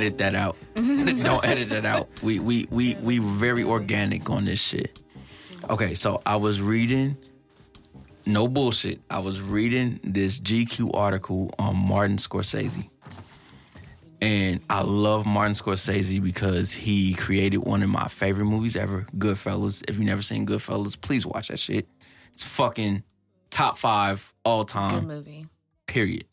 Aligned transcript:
edit 0.00 0.18
that 0.18 0.34
out. 0.34 0.56
Mm-hmm. 0.74 1.22
Don't 1.22 1.44
edit 1.46 1.68
that 1.70 1.84
out. 1.84 2.08
We 2.22 2.40
we 2.40 2.66
we 2.70 2.96
we 3.02 3.18
very 3.18 3.64
organic 3.64 4.30
on 4.30 4.44
this 4.44 4.60
shit. 4.60 5.00
Okay, 5.68 5.94
so 5.94 6.22
I 6.24 6.36
was 6.36 6.60
reading 6.60 7.16
no 8.26 8.48
bullshit. 8.48 9.00
I 9.10 9.18
was 9.18 9.40
reading 9.40 10.00
this 10.02 10.38
GQ 10.38 10.94
article 10.94 11.52
on 11.58 11.76
Martin 11.76 12.16
Scorsese. 12.16 12.88
And 14.22 14.60
I 14.68 14.82
love 14.82 15.24
Martin 15.24 15.54
Scorsese 15.54 16.22
because 16.22 16.72
he 16.72 17.14
created 17.14 17.58
one 17.58 17.82
of 17.82 17.88
my 17.88 18.06
favorite 18.06 18.44
movies 18.44 18.76
ever, 18.76 19.06
Goodfellas. 19.16 19.82
If 19.88 19.96
you've 19.96 20.04
never 20.04 20.20
seen 20.20 20.46
Goodfellas, 20.46 21.00
please 21.00 21.26
watch 21.26 21.48
that 21.48 21.58
shit. 21.58 21.88
It's 22.34 22.44
fucking 22.44 23.02
top 23.48 23.78
five 23.78 24.32
all 24.44 24.64
time. 24.64 25.06
Good 25.06 25.08
movie. 25.08 25.46
Period. 25.86 26.26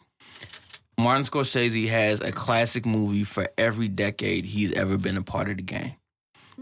Martin 0.97 1.23
Scorsese 1.23 1.87
has 1.89 2.21
a 2.21 2.31
classic 2.31 2.85
movie 2.85 3.23
for 3.23 3.49
every 3.57 3.87
decade 3.87 4.45
he's 4.45 4.73
ever 4.73 4.97
been 4.97 5.17
a 5.17 5.21
part 5.21 5.49
of 5.49 5.57
the 5.57 5.63
game. 5.63 5.93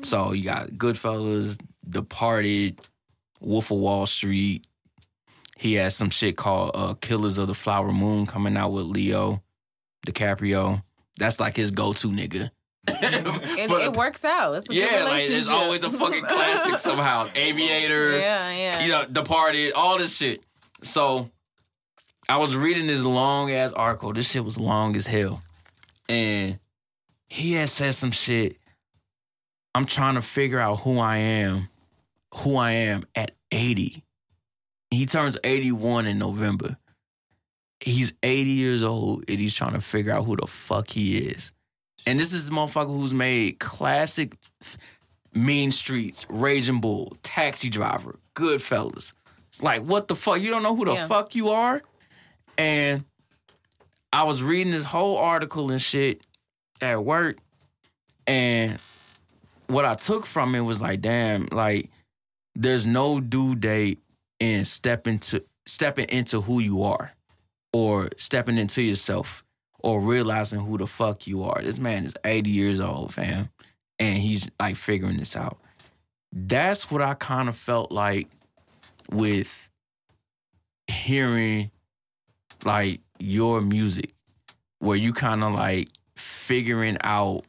So 0.02 0.33
you 0.33 0.44
got 0.44 0.72
Goodfellas, 0.72 1.58
Departed, 1.88 2.81
Wolf 3.39 3.72
of 3.72 3.77
Wall 3.77 4.05
Street. 4.05 4.67
He 5.58 5.75
has 5.75 5.95
some 5.95 6.09
shit 6.09 6.36
called 6.36 6.72
uh, 6.73 6.95
Killers 6.95 7.38
of 7.38 7.47
the 7.47 7.53
Flower 7.53 7.94
Moon 7.94 8.25
coming 8.25 8.58
out 8.58 8.72
with 8.72 8.86
Leo 8.86 9.42
DiCaprio. 10.05 10.83
That's 11.17 11.39
like 11.39 11.55
his 11.55 11.72
go-to 11.72 12.09
nigga. 12.09 12.52
It, 13.58 13.95
works 13.95 14.23
out. 14.25 14.53
It's 14.53 14.70
a 14.70 14.73
good 14.73 14.92
yeah, 14.92 15.03
like 15.05 15.23
it's 15.23 15.49
always 15.49 15.83
a 15.83 15.89
fucking 15.89 16.23
classic 16.23 16.77
somehow. 16.77 17.27
Aviator, 17.36 18.20
yeah, 18.20 18.52
yeah. 18.52 18.83
you 18.83 18.92
know, 18.92 19.05
Departed, 19.05 19.73
all 19.73 19.97
this 19.97 20.16
shit. 20.16 20.44
So 20.83 21.30
I 22.28 22.38
was 22.38 22.56
reading 22.56 22.88
this 22.88 23.02
long 23.02 23.52
ass 23.52 23.72
article. 23.73 24.14
This 24.14 24.30
shit 24.31 24.44
was 24.44 24.58
long 24.58 24.95
as 24.95 25.08
hell. 25.08 25.42
And 26.09 26.59
he 27.28 27.54
had 27.54 27.70
said 27.70 27.95
some 27.95 28.12
shit. 28.12 28.58
I'm 29.73 29.86
trying 29.86 30.16
to 30.16 30.22
figure 30.22 30.59
out 30.59 30.82
who 30.82 31.00
I 31.00 31.17
am, 31.17 31.70
who 32.36 32.55
I 32.55 32.72
am 32.72 33.04
at 33.16 33.32
80. 33.52 34.04
He 34.89 35.05
turns 35.05 35.38
81 35.44 36.08
in 36.08 36.17
November. 36.17 36.77
He's 37.82 38.14
80 38.23 38.49
years 38.52 38.83
old 38.83 39.26
and 39.28 39.39
he's 39.39 39.54
trying 39.54 39.73
to 39.73 39.82
figure 39.82 40.14
out 40.14 40.26
who 40.26 40.38
the 40.38 40.48
fuck 40.48 40.89
he 40.92 41.17
is. 41.17 41.52
And 42.08 42.20
this 42.20 42.33
is 42.33 42.48
the 42.48 42.55
motherfucker 42.55 42.88
who's 42.88 43.14
made 43.14 43.60
classic 43.60 44.33
Mean 45.33 45.72
Streets, 45.72 46.26
Raging 46.30 46.80
Bull, 46.80 47.17
Taxi 47.22 47.70
Driver, 47.70 48.20
Goodfellas. 48.36 49.14
Like, 49.61 49.82
what 49.83 50.08
the 50.08 50.16
fuck? 50.16 50.39
You 50.39 50.49
don't 50.52 50.64
know 50.64 50.76
who 50.76 50.86
the 50.86 50.94
Yeah. 50.94 51.08
fuck 51.08 51.36
you 51.36 51.49
are? 51.49 51.82
And 52.58 53.05
I 54.14 54.23
was 54.23 54.42
reading 54.42 54.71
this 54.71 54.83
whole 54.83 55.17
article 55.17 55.71
and 55.71 55.82
shit 55.82 56.26
at 56.82 57.04
work. 57.04 57.38
And 58.27 58.80
what 59.67 59.86
I 59.86 59.95
took 59.95 60.26
from 60.26 60.55
it 60.55 60.61
was 60.61 60.82
like, 60.82 61.02
damn, 61.02 61.48
like, 61.52 61.89
there's 62.55 62.88
no 62.88 63.20
due 63.20 63.55
date 63.55 63.99
in 64.39 64.66
stepping 64.66 65.20
to 65.20 65.43
stepping 65.66 66.05
into 66.05 66.42
who 66.42 66.60
you 66.60 66.83
are 66.83 67.11
or 67.73 68.10
stepping 68.17 68.58
into 68.58 68.82
yourself 68.82 69.43
or 69.80 69.99
realizing 69.99 70.60
who 70.61 70.77
the 70.77 70.87
fuck 70.87 71.27
you 71.27 71.43
are. 71.43 71.61
This 71.61 71.80
man 71.80 72.05
is 72.05 72.16
80 72.23 72.49
years 72.49 72.80
old, 72.80 73.14
fam, 73.14 73.49
and 73.99 74.17
he's 74.17 74.49
like 74.60 74.76
figuring 74.76 75.17
this 75.17 75.36
out. 75.36 75.60
That's 76.32 76.89
what 76.92 77.02
I 77.02 77.14
kind 77.14 77.49
of 77.49 77.55
felt 77.55 77.92
like 77.92 78.27
with 79.11 79.70
hearing 80.87 81.72
like 82.65 83.02
your 83.20 83.61
music, 83.61 84.14
where 84.80 84.98
you 84.98 85.14
kind 85.14 85.43
of 85.43 85.53
like 85.53 85.87
figuring 86.17 86.98
out 87.02 87.45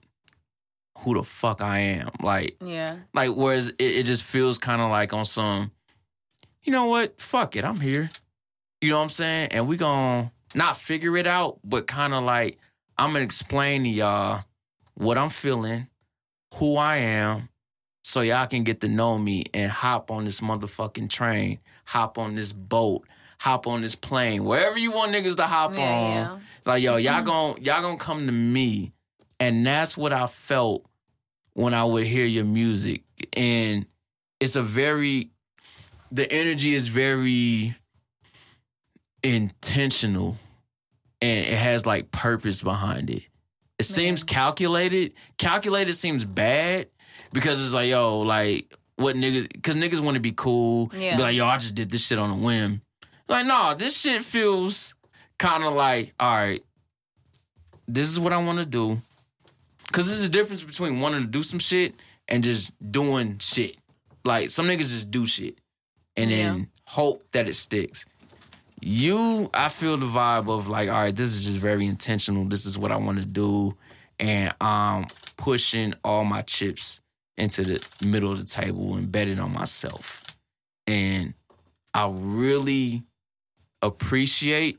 who 0.98 1.14
the 1.14 1.22
fuck 1.22 1.60
I 1.60 1.78
am. 1.78 2.10
Like, 2.22 2.56
yeah. 2.60 2.98
like 3.14 3.30
whereas 3.34 3.70
it, 3.70 3.76
it 3.78 4.06
just 4.06 4.22
feels 4.22 4.58
kind 4.58 4.80
of 4.80 4.90
like 4.90 5.12
on 5.12 5.24
some, 5.24 5.72
you 6.62 6.72
know 6.72 6.86
what? 6.86 7.20
Fuck 7.20 7.56
it, 7.56 7.64
I'm 7.64 7.80
here. 7.80 8.08
You 8.80 8.90
know 8.90 8.98
what 8.98 9.04
I'm 9.04 9.10
saying? 9.10 9.48
And 9.52 9.66
we 9.66 9.76
gonna 9.76 10.32
not 10.54 10.76
figure 10.76 11.16
it 11.16 11.26
out, 11.26 11.58
but 11.64 11.86
kind 11.86 12.14
of 12.14 12.24
like 12.24 12.58
I'm 12.98 13.12
gonna 13.12 13.24
explain 13.24 13.82
to 13.84 13.88
y'all 13.88 14.44
what 14.94 15.18
I'm 15.18 15.30
feeling, 15.30 15.88
who 16.54 16.76
I 16.76 16.96
am, 16.98 17.48
so 18.02 18.20
y'all 18.20 18.46
can 18.46 18.62
get 18.62 18.80
to 18.82 18.88
know 18.88 19.18
me 19.18 19.44
and 19.52 19.70
hop 19.70 20.10
on 20.10 20.24
this 20.24 20.40
motherfucking 20.40 21.10
train, 21.10 21.58
hop 21.84 22.18
on 22.18 22.36
this 22.36 22.52
boat, 22.52 23.04
hop 23.38 23.66
on 23.66 23.82
this 23.82 23.94
plane, 23.94 24.44
wherever 24.44 24.78
you 24.78 24.92
want 24.92 25.12
niggas 25.12 25.36
to 25.36 25.46
hop 25.46 25.74
Yeah, 25.74 25.80
on. 25.80 26.12
yeah. 26.12 26.38
Like 26.64 26.82
yo, 26.82 26.96
y'all 26.96 27.14
mm-hmm. 27.14 27.26
gon' 27.26 27.62
y'all 27.62 27.82
gonna 27.82 27.98
come 27.98 28.26
to 28.26 28.32
me, 28.32 28.92
and 29.38 29.66
that's 29.66 29.96
what 29.96 30.12
I 30.12 30.26
felt 30.26 30.84
when 31.54 31.74
I 31.74 31.84
would 31.84 32.04
hear 32.04 32.26
your 32.26 32.44
music, 32.44 33.02
and 33.34 33.86
it's 34.40 34.56
a 34.56 34.62
very, 34.62 35.30
the 36.10 36.30
energy 36.30 36.74
is 36.74 36.88
very 36.88 37.74
intentional, 39.22 40.36
and 41.20 41.46
it 41.46 41.56
has 41.58 41.86
like 41.86 42.10
purpose 42.10 42.62
behind 42.62 43.10
it. 43.10 43.22
It 43.78 43.84
seems 43.84 44.24
calculated. 44.24 45.12
Calculated 45.38 45.94
seems 45.94 46.24
bad 46.24 46.88
because 47.32 47.62
it's 47.62 47.74
like 47.74 47.90
yo, 47.90 48.20
like 48.20 48.74
what 48.96 49.16
niggas, 49.16 49.52
because 49.52 49.76
niggas 49.76 50.00
want 50.00 50.14
to 50.14 50.20
be 50.20 50.32
cool. 50.32 50.90
Yeah. 50.94 51.16
Be 51.16 51.22
like 51.22 51.36
yo, 51.36 51.44
I 51.46 51.58
just 51.58 51.74
did 51.74 51.90
this 51.90 52.06
shit 52.06 52.18
on 52.18 52.30
a 52.30 52.36
whim. 52.36 52.80
Like 53.28 53.46
nah, 53.46 53.74
this 53.74 53.98
shit 53.98 54.22
feels 54.22 54.94
kind 55.38 55.64
of 55.64 55.74
like 55.74 56.14
all 56.18 56.34
right. 56.34 56.62
This 57.88 58.08
is 58.08 58.18
what 58.18 58.32
I 58.32 58.38
want 58.38 58.58
to 58.58 58.64
do. 58.66 59.00
Cause 59.92 60.06
there's 60.08 60.22
a 60.22 60.28
difference 60.28 60.64
between 60.64 61.00
wanting 61.00 61.22
to 61.22 61.26
do 61.28 61.42
some 61.42 61.60
shit 61.60 61.94
and 62.28 62.42
just 62.42 62.72
doing 62.92 63.38
shit. 63.38 63.76
Like 64.24 64.50
some 64.50 64.66
niggas 64.66 64.88
just 64.88 65.10
do 65.10 65.26
shit 65.26 65.58
and 66.16 66.30
then 66.30 66.58
Yeah. 66.58 66.64
hope 66.86 67.24
that 67.32 67.48
it 67.48 67.54
sticks. 67.54 68.04
You, 68.80 69.48
I 69.54 69.68
feel 69.68 69.96
the 69.96 70.06
vibe 70.06 70.50
of 70.50 70.68
like, 70.68 70.88
all 70.88 70.96
right, 70.96 71.14
this 71.14 71.28
is 71.34 71.44
just 71.44 71.58
very 71.58 71.86
intentional. 71.86 72.44
This 72.44 72.66
is 72.66 72.76
what 72.76 72.92
I 72.92 72.96
want 72.96 73.18
to 73.18 73.24
do, 73.24 73.74
and 74.20 74.54
I'm 74.60 75.06
pushing 75.38 75.94
all 76.04 76.24
my 76.24 76.42
chips 76.42 77.00
into 77.38 77.62
the 77.64 78.06
middle 78.06 78.30
of 78.32 78.38
the 78.38 78.44
table 78.44 78.94
and 78.96 79.10
betting 79.10 79.38
on 79.38 79.52
myself. 79.52 80.36
And 80.86 81.32
I 81.94 82.08
really 82.12 83.04
appreciate 83.82 84.78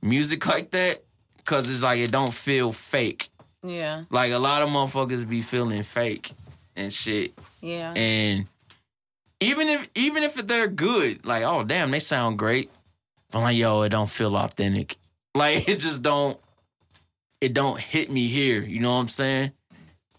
music 0.00 0.46
like 0.46 0.70
that 0.72 1.04
because 1.36 1.70
it's 1.70 1.82
like 1.82 2.00
it 2.00 2.10
don't 2.10 2.32
feel 2.32 2.72
fake. 2.72 3.28
Yeah. 3.62 4.04
Like 4.10 4.32
a 4.32 4.38
lot 4.38 4.62
of 4.62 4.68
motherfuckers 4.68 5.28
be 5.28 5.40
feeling 5.40 5.82
fake 5.82 6.32
and 6.76 6.92
shit. 6.92 7.32
Yeah. 7.60 7.92
And 7.94 8.46
even 9.40 9.68
if 9.68 9.88
even 9.94 10.22
if 10.22 10.34
they're 10.34 10.68
good, 10.68 11.24
like, 11.24 11.44
oh 11.44 11.64
damn, 11.64 11.90
they 11.90 12.00
sound 12.00 12.38
great. 12.38 12.70
I'm 13.32 13.42
like, 13.42 13.56
yo, 13.56 13.82
it 13.82 13.90
don't 13.90 14.10
feel 14.10 14.36
authentic. 14.36 14.96
Like 15.34 15.66
it 15.66 15.76
just 15.76 16.02
don't 16.02 16.38
it 17.40 17.54
don't 17.54 17.80
hit 17.80 18.10
me 18.10 18.26
here, 18.26 18.62
you 18.62 18.80
know 18.80 18.92
what 18.92 19.00
I'm 19.00 19.08
saying? 19.08 19.52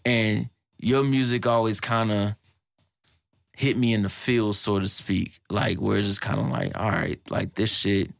And 0.04 0.48
your 0.76 1.04
music 1.04 1.46
always 1.46 1.80
kind 1.80 2.10
of 2.10 2.34
hit 3.56 3.76
me 3.76 3.92
in 3.94 4.02
the 4.02 4.08
field, 4.08 4.56
so 4.56 4.78
to 4.78 4.88
speak. 4.88 5.40
Like 5.48 5.80
where 5.80 5.98
it's 5.98 6.08
just 6.08 6.20
kind 6.20 6.40
of 6.40 6.48
like, 6.48 6.78
all 6.78 6.90
right, 6.90 7.20
like 7.30 7.54
this 7.54 7.72
shit. 7.72 8.10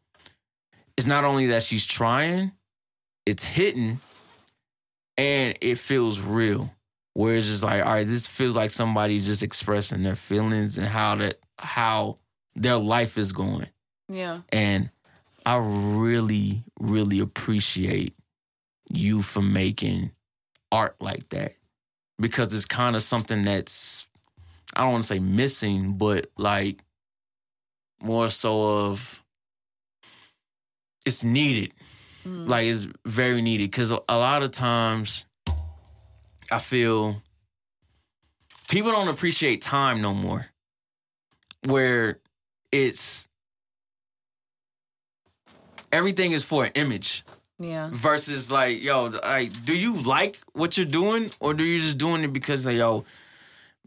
It's 0.97 1.07
not 1.07 1.25
only 1.25 1.47
that 1.49 1.63
she's 1.65 1.85
trying, 1.85 2.53
it's 3.27 3.45
hitting, 3.45 4.01
and 5.17 5.59
it 5.61 5.79
feels 5.79 6.21
real. 6.21 6.73
Where 7.15 7.37
it's 7.37 7.47
just 7.47 7.63
like, 7.63 7.85
all 7.85 7.93
right, 7.93 8.07
this 8.07 8.27
feels 8.27 8.57
like 8.57 8.71
somebody 8.71 9.21
just 9.21 9.43
expressing 9.43 10.03
their 10.03 10.17
feelings 10.17 10.79
and 10.79 10.87
how 10.87 11.17
that 11.17 11.39
how 11.59 12.19
their 12.57 12.77
life 12.77 13.19
is 13.19 13.33
going. 13.33 13.69
yeah. 14.09 14.41
And 14.53 14.91
I 15.47 15.57
really, 15.57 16.65
really 16.81 17.21
appreciate 17.21 18.15
you 18.91 19.23
for 19.23 19.43
making 19.43 20.13
art 20.73 20.97
like 21.01 21.29
that. 21.31 21.55
Because 22.19 22.55
it's 22.55 22.65
kind 22.65 22.97
of 22.97 23.03
something 23.03 23.43
that's 23.43 24.07
I 24.75 24.83
don't 24.83 24.93
want 24.93 25.05
to 25.05 25.09
say 25.09 25.19
missing, 25.19 25.95
but 25.95 26.27
like 26.37 26.83
more 28.03 28.29
so 28.31 28.81
of 28.87 29.23
it's 31.07 31.23
needed. 31.23 31.73
Mm. 32.27 32.49
Like 32.49 32.67
it's 32.67 32.87
very 33.05 33.43
needed 33.43 33.71
because 33.71 33.91
a 33.91 34.01
lot 34.09 34.43
of 34.43 34.53
times 34.53 35.27
I 36.51 36.59
feel 36.59 37.23
people 38.69 38.91
don't 38.91 39.09
appreciate 39.09 39.63
time 39.63 40.01
no 40.01 40.13
more. 40.15 40.47
Where 41.67 42.19
it's 42.73 43.29
everything 45.93 46.33
is 46.33 46.43
for 46.45 46.65
an 46.65 46.73
image 46.75 47.25
Yeah. 47.59 47.89
versus 47.93 48.51
like 48.51 48.83
yo, 48.83 49.05
like 49.07 49.65
do 49.65 49.79
you 49.79 50.01
like 50.03 50.39
what 50.53 50.77
you're 50.77 50.85
doing 50.87 51.31
or 51.41 51.55
do 51.55 51.63
you 51.65 51.81
just 51.81 51.99
doing 51.99 52.25
it 52.25 52.33
because 52.33 52.67
like 52.67 52.77
yo, 52.77 53.05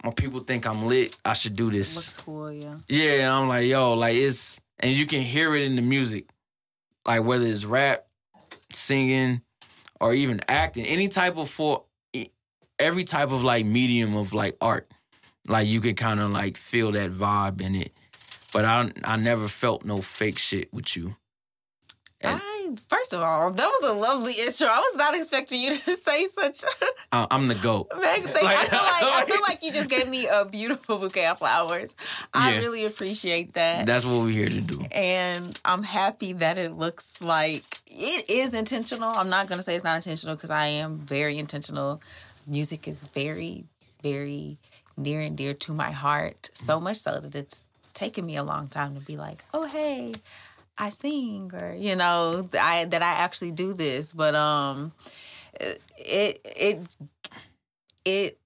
my 0.08 0.14
people 0.14 0.40
think 0.40 0.66
I'm 0.66 0.86
lit, 0.86 1.18
I 1.26 1.34
should 1.34 1.56
do 1.56 1.70
this. 1.70 1.96
Looks 1.96 2.18
cool. 2.18 2.50
Yeah. 2.52 2.78
Yeah, 2.88 3.38
I'm 3.38 3.50
like, 3.50 3.66
yo, 3.66 3.94
like 3.94 4.16
it's 4.16 4.60
and 4.80 4.94
you 4.94 5.06
can 5.06 5.22
hear 5.22 5.54
it 5.54 5.64
in 5.64 5.76
the 5.76 5.82
music. 5.82 6.30
Like 7.06 7.24
whether 7.24 7.46
it's 7.46 7.66
rap, 7.66 8.06
singing 8.72 9.42
or 10.00 10.14
even 10.14 10.40
acting, 10.48 10.86
any 10.86 11.10
type 11.10 11.36
of 11.36 11.50
for 11.50 11.84
every 12.80 13.04
type 13.04 13.32
of 13.32 13.44
like 13.44 13.66
medium 13.66 14.16
of 14.16 14.34
like 14.34 14.56
art. 14.62 14.90
Like 15.46 15.68
you 15.68 15.82
could 15.82 15.98
kind 15.98 16.22
of 16.22 16.32
like 16.32 16.56
feel 16.56 16.94
that 16.94 17.12
vibe 17.12 17.60
in 17.60 17.76
it. 17.76 17.92
But 18.54 18.64
I 18.64 18.92
I 19.04 19.18
never 19.18 19.50
felt 19.50 19.84
no 19.84 19.98
fake 19.98 20.40
shit 20.40 20.74
with 20.74 20.96
you. 20.96 21.18
And- 22.22 22.40
I 22.42 22.57
first 22.90 23.14
of 23.14 23.22
all, 23.22 23.52
that 23.52 23.66
was 23.82 23.90
a 23.90 23.94
lovely 23.94 24.34
intro. 24.34 24.68
I 24.68 24.80
was 24.80 24.96
not 24.98 25.16
expecting 25.16 25.62
you 25.62 25.72
to 25.78 25.96
say 25.98 26.26
such. 26.28 26.64
I- 26.64 27.24
uh, 27.24 27.28
I'm 27.32 27.48
the 27.48 27.56
goat. 27.56 27.88
Meg, 28.00 28.24
thank- 28.24 28.38
I 28.38 28.56
Like- 28.56 28.68
feel 28.70 28.80
like 28.80 29.04
I 29.04 29.26
feel 29.26 29.42
like 29.48 29.64
you 29.64 29.72
just 29.72 29.90
gave 29.90 30.08
me 30.10 30.28
a 30.28 30.44
beautiful 30.46 30.98
bouquet 30.98 31.26
of 31.28 31.38
flowers. 31.40 31.96
I 32.34 32.54
Yeah. 32.54 32.60
really 32.60 32.86
appreciate 32.86 33.54
that. 33.54 33.86
That's 33.86 34.06
what 34.06 34.22
we're 34.22 34.30
here 34.30 34.50
to 34.50 34.62
do. 34.62 34.82
and 34.92 35.60
I'm 35.66 35.84
happy 35.84 36.34
that 36.34 36.58
it 36.58 36.74
looks 36.74 37.22
like 37.22 37.64
it 37.88 38.30
is 38.30 38.54
intentional. 38.54 39.10
I'm 39.10 39.30
not 39.30 39.48
gonna 39.48 39.64
say 39.64 39.76
it's 39.76 39.84
not 39.84 39.96
intentional 39.96 40.36
because 40.36 40.50
I 40.52 40.68
am 40.68 40.98
very 41.00 41.38
intentional. 41.38 42.02
Music 42.46 42.88
is 42.88 43.08
very, 43.10 43.66
very 44.04 44.58
near 44.96 45.22
and 45.22 45.36
dear 45.38 45.54
to 45.54 45.74
my 45.74 45.92
heart. 45.92 46.50
So 46.54 46.80
much 46.80 46.98
so 46.98 47.20
that 47.20 47.36
it's 47.36 47.64
taken 47.94 48.26
me 48.26 48.36
a 48.36 48.44
long 48.44 48.68
time 48.68 48.94
to 48.96 49.02
be 49.02 49.16
like, 49.18 49.44
oh 49.54 49.66
hey, 49.68 50.14
I 50.78 50.90
sing 50.90 51.52
or 51.54 51.76
you 51.76 51.96
know 51.96 52.48
I 52.60 52.86
that 52.86 53.02
I 53.02 53.14
actually 53.14 53.52
do 53.52 53.74
this. 53.74 54.14
But 54.14 54.36
um, 54.36 54.94
it 55.60 56.42
it 56.44 56.82
it 58.06 58.40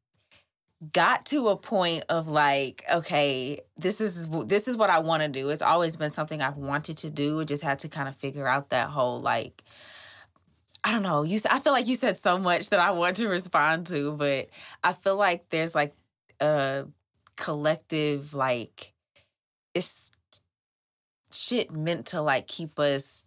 got 0.92 1.26
to 1.28 1.50
a 1.50 1.56
point 1.56 2.04
of 2.10 2.28
like 2.28 2.84
okay 2.92 3.60
this 3.78 4.02
is 4.02 4.28
this 4.48 4.68
is 4.68 4.76
what 4.76 4.90
i 4.90 4.98
want 4.98 5.22
to 5.22 5.30
do 5.30 5.50
it's 5.50 5.62
always 5.62 5.96
been 5.96 6.10
something 6.10 6.42
i've 6.42 6.58
wanted 6.58 6.98
to 6.98 7.12
do 7.12 7.40
I 7.40 7.44
just 7.44 7.62
had 7.62 7.78
to 7.80 7.88
kind 7.88 8.10
of 8.10 8.16
figure 8.16 8.48
out 8.48 8.70
that 8.70 8.90
whole 8.90 9.20
like 9.20 9.64
i 10.84 10.92
don't 10.92 11.04
know 11.04 11.22
you 11.22 11.40
i 11.52 11.60
feel 11.60 11.74
like 11.74 11.88
you 11.88 11.96
said 11.96 12.18
so 12.18 12.40
much 12.40 12.70
that 12.70 12.80
i 12.80 12.90
want 12.90 13.18
to 13.18 13.28
respond 13.28 13.86
to 13.88 14.14
but 14.14 14.50
i 14.84 14.94
feel 14.94 15.18
like 15.18 15.50
there's 15.50 15.76
like 15.76 15.94
a 16.40 16.88
collective 17.36 18.34
like 18.34 18.94
it's 19.76 20.12
shit 21.34 21.72
meant 21.72 22.08
to 22.08 22.22
like 22.22 22.48
keep 22.48 22.78
us 22.80 23.24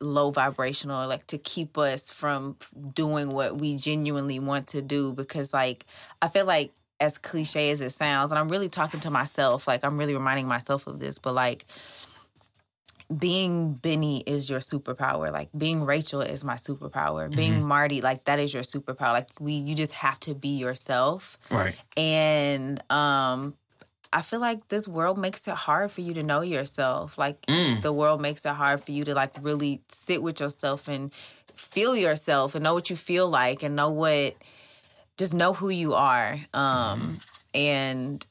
low 0.00 0.30
vibrational 0.30 1.08
like 1.08 1.26
to 1.26 1.38
keep 1.38 1.78
us 1.78 2.12
from 2.12 2.56
doing 2.94 3.30
what 3.30 3.56
we 3.56 3.76
genuinely 3.76 4.38
want 4.38 4.66
to 4.66 4.82
do 4.82 5.12
because 5.12 5.54
like 5.54 5.86
i 6.20 6.28
feel 6.28 6.44
like 6.44 6.70
as 7.00 7.16
cliche 7.16 7.70
as 7.70 7.80
it 7.80 7.90
sounds 7.90 8.30
and 8.30 8.38
i'm 8.38 8.48
really 8.48 8.68
talking 8.68 9.00
to 9.00 9.10
myself 9.10 9.66
like 9.66 9.82
i'm 9.84 9.96
really 9.96 10.12
reminding 10.12 10.46
myself 10.46 10.86
of 10.86 10.98
this 10.98 11.18
but 11.18 11.34
like 11.34 11.64
being 13.16 13.74
benny 13.74 14.22
is 14.26 14.50
your 14.50 14.58
superpower. 14.58 15.32
Like 15.32 15.48
being 15.56 15.84
rachel 15.84 16.20
is 16.20 16.44
my 16.44 16.56
superpower. 16.56 17.34
Being 17.34 17.62
marty 17.64 18.00
like 18.00 18.24
that 18.24 18.38
is 18.38 18.52
your 18.52 18.64
superpower. 18.64 19.12
Like 19.12 19.28
we 19.38 19.52
you 19.52 19.74
just 19.74 19.92
have 19.92 20.18
to 20.20 20.34
be 20.34 20.58
yourself. 20.58 21.38
Right. 21.50 21.76
and 21.96 22.82
um 22.90 23.54
I 24.16 24.22
feel 24.22 24.40
like 24.40 24.68
this 24.68 24.88
world 24.88 25.18
makes 25.18 25.46
it 25.46 25.54
hard 25.54 25.90
for 25.92 26.00
you 26.00 26.14
to 26.14 26.22
know 26.22 26.40
yourself. 26.40 27.18
Like 27.18 27.44
Mm. 27.46 27.82
the 27.82 27.92
world 27.92 28.20
makes 28.22 28.46
it 28.46 28.54
hard 28.54 28.82
for 28.82 28.90
you 28.92 29.04
to 29.04 29.14
like 29.14 29.32
really 29.42 29.82
sit 29.88 30.22
with 30.22 30.40
yourself 30.40 30.88
and 30.88 31.12
feel 31.54 31.94
yourself 31.94 32.54
and 32.54 32.64
know 32.64 32.72
what 32.72 32.88
you 32.88 32.96
feel 32.96 33.28
like 33.28 33.62
and 33.62 33.76
know 33.76 33.90
what 33.90 34.34
just 35.18 35.34
know 35.34 35.52
who 35.52 35.68
you 35.68 35.92
are. 35.94 36.38
Um 36.54 37.20
and 37.54 38.26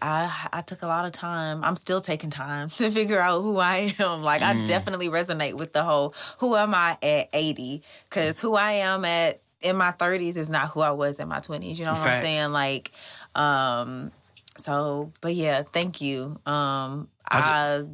I 0.00 0.48
I 0.52 0.62
took 0.62 0.80
a 0.82 0.86
lot 0.86 1.04
of 1.04 1.12
time. 1.12 1.62
I'm 1.62 1.76
still 1.76 2.00
taking 2.00 2.30
time 2.30 2.68
to 2.78 2.90
figure 2.90 3.20
out 3.20 3.42
who 3.42 3.58
I 3.58 3.94
am. 3.98 4.22
Like 4.22 4.42
I 4.42 4.54
definitely 4.64 5.08
resonate 5.10 5.54
with 5.58 5.74
the 5.74 5.82
whole 5.82 6.14
who 6.38 6.56
am 6.56 6.74
I 6.74 6.96
at 7.02 7.28
80 7.34 7.82
cuz 8.10 8.40
who 8.40 8.54
I 8.54 8.72
am 8.88 9.04
at 9.04 9.40
in 9.60 9.76
my 9.76 9.92
30s 9.92 10.36
is 10.36 10.48
not 10.48 10.68
who 10.68 10.80
I 10.80 10.92
was 10.92 11.18
in 11.18 11.28
my 11.28 11.40
20s. 11.40 11.78
You 11.78 11.84
know 11.84 11.92
what 11.92 12.00
Facts. 12.00 12.18
I'm 12.18 12.32
saying? 12.32 12.52
Like 12.52 12.92
um 13.34 14.12
so 14.56 15.12
but 15.20 15.34
yeah, 15.34 15.62
thank 15.62 16.00
you. 16.00 16.40
Um 16.46 17.08
I 17.28 17.40
I 17.80 17.84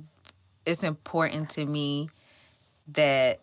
it's 0.66 0.84
important 0.84 1.50
to 1.50 1.64
me 1.64 2.08
that 2.88 3.40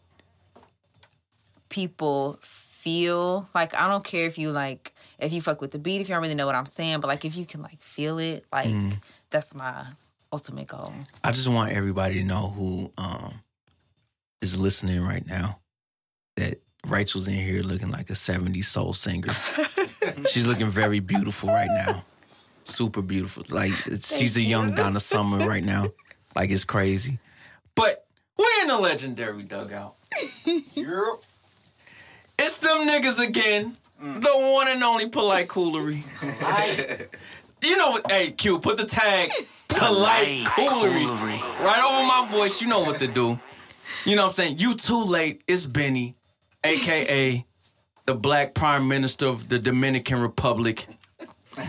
people 1.69 2.39
feel 2.41 3.49
like 3.53 3.73
I 3.75 3.87
don't 3.87 4.03
care 4.03 4.25
if 4.25 4.37
you 4.37 4.51
like 4.51 4.93
if 5.19 5.33
you 5.33 5.41
fuck 5.41 5.61
with 5.61 5.71
the 5.71 5.79
beat, 5.79 6.01
if 6.01 6.09
you 6.09 6.15
don't 6.15 6.21
really 6.21 6.35
know 6.35 6.45
what 6.45 6.55
I'm 6.55 6.65
saying, 6.65 6.99
but 6.99 7.07
like 7.07 7.25
if 7.25 7.35
you 7.35 7.45
can 7.45 7.61
like 7.61 7.79
feel 7.81 8.19
it, 8.19 8.45
like 8.51 8.67
Mm. 8.67 8.99
that's 9.29 9.53
my 9.55 9.85
ultimate 10.31 10.67
goal. 10.67 10.93
I 11.23 11.31
just 11.31 11.47
want 11.47 11.71
everybody 11.71 12.21
to 12.21 12.25
know 12.25 12.49
who 12.49 12.91
um 12.97 13.41
is 14.41 14.57
listening 14.59 15.01
right 15.03 15.25
now 15.25 15.59
that 16.35 16.61
Rachel's 16.85 17.27
in 17.27 17.33
here 17.33 17.63
looking 17.63 17.89
like 17.89 18.09
a 18.09 18.13
70s 18.13 18.65
soul 18.65 18.93
singer. 18.93 19.33
She's 20.29 20.47
looking 20.47 20.69
very 20.69 20.99
beautiful 20.99 21.49
right 21.49 21.67
now. 21.67 22.03
Super 22.67 23.01
beautiful. 23.01 23.43
Like 23.49 23.71
she's 24.01 24.35
a 24.37 24.41
young 24.41 24.75
Donna 24.75 24.99
Summer 24.99 25.47
right 25.47 25.63
now. 25.63 25.87
Like 26.35 26.51
it's 26.51 26.65
crazy. 26.65 27.17
But 27.73 28.05
we're 28.37 28.61
in 28.61 28.67
the 28.67 28.77
legendary 28.77 29.41
dugout. 29.41 29.95
Europe. 30.75 31.23
It's 32.37 32.59
them 32.59 32.87
niggas 32.87 33.19
again. 33.19 33.75
Mm. 33.99 34.21
The 34.21 34.29
one 34.29 34.67
and 34.67 34.83
only 34.83 35.09
polite 35.09 35.47
coolery. 35.47 36.03
You 37.63 37.75
know 37.75 37.89
what? 37.89 38.11
Hey, 38.11 38.29
Q, 38.29 38.59
put 38.59 38.77
the 38.77 38.85
tag 38.85 39.31
polite 39.67 40.45
coolery 40.45 41.41
right 41.59 41.81
over 41.83 42.05
my 42.05 42.27
voice. 42.29 42.61
You 42.61 42.67
know 42.67 42.81
what 42.81 42.99
to 42.99 43.07
do. 43.07 43.39
You 44.05 44.15
know 44.15 44.21
what 44.21 44.27
I'm 44.27 44.33
saying? 44.33 44.59
You 44.59 44.75
too 44.75 45.03
late. 45.03 45.41
It's 45.47 45.65
Benny, 45.65 46.15
aka 46.63 47.43
the 48.07 48.15
Black 48.15 48.53
Prime 48.53 48.87
Minister 48.87 49.25
of 49.25 49.49
the 49.49 49.59
Dominican 49.59 50.21
Republic. 50.21 50.87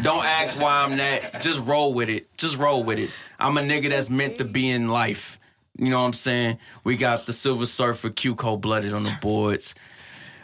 Don't 0.03 0.25
ask 0.25 0.61
why 0.61 0.85
I'm 0.85 0.97
that. 0.99 1.41
Just 1.41 1.67
roll 1.67 1.95
with 1.95 2.09
it. 2.09 2.37
Just 2.37 2.57
roll 2.59 2.83
with 2.83 2.99
it. 2.99 3.11
I'm 3.39 3.57
a 3.57 3.61
nigga 3.61 3.89
that's 3.91 4.11
meant 4.11 4.37
to 4.39 4.45
be 4.45 4.71
in 4.71 4.89
life. 4.89 5.39
You 5.79 5.91
know 5.91 6.01
what 6.01 6.07
I'm 6.07 6.13
saying? 6.13 6.59
We 6.85 6.97
got 6.97 7.27
the 7.27 7.33
Silver 7.33 7.67
Surfer 7.67 8.11
Q 8.11 8.35
Cold 8.35 8.61
Blooded 8.61 8.93
on 8.93 9.05
the 9.05 9.17
boards. 9.21 9.75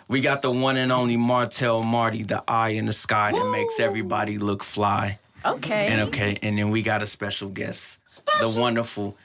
We 0.06 0.20
got 0.20 0.42
the 0.42 0.50
one 0.50 0.76
and 0.76 0.92
only 0.92 1.16
Martell 1.16 1.82
Marty, 1.82 2.22
the 2.22 2.44
eye 2.46 2.70
in 2.70 2.84
the 2.84 2.92
sky 2.92 3.32
that 3.32 3.50
makes 3.50 3.80
everybody 3.80 4.38
look 4.38 4.62
fly. 4.62 5.18
Okay. 5.44 5.88
And 5.88 6.02
okay, 6.08 6.38
and 6.42 6.56
then 6.56 6.70
we 6.70 6.82
got 6.82 7.02
a 7.02 7.06
special 7.06 7.48
guest, 7.50 7.98
the 8.40 8.54
wonderful, 8.58 9.16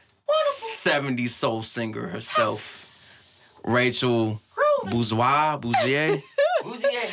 70s 0.53 1.29
soul 1.29 1.63
singer 1.63 2.07
herself, 2.07 3.59
Rachel 3.63 4.41
Bourgeois, 4.85 5.57
Bouzier, 5.57 6.17
Bouzier. 6.63 7.09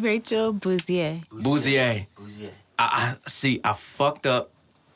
Rachel 0.00 0.52
Bouzier. 0.52 1.20
Bouzier. 1.30 2.06
Bouzier. 2.26 2.50
I, 2.78 3.16
I 3.24 3.28
see. 3.28 3.60
I 3.62 3.72
fucked 3.72 4.26
up, 4.26 4.50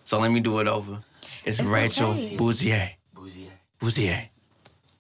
so 0.05 0.19
let 0.19 0.33
me 0.33 0.41
do 0.41 0.59
it 0.59 0.67
over. 0.67 0.99
It's, 1.45 1.59
It's 1.61 1.69
Rachel 1.69 2.11
okay. 2.11 2.37
Bouzier. 2.37 2.91
Bouzier. 3.15 3.53
Bouzier. 3.79 4.29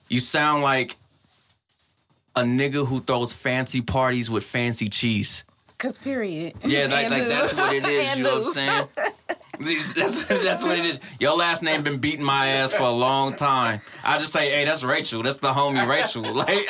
You 0.08 0.20
sound 0.20 0.62
like 0.62 0.96
a 2.36 2.42
nigga 2.42 2.86
who 2.86 3.00
throws 3.00 3.32
fancy 3.32 3.80
parties 3.82 4.30
with 4.30 4.44
fancy 4.44 4.88
cheese. 4.88 5.44
Cause 5.78 5.98
period. 5.98 6.54
Yeah, 6.64 6.86
like, 6.86 7.10
like 7.10 7.26
that's 7.26 7.54
what 7.54 7.74
it 7.74 7.84
is. 7.84 8.10
And 8.10 8.18
you 8.18 8.24
know 8.24 8.38
what 8.40 8.46
I'm 8.46 8.52
saying? 8.52 8.84
These- 9.60 9.92
That's 10.00 10.24
that's 10.42 10.62
what 10.64 10.78
it 10.78 10.84
is. 10.86 11.00
Your 11.18 11.36
last 11.36 11.62
name 11.62 11.82
been 11.82 11.98
beating 11.98 12.24
my 12.24 12.46
ass 12.48 12.72
for 12.72 12.84
a 12.84 12.90
long 12.90 13.34
time. 13.36 13.80
I 14.02 14.18
just 14.18 14.32
say, 14.32 14.50
hey, 14.50 14.64
that's 14.64 14.82
Rachel. 14.82 15.22
That's 15.22 15.36
the 15.36 15.52
homie 15.52 15.86
Rachel. 15.86 16.22
Like 16.34 16.64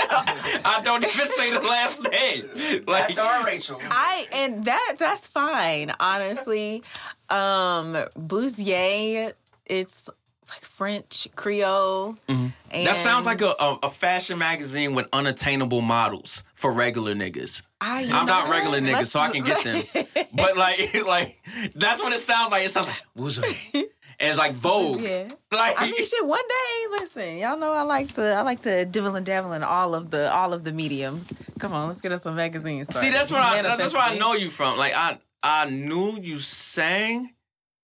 I 0.64 0.80
don't 0.82 1.04
even 1.04 1.26
say 1.26 1.52
the 1.52 1.60
last 1.60 2.02
name. 2.02 2.82
Like 2.86 3.16
After 3.16 3.44
Rachel. 3.46 3.80
I 3.90 4.24
and 4.34 4.64
that 4.64 4.96
that's 4.98 5.26
fine, 5.26 5.92
honestly. 6.00 6.82
Um 7.28 7.96
Bouzier, 8.16 9.32
it's 9.66 10.08
like 10.50 10.64
French, 10.64 11.28
Creole. 11.36 12.16
Mm-hmm. 12.28 12.84
that 12.84 12.96
sounds 12.96 13.26
like 13.26 13.40
a, 13.40 13.52
a, 13.60 13.78
a 13.84 13.90
fashion 13.90 14.38
magazine 14.38 14.94
with 14.94 15.06
unattainable 15.12 15.80
models 15.80 16.44
for 16.54 16.72
regular 16.72 17.14
niggas. 17.14 17.62
I, 17.80 18.08
I'm 18.12 18.26
not 18.26 18.50
regular 18.50 18.80
niggas, 18.80 19.06
so 19.06 19.20
I 19.20 19.30
can 19.30 19.44
get 19.44 19.64
them. 19.64 19.82
But 20.32 20.56
like, 20.56 20.94
like 21.06 21.42
that's 21.74 22.02
what 22.02 22.12
it 22.12 22.20
sounds 22.20 22.52
like. 22.52 22.64
It 22.64 22.70
sounds 22.70 22.88
like. 23.16 23.56
And 23.74 24.28
it's 24.28 24.38
like 24.38 24.52
Vogue. 24.52 25.00
Yeah. 25.00 25.32
Like 25.52 25.80
I 25.80 25.86
mean, 25.86 26.06
shit. 26.06 26.24
One 26.24 26.38
day, 26.48 26.86
listen, 27.00 27.38
y'all 27.38 27.58
know 27.58 27.72
I 27.72 27.82
like 27.82 28.14
to, 28.14 28.22
I 28.22 28.42
like 28.42 28.60
to 28.60 28.84
dibble 28.84 29.16
and 29.16 29.26
dabble 29.26 29.52
in 29.52 29.64
all 29.64 29.96
of 29.96 30.12
the, 30.12 30.32
all 30.32 30.54
of 30.54 30.62
the 30.62 30.70
mediums. 30.70 31.26
Come 31.58 31.72
on, 31.72 31.88
let's 31.88 32.00
get 32.00 32.12
us 32.12 32.22
some 32.22 32.36
magazines. 32.36 32.94
See, 32.94 33.10
that's 33.10 33.32
where 33.32 33.40
I 33.40 33.60
that's 33.60 33.92
where 33.92 34.02
I 34.02 34.16
know 34.16 34.34
you 34.34 34.48
from. 34.48 34.78
Like 34.78 34.94
I 34.94 35.18
I 35.42 35.68
knew 35.70 36.20
you 36.20 36.38
sang, 36.38 37.34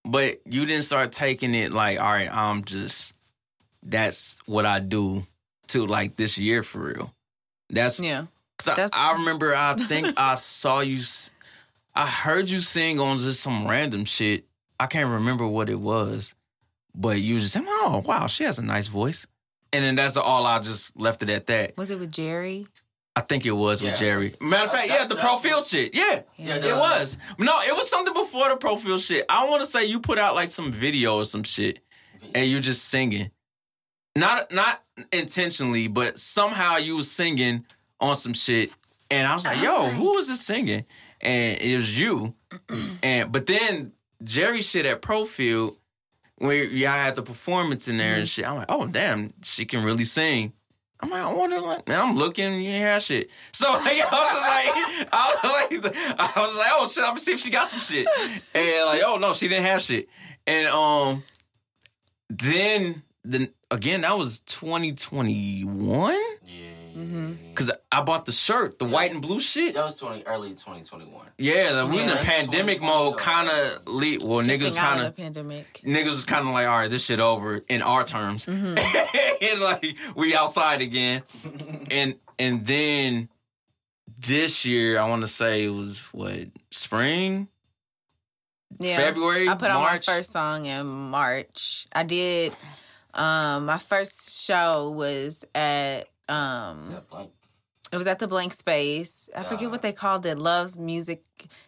but 0.07 0.41
you 0.47 0.65
didn't 0.67 0.85
start 0.85 1.13
taking 1.13 1.55
it 1.55 1.73
like, 1.73 1.99
all 2.01 2.11
right, 2.13 2.29
I'm 2.33 2.65
just 2.65 3.13
that's 3.83 4.39
what 4.47 4.67
I 4.67 4.81
do 4.81 5.27
to 5.69 5.87
like 5.87 6.17
this 6.17 6.39
year 6.39 6.63
for 6.63 6.79
real. 6.93 7.15
That's 7.71 8.01
Yeah. 8.01 8.27
'cause 8.59 8.69
I, 8.69 8.75
That's- 8.77 8.91
I 8.95 9.13
remember 9.15 9.55
I 9.55 9.75
think 9.75 10.19
I 10.19 10.35
saw 10.37 10.81
you 10.81 11.03
I 11.95 12.07
heard 12.07 12.49
you 12.51 12.61
sing 12.61 13.01
on 13.01 13.19
just 13.19 13.41
some 13.41 13.67
random 13.67 14.05
shit. 14.05 14.45
I 14.79 14.87
can't 14.87 15.11
remember 15.11 15.47
what 15.47 15.69
it 15.71 15.81
was. 15.81 16.35
But 16.95 17.21
you 17.21 17.41
just 17.41 17.53
saying, 17.53 17.67
oh 17.69 18.03
wow, 18.07 18.27
she 18.27 18.45
has 18.45 18.59
a 18.59 18.63
nice 18.63 18.87
voice. 18.87 19.27
and 19.73 19.85
then 19.85 19.97
that's 19.97 20.17
all. 20.17 20.47
I 20.47 20.59
just 20.61 20.97
left 20.99 21.23
it 21.23 21.29
at 21.31 21.47
that. 21.49 21.77
Was 21.77 21.91
it 21.91 21.99
with 21.99 22.11
Jerry? 22.13 22.67
I 23.17 23.23
think 23.23 23.47
it 23.47 23.53
was 23.53 23.81
with 23.83 23.93
Yeah. 23.93 23.99
Jerry. 23.99 24.33
Matter 24.43 24.65
of 24.67 24.71
fact, 24.73 24.89
yeah, 24.89 25.07
the 25.07 25.17
Pro 25.17 25.39
Field 25.39 25.65
shit. 25.65 25.95
Yeah, 25.95 26.21
Yeah, 26.37 26.57
it 26.57 26.77
was. 26.77 27.17
No, 27.39 27.59
it 27.63 27.75
was 27.75 27.89
something 27.89 28.13
before 28.13 28.51
the 28.51 28.57
Pro 28.57 28.77
Field 28.77 29.01
shit. 29.01 29.25
I 29.31 29.49
want 29.49 29.63
to 29.63 29.67
say 29.67 29.87
you 29.87 30.01
put 30.01 30.19
out 30.19 30.35
like 30.35 30.53
some 30.53 30.71
video 30.71 31.17
or 31.17 31.25
some 31.25 31.43
shit, 31.43 31.79
and 32.35 32.47
you 32.47 32.61
just 32.61 32.85
singing. 32.85 33.31
Not 34.15 34.53
not 34.53 34.83
intentionally, 35.13 35.89
but 35.89 36.19
somehow 36.19 36.77
you 36.77 36.97
was 36.97 37.11
singing 37.11 37.65
on 38.01 38.17
some 38.17 38.35
shit, 38.35 38.71
and 39.11 39.27
I 39.27 39.35
was 39.35 39.45
like, 39.47 39.63
"Yo, 39.63 39.87
who 39.89 40.19
is 40.19 40.29
this 40.29 40.45
singing?" 40.45 40.85
And 41.21 41.61
it 41.61 41.75
was 41.77 41.99
you. 41.99 42.35
And 43.03 43.33
but 43.33 43.47
then 43.47 43.93
Jerry 44.23 44.61
shit 44.63 44.85
at 44.87 45.01
Profield, 45.03 45.77
where 46.37 46.65
y'all 46.65 46.91
had 46.91 47.15
the 47.17 47.23
performance 47.23 47.89
in 47.89 47.97
there 47.97 48.17
and 48.17 48.29
shit. 48.29 48.47
I'm 48.49 48.57
like, 48.57 48.67
"Oh 48.71 48.87
damn, 48.87 49.33
she 49.43 49.65
can 49.65 49.83
really 49.85 50.05
sing." 50.05 50.53
I'm 51.01 51.11
like, 51.11 51.23
I 51.23 51.33
wonder, 51.33 51.61
like, 51.61 51.83
and 51.87 51.97
I'm 51.97 52.17
looking, 52.17 52.65
have 52.65 53.03
shit. 53.03 53.31
So 53.53 53.71
like, 53.73 53.85
I 53.85 54.05
was 54.05 55.03
like, 55.03 55.09
I 55.13 55.35
was 55.43 55.85
like, 55.85 55.97
I 56.19 56.41
was 56.41 56.57
like, 56.57 56.71
oh 56.73 56.89
shit, 56.89 57.03
I'm 57.05 57.11
gonna 57.11 57.21
see 57.21 57.33
if 57.33 57.41
she 57.41 57.51
got 57.51 57.69
some 57.69 57.81
shit. 57.81 58.07
And 58.55 58.87
like, 58.87 59.03
oh 59.05 59.19
no, 59.19 59.35
she 59.35 59.49
didn't 59.49 59.67
have 59.67 59.83
shit. 59.83 60.09
And 60.47 60.69
um, 60.69 61.23
then 62.31 63.03
then 63.25 63.49
again, 63.71 64.03
that 64.03 64.17
was 64.17 64.41
2021 64.41 66.15
Yeah. 66.47 66.66
Mm-hmm. 66.97 67.33
because 67.51 67.71
I 67.93 68.01
bought 68.01 68.25
the 68.25 68.33
shirt, 68.33 68.79
the 68.79 68.87
white 68.87 69.13
and 69.13 69.21
blue 69.21 69.41
shit. 69.41 69.75
That 69.75 69.85
was 69.85 69.99
20, 69.99 70.23
early 70.27 70.51
2021. 70.51 71.27
Yeah, 71.39 71.73
the, 71.73 71.87
we 71.87 71.99
was 71.99 72.07
in 72.07 72.15
Yeah. 72.15 72.23
pandemic 72.23 72.81
mode, 72.81 73.19
kind 73.19 73.49
of. 73.49 73.87
Le- 73.87 74.19
well, 74.27 74.41
niggas 74.41 74.47
Shifting 74.63 74.79
out 74.79 74.85
kind 74.89 75.01
of 75.01 75.07
of 75.09 75.17
pandemic. 75.17 75.81
niggas 75.85 76.07
was 76.07 76.25
kind 76.25 76.47
of 76.49 76.55
like, 76.55 76.67
all 76.67 76.79
right, 76.79 76.91
this 76.91 77.05
shit 77.05 77.21
over 77.21 77.63
in 77.69 77.83
our 77.83 78.05
terms, 78.05 78.47
Mm-hmm. 78.47 78.79
and 79.45 79.61
like 79.61 79.85
we 80.15 80.35
outside 80.35 80.81
again, 80.81 81.23
and 81.91 82.15
and 82.39 82.67
then 82.67 83.29
this 84.19 84.65
year 84.65 84.99
I 84.99 85.07
want 85.09 85.21
to 85.23 85.29
say 85.29 85.65
it 85.65 85.69
was 85.71 85.99
what 86.13 86.49
spring, 86.71 87.49
Yeah. 88.79 88.97
February, 88.97 89.49
I 89.49 89.55
put 89.55 89.71
on 89.71 89.83
my 89.83 89.99
first 89.99 90.33
song 90.33 90.65
in 90.67 90.87
March. 90.87 91.87
I 91.95 92.03
did. 92.05 92.57
Um, 93.15 93.67
my 93.67 93.79
first 93.79 94.45
show 94.47 94.91
was 94.91 95.45
at 95.55 96.09
um, 96.29 96.97
it 97.93 97.97
was 97.97 98.07
at 98.07 98.19
the 98.19 98.27
Blank 98.27 98.53
Space. 98.53 99.31
I 99.37 99.45
forget 99.45 99.71
what 99.71 99.81
they 99.83 99.93
called 99.93 100.27
it. 100.27 100.39
Love's 100.39 100.77
Music 100.77 101.23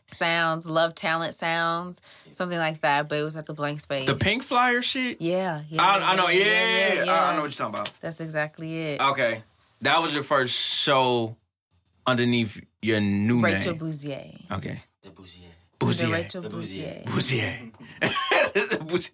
Sounds, 0.08 0.66
Love 0.66 0.94
Talent 0.94 1.34
Sounds, 1.34 2.00
something 2.30 2.58
like 2.58 2.80
that. 2.80 3.08
But 3.08 3.20
it 3.20 3.22
was 3.22 3.36
at 3.36 3.46
the 3.46 3.54
Blank 3.54 3.80
Space. 3.80 4.06
the 4.06 4.14
pink 4.16 4.42
flyer 4.42 4.82
shit. 4.82 5.20
Yeah, 5.20 5.62
yeah. 5.68 5.80
I, 5.82 6.12
I 6.12 6.16
know, 6.16 6.28
yeah, 6.28 6.44
yeah, 6.44 6.94
yeah, 6.94 7.04
yeah. 7.04 7.12
I 7.12 7.32
I 7.32 7.36
know 7.36 7.42
what 7.42 7.50
you're 7.58 7.66
talking 7.66 7.80
about. 7.80 7.92
That's 8.00 8.20
exactly 8.20 8.76
it. 8.92 9.00
Okay, 9.00 9.42
that 9.82 10.02
was 10.02 10.12
your 10.12 10.24
first 10.24 10.54
show 10.54 11.36
underneath 12.06 12.60
your 12.82 13.00
new 13.00 13.40
Rachel 13.40 13.72
name. 13.72 13.78
Bouzier. 13.78 14.52
okay, 14.52 14.78
The 15.02 15.10
Bouzier. 15.10 15.50
The 15.78 16.12
Rachel 16.12 16.42
The 16.42 16.48
Bouzier. 16.50 17.04
Bouzier. 17.06 17.70
Bouzier. 18.00 18.78
Bouzier. 18.86 19.12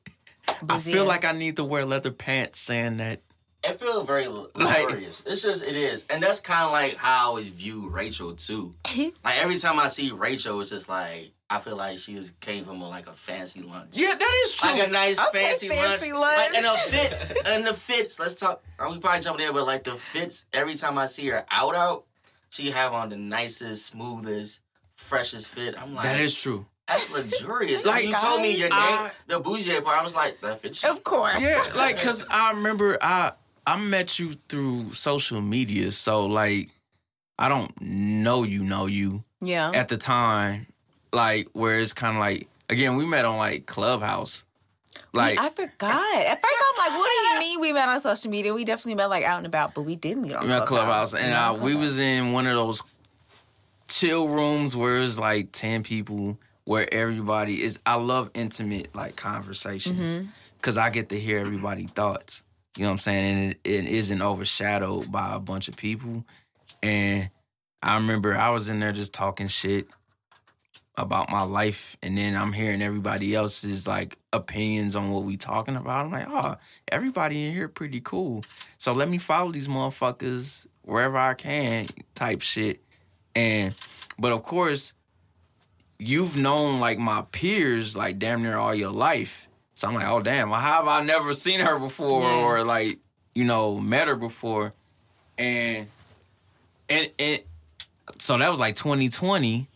I 0.68 0.78
feel 0.78 1.04
like 1.04 1.24
I 1.24 1.32
need 1.32 1.56
to 1.56 1.64
wear 1.64 1.84
leather 1.84 2.10
pants 2.10 2.58
saying 2.60 2.96
that. 2.98 3.20
It 3.66 3.80
feels 3.80 4.06
very 4.06 4.24
glorious. 4.24 5.22
it's 5.26 5.42
just 5.42 5.62
it 5.62 5.74
is, 5.76 6.04
and 6.10 6.22
that's 6.22 6.40
kind 6.40 6.64
of 6.66 6.72
like 6.72 6.96
how 6.96 7.12
I 7.12 7.22
always 7.24 7.48
view 7.48 7.88
Rachel 7.88 8.34
too. 8.34 8.74
Mm-hmm. 8.84 9.08
like 9.24 9.38
every 9.38 9.58
time 9.58 9.78
I 9.78 9.88
see 9.88 10.10
Rachel, 10.10 10.60
it's 10.60 10.70
just 10.70 10.88
like 10.88 11.32
I 11.50 11.58
feel 11.58 11.76
like 11.76 11.98
she 11.98 12.14
just 12.14 12.38
came 12.40 12.64
from 12.64 12.80
a, 12.80 12.88
like 12.88 13.06
a 13.06 13.12
fancy 13.12 13.60
lunch. 13.62 13.90
Yeah, 13.92 14.14
that 14.18 14.42
is 14.44 14.54
true. 14.54 14.70
Like 14.70 14.88
a 14.88 14.90
nice 14.90 15.18
Okay, 15.28 15.44
fancy, 15.44 15.68
fancy 15.68 16.12
lunch. 16.12 16.24
Like, 16.52 16.54
and 16.54 16.64
the 16.64 16.70
fits 16.90 17.32
and 17.46 17.66
the 17.66 17.74
fits. 17.74 18.18
Let's 18.18 18.34
talk. 18.36 18.62
Are 18.78 18.90
we 18.90 18.98
probably 18.98 19.20
jumping 19.20 19.46
in 19.46 19.52
there? 19.52 19.60
But 19.60 19.66
like 19.66 19.84
the 19.84 19.92
fits. 19.92 20.44
Every 20.52 20.74
time 20.74 20.98
I 20.98 21.06
see 21.06 21.26
her 21.28 21.44
out, 21.50 21.74
out, 21.74 22.04
she 22.50 22.70
have 22.70 22.92
on 22.92 23.08
the 23.10 23.16
nicest, 23.16 23.86
smoothest, 23.86 24.60
freshest 24.96 25.48
fit. 25.48 25.74
I'm 25.80 25.94
like, 25.94 26.04
that 26.04 26.20
is 26.20 26.34
true. 26.40 26.66
that's 26.88 27.12
luxurious. 27.12 27.84
Like, 27.84 27.94
like 28.04 28.08
you 28.10 28.14
told 28.16 28.40
me 28.42 28.50
your 28.56 28.68
name, 28.70 28.78
I- 28.78 29.10
the 29.26 29.38
bougie 29.38 29.80
part. 29.80 29.98
I 30.00 30.02
was 30.04 30.14
like, 30.14 30.40
that 30.40 30.60
fits. 30.60 30.82
you. 30.82 30.90
Of 30.90 31.02
course. 31.04 31.40
Yeah, 31.40 31.62
like 31.76 31.98
cause 32.00 32.26
I 32.30 32.52
remember 32.52 32.98
I 33.00 33.32
I 33.66 33.78
met 33.78 34.18
you 34.18 34.34
through 34.48 34.92
social 34.92 35.40
media, 35.40 35.92
so 35.92 36.26
like 36.26 36.68
I 37.38 37.48
don't 37.48 37.72
know 37.80 38.42
you 38.42 38.62
know 38.62 38.86
you 38.86 39.24
Yeah. 39.40 39.70
at 39.74 39.88
the 39.88 39.96
time, 39.96 40.66
like 41.12 41.48
where 41.52 41.80
it's 41.80 41.92
kind 41.92 42.16
of 42.16 42.20
like 42.20 42.48
again 42.68 42.96
we 42.96 43.06
met 43.06 43.24
on 43.24 43.38
like 43.38 43.66
Clubhouse, 43.66 44.44
like 45.12 45.38
I 45.40 45.48
forgot. 45.48 46.16
At 46.26 46.42
first, 46.42 46.56
I'm 46.60 46.78
like, 46.90 46.98
"What 46.98 47.10
do 47.10 47.28
you 47.28 47.38
mean 47.38 47.60
we 47.60 47.72
met 47.72 47.88
on 47.88 48.00
social 48.00 48.30
media? 48.30 48.52
We 48.52 48.64
definitely 48.64 48.96
met 48.96 49.06
like 49.10 49.24
out 49.24 49.38
and 49.38 49.46
about, 49.46 49.74
but 49.74 49.82
we 49.82 49.96
did 49.96 50.18
meet 50.18 50.34
on 50.34 50.42
we 50.42 50.48
met 50.48 50.66
Clubhouse. 50.66 51.10
Clubhouse, 51.10 51.14
and 51.14 51.32
uh, 51.32 51.64
we 51.64 51.74
was 51.74 51.98
in 51.98 52.32
one 52.32 52.46
of 52.46 52.54
those 52.56 52.82
chill 53.88 54.28
rooms 54.28 54.76
where 54.76 55.02
it's 55.02 55.18
like 55.18 55.52
ten 55.52 55.82
people, 55.82 56.38
where 56.64 56.86
everybody 56.92 57.62
is. 57.62 57.78
I 57.86 57.94
love 57.96 58.30
intimate 58.34 58.94
like 58.94 59.16
conversations 59.16 60.28
because 60.58 60.76
I 60.76 60.90
get 60.90 61.08
to 61.10 61.18
hear 61.18 61.38
everybody's 61.38 61.90
thoughts. 61.90 62.42
You 62.76 62.82
know 62.82 62.88
what 62.88 62.92
I'm 62.94 62.98
saying? 62.98 63.24
And 63.24 63.52
it, 63.52 63.60
it 63.64 63.86
isn't 63.86 64.22
overshadowed 64.22 65.10
by 65.10 65.34
a 65.34 65.40
bunch 65.40 65.68
of 65.68 65.76
people. 65.76 66.24
And 66.82 67.30
I 67.82 67.96
remember 67.96 68.34
I 68.34 68.50
was 68.50 68.68
in 68.68 68.80
there 68.80 68.92
just 68.92 69.12
talking 69.12 69.48
shit 69.48 69.86
about 70.96 71.28
my 71.30 71.42
life, 71.42 71.96
and 72.02 72.16
then 72.16 72.36
I'm 72.36 72.52
hearing 72.52 72.80
everybody 72.80 73.34
else's 73.34 73.86
like 73.86 74.18
opinions 74.32 74.94
on 74.94 75.10
what 75.10 75.24
we 75.24 75.36
talking 75.36 75.76
about. 75.76 76.06
I'm 76.06 76.12
like, 76.12 76.26
oh, 76.28 76.56
everybody 76.90 77.46
in 77.46 77.52
here 77.52 77.68
pretty 77.68 78.00
cool. 78.00 78.42
So 78.78 78.92
let 78.92 79.08
me 79.08 79.18
follow 79.18 79.50
these 79.50 79.66
motherfuckers 79.66 80.66
wherever 80.82 81.16
I 81.16 81.34
can, 81.34 81.86
type 82.14 82.42
shit. 82.42 82.80
And 83.34 83.74
but 84.18 84.32
of 84.32 84.44
course, 84.44 84.94
you've 85.98 86.36
known 86.36 86.78
like 86.80 86.98
my 86.98 87.24
peers 87.32 87.96
like 87.96 88.18
damn 88.18 88.42
near 88.42 88.56
all 88.56 88.74
your 88.74 88.92
life. 88.92 89.48
So 89.74 89.88
I'm 89.88 89.94
like, 89.94 90.06
oh 90.08 90.20
damn, 90.20 90.50
how 90.50 90.58
have 90.60 90.88
I 90.88 91.02
never 91.04 91.34
seen 91.34 91.60
her 91.60 91.78
before 91.78 92.22
Yeah. 92.22 92.44
or 92.44 92.64
like, 92.64 92.98
you 93.34 93.44
know, 93.44 93.80
met 93.80 94.08
her 94.08 94.16
before? 94.16 94.72
And 95.36 95.88
and 96.88 97.10
and 97.18 97.40
so 98.18 98.38
that 98.38 98.50
was 98.50 98.60
like 98.60 98.76
2020. 98.76 99.66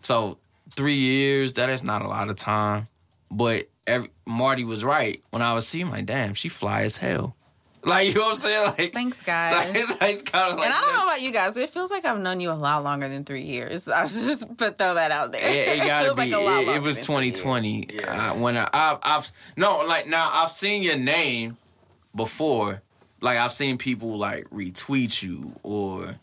So 0.00 0.38
three 0.70 0.94
years, 0.96 1.54
that 1.54 1.68
is 1.68 1.82
not 1.82 2.02
a 2.02 2.08
lot 2.08 2.30
of 2.30 2.36
time. 2.36 2.88
But 3.30 3.68
every, 3.86 4.08
Marty 4.24 4.64
was 4.64 4.82
right. 4.84 5.22
When 5.30 5.42
I 5.42 5.52
was 5.54 5.68
seeing 5.68 5.90
like, 5.90 6.06
damn, 6.06 6.32
she 6.34 6.48
fly 6.48 6.82
as 6.82 6.96
hell. 6.96 7.35
Like, 7.86 8.08
you 8.08 8.14
know 8.14 8.22
what 8.22 8.30
I'm 8.30 8.36
saying? 8.36 8.66
Like 8.78 8.92
Thanks, 8.92 9.22
guys. 9.22 9.54
Like, 9.54 9.76
it's, 9.76 10.00
like, 10.00 10.12
it's 10.14 10.22
kind 10.22 10.50
of 10.50 10.58
like 10.58 10.66
and 10.66 10.74
I 10.74 10.80
don't 10.80 10.92
know 10.92 11.04
about 11.04 11.22
you 11.22 11.32
guys, 11.32 11.54
but 11.54 11.62
it 11.62 11.70
feels 11.70 11.90
like 11.92 12.04
I've 12.04 12.18
known 12.18 12.40
you 12.40 12.50
a 12.50 12.52
lot 12.52 12.82
longer 12.82 13.08
than 13.08 13.24
three 13.24 13.42
years. 13.42 13.88
I 13.88 14.06
should 14.06 14.26
just 14.26 14.56
put 14.56 14.76
throw 14.76 14.94
that 14.94 15.12
out 15.12 15.30
there. 15.30 15.48
It, 15.48 15.78
it 15.78 15.78
gotta 15.86 16.06
feels 16.06 16.16
be. 16.16 16.20
like 16.22 16.32
a 16.32 16.44
lot 16.44 16.62
it, 16.62 16.76
it 16.76 16.82
was 16.82 16.96
than 16.96 17.04
three 17.04 17.26
years. 17.26 17.38
2020. 17.38 17.88
Yeah. 17.94 18.30
Uh, 18.32 18.34
when 18.34 18.56
I, 18.56 18.68
I've, 18.72 18.98
I've 19.02 19.32
no 19.56 19.78
like 19.86 20.08
now 20.08 20.28
I've 20.32 20.50
seen 20.50 20.82
your 20.82 20.96
name 20.96 21.56
before. 22.14 22.82
Like 23.20 23.38
I've 23.38 23.52
seen 23.52 23.78
people 23.78 24.18
like 24.18 24.50
retweet 24.50 25.22
you 25.22 25.54
or 25.62 26.16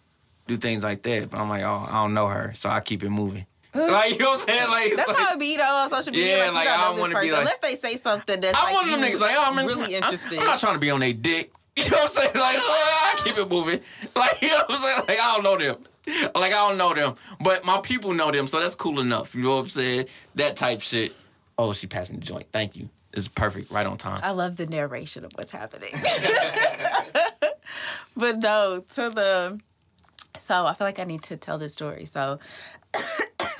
do 0.47 0.57
things 0.57 0.83
like 0.83 1.01
that. 1.03 1.31
But 1.31 1.39
I'm 1.39 1.47
like, 1.49 1.63
oh, 1.63 1.87
I 1.89 2.03
don't 2.03 2.13
know 2.13 2.27
her, 2.27 2.51
so 2.55 2.69
I 2.69 2.81
keep 2.81 3.03
it 3.03 3.09
moving. 3.09 3.45
Like 3.75 4.11
you 4.13 4.17
know 4.19 4.31
what 4.31 4.41
I'm 4.41 4.45
saying? 4.47 4.69
Like, 4.69 4.95
That's 4.95 5.07
like 5.07 5.17
how 5.17 5.33
it 5.33 5.39
be 5.39 5.57
though 5.57 5.63
on 5.63 5.89
social 5.89 6.11
media. 6.13 6.37
Yeah, 6.37 6.43
like, 6.45 6.53
like, 6.53 6.65
you 6.65 6.71
I 6.71 6.77
don't 6.77 6.95
know 6.95 7.01
wanna 7.01 7.13
this 7.15 7.23
be 7.23 7.31
like- 7.31 7.39
unless 7.39 7.59
they 7.59 7.75
say 7.75 7.95
something 7.95 8.39
that's 8.39 8.57
I'm 8.57 8.73
like 8.73 8.85
of 8.85 8.91
them 8.91 8.99
niggas 9.01 9.19
like, 9.21 9.35
oh, 9.35 9.43
I'm 9.45 9.65
really 9.65 9.95
I'm- 9.95 10.03
interested. 10.03 10.37
I'm, 10.39 10.45
not 10.45 10.59
trying 10.59 10.73
to 10.73 10.79
be 10.79 10.91
on 10.91 10.99
their 10.99 11.13
dick. 11.13 11.51
You 11.75 11.89
know 11.89 11.97
what 11.97 12.01
I'm 12.03 12.07
saying? 12.09 12.31
Like, 12.35 12.57
I 12.59 13.19
keep 13.23 13.35
it 13.35 13.49
moving. 13.49 13.79
Like, 14.15 14.41
you 14.43 14.49
know 14.49 14.57
what 14.57 14.71
I'm 14.71 14.77
saying? 14.77 15.01
Like, 15.07 15.19
I 15.19 15.33
don't 15.33 15.43
know 15.43 15.57
them. 15.57 15.83
Like, 16.35 16.53
I 16.53 16.69
don't 16.69 16.77
know 16.77 16.93
them. 16.93 17.15
But 17.41 17.65
my 17.65 17.79
people 17.81 18.13
know 18.13 18.29
them, 18.29 18.45
so 18.45 18.59
that's 18.59 18.75
cool 18.75 18.99
enough. 18.99 19.33
You 19.33 19.41
know 19.41 19.55
what 19.55 19.61
I'm 19.63 19.69
saying? 19.69 20.05
That 20.35 20.55
type 20.55 20.81
shit. 20.81 21.13
Oh, 21.57 21.73
she 21.73 21.87
passed 21.87 22.11
me 22.11 22.17
the 22.17 22.25
joint. 22.25 22.45
Thank 22.51 22.75
you. 22.75 22.89
This 23.11 23.23
is 23.23 23.27
perfect. 23.29 23.71
Right 23.71 23.87
on 23.87 23.97
time. 23.97 24.19
I 24.23 24.31
love 24.31 24.55
the 24.57 24.67
narration 24.67 25.25
of 25.25 25.31
what's 25.33 25.51
happening. 25.51 25.89
but 28.15 28.37
no, 28.37 28.83
to 28.93 29.09
the 29.09 29.59
so 30.37 30.65
I 30.65 30.73
feel 30.73 30.85
like 30.85 30.99
I 30.99 31.03
need 31.03 31.23
to 31.23 31.37
tell 31.37 31.57
this 31.57 31.73
story. 31.73 32.05
So 32.05 32.39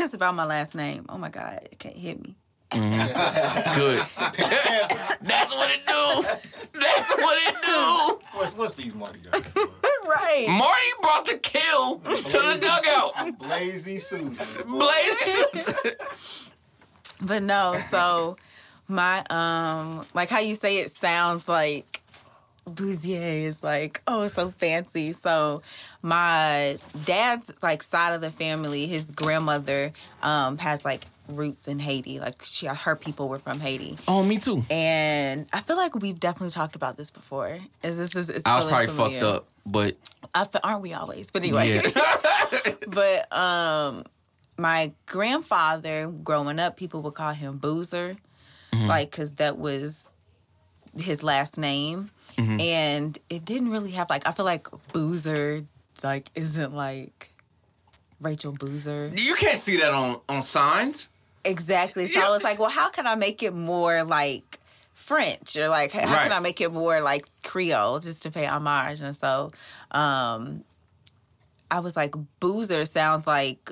it's 0.03 0.13
about 0.13 0.35
my 0.35 0.45
last 0.45 0.75
name. 0.75 1.05
Oh 1.09 1.17
my 1.17 1.29
god, 1.29 1.59
it 1.71 1.79
can't 1.79 1.95
hit 1.97 2.21
me. 2.21 2.35
Good. 2.71 2.79
that's 4.17 5.53
what 5.53 5.69
it 5.71 5.85
do. 5.85 6.23
That's 6.79 7.09
what 7.11 7.37
it 7.37 7.55
do. 7.61 8.19
What's 8.37 8.55
what's 8.55 8.73
these 8.73 8.93
Marty 8.93 9.19
guys? 9.19 9.43
Right. 10.05 10.47
Marty 10.49 10.85
brought 11.01 11.25
the 11.25 11.37
kill 11.37 11.99
to 11.99 12.11
the 12.11 12.59
dugout. 12.61 13.41
Lazy 13.49 13.99
Susan. 13.99 14.35
Blazing. 14.67 15.93
But 17.21 17.41
no, 17.41 17.79
so 17.89 18.35
my 18.89 19.23
um 19.29 20.05
like 20.13 20.29
how 20.29 20.39
you 20.39 20.55
say 20.55 20.79
it 20.79 20.91
sounds 20.91 21.47
like 21.47 22.02
Bouzier 22.65 23.45
is 23.45 23.63
like, 23.63 24.01
oh, 24.07 24.27
so 24.27 24.49
fancy. 24.49 25.13
So 25.13 25.61
my 26.01 26.77
dad's 27.05 27.51
like 27.61 27.83
side 27.83 28.13
of 28.13 28.21
the 28.21 28.31
family, 28.31 28.87
his 28.87 29.11
grandmother 29.11 29.91
um, 30.21 30.57
has 30.59 30.85
like 30.85 31.05
roots 31.27 31.67
in 31.67 31.79
Haiti. 31.79 32.19
Like 32.19 32.41
she, 32.43 32.65
her 32.67 32.95
people 32.95 33.27
were 33.29 33.39
from 33.39 33.59
Haiti, 33.59 33.97
Oh, 34.07 34.23
me 34.23 34.37
too. 34.37 34.63
and 34.69 35.45
I 35.53 35.59
feel 35.61 35.77
like 35.77 35.95
we've 35.95 36.19
definitely 36.19 36.51
talked 36.51 36.75
about 36.75 36.95
this 36.97 37.11
before. 37.11 37.59
Is 37.83 37.97
this 37.97 38.15
is 38.15 38.29
it's 38.29 38.45
I 38.45 38.55
was 38.57 38.65
really 38.65 38.87
probably 38.87 38.87
familiar. 38.95 39.19
fucked 39.19 39.35
up, 39.35 39.47
but 39.65 39.97
I 40.33 40.45
fe- 40.45 40.59
aren't 40.63 40.81
we 40.81 40.93
always? 40.93 41.31
But 41.31 41.43
anyway, 41.43 41.81
yeah. 41.83 42.73
but 42.87 43.37
um, 43.37 44.03
my 44.57 44.91
grandfather 45.05 46.07
growing 46.23 46.59
up, 46.59 46.77
people 46.77 47.01
would 47.01 47.13
call 47.13 47.33
him 47.33 47.57
Boozer, 47.57 48.15
Mm-hmm. 48.73 48.87
like 48.87 49.11
because 49.11 49.33
that 49.33 49.57
was 49.59 50.11
his 50.99 51.21
last 51.23 51.59
name, 51.59 52.09
Mm-hmm. 52.37 52.59
and 52.59 53.19
it 53.29 53.45
didn't 53.45 53.69
really 53.71 53.91
have 53.91 54.09
like 54.09 54.27
I 54.27 54.31
feel 54.31 54.45
like 54.45 54.67
Boozer 54.91 55.63
like 56.03 56.29
isn't 56.35 56.73
like 56.73 57.29
Rachel 58.21 58.51
Boozer 58.53 59.11
you 59.15 59.35
can't 59.35 59.57
see 59.59 59.77
that 59.77 59.91
on 59.91 60.19
on 60.29 60.41
signs. 60.41 61.09
exactly. 61.45 62.07
So 62.07 62.19
I 62.21 62.29
was 62.29 62.43
like, 62.43 62.57
well, 62.59 62.69
how 62.69 62.89
can 62.89 63.05
I 63.07 63.15
make 63.15 63.43
it 63.43 63.53
more 63.53 64.03
like 64.03 64.59
French 64.93 65.57
or 65.57 65.67
like 65.69 65.91
how 65.91 65.99
Right. 66.01 66.23
can 66.23 66.31
I 66.33 66.39
make 66.39 66.61
it 66.61 66.71
more 66.71 67.01
like 67.01 67.25
Creole 67.43 67.99
just 67.99 68.23
to 68.23 68.31
pay 68.31 68.45
homage? 68.45 69.01
And 69.01 69.15
so 69.15 69.51
um 69.91 70.63
I 71.69 71.79
was 71.79 71.95
like, 71.95 72.13
Boozer 72.39 72.85
sounds 72.85 73.25
like 73.27 73.71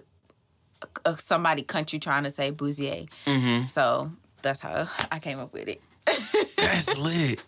uh, 1.06 1.15
somebody 1.15 1.62
country 1.62 2.00
trying 2.00 2.24
to 2.24 2.32
say 2.32 2.51
Bouzier. 2.51 3.06
Mm-hmm. 3.25 3.68
So 3.68 4.12
that's 4.41 4.60
how 4.62 4.88
I 5.12 5.20
came 5.20 5.39
up 5.39 5.53
with 5.53 5.68
it. 5.68 5.80
That's 6.58 6.98
lit. 6.98 7.44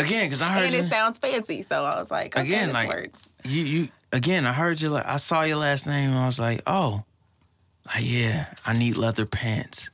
Again, 0.00 0.26
because 0.26 0.42
I 0.42 0.48
heard 0.50 0.64
And 0.64 0.72
you, 0.74 0.80
it 0.80 0.88
sounds 0.90 1.18
fancy. 1.18 1.62
So 1.62 1.84
I 1.84 1.98
was 1.98 2.10
like, 2.10 2.36
okay, 2.36 2.46
Again, 2.46 2.66
this 2.66 2.74
like- 2.74 2.88
works. 2.88 3.28
you 3.44 3.62
you 3.62 3.88
again. 4.12 4.46
I 4.46 4.52
heard 4.52 4.80
you. 4.80 4.90
Like, 4.90 5.06
I 5.06 5.16
saw 5.18 5.42
your 5.42 5.56
last 5.58 5.86
name. 5.86 6.10
and 6.10 6.18
I 6.18 6.26
was 6.26 6.38
like, 6.40 6.62
oh, 6.66 7.04
like 7.86 8.04
yeah. 8.04 8.46
I 8.66 8.72
need 8.76 8.96
leather 8.96 9.26
pants. 9.26 9.90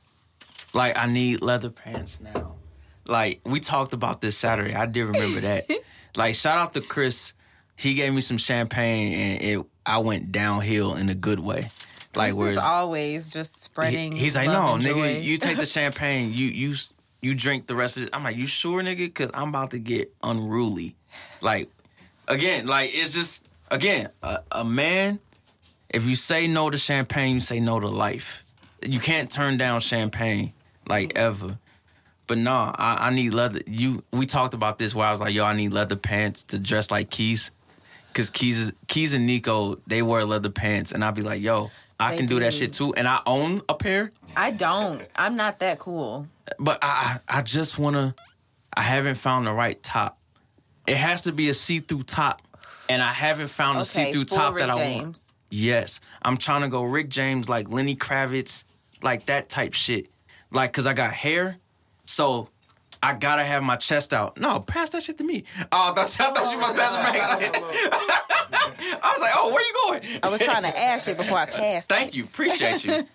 Like 0.73 0.97
I 0.97 1.05
need 1.07 1.41
leather 1.41 1.69
pants 1.69 2.19
now. 2.21 2.55
Like 3.05 3.41
we 3.45 3.59
talked 3.59 3.93
about 3.93 4.21
this 4.21 4.37
Saturday. 4.37 4.75
I 4.75 4.85
did 4.85 5.05
remember 5.05 5.39
that. 5.41 5.65
like 6.15 6.35
shout 6.35 6.57
out 6.57 6.73
to 6.73 6.81
Chris. 6.81 7.33
He 7.75 7.93
gave 7.93 8.13
me 8.13 8.21
some 8.21 8.37
champagne 8.37 9.13
and 9.13 9.41
it. 9.41 9.65
I 9.85 9.99
went 9.99 10.31
downhill 10.33 10.95
in 10.95 11.07
a 11.09 11.15
good 11.15 11.39
way. 11.39 11.69
Like 12.15 12.35
where 12.35 12.59
always 12.59 13.29
just 13.29 13.53
He- 13.55 13.59
spreading. 13.61 14.11
he's 14.11 14.35
like, 14.35 14.47
no, 14.47 14.73
and 14.73 14.81
joy." 14.83 14.89
nigga, 14.89 15.23
you 15.23 15.37
take 15.37 15.57
the 15.57 15.65
champagne, 15.77 16.33
you 16.33 16.47
you 16.47 16.75
you 17.27 17.35
drink 17.35 17.67
the 17.67 17.75
rest 17.75 17.97
of 17.97 18.03
it. 18.03 18.09
I'm 18.13 18.23
like, 18.23 18.37
you 18.37 18.47
sure, 18.47 18.81
nigga? 18.81 18.97
Because 18.99 19.31
I'm 19.33 19.49
about 19.49 19.71
to 19.71 19.79
get 19.79 20.13
unruly. 20.23 20.95
Like, 21.41 21.69
again, 22.27 22.67
like 22.67 22.91
it's 22.93 23.13
just 23.13 23.43
again 23.69 24.09
a, 24.23 24.39
a 24.51 24.63
man. 24.63 25.19
If 25.89 26.05
you 26.05 26.15
say 26.15 26.47
no 26.47 26.69
to 26.69 26.77
champagne, 26.77 27.35
you 27.35 27.41
say 27.41 27.59
no 27.59 27.79
to 27.79 27.87
life. 27.87 28.45
You 28.81 28.99
can't 28.99 29.29
turn 29.29 29.57
down 29.57 29.81
champagne 29.81 30.53
like 30.87 31.17
ever. 31.17 31.57
But 32.27 32.37
nah, 32.37 32.73
I, 32.75 33.07
I 33.07 33.09
need 33.09 33.33
leather. 33.33 33.59
You 33.67 34.03
we 34.11 34.25
talked 34.25 34.53
about 34.53 34.79
this 34.79 34.95
where 34.95 35.05
I 35.05 35.11
was 35.11 35.19
like, 35.19 35.33
yo, 35.33 35.43
I 35.43 35.53
need 35.53 35.73
leather 35.73 35.97
pants 35.97 36.43
to 36.43 36.59
dress 36.59 36.91
like 36.91 37.09
Keys. 37.09 37.51
Cause 38.13 38.29
Keys 38.29 38.57
is, 38.57 38.73
Keys 38.87 39.13
and 39.13 39.27
Nico, 39.27 39.79
they 39.85 40.01
wear 40.01 40.25
leather 40.25 40.49
pants, 40.49 40.91
and 40.91 41.05
I'd 41.05 41.13
be 41.13 41.21
like, 41.21 41.41
yo, 41.41 41.69
I 41.99 42.11
They 42.11 42.17
can 42.17 42.25
do 42.25 42.39
that 42.39 42.53
shit 42.53 42.73
too. 42.73 42.93
And 42.95 43.07
I 43.07 43.19
own 43.25 43.61
a 43.69 43.75
pair, 43.75 44.11
I 44.35 44.51
don't. 44.51 45.03
I'm 45.15 45.35
not 45.35 45.59
that 45.59 45.77
cool. 45.77 46.27
But 46.59 46.79
I 46.81 47.19
I 47.29 47.39
I 47.39 47.41
just 47.41 47.77
wanna 47.79 48.15
I 48.73 48.81
haven't 48.81 49.15
found 49.15 49.47
the 49.47 49.53
right 49.53 49.81
top. 49.81 50.19
It 50.85 50.97
has 50.97 51.23
to 51.23 51.31
be 51.31 51.49
a 51.49 51.53
see-through 51.53 52.03
top. 52.03 52.41
And 52.89 53.01
I 53.01 53.11
haven't 53.11 53.49
found 53.49 53.77
a 53.77 53.81
Okay, 53.81 54.05
see-through 54.05 54.25
top 54.25 54.53
Rick 54.53 54.65
that 54.65 54.69
I 54.69 55.01
want. 55.01 55.19
Yes. 55.49 55.99
I'm 56.21 56.37
trying 56.37 56.61
to 56.61 56.69
go 56.69 56.83
Rick 56.83 57.09
James, 57.09 57.49
like 57.49 57.69
Lenny 57.69 57.95
Kravitz, 57.95 58.63
like 59.01 59.25
that 59.25 59.49
type 59.49 59.73
shit. 59.73 60.07
Like, 60.51 60.71
cause 60.71 60.87
I 60.87 60.93
got 60.93 61.11
hair, 61.11 61.57
so 62.05 62.49
I 63.03 63.15
gotta 63.15 63.43
have 63.43 63.63
my 63.63 63.75
chest 63.75 64.13
out. 64.13 64.37
No, 64.39 64.59
pass 64.61 64.91
that 64.91 65.03
shit 65.03 65.17
to 65.17 65.23
me. 65.23 65.43
Oh, 65.71 65.91
that's, 65.93 66.17
I 66.21 66.31
thought 66.31 66.51
you 66.51 66.57
must 66.57 66.75
pass 66.77 66.95
it 66.95 67.53
back. 67.53 67.61
I 69.03 69.11
was 69.11 69.21
like, 69.21 69.31
oh, 69.35 69.51
where 69.53 69.61
you 69.61 69.73
going? 69.85 70.19
I 70.23 70.29
was 70.29 70.39
trying 70.41 70.63
to 70.63 70.79
ask 70.79 71.07
you 71.07 71.15
before 71.15 71.37
I 71.37 71.45
passed. 71.47 71.89
Thank 71.89 72.13
you. 72.13 72.23
Appreciate 72.23 72.85
you. 72.85 73.05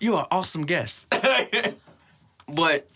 you 0.00 0.14
are 0.16 0.26
awesome 0.30 0.64
guest. 0.64 1.12
But 2.48 2.88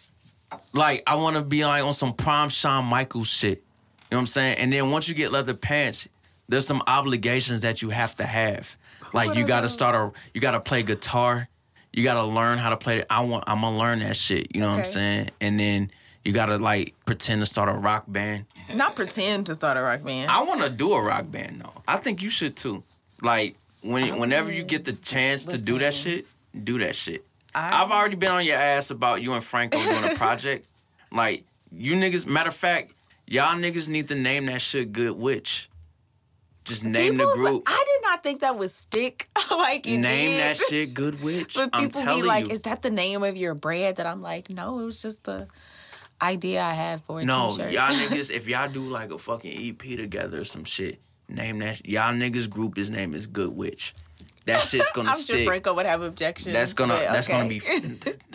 like 0.72 1.02
I 1.06 1.16
wanna 1.16 1.42
be 1.42 1.64
like 1.64 1.82
on 1.84 1.94
some 1.94 2.12
prime 2.14 2.48
Shawn 2.48 2.84
Michaels 2.84 3.28
shit. 3.28 3.58
You 3.58 4.12
know 4.12 4.18
what 4.18 4.22
I'm 4.22 4.26
saying? 4.26 4.58
And 4.58 4.72
then 4.72 4.90
once 4.90 5.08
you 5.08 5.14
get 5.14 5.32
leather 5.32 5.54
pants, 5.54 6.08
there's 6.48 6.66
some 6.66 6.82
obligations 6.86 7.62
that 7.62 7.82
you 7.82 7.90
have 7.90 8.14
to 8.16 8.24
have. 8.24 8.76
Like 9.12 9.36
you 9.36 9.44
gotta 9.44 9.68
start 9.68 9.94
a 9.94 10.12
you 10.34 10.40
gotta 10.40 10.60
play 10.60 10.82
guitar. 10.82 11.48
You 11.92 12.04
gotta 12.04 12.24
learn 12.24 12.58
how 12.58 12.70
to 12.70 12.76
play 12.76 12.98
it. 12.98 13.06
I 13.10 13.22
want 13.22 13.44
I'm 13.46 13.60
gonna 13.62 13.78
learn 13.78 14.00
that 14.00 14.16
shit. 14.16 14.54
You 14.54 14.60
know 14.60 14.70
what 14.70 14.78
I'm 14.80 14.84
saying? 14.84 15.30
And 15.40 15.58
then 15.58 15.90
you 16.24 16.32
gotta 16.32 16.58
like 16.58 16.94
pretend 17.04 17.40
to 17.40 17.46
start 17.46 17.68
a 17.68 17.72
rock 17.72 18.04
band. 18.06 18.46
Not 18.74 18.96
pretend 18.96 19.46
to 19.46 19.54
start 19.54 19.76
a 19.76 19.82
rock 19.82 20.02
band. 20.02 20.30
I 20.30 20.42
want 20.42 20.62
to 20.62 20.70
do 20.70 20.92
a 20.92 21.02
rock 21.02 21.30
band 21.30 21.62
though. 21.62 21.82
I 21.86 21.96
think 21.98 22.22
you 22.22 22.30
should 22.30 22.56
too. 22.56 22.82
Like 23.22 23.56
when 23.82 24.18
whenever 24.18 24.52
you 24.52 24.62
get 24.62 24.84
the 24.84 24.92
chance 24.92 25.46
to 25.46 25.62
do 25.62 25.78
that 25.78 25.94
shit, 25.94 26.26
do 26.64 26.78
that 26.78 26.94
shit. 26.96 27.24
I- 27.56 27.82
I've 27.82 27.90
already 27.90 28.16
been 28.16 28.30
on 28.30 28.44
your 28.44 28.56
ass 28.56 28.90
about 28.90 29.22
you 29.22 29.32
and 29.32 29.42
Franco 29.42 29.78
doing 29.82 30.04
a 30.04 30.14
project. 30.14 30.66
like 31.12 31.44
you 31.72 31.94
niggas. 31.94 32.26
Matter 32.26 32.50
of 32.50 32.56
fact, 32.56 32.92
y'all 33.26 33.56
niggas 33.56 33.88
need 33.88 34.08
to 34.08 34.14
name 34.14 34.46
that 34.46 34.60
shit 34.60 34.92
Good 34.92 35.16
Witch. 35.16 35.68
Just 36.64 36.84
name 36.84 37.12
People 37.12 37.28
the 37.30 37.34
group. 37.36 37.62
I 37.66 37.84
did 37.86 38.02
not 38.02 38.22
think 38.24 38.40
that 38.40 38.58
would 38.58 38.70
stick. 38.70 39.28
like 39.50 39.86
name 39.86 40.02
did. 40.02 40.40
that 40.40 40.56
shit 40.56 40.94
Good 40.94 41.22
Witch. 41.22 41.54
But 41.54 41.72
people 41.72 42.02
be 42.02 42.22
like, 42.22 42.46
you. 42.46 42.52
"Is 42.52 42.62
that 42.62 42.82
the 42.82 42.90
name 42.90 43.22
of 43.22 43.36
your 43.36 43.54
brand?" 43.54 43.96
That 43.96 44.06
I'm 44.06 44.20
like, 44.20 44.50
"No, 44.50 44.80
it 44.80 44.84
was 44.84 45.00
just 45.00 45.26
a 45.28 45.46
idea 46.20 46.60
I 46.62 46.72
had 46.72 47.02
for 47.04 47.20
a 47.20 47.24
no, 47.24 47.50
t-shirt." 47.56 47.72
y'all 47.72 47.92
niggas. 47.94 48.30
If 48.30 48.48
y'all 48.48 48.68
do 48.68 48.88
like 48.88 49.12
a 49.12 49.18
fucking 49.18 49.52
EP 49.52 49.96
together 49.96 50.40
or 50.40 50.44
some 50.44 50.64
shit, 50.64 51.00
name 51.28 51.60
that. 51.60 51.86
Y'all 51.86 52.12
niggas 52.12 52.50
group. 52.50 52.76
His 52.76 52.90
name 52.90 53.14
is 53.14 53.26
Good 53.28 53.54
Witch. 53.56 53.94
That 54.46 54.62
shit's 54.68 54.90
gonna 54.92 55.10
I'm 55.10 55.16
stick. 55.16 55.36
sure 55.36 55.46
Franco 55.46 55.74
would 55.74 55.86
have 55.86 56.02
objections. 56.02 56.54
That's 56.54 56.72
gonna 56.72 56.94
but 56.94 57.12
that's 57.12 57.28
gonna 57.28 57.48
be 57.48 57.60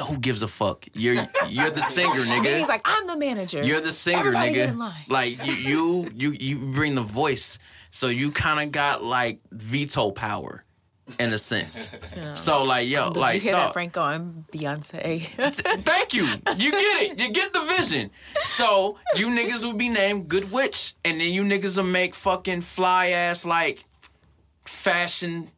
who 0.07 0.17
gives 0.17 0.41
a 0.43 0.47
fuck? 0.47 0.85
You're 0.93 1.27
you're 1.47 1.69
the 1.69 1.81
singer, 1.81 2.21
Then 2.23 2.57
he's 2.59 2.67
like, 2.67 2.81
"I'm 2.85 3.07
the 3.07 3.17
manager." 3.17 3.63
You're 3.63 3.81
the 3.81 3.91
singer, 3.91 4.19
Everybody 4.19 4.53
nigga. 4.55 4.93
Like 5.09 5.45
you 5.45 5.53
you 5.53 6.11
you 6.13 6.31
you 6.31 6.65
bring 6.73 6.95
the 6.95 7.01
voice. 7.01 7.57
So 7.89 8.07
you 8.07 8.31
kind 8.31 8.65
of 8.65 8.71
got 8.71 9.03
like 9.03 9.39
veto 9.51 10.11
power 10.11 10.63
in 11.19 11.33
a 11.33 11.37
sense. 11.37 11.89
So 12.35 12.63
like 12.63 12.87
yo, 12.87 13.07
Look, 13.07 13.17
like 13.17 13.35
you 13.35 13.41
hear 13.41 13.51
dog, 13.53 13.67
that, 13.67 13.73
Franco? 13.73 14.01
I'm 14.01 14.45
Beyonce. 14.51 15.21
Thank 15.83 16.13
you. 16.13 16.23
You 16.23 16.71
get 16.71 17.01
it. 17.03 17.19
You 17.19 17.31
get 17.31 17.53
the 17.53 17.63
vision. 17.77 18.11
So 18.43 18.97
you 19.15 19.27
niggas 19.27 19.63
will 19.65 19.73
be 19.73 19.89
named 19.89 20.27
Good 20.29 20.51
Witch, 20.51 20.93
and 21.05 21.19
then 21.19 21.33
you 21.33 21.43
niggas 21.43 21.77
will 21.77 21.83
make 21.85 22.15
fucking 22.15 22.61
fly 22.61 23.07
ass 23.09 23.45
like 23.45 23.85
fashion 24.65 25.49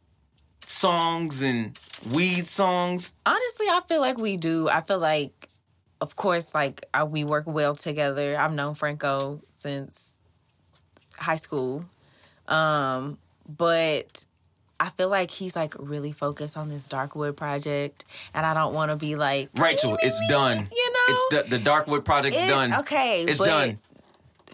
songs 0.74 1.42
and 1.42 1.78
weed 2.12 2.48
songs. 2.48 3.14
Honestly, 3.26 3.68
I 3.68 3.82
feel 3.88 4.02
like 4.02 4.18
we 4.18 4.38
do. 4.38 4.68
I 4.70 4.82
feel 4.82 5.00
like, 5.00 5.50
of 6.02 6.16
course, 6.16 6.54
like 6.54 6.86
uh, 6.94 7.06
we 7.06 7.24
work 7.24 7.46
well 7.48 7.76
together. 7.76 8.38
I've 8.38 8.54
known 8.54 8.74
Franco 8.76 9.42
since 9.58 10.14
high 11.18 11.36
school, 11.38 11.86
um, 12.48 13.18
but 13.48 14.26
I 14.80 14.90
feel 14.90 15.10
like 15.10 15.32
he's 15.32 15.56
like 15.56 15.76
really 15.80 16.12
focused 16.12 16.58
on 16.58 16.70
this 16.70 16.88
Darkwood 16.88 17.36
project, 17.38 18.04
and 18.34 18.46
I 18.46 18.54
don't 18.54 18.74
want 18.74 18.90
to 18.92 18.98
be 18.98 19.16
like 19.16 19.50
Rachel, 19.58 19.98
it's 20.02 20.20
done. 20.28 20.68
You 20.72 20.94
know, 20.94 21.00
It's 21.34 21.50
the, 21.50 21.58
the 21.58 21.64
Darkwood 21.64 22.04
project 22.04 22.36
It- 22.36 22.48
done. 22.48 22.74
okay, 22.80 23.24
it's 23.24 23.38
done. 23.40 23.78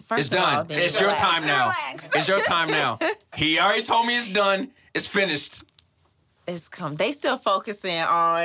First 0.04 0.20
It's 0.26 0.34
of 0.34 0.40
all, 0.40 0.46
done. 0.56 0.66
baby, 0.66 0.82
it's 0.82 1.00
your 1.00 1.10
time 1.12 1.46
now. 1.46 1.66
relax. 1.66 2.08
It's 2.16 2.28
your 2.28 2.42
time 2.42 2.68
now. 2.70 2.98
He 3.36 3.60
already 3.60 3.82
told 3.82 4.06
me 4.06 4.18
it's 4.18 4.28
done. 4.28 4.72
It's 4.92 5.06
finished. 5.06 5.62
It's 6.50 6.68
come. 6.68 6.96
They 6.96 7.12
still 7.12 7.36
focusing 7.36 7.98
on 8.00 8.38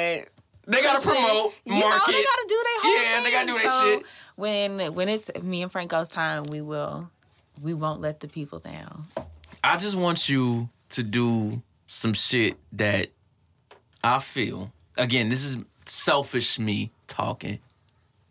They 0.67 0.81
gotta 0.81 0.99
pushing- 1.01 1.23
promote, 1.23 1.53
You 1.65 1.73
know, 1.73 1.99
they 2.07 2.23
gotta 2.23 2.45
do 2.47 2.63
their 2.63 2.81
whole 2.81 2.93
Yeah, 2.93 3.23
they 3.23 3.31
gotta 3.31 3.45
thing. 3.45 3.55
do 3.55 3.59
their 3.61 3.67
So 3.67 3.97
shit. 3.99 4.05
When 4.35 4.93
when 4.93 5.09
it's 5.09 5.31
me 5.41 5.61
and 5.63 5.71
Franco's 5.71 6.09
time, 6.09 6.43
we 6.51 6.61
will 6.61 7.09
we 7.61 7.73
won't 7.73 8.01
let 8.01 8.19
the 8.19 8.27
people 8.27 8.59
down. 8.59 9.07
I 9.63 9.77
just 9.77 9.95
want 9.95 10.29
you 10.29 10.69
to 10.89 11.03
do 11.03 11.61
some 11.85 12.13
shit 12.13 12.55
that 12.73 13.09
I 14.03 14.19
feel. 14.19 14.71
Again, 14.97 15.29
this 15.29 15.43
is 15.43 15.57
selfish 15.85 16.59
me 16.59 16.91
talking. 17.07 17.59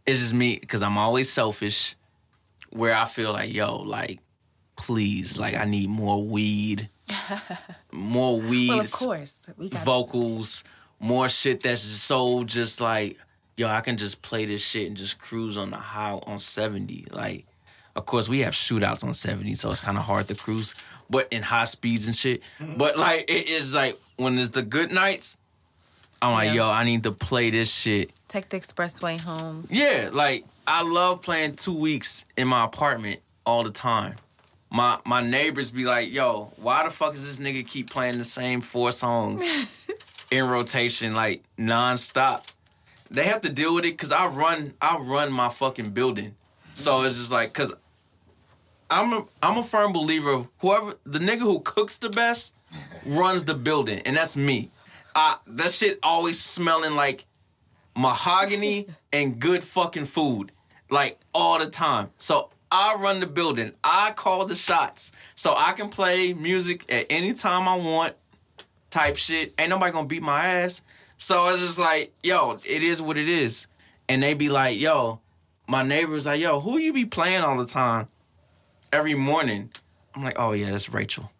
It's 0.07 0.21
just 0.21 0.35
me 0.35 0.59
because 0.61 0.83
I'm 0.83 0.99
always 0.99 1.33
selfish. 1.33 1.97
Where 2.71 2.95
I 2.95 3.05
feel 3.07 3.33
like, 3.33 3.53
yo, 3.53 3.77
like, 3.77 4.19
please, 4.77 5.39
like, 5.39 5.55
I 5.55 5.65
need 5.65 5.89
more 5.89 6.23
weed, 6.23 6.91
more 7.93 8.41
weed, 8.41 8.69
Well, 8.71 8.81
of 8.81 8.93
course, 8.93 9.41
we 9.57 9.69
got 9.71 9.85
vocals, 9.85 10.65
more 11.01 11.29
shit 11.29 11.63
that's 11.63 11.83
so 11.83 12.45
just 12.45 12.81
like, 12.81 13.19
yo, 13.57 13.69
I 13.69 13.81
can 13.81 13.97
just 13.97 14.23
play 14.23 14.45
this 14.47 14.63
shit 14.63 14.87
and 14.89 14.97
just 14.97 15.19
cruise 15.19 15.57
on 15.57 15.71
the 15.71 15.77
high 15.77 16.13
on 16.13 16.39
70. 16.41 17.07
Like, 17.11 17.47
Of 17.97 18.07
course, 18.07 18.29
we 18.29 18.41
have 18.41 18.55
shootouts 18.55 19.05
on 19.05 19.15
70, 19.15 19.55
so 19.55 19.71
it's 19.71 19.81
kind 19.81 19.97
of 19.97 20.05
hard 20.05 20.29
to 20.29 20.35
cruise, 20.35 20.75
but 21.11 21.29
in 21.31 21.43
high 21.43 21.65
speeds 21.67 22.07
and 22.07 22.17
shit. 22.17 22.43
Mm-hmm. 22.61 22.79
But 22.79 22.97
like, 22.99 23.31
it 23.31 23.49
is 23.49 23.73
like 23.75 23.99
when 24.17 24.39
it's 24.39 24.51
the 24.51 24.63
good 24.63 24.91
nights, 24.93 25.39
I'm 26.23 26.33
like, 26.33 26.47
Yeah. 26.49 26.55
yo, 26.55 26.71
I 26.71 26.85
need 26.85 27.03
to 27.05 27.13
play 27.13 27.51
this 27.51 27.73
shit. 27.73 28.11
Take 28.29 28.49
the 28.49 28.59
expressway 28.59 29.21
home. 29.21 29.67
Yeah, 29.71 30.09
like 30.13 30.45
I 30.67 30.83
love 30.83 31.21
playing 31.23 31.57
two 31.57 31.75
weeks 31.75 32.25
in 32.37 32.49
my 32.49 32.65
apartment 32.65 33.21
all 33.45 33.63
the 33.63 33.71
time. 33.71 34.17
My 34.75 34.99
my 35.05 35.21
neighbors 35.21 35.71
be 35.71 35.85
like, 35.85 36.13
"Yo, 36.13 36.51
why 36.57 36.83
the 36.83 36.91
fuck 36.91 37.15
is 37.15 37.25
this 37.25 37.39
nigga 37.39 37.65
keep 37.65 37.91
playing 37.91 38.19
the 38.19 38.25
same 38.25 38.61
four 38.61 38.91
songs 38.91 39.41
in 40.33 40.49
rotation 40.49 41.15
like 41.15 41.45
nonstop?" 41.57 42.53
They 43.09 43.23
have 43.23 43.43
to 43.43 43.53
deal 43.53 43.77
with 43.77 43.85
it 43.85 43.93
because 43.93 44.11
I 44.11 44.27
run 44.27 44.75
I 44.83 44.99
run 44.99 45.31
my 45.31 45.49
fucking 45.49 45.91
building, 45.91 46.35
so 46.75 47.05
it's 47.05 47.17
just 47.17 47.31
like 47.31 47.53
because 47.53 47.73
I'm 48.91 49.13
a 49.13 49.25
I'm 49.41 49.59
a 49.59 49.63
firm 49.63 49.93
believer 49.93 50.33
of 50.33 50.49
whoever 50.59 50.95
the 51.05 51.21
nigga 51.21 51.43
who 51.43 51.61
cooks 51.61 51.99
the 51.99 52.09
best 52.09 52.53
runs 53.07 53.45
the 53.45 53.55
building, 53.55 54.01
and 54.01 54.17
that's 54.17 54.37
me. 54.37 54.71
I, 55.15 55.37
that 55.47 55.71
shit 55.71 56.01
always 56.03 56.41
smelling 56.41 56.97
like 56.97 57.27
mahogany 57.97 58.89
and 59.13 59.39
good 59.39 59.63
fucking 59.63 60.07
food 60.07 60.51
like 60.91 61.21
all 61.33 61.61
the 61.61 61.71
time. 61.71 62.11
So 62.19 62.51
I 62.77 62.97
run 62.97 63.21
the 63.21 63.29
building. 63.29 63.71
I 63.85 64.11
call 64.17 64.47
the 64.47 64.57
shots. 64.57 65.13
So 65.37 65.55
I 65.57 65.75
can 65.75 65.91
play 65.91 66.33
music 66.33 66.93
at 66.93 67.07
any 67.09 67.33
time 67.33 67.69
I 67.69 67.77
want 67.77 68.17
type 68.91 69.17
shit. 69.17 69.55
Ain't 69.61 69.71
nobody 69.71 69.93
gonna 69.93 70.09
beat 70.09 70.25
my 70.25 70.45
ass. 70.45 70.83
So 71.17 71.49
it's 71.51 71.61
just 71.61 71.79
like, 71.79 72.13
yo, 72.25 72.59
it 72.65 72.83
is 72.83 73.01
what 73.01 73.17
it 73.17 73.29
is. 73.29 73.69
And 74.09 74.25
they 74.25 74.35
be 74.35 74.49
like, 74.49 74.77
yo, 74.77 75.21
my 75.69 75.85
neighbor's 75.85 76.27
like, 76.27 76.41
yo, 76.41 76.59
who 76.59 76.79
you 76.79 76.93
be 76.93 77.05
playing 77.05 77.43
all 77.43 77.57
the 77.57 77.65
time? 77.65 78.09
Every 78.93 79.15
morning. 79.15 79.71
I'm 80.17 80.25
like, 80.25 80.35
oh 80.37 80.51
yeah, 80.51 80.73
that's 80.73 80.93
Rachel. 80.93 81.31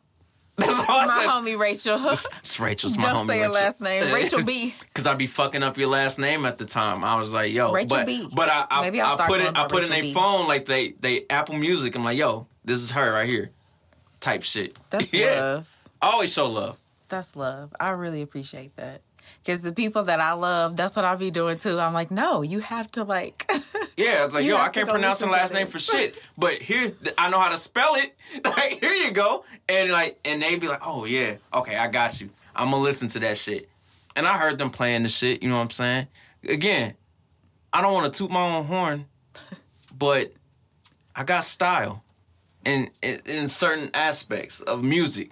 My 0.89 1.27
homie 1.29 1.59
Rachel. 1.59 1.99
It's 2.41 2.61
Rachel's 2.61 2.97
my 2.97 3.05
Don't 3.05 3.25
homie. 3.25 3.27
say 3.29 3.39
her 3.39 3.49
Rachel. 3.49 3.53
last 3.55 3.81
name. 3.83 4.13
Rachel 4.15 4.45
B. 4.45 4.75
Cause 4.95 5.07
I'd 5.07 5.19
be 5.19 5.27
fucking 5.27 5.63
up 5.63 5.77
your 5.79 5.89
last 5.89 6.19
name 6.19 6.45
at 6.45 6.59
the 6.59 6.65
time. 6.67 7.03
I 7.05 7.17
was 7.19 7.33
like, 7.33 7.53
yo, 7.53 7.73
Rachel 7.73 7.97
but 7.97 8.07
B. 8.07 8.29
but 8.33 8.49
I 8.49 8.67
I, 8.71 8.83
Maybe 8.83 9.01
I'll 9.01 9.21
I 9.21 9.27
put 9.27 9.41
it 9.41 9.57
I 9.57 9.67
put 9.67 9.83
it 9.83 9.87
in 9.87 9.91
Rachel 9.93 10.13
their 10.13 10.23
phone 10.23 10.47
like 10.49 10.67
they 10.67 10.93
they 11.01 11.27
Apple 11.31 11.57
Music. 11.57 11.95
I'm 11.97 12.05
like, 12.05 12.19
yo, 12.19 12.47
this 12.65 12.79
is 12.79 12.91
her 12.93 13.13
right 13.13 13.29
here, 13.31 13.51
type 14.21 14.43
shit. 14.43 14.77
That's 14.91 15.13
yeah. 15.13 15.41
love. 15.41 15.89
I 16.03 16.07
always 16.13 16.33
show 16.33 16.49
love. 16.49 16.79
That's 17.09 17.35
love. 17.37 17.75
I 17.81 17.91
really 17.91 18.23
appreciate 18.23 18.77
that. 18.77 19.01
Because 19.43 19.63
the 19.63 19.73
people 19.73 20.05
that 20.05 20.21
I 20.21 20.33
love, 20.33 20.77
that's 20.77 20.97
what 20.97 21.05
I'll 21.05 21.17
be 21.17 21.31
doing 21.31 21.57
too. 21.59 21.79
I'm 21.81 21.93
like, 21.95 22.11
no, 22.11 22.43
you 22.43 22.61
have 22.61 22.91
to 22.93 23.05
like. 23.05 23.51
Yeah, 23.97 24.25
it's 24.25 24.35
like, 24.35 24.45
You 24.45 24.53
yo, 24.53 24.59
I 24.59 24.69
can't 24.71 24.89
pronounce 24.89 25.21
to 25.21 25.27
last 25.27 25.55
name 25.55 25.67
for 25.67 25.79
shit, 25.79 26.21
but 26.37 26.55
here 26.55 26.93
I 27.17 27.31
know 27.31 27.39
how 27.39 27.49
to 27.49 27.57
spell 27.57 27.95
it. 27.95 28.15
Like, 28.45 28.81
here 28.81 28.93
you 28.93 29.13
go, 29.13 29.45
and 29.69 29.91
like, 29.91 30.19
and 30.25 30.43
they 30.43 30.57
be 30.57 30.67
like, 30.67 30.81
oh 30.85 31.05
yeah, 31.05 31.37
okay, 31.53 31.77
I 31.77 31.87
got 31.89 32.21
you. 32.21 32.31
I'm 32.57 32.71
gonna 32.71 32.83
listen 32.83 33.09
to 33.09 33.21
that 33.21 33.39
shit. 33.39 33.69
And 34.17 34.27
I 34.27 34.37
heard 34.37 34.59
them 34.59 34.71
playing 34.71 35.03
the 35.03 35.09
shit. 35.09 35.43
You 35.43 35.49
know 35.49 35.57
what 35.57 35.63
I'm 35.63 35.71
saying? 35.71 36.07
Again, 36.49 36.95
I 37.73 37.81
don't 37.81 37.93
want 37.93 38.13
to 38.13 38.19
toot 38.19 38.31
my 38.31 38.57
own 38.57 38.65
horn, 38.65 39.07
but 39.99 40.33
I 41.15 41.25
got 41.25 41.45
style 41.45 42.03
in, 42.65 42.91
in 43.03 43.21
in 43.27 43.49
certain 43.49 43.91
aspects 43.95 44.61
of 44.61 44.83
music. 44.83 45.31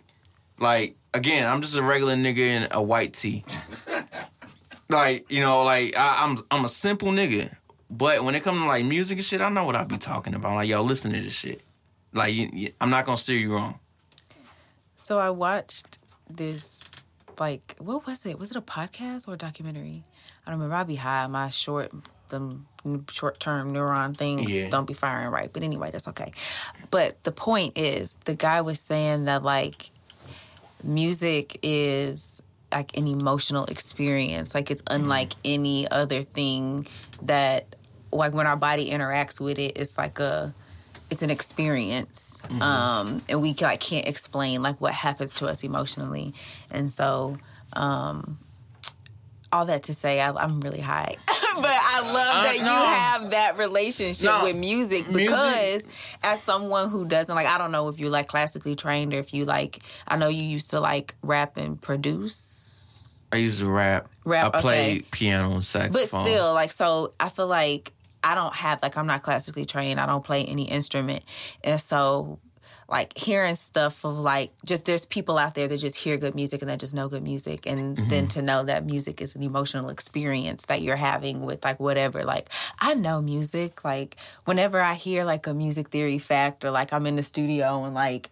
Like 0.59 0.97
again, 1.15 1.49
I'm 1.49 1.63
just 1.63 1.77
a 1.77 1.83
regular 1.83 2.15
nigga 2.15 2.39
in 2.39 2.69
a 2.71 2.83
white 2.83 3.15
tee. 3.15 3.45
like 4.89 5.31
you 5.31 5.41
know, 5.41 5.65
like 5.65 5.97
I, 5.97 6.25
I'm 6.25 6.39
I'm 6.51 6.65
a 6.65 6.69
simple 6.69 7.09
nigga, 7.09 7.55
but 7.93 8.25
when 8.25 8.35
it 8.35 8.43
comes 8.43 8.59
to 8.59 8.67
like 8.67 8.85
music 8.85 9.19
and 9.19 9.25
shit, 9.25 9.41
I 9.41 9.49
know 9.51 9.65
what 9.65 9.77
I 9.77 9.85
be 9.85 9.99
talking 9.99 10.35
about. 10.35 10.55
Like 10.55 10.69
yo, 10.69 10.83
listen 10.83 11.13
to 11.13 11.21
this 11.21 11.33
shit. 11.33 11.61
Like 12.13 12.35
you, 12.35 12.49
you, 12.53 12.73
I'm 12.81 12.91
not 12.91 13.05
gonna 13.05 13.19
steer 13.19 13.39
you 13.39 13.55
wrong. 13.55 13.79
So 14.97 15.19
I 15.19 15.31
watched 15.31 15.99
this, 16.31 16.81
like, 17.39 17.75
what 17.79 18.07
was 18.07 18.25
it? 18.25 18.39
Was 18.39 18.53
it 18.53 18.57
a 18.57 18.63
podcast 18.63 19.29
or 19.29 19.35
a 19.35 19.37
documentary? 19.37 20.05
I 20.47 20.51
don't 20.51 20.61
remember. 20.61 20.77
I'll 20.77 20.85
be 20.85 20.95
high. 20.95 21.27
My 21.27 21.49
short, 21.49 21.91
the 22.29 22.61
short 23.11 23.41
term 23.41 23.75
neuron 23.75 24.17
things 24.17 24.51
Yeah. 24.51 24.69
don't 24.71 24.87
be 24.87 24.95
firing 24.95 25.31
right. 25.31 25.53
But 25.53 25.63
anyway, 25.65 25.91
that's 25.91 26.09
okay. 26.09 26.33
But 26.91 27.23
the 27.25 27.33
point 27.33 27.77
is, 27.77 28.15
the 28.27 28.35
guy 28.35 28.61
was 28.61 28.81
saying 28.81 29.25
that, 29.25 29.43
like, 29.43 29.91
music 30.85 31.59
is 31.63 32.43
like 32.71 32.97
an 32.97 33.07
emotional 33.07 33.65
experience. 33.67 34.55
Like, 34.55 34.71
it's 34.71 34.83
unlike 34.89 35.31
mm-hmm. 35.31 35.41
any 35.45 35.91
other 35.91 36.23
thing 36.23 36.87
that, 37.23 37.75
like, 38.13 38.33
when 38.35 38.47
our 38.47 38.57
body 38.57 38.91
interacts 38.91 39.41
with 39.41 39.59
it, 39.59 39.77
it's 39.77 39.97
like 39.99 40.19
a, 40.19 40.55
it's 41.11 41.23
an 41.23 41.29
experience 41.31 42.43
um 42.63 43.21
and 43.29 43.43
we 43.43 43.53
like 43.61 43.81
can't 43.81 44.09
explain 44.09 44.63
like 44.63 44.81
what 44.81 44.95
happens 44.95 45.35
to 45.35 45.47
us 45.47 45.63
emotionally 45.63 46.33
and 46.71 46.91
so 46.91 47.37
um 47.75 48.39
all 49.53 49.67
that 49.67 49.83
to 49.83 49.93
say 49.93 50.21
I, 50.23 50.31
i'm 50.33 50.61
really 50.63 50.81
high 50.81 51.17
but 51.27 51.37
i 51.67 52.01
love 52.01 52.45
that 52.45 52.57
you 52.57 52.65
have 52.65 53.31
that 53.33 53.59
relationship 53.59 54.25
No. 54.25 54.45
with 54.45 54.57
music 54.57 55.07
Music- 55.09 55.29
because 55.29 55.83
as 56.23 56.43
someone 56.43 56.89
who 56.89 57.05
doesn't 57.05 57.35
like 57.35 57.47
i 57.47 57.59
don't 57.59 57.73
know 57.73 57.89
if 57.89 58.01
you're 58.01 58.09
like 58.09 58.29
classically 58.29 58.75
trained 58.75 59.13
or 59.13 59.19
if 59.19 59.35
you 59.35 59.45
like 59.45 59.81
i 60.09 60.17
know 60.17 60.29
you 60.29 60.45
used 60.45 60.71
to 60.71 60.81
like 60.81 61.15
rap 61.23 61.59
and 61.59 61.79
produce 61.81 62.79
I 63.31 63.37
used 63.37 63.61
to 63.61 63.67
rap. 63.67 64.09
Rap, 64.27 64.55
I 64.55 64.61
play 64.61 64.91
okay. 64.93 65.03
piano 65.11 65.53
and 65.53 65.65
saxophone 65.65 66.23
but 66.25 66.31
still 66.31 66.55
like 66.55 66.71
so 66.71 67.13
i 67.21 67.29
feel 67.29 67.47
like 67.49 67.93
i 68.25 68.35
don't 68.35 68.55
have 68.55 68.83
like 68.83 68.97
i'm 68.97 69.07
not 69.07 69.23
classically 69.23 69.65
trained. 69.65 70.01
I 70.01 70.07
don't 70.07 70.25
play 70.25 70.45
any 70.45 70.65
instrument. 70.65 71.25
And 71.65 71.81
so 71.81 72.39
like 72.93 73.17
hearing 73.17 73.55
stuff 73.55 74.05
of 74.05 74.19
like 74.19 74.53
just 74.67 74.85
there's 74.85 75.07
people 75.07 75.39
out 75.39 75.55
there 75.55 75.67
that 75.67 75.79
just 75.79 75.97
hear 75.97 76.19
good 76.19 76.35
music 76.35 76.61
and 76.61 76.71
that 76.71 76.79
just 76.79 76.93
know 76.95 77.09
good 77.09 77.23
music 77.23 77.67
and 77.67 77.97
mm-hmm. 77.97 78.09
then 78.09 78.29
to 78.29 78.43
know 78.43 78.63
that 78.63 78.85
music 78.85 79.23
is 79.23 79.35
an 79.35 79.43
emotional 79.43 79.89
experience 79.89 80.67
that 80.67 80.83
you're 80.83 80.95
having 80.95 81.41
with 81.41 81.65
like 81.65 81.81
whatever. 81.81 82.23
Like 82.23 82.51
i 82.81 82.95
know 82.95 83.23
music 83.23 83.85
like 83.85 84.17
whenever 84.45 84.81
i 84.81 84.95
hear 84.95 85.25
like 85.25 85.47
a 85.47 85.55
music 85.55 85.89
theory 85.89 86.19
fact 86.19 86.65
or 86.65 86.71
like 86.71 86.93
i'm 86.93 87.07
in 87.07 87.17
the 87.17 87.23
studio 87.23 87.85
and 87.85 87.95
like 87.95 88.29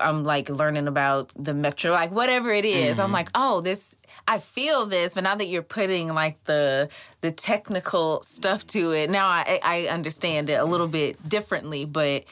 i'm 0.00 0.24
like 0.24 0.48
learning 0.48 0.88
about 0.88 1.32
the 1.36 1.54
metro 1.54 1.92
like 1.92 2.10
whatever 2.10 2.52
it 2.52 2.64
is, 2.64 2.98
i'm 2.98 3.06
mm-hmm. 3.06 3.14
like 3.14 3.28
oh 3.34 3.60
this 3.60 3.94
i 4.26 4.38
feel 4.38 4.86
this 4.86 5.14
but 5.14 5.22
now 5.22 5.34
that 5.34 5.46
you're 5.46 5.62
putting 5.62 6.12
like 6.12 6.42
the 6.44 6.88
the 7.20 7.30
technical 7.30 8.22
stuff 8.22 8.66
to 8.66 8.92
it 8.92 9.08
now 9.10 9.28
i 9.28 9.60
i 9.62 9.82
understand 9.88 10.50
it 10.50 10.54
a 10.54 10.64
little 10.64 10.88
bit 10.88 11.28
differently 11.28 11.84
but 11.84 12.24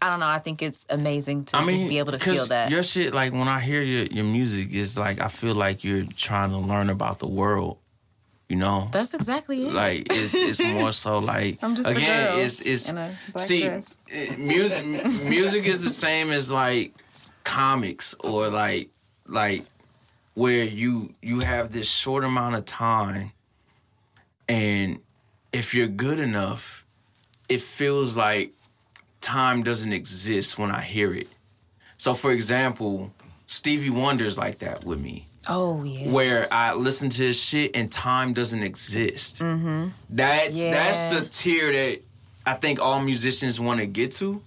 I 0.00 0.10
don't 0.10 0.20
know. 0.20 0.28
I 0.28 0.38
think 0.38 0.62
it's 0.62 0.86
amazing 0.88 1.44
to 1.46 1.56
I 1.56 1.60
mean, 1.64 1.76
just 1.76 1.88
be 1.88 1.98
able 1.98 2.12
to 2.12 2.18
feel 2.18 2.46
that. 2.46 2.70
your 2.70 2.82
shit. 2.84 3.12
Like 3.12 3.32
when 3.32 3.48
I 3.48 3.60
hear 3.60 3.82
your 3.82 4.06
your 4.06 4.24
music, 4.24 4.68
it's 4.72 4.96
like 4.96 5.20
I 5.20 5.28
feel 5.28 5.54
like 5.54 5.82
you're 5.84 6.04
trying 6.16 6.50
to 6.50 6.58
learn 6.58 6.88
about 6.90 7.18
the 7.18 7.26
world. 7.28 7.78
You 8.48 8.56
know, 8.58 8.88
That's 8.92 9.14
exactly 9.14 9.66
it. 9.68 9.72
like 9.72 10.06
it's 10.10 10.34
it's 10.34 10.62
more 10.74 10.92
so 10.92 11.18
like 11.18 11.62
I'm 11.64 11.74
just 11.74 11.88
a 11.88 11.92
again 11.92 12.32
girl 12.34 12.44
it's 12.44 12.60
it's 12.60 12.90
in 12.90 12.98
a 12.98 13.16
black 13.32 13.46
see 13.46 13.62
dress. 13.62 14.02
eh, 14.12 14.36
music 14.38 14.84
music 15.24 15.64
is 15.64 15.82
the 15.82 15.88
same 15.90 16.30
as 16.30 16.50
like 16.50 16.92
comics 17.44 18.14
or 18.20 18.48
like 18.50 18.90
like 19.26 19.64
where 20.34 20.64
you 20.64 21.14
you 21.22 21.40
have 21.40 21.72
this 21.72 21.88
short 21.90 22.24
amount 22.24 22.54
of 22.54 22.64
time 22.66 23.32
and 24.48 25.00
if 25.52 25.72
you're 25.74 25.88
good 25.88 26.20
enough 26.20 26.84
it 27.48 27.60
feels 27.62 28.16
like 28.16 28.52
time 29.22 29.62
doesn't 29.62 29.92
exist 29.92 30.58
when 30.58 30.70
I 30.70 30.80
hear 30.82 31.14
it. 31.14 31.28
So 31.96 32.14
for 32.14 32.30
example, 32.32 33.12
Stevie 33.46 33.90
Wonder's 33.90 34.36
like 34.36 34.58
that 34.58 34.84
with 34.84 35.00
me 35.00 35.26
oh 35.48 35.82
yeah. 35.84 36.10
where 36.10 36.46
I 36.52 36.74
listen 36.74 37.08
to 37.10 37.22
his 37.22 37.38
shit 37.40 37.72
and 37.74 37.90
time 37.90 38.32
doesn't 38.32 38.62
exist. 38.62 39.38
Mm-hmm. 39.40 39.88
That's 40.10 40.56
Yeah. 40.56 40.70
that's 40.72 41.02
the 41.14 41.28
tier 41.28 41.72
that 41.72 42.02
I 42.44 42.54
think 42.54 42.80
all 42.80 43.00
musicians 43.00 43.60
want 43.60 43.80
to 43.80 43.86
get 43.86 44.12
to. 44.12 44.42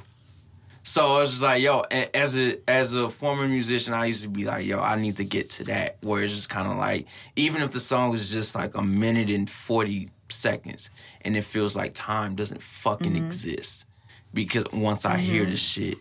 So 0.83 1.15
I 1.15 1.21
was 1.21 1.31
just 1.31 1.41
like, 1.43 1.63
yo, 1.63 1.81
as 2.13 2.37
a 2.39 2.57
as 2.69 2.93
a 2.93 3.09
former 3.09 3.47
musician, 3.47 3.93
I 3.95 4.05
used 4.05 4.21
to 4.23 4.29
be 4.29 4.43
like, 4.45 4.65
yo, 4.67 4.79
I 4.79 4.99
need 4.99 5.17
to 5.17 5.23
get 5.23 5.49
to 5.51 5.63
that 5.65 5.97
where 6.01 6.23
it's 6.23 6.35
just 6.35 6.49
kind 6.49 6.67
of 6.67 6.77
like, 6.77 7.07
even 7.35 7.63
if 7.63 7.71
the 7.71 7.79
song 7.79 8.13
is 8.13 8.31
just 8.31 8.53
like 8.53 8.75
a 8.75 8.83
minute 8.83 9.29
and 9.31 9.49
forty 9.49 10.09
seconds, 10.29 10.91
and 11.21 11.35
it 11.35 11.43
feels 11.43 11.75
like 11.75 11.93
time 11.93 12.35
doesn't 12.35 12.61
fucking 12.61 13.13
Mm-hmm. 13.13 13.25
exist, 13.25 13.85
because 14.35 14.65
once 14.73 15.05
I 15.05 15.17
hear 15.17 15.45
the 15.45 15.57
shit, 15.57 15.97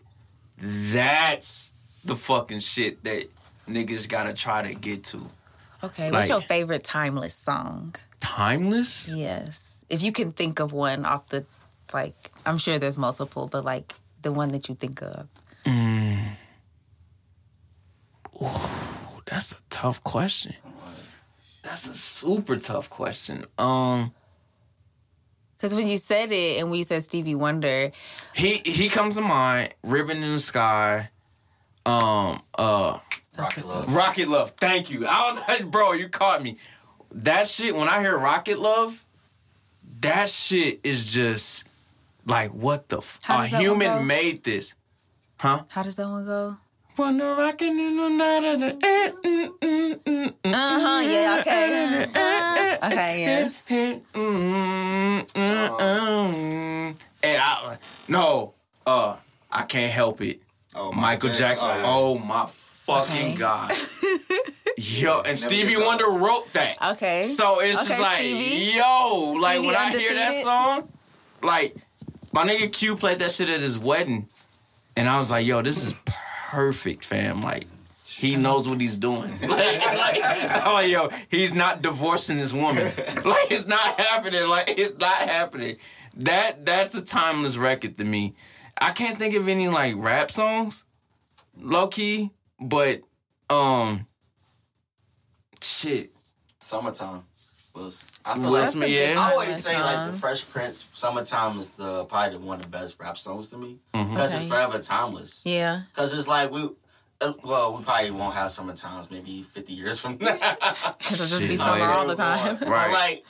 that's 0.59 1.73
the 2.05 2.17
fucking 2.17 2.59
shit 2.59 3.03
that 3.05 3.25
niggas 3.67 4.09
gotta 4.09 4.35
try 4.35 4.61
to 4.61 4.75
get 4.75 5.05
to. 5.05 5.31
okay. 5.83 6.11
What's 6.11 6.29
your 6.29 6.43
favorite 6.43 6.85
timeless 6.85 7.35
song? 7.35 7.95
Timeless? 8.21 9.09
Yes, 9.09 9.85
if 9.89 10.03
you 10.03 10.13
can 10.13 10.33
think 10.33 10.61
of 10.61 10.73
one 10.73 11.07
off 11.07 11.29
the 11.29 11.47
like, 11.93 12.15
I'm 12.45 12.59
sure 12.59 12.79
there's 12.79 12.99
multiple, 12.99 13.47
but 13.47 13.65
like 13.65 13.95
the 14.23 14.33
one 14.33 14.49
that 14.51 14.69
you 14.69 14.75
think 14.75 15.01
of. 15.01 15.29
Ooh, 18.43 18.49
that's 19.27 19.53
a 19.53 19.57
tough 19.71 20.03
question. 20.03 20.55
That's 21.63 21.87
a 21.89 21.95
super 21.95 22.57
tough 22.57 22.91
question. 22.91 23.45
Um 23.59 24.13
Because 25.57 25.75
when 25.75 25.89
you 25.89 25.97
said 25.97 26.31
it 26.33 26.61
and 26.61 26.71
we 26.71 26.83
said 26.83 27.03
Stevie 27.05 27.35
Wonder, 27.35 27.91
He 28.35 28.59
he 28.65 28.89
comes 28.89 29.15
to 29.17 29.21
mind. 29.21 29.75
Ribbon 29.83 30.23
in 30.23 30.33
the 30.33 30.41
sky. 30.41 31.11
Um. 31.87 32.43
Uh. 32.57 32.99
Rocket 33.37 33.67
Love. 33.67 33.95
Rocket 33.95 34.29
Love. 34.29 34.51
Thank 34.53 34.91
you. 34.91 35.07
I 35.07 35.33
was 35.33 35.43
like, 35.49 35.71
bro, 35.71 35.93
you 35.93 36.09
caught 36.09 36.43
me. 36.43 36.57
That 37.11 37.49
shit. 37.49 37.75
When 37.75 37.89
I 37.89 38.01
hear 38.01 38.17
Rocket 38.17 38.59
Love, 38.59 39.05
that 40.01 40.31
shit 40.31 40.81
is 40.85 41.05
just 41.13 41.65
like 42.27 42.51
what 42.53 42.89
the. 42.89 42.99
F- 42.99 43.19
a 43.29 43.33
does 43.39 43.51
that 43.51 43.53
one 43.53 43.53
go? 43.53 43.59
human 43.59 44.07
made 44.07 44.45
this. 44.45 44.75
Huh? 45.41 45.65
how 45.69 45.83
does 45.83 45.97
that 45.97 46.09
one 46.09 46.25
go? 46.25 46.57
Wonder 46.97 47.35
rocking 47.35 47.79
in 47.79 47.97
the 47.97 48.09
night 48.09 48.45
of 48.55 48.61
the. 48.61 48.67
eh, 48.87 49.11
mm, 49.25 49.49
mm, 49.59 49.95
mm, 50.05 50.35
mm, 50.45 50.55
Uh 50.55 50.81
huh. 50.81 51.01
Yeah. 51.01 51.37
Okay. 51.41 52.07
Uh, 52.15 52.87
okay. 52.87 53.21
Yes. 53.21 53.69
mm, 53.69 54.01
mm, 54.13 55.27
mm, 55.33 55.79
mm. 55.79 56.97
And 57.23 57.43
I, 57.43 57.79
no, 58.07 58.55
uh, 58.87 59.17
I 59.51 59.63
can't 59.63 59.91
help 59.91 60.21
it. 60.21 60.41
Oh, 60.77 60.93
Michael 60.93 61.33
Jackson. 61.33 61.69
yeah. 61.69 61.83
Oh 61.85 62.17
my 62.19 62.47
fucking 62.47 63.13
Okay. 63.13 63.35
god. 63.37 63.73
Yo, 64.77 65.21
and 65.23 65.39
Stevie. 65.39 65.77
Wonder 65.77 66.07
wrote 66.07 66.53
that. 66.53 66.77
Okay. 66.93 67.23
So 67.25 67.61
it's 67.61 67.79
Okay, 67.79 67.89
just 67.89 68.01
like, 68.01 68.19
Stevie. 68.19 68.73
yo, 68.77 69.35
like 69.41 69.55
Stevie 69.55 69.67
when 69.67 69.77
I 69.77 69.91
hear 69.91 70.15
that 70.15 70.43
song, 70.43 70.89
like 71.43 71.75
my 72.33 72.45
nigga 72.47 72.73
Q 72.73 72.95
played 72.97 73.19
that 73.21 73.33
shit 73.33 73.49
at 73.49 73.61
his 73.61 73.79
wedding, 73.79 74.29
and 74.97 75.09
I 75.09 75.19
was 75.19 75.31
like, 75.31 75.47
yo, 75.47 75.63
this 75.63 75.83
is 75.83 75.93
perfect, 75.93 76.19
fam. 77.05 77.43
Like 77.43 77.67
he 78.07 78.37
knows 78.37 78.69
what 78.69 78.81
he's 78.81 78.97
doing. 78.97 79.39
Like, 79.43 79.81
like, 79.81 80.67
oh, 80.67 80.81
yo, 80.81 81.09
he's 81.31 81.55
not 81.55 81.83
divorcing 81.83 82.39
his 82.39 82.53
woman. 82.55 82.93
Like 83.25 83.51
it's 83.51 83.67
not 83.67 83.99
happening. 83.99 84.49
Like 84.49 84.69
it's 84.69 84.99
not 84.99 85.19
happening. 85.29 85.77
That 86.17 86.65
that's 86.65 86.95
a 86.95 87.05
timeless 87.05 87.57
record 87.57 87.99
to 87.99 88.05
me. 88.05 88.35
I 88.79 88.91
can't 88.91 89.19
think 89.19 89.35
of 89.35 89.49
any 89.49 89.69
like 89.69 89.95
rap 89.97 90.31
songs, 90.31 90.85
low 91.57 91.89
key, 91.89 92.31
but 92.61 93.03
um, 93.51 94.07
shit. 95.61 96.13
Summertime 96.61 97.25
was. 97.75 98.03
I 98.27 98.35
feel 98.35 98.43
Will 98.45 98.53
like 98.53 98.89
yeah. 98.89 99.15
I 99.19 99.33
always 99.33 99.63
say 99.63 99.81
like 99.81 100.13
the 100.13 100.19
Fresh 100.19 100.49
Prince. 100.49 100.87
Summertime 100.95 101.59
is 101.59 101.71
the 101.71 102.05
probably 102.07 102.39
one 102.39 102.57
of 102.57 102.63
the 102.63 102.69
best 102.69 102.99
rap 102.99 103.19
songs 103.19 103.51
to 103.51 103.59
me 103.59 103.79
Mhm. 103.93 104.11
because 104.11 104.35
Okay. 104.35 104.43
it's 104.45 104.51
forever 104.53 104.79
timeless. 104.79 105.43
Yeah. 105.45 105.83
Because 105.95 106.15
it's 106.15 106.27
like 106.29 106.51
we. 106.51 106.71
Uh, 107.21 107.33
well, 107.45 107.77
we 107.77 107.85
probably 107.85 108.11
won't 108.11 108.35
have 108.35 108.51
summertimes 108.51 109.09
maybe 109.09 109.45
50 109.45 109.73
years 109.73 110.01
from 110.01 110.19
now. 110.21 110.35
It'll 111.01 111.27
just 111.27 111.43
be 111.47 111.57
summer 111.57 111.85
all 111.87 112.07
the 112.09 112.17
time. 112.17 112.57
But, 112.59 112.69
Right. 112.69 112.91
like, 112.93 113.25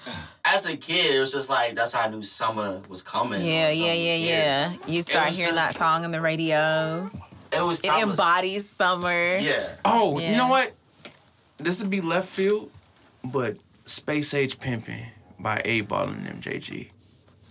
as 0.44 0.64
a 0.64 0.74
kid, 0.74 1.14
it 1.16 1.20
was 1.20 1.32
just 1.32 1.50
like, 1.50 1.74
that's 1.74 1.92
how 1.92 2.00
I 2.00 2.08
knew 2.08 2.22
summer 2.22 2.80
was 2.88 3.02
coming. 3.02 3.44
Yeah, 3.44 3.68
yeah, 3.68 3.92
yeah, 3.92 4.14
was 4.14 4.22
yeah. 4.22 4.72
You 4.94 5.02
start 5.02 5.34
hearing 5.34 5.54
just- 5.54 5.74
that 5.74 5.78
song 5.78 6.04
on 6.06 6.12
the 6.12 6.20
radio. 6.22 7.10
It 7.52 7.60
was 7.60 7.80
It 7.80 7.92
embodies 7.92 8.68
summer. 8.68 9.36
Yeah. 9.36 9.74
Oh, 9.84 10.18
Yeah. 10.18 10.30
you 10.30 10.36
know 10.38 10.48
what? 10.48 10.72
This 11.58 11.80
would 11.80 11.90
be 11.90 12.00
left 12.00 12.28
field, 12.30 12.70
but 13.22 13.56
Space 13.84 14.34
Age 14.34 14.58
Pimpin' 14.58 15.06
by 15.38 15.60
8Ball 15.64 16.08
and 16.08 16.42
MJG. 16.42 16.88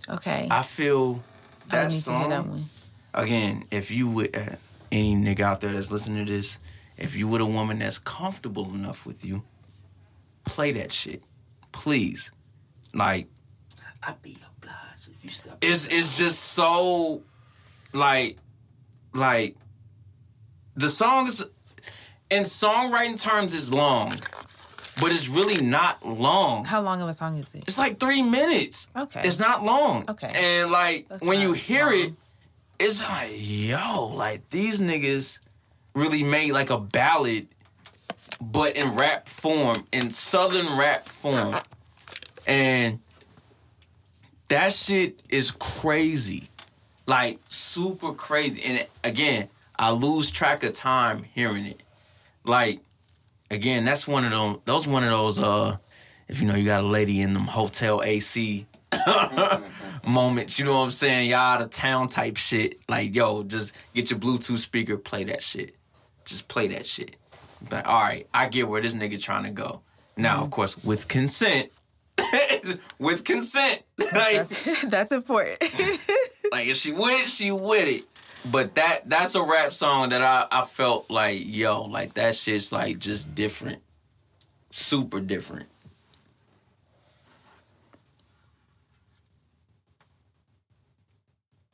Okay. 0.08 0.48
I 0.50 0.62
feel 0.62 1.22
I 1.70 1.76
that 1.76 1.90
need 1.90 2.00
to 2.00 2.10
hear 2.12 2.28
that 2.28 2.30
song. 2.44 2.50
one. 2.50 2.68
Again, 3.14 3.64
if 3.70 3.90
you 3.90 4.10
would, 4.10 4.36
uh, 4.36 4.56
any 4.90 5.14
nigga 5.14 5.40
out 5.40 5.60
there 5.60 5.72
that's 5.72 5.90
listening 5.90 6.26
to 6.26 6.32
this, 6.32 6.58
if 6.96 7.16
you 7.16 7.28
with 7.28 7.40
a 7.40 7.46
woman 7.46 7.78
that's 7.78 7.98
comfortable 7.98 8.74
enough 8.74 9.06
with 9.06 9.24
you, 9.24 9.42
play 10.44 10.72
that 10.72 10.92
shit, 10.92 11.22
please. 11.72 12.32
Like 12.92 13.28
I'd 14.02 14.20
be 14.22 14.38
obliged 14.56 15.08
if 15.12 15.24
you 15.24 15.30
step 15.30 15.58
it's 15.62 15.88
it's 15.88 16.16
just 16.18 16.38
so 16.38 17.22
like 17.92 18.36
like 19.12 19.56
the 20.76 20.88
song 20.88 21.26
is 21.26 21.44
in 22.30 22.42
songwriting 22.42 23.20
terms 23.20 23.52
is 23.52 23.72
long 23.72 24.12
but 25.04 25.12
it's 25.12 25.28
really 25.28 25.60
not 25.60 26.02
long. 26.02 26.64
How 26.64 26.80
long 26.80 27.02
of 27.02 27.10
a 27.10 27.12
song 27.12 27.38
is 27.38 27.54
it? 27.54 27.64
it's 27.66 27.76
like 27.76 28.00
three 28.00 28.22
minutes. 28.22 28.88
Okay. 28.96 29.20
it's 29.22 29.38
not 29.38 29.62
long. 29.62 30.06
Okay. 30.08 30.32
and 30.34 30.70
like 30.70 31.08
That's 31.08 31.22
when 31.22 31.40
you 31.40 31.52
hear 31.52 31.92
it 31.92 32.14
it's 32.78 33.02
like 33.02 33.30
yo 33.34 34.06
like 34.14 34.48
these 34.48 34.80
niggas 34.80 35.40
really 35.94 36.22
made 36.22 36.52
like 36.52 36.70
a 36.70 36.78
ballad 36.78 37.48
but 38.40 38.76
in 38.76 38.96
rap 38.96 39.28
form 39.28 39.86
in 39.92 40.10
southern 40.10 40.74
rap 40.78 41.06
form. 41.06 41.54
And 42.46 43.00
that 44.48 44.72
shit 44.72 45.20
is 45.28 45.50
crazy. 45.50 46.48
Like 47.04 47.40
super 47.48 48.14
crazy. 48.14 48.62
And 48.64 48.86
again 49.04 49.50
i 49.78 49.90
lose 49.90 50.30
track 50.30 50.64
of 50.64 50.72
time 50.72 51.24
hearing 51.34 51.66
it. 51.66 51.82
Like 52.42 52.80
again 53.54 53.84
that's 53.84 54.06
one 54.06 54.24
of 54.24 54.30
those 54.32 54.58
those 54.64 54.86
one 54.86 55.04
of 55.04 55.10
those 55.10 55.38
uh 55.38 55.76
if 56.28 56.40
you 56.40 56.46
know 56.46 56.54
you 56.54 56.64
got 56.64 56.82
a 56.82 56.86
lady 56.86 57.20
in 57.20 57.32
them 57.32 57.44
hotel 57.46 58.02
ac 58.02 58.66
moments 60.06 60.58
you 60.58 60.64
know 60.64 60.72
what 60.78 60.84
i'm 60.84 60.90
saying? 60.90 61.30
Y'all 61.30 61.38
out 61.38 61.62
of 61.62 61.70
town 61.70 62.08
type 62.08 62.36
shit. 62.36 62.78
Like 62.88 63.14
yo 63.14 63.42
just 63.44 63.74
get 63.94 64.10
your 64.10 64.18
bluetooth 64.18 64.58
speaker 64.58 64.96
play 64.96 65.24
that 65.24 65.42
shit. 65.42 65.74
Just 66.24 66.48
play 66.48 66.68
that 66.68 66.84
shit. 66.84 67.16
But 67.68 67.86
all 67.86 68.02
right 68.02 68.26
i 68.34 68.48
get 68.48 68.68
where 68.68 68.82
this 68.82 68.94
nigga 68.94 69.20
trying 69.22 69.44
to 69.44 69.50
go. 69.50 69.80
Now 70.16 70.42
of 70.44 70.50
course 70.50 70.76
with 70.84 71.08
consent 71.08 71.70
with 72.98 73.24
consent 73.24 73.82
like 73.98 74.10
That's, 74.12 74.82
that's 74.86 75.12
important. 75.12 75.62
like 76.52 76.66
if 76.68 76.76
she 76.76 76.92
with 76.92 77.24
it, 77.24 77.28
she 77.28 77.50
with 77.50 77.88
it. 77.88 78.04
But 78.50 78.74
that 78.74 79.08
that's 79.08 79.34
a 79.34 79.42
rap 79.42 79.72
song 79.72 80.10
that 80.10 80.20
I, 80.22 80.46
I 80.50 80.64
felt 80.66 81.10
like, 81.10 81.42
yo, 81.44 81.82
like 81.84 82.14
that 82.14 82.34
shit's 82.34 82.72
like 82.72 82.98
just 82.98 83.34
different. 83.34 83.82
Super 84.70 85.20
different. 85.20 85.68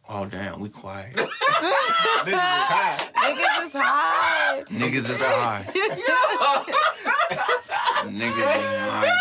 Oh 0.08 0.24
damn, 0.26 0.60
we 0.60 0.68
quiet. 0.68 1.18
This 2.24 2.34
is 2.34 2.40
high. 2.40 2.96
Niggas 3.14 3.66
is 3.66 3.72
high. 3.72 4.62
Niggas 4.68 5.10
is 5.10 5.20
high. 5.22 5.62
Niggas 8.08 8.38
is 8.38 8.78
high. 8.78 9.16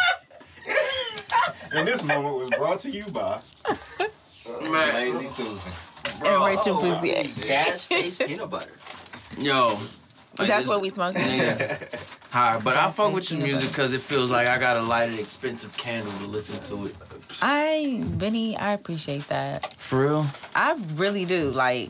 And 1.73 1.87
this 1.87 2.03
moment 2.03 2.35
was 2.35 2.49
brought 2.57 2.79
to 2.81 2.89
you 2.89 3.05
by 3.05 3.39
Man, 4.63 4.93
Lazy 4.95 5.27
Susan. 5.27 5.71
And 6.25 6.43
Rachel 6.45 6.79
Bouzier. 6.81 7.23
Gas 7.45 7.83
face 7.85 8.17
peanut 8.27 8.49
butter. 8.49 8.71
yo. 9.37 9.77
like 10.37 10.47
That's 10.47 10.59
this- 10.63 10.67
what 10.67 10.81
we 10.81 10.89
smoking. 10.89 11.21
Yeah. 11.21 11.77
Hi, 12.31 12.59
but 12.63 12.75
I 12.75 12.91
fuck 12.91 13.11
with 13.13 13.31
your 13.31 13.41
music 13.41 13.69
because 13.71 13.91
it 13.91 14.01
feels 14.01 14.29
like 14.29 14.47
I 14.47 14.59
gotta 14.59 14.81
light 14.83 15.09
an 15.09 15.17
expensive 15.17 15.75
candle 15.75 16.11
to 16.19 16.25
listen 16.27 16.59
to 16.69 16.85
it. 16.87 16.95
I, 17.41 18.03
Benny, 18.05 18.55
I 18.55 18.73
appreciate 18.73 19.27
that. 19.29 19.73
For 19.75 20.01
real? 20.05 20.25
I 20.55 20.79
really 20.95 21.25
do. 21.25 21.49
Like, 21.49 21.89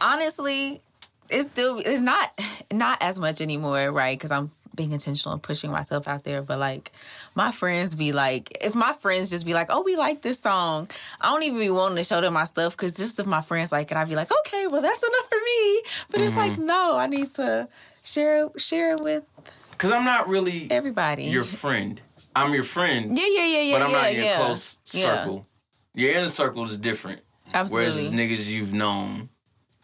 honestly, 0.00 0.80
it's 1.28 1.48
still 1.48 1.78
it's 1.78 2.00
not 2.00 2.30
not 2.72 3.02
as 3.02 3.18
much 3.18 3.40
anymore, 3.40 3.90
right? 3.92 4.16
Because 4.18 4.30
I'm 4.30 4.50
being 4.74 4.92
intentional 4.92 5.32
and 5.32 5.42
pushing 5.42 5.70
myself 5.70 6.06
out 6.08 6.24
there. 6.24 6.42
But 6.42 6.58
like, 6.58 6.92
my 7.36 7.52
friends 7.52 7.94
be 7.94 8.12
like, 8.12 8.56
if 8.62 8.74
my 8.74 8.92
friends 8.94 9.30
just 9.30 9.44
be 9.46 9.54
like, 9.54 9.68
"Oh, 9.70 9.82
we 9.82 9.96
like 9.96 10.22
this 10.22 10.40
song," 10.40 10.88
I 11.20 11.30
don't 11.30 11.42
even 11.42 11.58
be 11.58 11.70
wanting 11.70 11.96
to 11.96 12.04
show 12.04 12.20
them 12.20 12.34
my 12.34 12.44
stuff 12.44 12.72
because 12.76 12.94
just 12.94 13.18
if 13.20 13.26
my 13.26 13.42
friends 13.42 13.70
like 13.72 13.90
it, 13.90 13.96
I'd 13.96 14.08
be 14.08 14.16
like, 14.16 14.30
"Okay, 14.32 14.66
well, 14.66 14.82
that's 14.82 15.02
enough 15.02 15.28
for 15.28 15.38
me." 15.38 15.82
But 16.10 16.20
it's 16.22 16.36
like, 16.36 16.52
mm-hmm. 16.52 16.66
no, 16.66 16.96
I 16.96 17.06
need 17.06 17.30
to 17.34 17.68
share 18.02 18.48
share 18.56 18.94
it 18.94 19.00
with 19.02 19.24
Because 19.72 19.92
I'm 19.92 20.04
not 20.04 20.28
really 20.28 20.68
everybody. 20.70 21.24
your 21.24 21.44
friend. 21.44 22.00
I'm 22.34 22.52
your 22.52 22.64
friend, 22.64 23.16
yeah, 23.16 23.24
yeah, 23.28 23.46
yeah, 23.46 23.60
yeah, 23.62 23.78
but 23.78 23.82
I'm 23.82 23.90
yeah, 23.92 23.96
not 24.02 24.10
in 24.10 24.16
your 24.16 24.24
yeah. 24.26 24.36
close 24.36 24.78
Yeah. 24.92 25.16
circle. 25.16 25.46
Your 25.94 26.10
inner 26.12 26.28
circle 26.28 26.64
is 26.64 26.76
different. 26.78 27.20
Whereas 27.50 27.72
Absolutely. 27.72 28.06
it's 28.06 28.42
niggas 28.42 28.46
you've 28.46 28.74
known, 28.74 29.30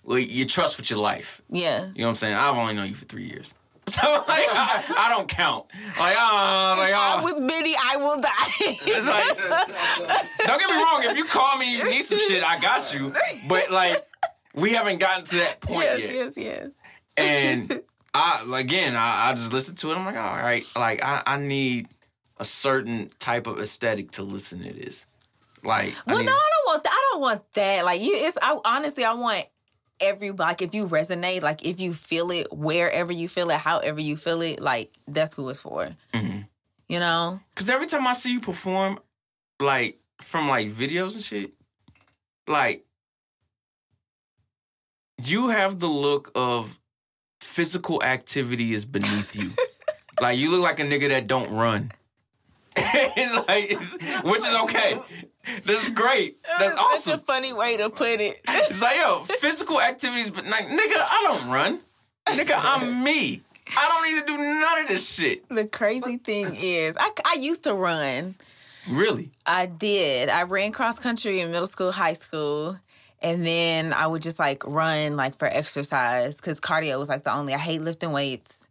well, 0.03 0.19
you 0.19 0.45
trust 0.45 0.77
with 0.77 0.91
your 0.91 0.99
life. 0.99 1.41
yes. 1.49 1.97
You 1.97 2.03
know 2.03 2.09
what 2.09 2.11
I'm 2.11 2.17
saying? 2.17 2.35
I've 2.35 2.55
only 2.57 2.75
known 2.75 2.89
you 2.89 2.95
for 2.95 3.07
three 3.07 3.25
years. 3.25 3.55
So 3.93 4.25
like, 4.27 4.47
I, 4.49 4.95
I 4.97 5.09
don't 5.11 5.29
count. 5.29 5.67
Like, 5.99 6.17
ah, 6.19 6.77
like, 6.79 6.95
ah. 6.95 7.19
I'm 7.19 7.25
with 7.25 7.47
Biddy, 7.47 7.75
I 7.79 7.97
will 7.97 8.21
die. 8.21 9.51
like, 9.51 10.47
don't 10.47 10.59
get 10.59 10.71
me 10.71 10.77
wrong. 10.77 11.03
If 11.05 11.17
you 11.17 11.27
call 11.27 11.59
me, 11.59 11.77
you 11.77 11.91
need 11.91 12.07
some 12.07 12.19
shit, 12.19 12.43
I 12.43 12.59
got 12.59 12.95
you. 12.95 13.13
But 13.49 13.71
like, 13.71 14.01
we 14.55 14.73
haven't 14.73 14.99
gotten 14.99 15.25
to 15.25 15.37
that 15.37 15.61
point 15.61 15.83
yes, 15.83 16.01
yet. 16.01 16.11
yes, 16.11 16.39
yes. 16.39 16.69
yes. 16.69 16.73
And 17.17 17.83
I 18.15 18.45
again, 18.55 18.95
I, 18.95 19.31
I 19.31 19.33
just 19.35 19.53
listen 19.53 19.75
to 19.77 19.91
it. 19.91 19.97
I'm 19.97 20.05
like, 20.05 20.17
all 20.17 20.37
right, 20.37 20.65
like 20.77 21.03
I, 21.03 21.23
I 21.27 21.37
need 21.39 21.89
a 22.39 22.45
certain 22.45 23.11
type 23.19 23.47
of 23.47 23.59
aesthetic 23.59 24.13
to 24.13 24.23
listen 24.23 24.63
to 24.63 24.73
this. 24.73 25.07
Like, 25.65 25.95
I 26.07 26.15
Well, 26.15 26.25
no, 26.25 26.33
I 26.33 26.49
don't 26.51 26.67
want 26.67 26.83
that. 26.85 26.93
I 26.93 27.09
don't 27.11 27.21
want 27.21 27.53
that. 27.55 27.85
Like 27.85 28.01
you, 28.01 28.13
it's. 28.15 28.39
I 28.41 28.59
honestly, 28.65 29.05
I 29.05 29.15
want 29.15 29.45
every 30.03 30.31
like 30.31 30.63
if 30.63 30.75
you 30.75 30.87
resonate, 30.87 31.43
like 31.43 31.65
if 31.65 31.81
you 31.81 31.93
feel 31.95 32.31
it, 32.31 32.53
wherever 32.53 33.13
you 33.13 33.29
feel 33.29 33.51
it, 33.51 33.59
however 33.59 34.01
you 34.01 34.17
feel 34.17 34.43
it, 34.43 34.61
like 34.61 34.91
that's 35.07 35.35
who 35.35 35.49
it's 35.49 35.61
for. 35.61 35.91
Mhm. 36.13 36.47
You 36.89 37.01
know? 37.01 37.41
Cause 37.55 37.69
every 37.71 37.87
time 37.87 38.07
I 38.07 38.13
see 38.13 38.33
you 38.33 38.41
perform, 38.41 38.99
like 39.61 39.99
from 40.21 40.49
like 40.49 40.71
videos 40.71 41.15
and 41.15 41.23
shit, 41.23 41.53
like 42.47 42.85
you 45.23 45.49
have 45.49 45.79
the 45.79 45.89
look 45.89 46.31
of 46.35 46.79
physical 47.41 48.03
activity 48.03 48.75
is 48.75 48.85
beneath 48.85 49.37
you. 49.37 49.51
like 50.21 50.39
you 50.39 50.51
look 50.51 50.63
like 50.63 50.81
a 50.81 50.85
nigga 50.85 51.09
that 51.09 51.27
don't 51.27 51.51
run. 51.51 51.93
it's 52.77 53.49
like, 53.49 54.25
which 54.25 54.41
is 54.41 54.55
okay. 54.63 54.99
This 55.65 55.83
is 55.83 55.89
great. 55.91 56.37
That's 56.59 56.79
awesome. 56.79 57.13
Such 57.13 57.15
a 57.21 57.25
funny 57.25 57.53
way 57.53 57.77
to 57.79 57.91
put 57.91 58.21
it. 58.21 58.41
It's 58.49 58.81
like, 58.81 58.97
yo, 58.97 59.21
physical 59.25 59.81
activities, 59.81 60.31
but 60.31 60.47
like, 60.47 60.67
nigga, 60.67 60.97
I 60.97 61.21
don't 61.27 61.51
run. 61.51 61.81
Nigga, 62.29 62.55
I'm 62.57 63.03
me. 63.05 63.43
I 63.77 63.89
don't 63.89 64.15
need 64.15 64.21
to 64.21 64.27
do 64.27 64.39
none 64.39 64.79
of 64.83 64.89
this 64.89 65.09
shit. 65.15 65.49
the 65.49 65.65
crazy 65.67 66.19
thing 66.19 66.55
is, 66.55 66.97
I, 66.99 67.11
I 67.27 67.35
used 67.41 67.65
to 67.65 67.75
run. 67.75 68.35
Really? 68.89 69.31
I 69.47 69.67
did. 69.67 70.29
I 70.29 70.43
ran 70.43 70.73
cross 70.73 70.99
country 70.99 71.41
in 71.41 71.51
middle 71.51 71.67
school, 71.67 71.93
high 71.93 72.13
school. 72.15 72.79
And 73.23 73.47
then 73.47 73.93
I 73.93 74.09
would 74.09 74.21
just 74.23 74.41
like 74.41 74.65
run 74.67 75.17
like 75.17 75.37
for 75.39 75.47
exercise 75.47 76.37
because 76.37 76.61
cardio 76.61 76.99
was 76.99 77.09
like 77.09 77.23
the 77.23 77.33
only. 77.33 77.55
I 77.55 77.59
hate 77.59 77.81
lifting 77.81 78.11
weights. 78.13 78.67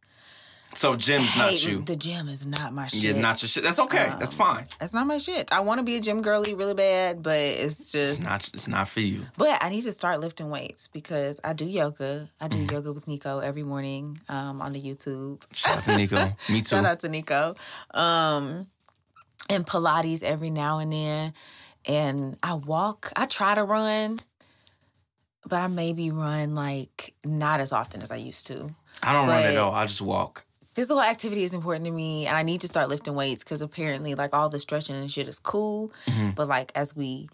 So 0.73 0.95
gym's 0.95 1.36
not 1.38 1.62
you. 1.65 1.81
The 1.81 1.95
gym 1.95 2.29
is 2.29 2.45
not 2.45 2.73
my 2.73 2.88
shit. 2.88 3.03
Yeah, 3.03 3.19
not 3.21 3.41
your 3.41 3.49
shit. 3.49 3.63
That's 3.63 3.79
okay. 3.79 4.13
That's 4.19 4.34
fine. 4.34 4.65
That's 4.79 4.93
not 4.93 5.05
my 5.05 5.17
shit. 5.17 5.51
I 5.51 5.60
want 5.60 5.79
to 5.79 5.84
be 5.84 5.97
a 5.97 5.99
gym 5.99 6.21
girly 6.21 6.53
really 6.53 6.73
bad, 6.73 7.21
but 7.21 7.38
it's 7.38 7.91
just. 7.91 8.19
It's 8.19 8.23
not. 8.23 8.49
It's 8.53 8.67
not 8.67 8.88
for 8.88 9.01
you. 9.01 9.25
But 9.38 9.62
I 9.63 9.69
need 9.69 9.81
to 9.84 9.91
start 9.91 10.19
lifting 10.21 10.49
weights 10.49 10.88
because 10.88 11.39
I 11.43 11.53
do 11.53 11.65
yoga. 11.65 12.29
I 12.39 12.47
do 12.47 12.57
Mm-hmm. 12.60 12.73
yoga 12.75 12.93
with 12.93 13.07
Nico 13.07 13.39
every 13.39 13.63
morning 13.63 14.19
um, 14.29 14.62
on 14.62 14.71
the 14.73 14.81
YouTube. 14.81 15.41
Shout 15.53 15.77
out 15.79 15.84
to 15.84 15.97
Nico. 15.97 16.25
Me 16.49 16.62
too. 16.62 16.65
Shout 16.65 16.86
out 16.86 16.99
to 16.99 17.10
Nico. 17.10 17.55
Um, 17.93 18.67
and 19.49 19.65
Pilates 19.65 20.23
every 20.23 20.49
now 20.51 20.79
and 20.79 20.93
then. 20.93 21.34
And 21.86 22.38
I 22.43 22.53
walk. 22.53 23.12
I 23.15 23.25
try 23.25 23.55
to 23.55 23.63
run, 23.63 24.19
but 25.47 25.60
I 25.60 25.67
maybe 25.67 26.12
run 26.12 26.55
like 26.55 27.13
not 27.25 27.60
as 27.60 27.73
often 27.73 28.01
as 28.01 28.12
I 28.12 28.17
used 28.17 28.47
to. 28.47 28.69
I 29.03 29.13
don't 29.13 29.27
run 29.27 29.43
at 29.43 29.57
all. 29.57 29.73
I 29.73 29.86
just 29.86 30.01
walk. 30.01 30.45
Physical 30.73 31.01
activity 31.01 31.43
is 31.43 31.53
important 31.53 31.86
to 31.86 31.91
me, 31.91 32.27
and 32.27 32.36
I 32.38 32.43
need 32.43 32.62
to 32.62 32.67
start 32.67 32.88
lifting 32.89 33.13
weights 33.15 33.43
because 33.43 33.62
apparently, 33.62 34.15
like 34.15 34.34
all 34.36 34.47
the 34.49 34.60
stretching 34.60 34.95
and 34.95 35.12
shit 35.12 35.27
is 35.27 35.39
cool, 35.39 35.91
Mm-hmm. 36.07 36.29
but 36.31 36.47
like 36.47 36.71
as 36.75 36.95
we 36.95 37.29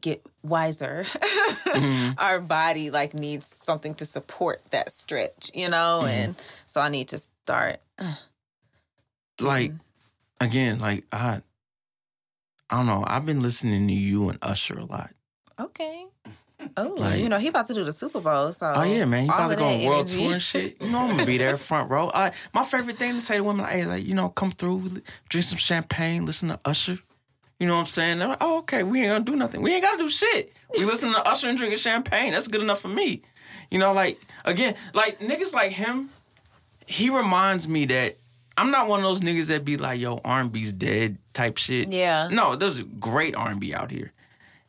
get 0.00 0.24
wiser, 0.42 1.04
Mm-hmm. 1.04 2.12
our 2.18 2.40
body 2.40 2.90
like 2.90 3.12
needs 3.14 3.46
something 3.46 3.94
to 3.96 4.04
support 4.04 4.62
that 4.70 4.90
stretch, 4.90 5.50
you 5.54 5.68
know, 5.68 6.00
Mm-hmm. 6.04 6.08
and 6.08 6.42
so 6.66 6.80
I 6.80 6.88
need 6.88 7.08
to 7.08 7.18
start. 7.18 7.78
Like 9.40 9.72
again, 10.40 10.78
like 10.78 11.04
I. 11.12 11.42
I 12.68 12.78
don't 12.78 12.86
know. 12.86 13.04
I've 13.06 13.24
been 13.24 13.42
listening 13.42 13.86
to 13.86 13.94
you 13.94 14.28
and 14.28 14.38
Usher 14.42 14.76
a 14.76 14.84
lot. 14.84 15.10
Okay. 15.60 16.04
Oh, 16.76 16.94
Like- 16.98 17.20
you 17.20 17.28
know 17.28 17.38
he 17.38 17.48
about 17.48 17.66
to 17.68 17.74
do 17.74 17.84
the 17.84 17.92
Super 17.92 18.20
Bowl, 18.20 18.52
so 18.52 18.72
Oh 18.76 18.82
yeah, 18.82 19.04
man! 19.04 19.26
You 19.26 19.32
all 19.32 19.38
about 19.38 19.48
to 19.50 19.56
go 19.56 19.66
on 19.68 19.84
world 19.84 20.00
energy. 20.08 20.22
tour 20.24 20.32
and 20.34 20.42
shit. 20.42 20.76
You 20.82 20.90
know 20.90 20.98
I'm 21.00 21.10
gonna 21.10 21.26
be 21.26 21.38
there 21.38 21.56
front 21.70 21.90
row. 21.90 22.10
I, 22.14 22.32
my 22.54 22.64
favorite 22.64 22.96
thing 22.96 23.14
to 23.14 23.20
say 23.20 23.36
to 23.36 23.44
women, 23.44 23.62
like, 23.62 23.72
hey, 23.72 23.84
like 23.86 24.04
you 24.04 24.14
know, 24.14 24.28
come 24.30 24.50
through, 24.50 24.90
drink 25.28 25.44
some 25.44 25.58
champagne, 25.58 26.26
listen 26.26 26.48
to 26.50 26.60
Usher. 26.64 26.98
You 27.58 27.66
know 27.66 27.74
what 27.74 27.80
I'm 27.80 27.86
saying? 27.86 28.18
They're 28.18 28.28
like, 28.28 28.42
oh, 28.42 28.58
okay, 28.58 28.82
we 28.82 29.00
ain't 29.00 29.08
gonna 29.08 29.24
do 29.24 29.34
nothing. 29.36 29.62
We 29.62 29.72
ain't 29.72 29.82
gotta 29.82 29.96
do 29.98 30.10
shit. 30.10 30.52
We 30.78 30.84
listen 30.84 31.10
to 31.12 31.26
Usher 31.26 31.48
and 31.48 31.56
drinking 31.56 31.78
champagne. 31.78 32.32
That's 32.34 32.48
good 32.48 32.60
enough 32.60 32.80
for 32.80 32.88
me. 32.88 33.22
You 33.70 33.78
know, 33.78 33.92
like 33.94 34.20
again, 34.44 34.74
like 34.94 35.20
niggas 35.20 35.54
like 35.54 35.72
him. 35.72 36.10
He 36.86 37.08
reminds 37.10 37.66
me 37.66 37.86
that 37.86 38.16
I'm 38.58 38.70
not 38.70 38.88
one 38.88 39.00
of 39.00 39.04
those 39.04 39.20
niggas 39.20 39.46
that 39.46 39.64
be 39.64 39.76
like, 39.76 40.00
yo, 40.00 40.20
R&B's 40.24 40.72
dead 40.72 41.18
type 41.32 41.56
shit. 41.58 41.88
Yeah. 41.88 42.28
No, 42.30 42.56
there's 42.56 42.82
great 42.82 43.34
R&B 43.34 43.74
out 43.74 43.90
here. 43.90 44.12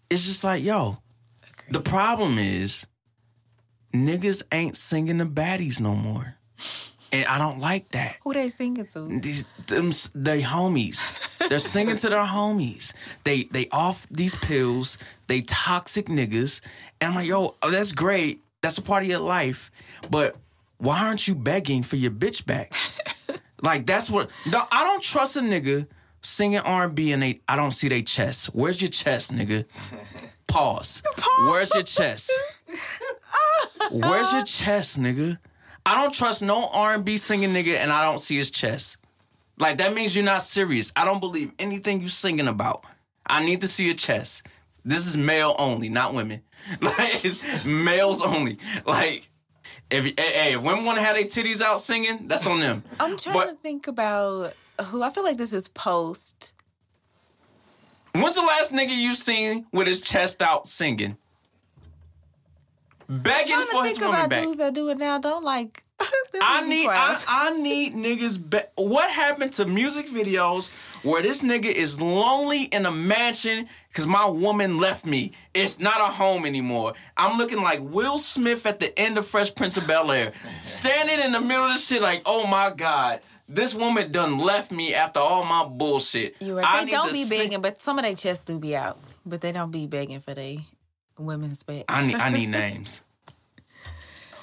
It's 0.10 0.26
just 0.26 0.44
like, 0.44 0.64
yo, 0.64 0.98
the 1.70 1.80
problem 1.80 2.38
is 2.38 2.88
niggas 3.94 4.44
ain't 4.52 4.78
singing 4.78 5.18
the 5.18 5.26
baddies 5.26 5.80
no 5.80 5.96
more. 5.96 6.36
And 7.12 7.26
I 7.28 7.38
don't 7.38 7.60
like 7.60 7.90
that. 7.92 8.18
Who 8.24 8.34
they 8.34 8.50
singing 8.50 8.86
to? 8.88 9.20
These 9.22 9.46
them 9.68 9.92
they 10.14 10.42
homies. 10.42 11.48
They're 11.50 11.60
singing 11.60 11.96
to 11.98 12.10
their 12.10 12.26
homies. 12.26 12.94
They 13.24 13.44
they 13.44 13.70
off 13.72 14.08
these 14.12 14.36
pills. 14.36 14.98
They 15.28 15.42
toxic 15.42 16.08
niggas. 16.08 16.62
And 17.00 17.12
I'm 17.12 17.16
like, 17.16 17.28
yo, 17.28 17.56
oh, 17.62 17.72
that's 17.72 17.94
great. 17.94 18.42
That's 18.62 18.78
a 18.78 18.82
part 18.82 19.04
of 19.04 19.10
your 19.10 19.20
life. 19.20 19.72
But 20.10 20.36
why 20.80 21.00
aren't 21.00 21.28
you 21.28 21.36
begging 21.36 21.84
for 21.84 21.96
your 21.96 22.12
bitch 22.12 22.46
back? 22.46 22.74
like 23.62 23.86
that's 23.86 24.10
what 24.10 24.30
no, 24.46 24.66
I 24.70 24.84
don't 24.84 25.02
trust 25.02 25.38
a 25.38 25.42
nigga 25.42 25.88
singing 26.22 26.60
R&B 26.60 27.14
and 27.14 27.24
they 27.24 27.40
I 27.48 27.56
don't 27.56 27.72
see 27.72 27.88
their 27.88 28.02
chest. 28.02 28.48
Where's 28.48 28.82
your 28.82 28.92
chest, 28.92 29.34
nigga? 29.34 29.66
Pause. 30.48 31.04
Where's 31.50 31.74
your 31.74 31.84
chest? 31.84 32.32
Where's 33.92 34.32
your 34.32 34.44
chest, 34.44 35.00
nigga? 35.00 35.38
I 35.86 35.96
don't 35.96 36.14
trust 36.14 36.42
no 36.44 36.68
R&B 36.74 37.18
singing 37.18 37.52
nigga 37.52 37.76
and 37.78 37.92
I 37.92 38.02
don't 38.04 38.20
see 38.20 38.38
his 38.38 38.52
chest. 38.52 38.98
Like 39.60 39.78
that 39.78 39.94
means 39.94 40.16
you're 40.16 40.26
not 40.26 40.42
serious. 40.44 40.92
I 40.96 41.06
don't 41.06 41.20
believe 41.20 41.52
anything 41.60 42.02
you 42.02 42.10
singing 42.10 42.48
about. 42.48 42.84
I 43.26 43.44
need 43.44 43.62
to 43.62 43.68
see 43.68 43.86
your 43.86 43.96
chest. 43.96 44.46
This 44.86 45.06
is 45.08 45.18
male 45.18 45.56
only, 45.60 45.90
not 45.90 46.14
women. 46.14 46.42
Like 46.82 47.66
males 47.66 48.22
only. 48.22 48.58
Like 48.86 49.30
if 49.90 50.04
hey, 50.06 50.14
hey, 50.18 50.54
if 50.54 50.62
women 50.64 50.86
want 50.86 50.98
to 50.98 51.04
have 51.04 51.16
their 51.16 51.24
titties 51.26 51.62
out 51.62 51.80
singing, 51.80 52.28
that's 52.28 52.46
on 52.48 52.60
them. 52.60 52.84
I'm 53.00 53.16
trying 53.18 53.34
But- 53.34 53.48
to 53.50 53.56
think 53.56 53.88
about 53.88 54.54
who. 54.86 55.04
I 55.04 55.10
feel 55.10 55.24
like 55.24 55.38
this 55.38 55.54
is 55.54 55.68
post. 55.70 56.54
When's 58.14 58.36
the 58.36 58.42
last 58.42 58.72
nigga 58.74 58.96
you 58.96 59.16
seen 59.16 59.68
with 59.72 59.88
his 59.88 60.02
chest 60.02 60.42
out 60.42 60.68
singing? 60.68 61.18
Begging 63.10 63.56
for 63.72 63.72
to 63.72 63.84
his 63.84 63.94
think 63.94 64.00
woman 64.02 64.16
about 64.20 64.30
back. 64.30 64.44
dudes 64.44 64.58
that 64.58 64.74
do 64.74 64.90
it 64.90 64.98
now. 64.98 65.18
Don't 65.18 65.44
like. 65.44 65.84
I 66.42 66.68
need. 66.68 66.88
I, 66.90 67.24
I 67.28 67.58
need 67.58 67.94
niggas 67.94 68.50
be- 68.50 68.60
what 68.76 69.10
happened 69.10 69.54
to 69.54 69.66
music 69.66 70.08
videos 70.10 70.70
where 71.04 71.22
this 71.22 71.42
nigga 71.42 71.66
is 71.66 72.02
lonely 72.02 72.64
in 72.64 72.86
a 72.86 72.92
mansion 72.92 73.68
cuz 73.94 74.06
my 74.06 74.26
woman 74.28 74.78
left 74.78 75.06
me. 75.06 75.32
It's 75.54 75.80
not 75.80 76.02
a 76.02 76.12
home 76.12 76.46
anymore. 76.46 76.94
I'm 77.16 77.38
looking 77.38 77.62
like 77.62 77.80
Will 77.82 78.18
Smith 78.18 78.66
at 78.66 78.80
the 78.80 78.98
end 79.00 79.18
of 79.18 79.26
Fresh 79.26 79.56
Prince 79.56 79.78
of 79.78 79.88
Bel-Air, 79.88 80.34
standing 80.62 81.20
in 81.20 81.32
the 81.32 81.42
middle 81.42 81.64
of 81.64 81.74
the 81.74 81.80
shit 81.80 82.02
like, 82.02 82.22
"Oh 82.26 82.46
my 82.46 82.72
god, 82.76 83.22
this 83.48 83.74
woman 83.74 84.12
done 84.12 84.38
left 84.40 84.72
me 84.72 84.94
after 84.94 85.20
all 85.20 85.44
my 85.46 85.64
bullshit." 85.66 86.36
You 86.42 86.60
I 86.60 86.62
right. 86.62 86.80
They 86.80 86.86
need 86.86 86.92
don't 86.92 87.08
to 87.08 87.14
be 87.14 87.24
sing- 87.24 87.38
begging, 87.40 87.62
but 87.62 87.82
some 87.82 87.98
of 88.00 88.04
their 88.06 88.16
chests 88.16 88.44
do 88.46 88.60
be 88.60 88.76
out. 88.76 88.98
But 89.26 89.42
they 89.42 89.52
don't 89.52 89.72
be 89.72 89.88
begging 89.88 90.20
for 90.22 90.34
they 90.34 90.60
women's 91.18 91.64
back. 91.64 91.86
I 91.90 92.06
need 92.06 92.16
I 92.16 92.30
need 92.30 92.50
names. 92.64 93.02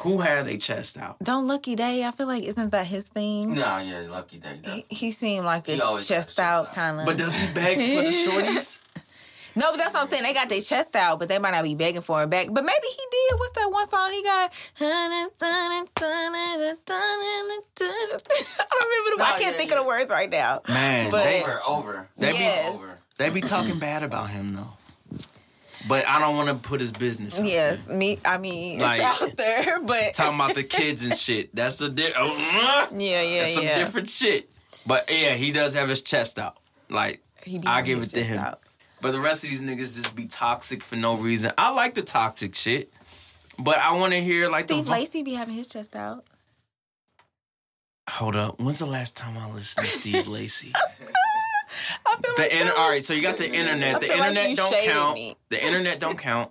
Who 0.00 0.18
had 0.18 0.46
a 0.48 0.58
chest 0.58 0.98
out? 0.98 1.16
don't 1.22 1.46
Lucky 1.46 1.74
Daye. 1.76 2.04
I 2.06 2.10
feel 2.10 2.26
like 2.26 2.42
isn't 2.42 2.70
that 2.72 2.86
his 2.86 3.08
thing? 3.08 3.54
No, 3.54 3.78
yeah, 3.78 4.04
Lucky 4.10 4.36
Daye. 4.38 4.60
He, 4.62 4.84
he 4.94 5.10
seemed 5.12 5.46
like 5.46 5.66
a 5.68 5.80
always 5.82 6.06
got 6.06 6.14
chest 6.16 6.28
chest 6.28 6.38
out 6.40 6.66
out. 6.68 6.74
kind 6.74 7.00
of. 7.00 7.06
But 7.06 7.16
does 7.16 7.34
he 7.38 7.52
beg 7.54 7.76
for 7.76 8.02
the 8.02 8.10
shorties? 8.26 8.80
No, 9.56 9.70
but 9.70 9.76
that's 9.76 9.94
what 9.94 10.02
I'm 10.02 10.06
saying. 10.08 10.22
They 10.24 10.34
got 10.34 10.48
their 10.48 10.60
chest 10.60 10.96
out, 10.96 11.18
but 11.18 11.28
they 11.28 11.38
might 11.38 11.52
not 11.52 11.62
be 11.62 11.74
begging 11.74 12.00
for 12.02 12.22
him 12.22 12.28
back. 12.30 12.48
But 12.50 12.64
maybe 12.64 12.86
he 12.88 13.02
did. 13.10 13.38
What's 13.38 13.52
that 13.52 13.68
one 13.70 13.86
song 13.88 14.10
he 14.12 14.22
got? 14.22 14.52
I 14.80 15.28
don't 17.80 18.88
remember 18.88 19.10
the. 19.10 19.16
No, 19.18 19.24
I 19.24 19.30
can't 19.38 19.42
yeah, 19.42 19.50
think 19.58 19.70
yeah. 19.70 19.76
of 19.78 19.82
the 19.84 19.88
words 19.88 20.10
right 20.10 20.30
now. 20.30 20.62
Man, 20.68 21.10
But- 21.10 21.24
they 21.24 21.42
Over, 21.42 21.60
over. 21.66 22.08
They 22.16 22.32
be 22.32 22.38
Yes. 22.38 22.74
over. 22.74 22.98
They 23.18 23.30
be 23.30 23.40
talking 23.40 23.78
bad 23.78 24.02
about 24.02 24.30
him 24.30 24.54
though. 24.54 24.72
But 25.86 26.06
I 26.08 26.18
don't 26.18 26.34
want 26.36 26.48
to 26.48 26.54
put 26.68 26.80
his 26.80 26.92
business. 26.92 27.38
Out 27.38 27.44
Yes, 27.44 27.84
there. 27.84 27.96
me. 27.96 28.18
I 28.24 28.38
mean, 28.38 28.80
Like- 28.80 29.00
it's 29.02 29.22
out 29.22 29.36
there, 29.36 29.80
but 29.84 30.14
Talking 30.14 30.34
about 30.36 30.54
the 30.54 30.62
kids 30.78 31.04
and 31.04 31.14
shit. 31.16 31.54
That's 31.54 31.76
the 31.76 31.90
di- 31.90 32.12
oh, 32.16 32.88
uh, 32.90 32.96
yeah, 32.98 33.20
yeah, 33.22 33.40
that's 33.42 33.54
some 33.54 33.64
different 33.64 34.08
shit. 34.08 34.50
But 34.86 35.10
yeah, 35.10 35.34
he 35.34 35.52
does 35.52 35.74
have 35.74 35.88
his 35.88 36.02
chest 36.02 36.38
out. 36.38 36.56
Like 36.88 37.22
He 37.44 37.58
be 37.58 37.66
I 37.66 37.82
give 37.82 38.00
it 38.02 38.06
to 38.10 38.22
him. 38.22 38.38
out. 38.38 38.60
But 39.04 39.12
the 39.12 39.20
rest 39.20 39.44
of 39.44 39.50
these 39.50 39.60
niggas 39.60 39.94
just 39.94 40.16
be 40.16 40.24
toxic 40.24 40.82
for 40.82 40.96
no 40.96 41.14
reason. 41.14 41.52
I 41.58 41.72
like 41.72 41.92
the 41.92 42.00
toxic 42.00 42.54
shit. 42.54 42.90
But 43.58 43.76
I 43.76 43.92
want 43.98 44.14
to 44.14 44.20
hear 44.22 44.48
like 44.48 44.64
Steve 44.64 44.86
the. 44.86 44.92
Lacy 44.92 45.22
be 45.22 45.34
having 45.34 45.54
his 45.54 45.66
chest 45.66 45.94
out. 45.94 46.24
Hold 48.08 48.34
up. 48.34 48.58
When's 48.62 48.78
the 48.78 48.86
last 48.86 49.14
time 49.14 49.36
I 49.36 49.46
listened 49.52 49.84
to 49.84 49.92
Steve 49.92 50.26
Lacy? 50.26 50.72
I 50.74 52.16
feel 52.16 52.34
The 52.34 52.64
like 52.64 52.78
all 52.78 52.88
right, 52.88 53.04
so 53.04 53.12
you 53.12 53.20
got 53.20 53.36
the 53.36 53.54
internet. 53.54 54.00
The 54.00 54.06
feel 54.06 54.18
like 54.20 54.28
internet 54.30 54.56
don't 54.56 54.84
count. 54.86 55.14
me. 55.16 55.36
The 55.50 55.62
internet 55.62 56.00
don't 56.00 56.18
count. 56.18 56.50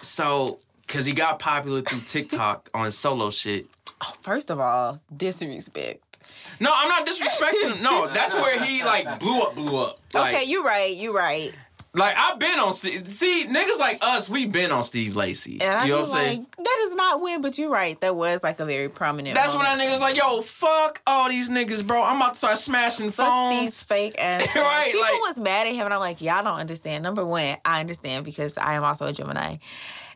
So, 0.00 0.60
cause 0.88 1.04
he 1.04 1.12
got 1.12 1.38
popular 1.38 1.82
through 1.82 2.00
TikTok 2.06 2.70
on 2.72 2.86
his 2.86 2.96
solo 2.96 3.28
shit. 3.28 3.66
Oh, 4.02 4.14
first 4.22 4.50
of 4.50 4.58
all, 4.60 5.02
disrespect. 5.14 6.11
No, 6.60 6.70
I'm 6.74 6.88
not 6.88 7.06
disrespecting 7.06 7.76
him. 7.76 7.82
No, 7.82 8.06
that's 8.12 8.34
where 8.34 8.62
he 8.62 8.84
like 8.84 9.18
blew 9.20 9.40
up, 9.42 9.54
blew 9.54 9.76
up. 9.82 9.98
Like, 10.14 10.34
okay, 10.34 10.44
you're 10.46 10.64
right. 10.64 10.96
You're 10.96 11.14
right. 11.14 11.52
Like 11.94 12.16
I've 12.16 12.38
been 12.38 12.58
on 12.58 12.72
Steve. 12.72 13.06
See, 13.08 13.44
niggas 13.46 13.78
like 13.78 13.98
us, 14.00 14.30
we 14.30 14.46
been 14.46 14.72
on 14.72 14.82
Steve 14.82 15.14
Lacy. 15.14 15.60
And 15.60 15.76
I 15.76 15.84
you 15.84 15.92
know 15.92 16.00
what 16.02 16.04
I'm 16.06 16.10
like, 16.12 16.26
saying? 16.26 16.46
that 16.56 16.78
is 16.84 16.94
not 16.94 17.20
when, 17.20 17.42
but 17.42 17.58
you're 17.58 17.68
right. 17.68 18.00
That 18.00 18.16
was 18.16 18.42
like 18.42 18.60
a 18.60 18.64
very 18.64 18.88
prominent. 18.88 19.34
That's 19.34 19.52
when 19.54 19.64
moment. 19.64 19.80
that 19.90 19.98
niggas 19.98 20.00
like, 20.00 20.16
yo, 20.16 20.40
fuck 20.40 21.02
all 21.06 21.28
these 21.28 21.50
niggas, 21.50 21.86
bro. 21.86 22.02
I'm 22.02 22.16
about 22.16 22.32
to 22.32 22.38
start 22.38 22.56
smashing 22.56 23.10
Fuck 23.10 23.26
phones. 23.26 23.60
these 23.60 23.82
fake 23.82 24.14
ass. 24.18 24.48
Right, 24.56 24.86
People 24.86 25.00
like- 25.02 25.12
was 25.20 25.38
mad 25.40 25.66
at 25.66 25.74
him, 25.74 25.84
and 25.84 25.92
I'm 25.92 26.00
like, 26.00 26.22
y'all 26.22 26.42
don't 26.42 26.58
understand. 26.58 27.02
Number 27.02 27.26
one, 27.26 27.56
I 27.62 27.80
understand 27.80 28.24
because 28.24 28.56
I 28.56 28.72
am 28.72 28.84
also 28.84 29.06
a 29.06 29.12
Gemini. 29.12 29.56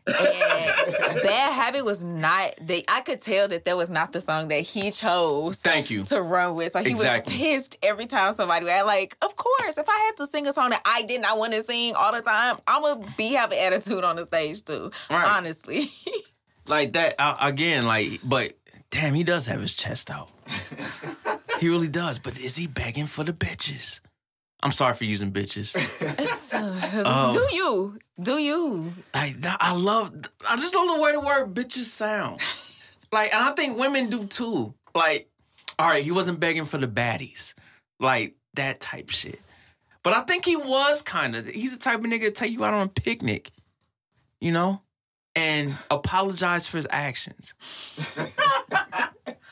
And 0.07 1.21
Bad 1.21 1.53
Habit 1.53 1.83
was 1.85 2.03
not. 2.03 2.53
They, 2.61 2.83
I 2.87 3.01
could 3.01 3.21
tell 3.21 3.47
that 3.49 3.65
that 3.65 3.75
was 3.77 3.89
not 3.89 4.11
the 4.13 4.21
song 4.21 4.47
that 4.47 4.61
he 4.61 4.91
chose 4.91 5.57
Thank 5.57 5.89
you. 5.89 6.03
to 6.05 6.21
run 6.21 6.55
with. 6.55 6.71
So 6.73 6.79
he 6.83 6.89
Exactly. 6.91 7.33
was 7.33 7.41
pissed 7.41 7.77
every 7.83 8.05
time 8.05 8.33
somebody 8.33 8.65
was 8.65 8.85
like, 8.85 9.17
of 9.21 9.35
course, 9.35 9.77
if 9.77 9.87
I 9.89 9.97
had 10.05 10.17
to 10.17 10.27
sing 10.27 10.47
a 10.47 10.53
song 10.53 10.69
that 10.69 10.81
I 10.85 11.03
did 11.03 11.21
not 11.21 11.37
want 11.37 11.53
to 11.53 11.63
sing 11.63 11.93
all 11.95 12.13
the 12.13 12.21
time, 12.21 12.57
I'm 12.67 12.81
gonna 12.81 13.13
be 13.17 13.33
have 13.33 13.51
an 13.51 13.57
attitude 13.73 14.03
on 14.03 14.15
the 14.15 14.25
stage 14.25 14.63
too. 14.63 14.91
Right. 15.09 15.27
Honestly. 15.37 15.87
Like 16.69 16.91
that 16.93 17.15
uh, 17.17 17.35
again, 17.39 17.85
like, 17.85 18.19
but 18.25 18.51
damn, 18.89 19.13
he 19.13 19.23
does 19.23 19.47
have 19.47 19.61
his 19.61 19.73
chest 19.73 20.11
out. 20.11 20.29
he 21.61 21.69
really 21.69 21.87
does. 21.87 22.19
But 22.19 22.37
is 22.37 22.57
he 22.57 22.67
begging 22.67 23.05
for 23.05 23.23
the 23.23 23.31
bitches? 23.31 24.01
I'm 24.63 24.71
sorry 24.71 24.93
for 24.93 25.03
using 25.03 25.31
bitches. 25.31 25.75
Oh. 26.53 27.33
Do 27.33 27.39
um, 27.39 27.47
you? 27.51 27.99
Do 28.19 28.37
you? 28.37 28.93
Like 29.13 29.41
that- 29.41 29.57
I 29.59 29.73
love, 29.75 30.13
I 30.49 30.55
just 30.55 30.75
love 30.75 30.87
the 30.95 31.01
way 31.01 31.11
the 31.11 31.19
word 31.19 31.53
bitches 31.53 31.85
sound. 31.85 32.41
Like, 33.11 33.33
and 33.33 33.43
I 33.43 33.51
think 33.51 33.77
women 33.77 34.09
do 34.09 34.25
too. 34.25 34.73
Like, 34.93 35.29
all 35.79 35.89
right, 35.89 36.03
he 36.03 36.11
wasn't 36.11 36.39
begging 36.39 36.65
for 36.65 36.77
the 36.77 36.87
baddies, 36.87 37.53
like 37.99 38.35
that 38.55 38.79
type 38.79 39.09
shit. 39.09 39.39
But 40.03 40.13
I 40.13 40.21
think 40.21 40.45
he 40.45 40.55
was 40.55 41.01
kind 41.01 41.35
of. 41.35 41.47
He's 41.47 41.71
the 41.71 41.79
type 41.79 41.99
of 41.99 42.05
nigga 42.05 42.21
to 42.21 42.31
take 42.31 42.51
you 42.51 42.63
out 42.63 42.73
on 42.73 42.87
a 42.87 42.89
picnic, 42.89 43.51
you 44.41 44.51
know, 44.51 44.81
and 45.35 45.75
apologize 45.91 46.67
for 46.67 46.77
his 46.77 46.87
actions. 46.89 47.53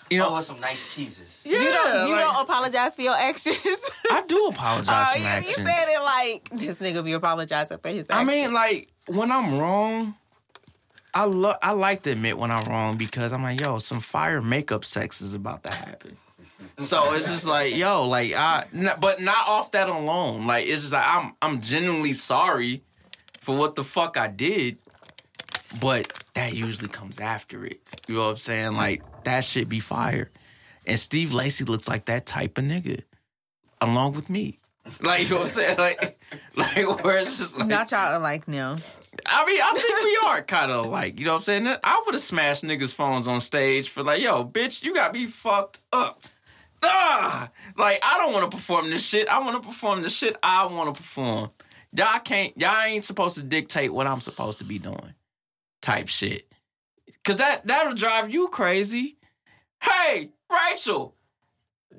you 0.09 0.21
Oh, 0.21 0.29
know, 0.29 0.35
with 0.35 0.45
some 0.45 0.59
nice 0.59 0.93
cheeses. 0.93 1.45
you 1.49 1.57
don't. 1.57 2.07
You 2.07 2.13
like- 2.15 2.21
don't 2.21 2.43
apologize 2.43 2.95
for 2.95 3.01
your 3.01 3.15
actions. 3.15 3.57
I 4.11 4.23
do 4.27 4.47
apologize 4.47 4.87
Oh, 5.09 5.13
for 5.13 5.17
you, 5.19 5.23
my 5.23 5.29
you 5.31 5.35
actions. 5.37 5.55
said 5.55 5.85
it 5.87 6.01
like 6.03 6.49
this 6.61 6.77
nigga 6.79 7.03
be 7.03 7.13
apologizing 7.13 7.77
for 7.79 7.89
his 7.89 8.07
I 8.09 8.21
actions. 8.21 8.27
mean, 8.27 8.53
like 8.53 8.89
when 9.07 9.31
I'm 9.31 9.57
wrong, 9.57 10.15
I 11.13 11.23
love. 11.25 11.57
I 11.61 11.71
like 11.71 12.03
to 12.03 12.11
admit 12.11 12.37
when 12.37 12.51
I'm 12.51 12.65
wrong 12.65 12.97
because 12.97 13.33
I'm 13.33 13.41
like, 13.43 13.59
yo, 13.59 13.77
some 13.79 13.99
fire 13.99 14.41
makeup 14.41 14.83
sex 14.85 15.21
is 15.21 15.33
about 15.33 15.63
to 15.63 15.73
happen. 15.73 16.17
So 16.77 17.13
it's 17.13 17.29
just 17.29 17.45
like, 17.47 17.75
yo, 17.75 18.05
like 18.07 18.33
I, 18.33 18.65
n- 18.73 18.91
but 18.99 19.21
not 19.21 19.47
off 19.47 19.71
that 19.71 19.87
alone. 19.89 20.45
Like 20.45 20.65
it's 20.65 20.81
just 20.81 20.93
like 20.93 21.05
I'm, 21.07 21.33
I'm 21.41 21.61
genuinely 21.61 22.11
sorry 22.13 22.83
for 23.39 23.55
what 23.57 23.75
the 23.75 23.83
fuck 23.83 24.17
I 24.17 24.27
did, 24.27 24.77
but 25.79 26.11
that 26.33 26.53
usually 26.53 26.89
comes 26.89 27.19
after 27.19 27.65
it. 27.65 27.79
You 28.07 28.15
know 28.15 28.23
what 28.23 28.29
I'm 28.31 28.37
saying? 28.37 28.73
Like 28.75 29.01
that 29.26 29.45
shit 29.45 29.69
be 29.69 29.80
fire, 29.80 30.32
and 30.88 30.99
Steve 30.99 31.34
Lacy 31.34 31.63
looks 31.65 31.88
like 31.88 32.05
that 32.05 32.26
type 32.26 32.57
of 32.57 32.63
nigga, 32.63 33.03
along 33.82 34.13
with 34.13 34.30
me. 34.30 34.59
Like 35.01 35.23
you 35.23 35.30
know 35.30 35.41
what 35.41 35.41
I'm 35.41 35.47
saying? 35.47 35.78
Like, 35.78 36.19
like 36.55 37.03
where 37.03 37.17
it's 37.17 37.38
just 37.38 37.57
like 37.57 37.67
not 37.67 37.91
y'all 37.91 38.19
like 38.19 38.47
no. 38.47 38.78
I 39.26 39.45
mean, 39.45 39.61
I 39.61 39.73
think 39.73 40.03
we 40.03 40.28
are 40.28 40.41
kind 40.41 40.71
of 40.71 40.88
like, 40.88 41.19
you 41.19 41.26
know 41.26 41.34
what 41.34 41.38
I'm 41.39 41.43
saying? 41.43 41.67
I 41.84 42.03
would 42.05 42.15
have 42.15 42.21
smashed 42.21 42.63
niggas' 42.63 42.93
phones 42.93 43.28
on 43.28 43.39
stage 43.41 43.89
for 43.89 44.03
like, 44.03 44.21
yo, 44.21 44.43
bitch, 44.43 44.84
you 44.84 44.93
got 44.93 45.13
me 45.13 45.26
fucked 45.26 45.80
up. 45.93 46.21
Ah, 46.84 47.49
like 47.78 47.99
I 48.03 48.17
don't 48.17 48.34
want 48.34 48.49
to 48.49 48.55
perform 48.55 48.89
this 48.89 49.05
shit. 49.05 49.28
I 49.28 49.39
want 49.39 49.61
to 49.61 49.67
perform 49.67 50.01
the 50.01 50.09
shit 50.09 50.36
I 50.43 50.65
want 50.67 50.93
to 50.93 51.01
perform. 51.01 51.49
Y'all 51.93 52.19
can't. 52.19 52.55
Y'all 52.57 52.84
ain't 52.84 53.05
supposed 53.05 53.38
to 53.38 53.43
dictate 53.43 53.93
what 53.93 54.05
I'm 54.05 54.21
supposed 54.21 54.59
to 54.59 54.65
be 54.65 54.78
doing. 54.78 55.13
Type 55.82 56.09
shit. 56.09 56.47
Cause 57.26 57.38
that 57.38 57.65
that'll 57.65 57.93
drive 57.95 58.30
you 58.30 58.47
crazy. 58.49 59.17
Hey, 59.82 60.30
Rachel, 60.49 61.15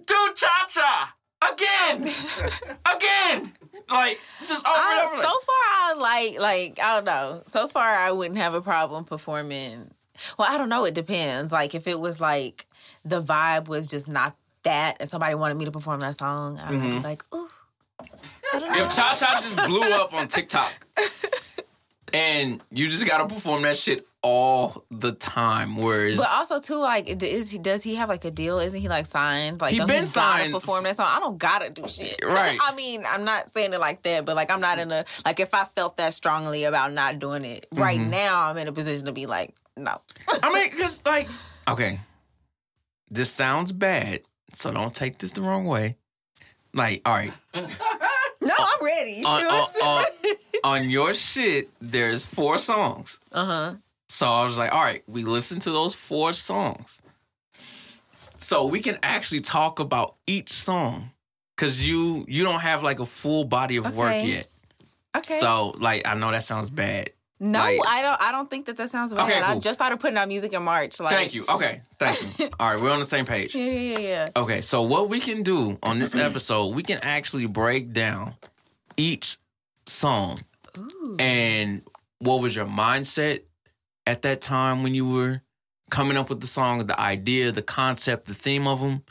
do 0.07 0.15
cha 0.37 0.65
cha 0.69 1.15
again, 1.53 2.03
again. 2.97 3.53
Like 3.91 4.21
just 4.41 4.67
over 4.67 4.79
and 4.79 5.01
over. 5.09 5.23
so 5.23 5.29
far, 5.31 5.57
I 5.59 5.95
like 5.99 6.41
like 6.41 6.79
I 6.81 6.95
don't 6.95 7.05
know. 7.05 7.43
So 7.47 7.67
far, 7.69 7.85
I 7.85 8.13
wouldn't 8.13 8.39
have 8.39 8.55
a 8.55 8.61
problem 8.63 9.05
performing. 9.05 9.91
Well, 10.39 10.49
I 10.51 10.57
don't 10.59 10.69
know. 10.69 10.85
It 10.85 10.95
depends. 10.95 11.53
Like 11.53 11.75
if 11.75 11.87
it 11.89 11.99
was 12.01 12.21
like 12.21 12.67
the 13.05 13.21
vibe 13.23 13.67
was 13.69 13.87
just 13.89 14.09
not 14.09 14.37
that, 14.63 14.97
and 15.01 15.09
somebody 15.09 15.35
wanted 15.35 15.57
me 15.57 15.65
to 15.67 15.71
perform 15.73 16.01
that 16.01 16.17
song, 16.17 16.59
I 16.59 16.71
would 16.71 16.79
Mm-hmm. 16.81 16.97
be 16.99 17.03
like, 17.03 17.25
ooh. 17.35 17.49
I. 18.55 18.81
If 18.81 18.95
Cha 18.95 19.15
Cha 19.15 19.41
just 19.41 19.57
blew 19.67 19.83
up 19.95 20.13
on 20.15 20.27
TikTok 20.29 20.73
and 22.13 22.61
you 22.71 22.89
just 22.89 23.07
gotta 23.07 23.27
perform 23.33 23.63
that 23.63 23.77
shit 23.77 24.07
all 24.29 24.85
the 24.91 25.13
time, 25.13 25.77
whereas 25.77 26.17
But 26.19 26.27
also 26.33 26.59
too, 26.59 26.81
like, 26.81 27.07
is 27.23 27.51
he 27.51 27.59
does 27.59 27.85
he 27.85 27.95
have 27.95 28.09
like 28.09 28.25
a 28.25 28.31
deal? 28.33 28.59
Isn't 28.59 28.81
he 28.81 28.89
like 28.89 29.07
signed? 29.07 29.61
Like, 29.61 29.73
He 29.73 29.79
been 29.79 29.87
gotta 29.89 30.07
signed. 30.07 30.53
Perform 30.53 30.83
that 30.85 30.97
song. 30.97 31.07
I 31.09 31.21
don't 31.21 31.39
gotta 31.39 31.71
do 31.71 31.89
shit. 31.89 32.19
Right. 32.25 32.59
I 32.61 32.75
mean, 32.75 33.05
I'm 33.09 33.25
not 33.25 33.51
saying 33.51 33.73
it 33.73 33.79
like 33.79 34.03
that, 34.03 34.25
but 34.25 34.35
like, 34.35 34.51
I'm 34.51 34.61
not 34.61 34.79
in 34.81 34.91
a 34.91 35.05
like 35.25 35.39
if 35.39 35.55
I 35.55 35.65
felt 35.65 35.97
that 35.99 36.13
strongly 36.13 36.65
about 36.65 36.93
not 36.93 37.19
doing 37.21 37.45
it 37.45 37.67
right 37.73 38.01
Mm-hmm. 38.01 38.11
now, 38.11 38.49
I'm 38.51 38.57
in 38.59 38.67
a 38.69 38.73
position 38.73 39.07
to 39.07 39.13
be 39.13 39.27
like, 39.27 39.55
no. 39.77 40.01
I 40.43 40.53
mean, 40.53 40.71
cause 40.77 41.03
like, 41.07 41.29
okay, 41.69 42.01
this 43.11 43.31
sounds 43.31 43.71
bad, 43.71 44.23
so 44.55 44.73
don't 44.73 44.93
take 44.95 45.19
this 45.19 45.33
the 45.33 45.43
wrong 45.43 45.65
way. 45.67 45.97
Like, 46.75 47.01
all 47.07 47.15
right, 47.15 47.33
No, 47.55 47.63
I'm 48.59 48.85
ready. 48.85 49.23
on, 49.25 49.41
on, 49.45 49.67
on, 49.85 50.05
on 50.65 50.91
your 50.91 51.15
shit, 51.15 51.71
there's 51.81 52.27
four 52.27 52.59
songs. 52.59 53.19
uh 53.33 53.45
huh. 53.47 53.75
So 54.09 54.27
I 54.27 54.45
was 54.45 54.57
like, 54.59 54.73
all 54.73 54.83
right, 54.83 55.03
we 55.07 55.25
listen 55.25 55.59
to 55.61 55.71
those 55.71 55.95
four 55.95 56.33
songs. 56.33 57.01
So 58.37 58.67
we 58.67 58.81
can 58.81 58.99
actually 59.03 59.41
talk 59.41 59.79
about 59.81 60.17
each 60.27 60.51
song. 60.53 61.11
Cause 61.57 61.81
you 61.81 62.27
you 62.29 62.45
don't 62.45 62.61
have 62.61 62.83
like 62.83 63.01
a 63.01 63.07
full 63.07 63.45
body 63.45 63.77
of 63.79 63.95
work 63.97 64.15
yet. 64.23 64.47
Okay. 65.17 65.39
So 65.41 65.75
like 65.79 66.07
I 66.07 66.15
know 66.15 66.31
that 66.31 66.45
sounds 66.45 66.69
bad. 66.69 67.11
no, 67.41 67.59
like- 67.59 67.81
I 67.89 68.03
don't. 68.03 68.21
I 68.21 68.31
don't 68.33 68.51
think 68.51 68.67
that 68.67 68.77
that 68.77 68.91
sounds 68.91 69.15
bad. 69.15 69.23
Okay, 69.23 69.41
cool. 69.41 69.57
I 69.57 69.59
just 69.59 69.79
started 69.79 69.99
putting 69.99 70.19
out 70.19 70.29
music 70.29 70.53
in 70.53 70.63
March. 70.63 71.01
Like, 71.01 71.15
Thank 71.15 71.33
you. 71.33 71.47
Okay. 71.49 71.81
Thank 71.99 72.39
you. 72.39 72.51
All 72.61 72.75
right, 72.75 72.83
we're 72.83 72.91
on 72.91 72.99
the 72.99 73.07
same 73.07 73.25
page. 73.25 73.55
Yeah, 73.55 73.65
yeah, 73.65 73.81
yeah, 73.81 73.99
yeah. 73.99 74.29
Okay, 74.37 74.61
so 74.61 74.83
what 74.83 75.09
we 75.09 75.19
can 75.19 75.43
do 75.43 75.79
on 75.83 75.99
this 75.99 76.15
episode, 76.29 76.75
we 76.75 76.83
can 76.83 76.99
actually 76.99 77.47
break 77.47 77.95
down 77.95 78.35
each 78.99 79.39
song 79.87 80.41
and 81.19 81.81
what 82.19 82.43
was 82.43 82.55
your 82.55 82.67
mindset 82.67 83.41
at 84.07 84.23
that 84.23 84.41
time 84.41 84.83
when 84.83 84.95
you 84.95 85.09
were 85.09 85.43
coming 85.91 86.17
up 86.17 86.29
with 86.31 86.41
the 86.41 86.47
song, 86.47 86.87
the 86.87 86.99
idea, 87.01 87.53
the 87.53 87.63
concept, 87.63 88.27
the 88.27 88.35
theme 88.35 88.67
of 88.67 88.81
them, 88.81 89.03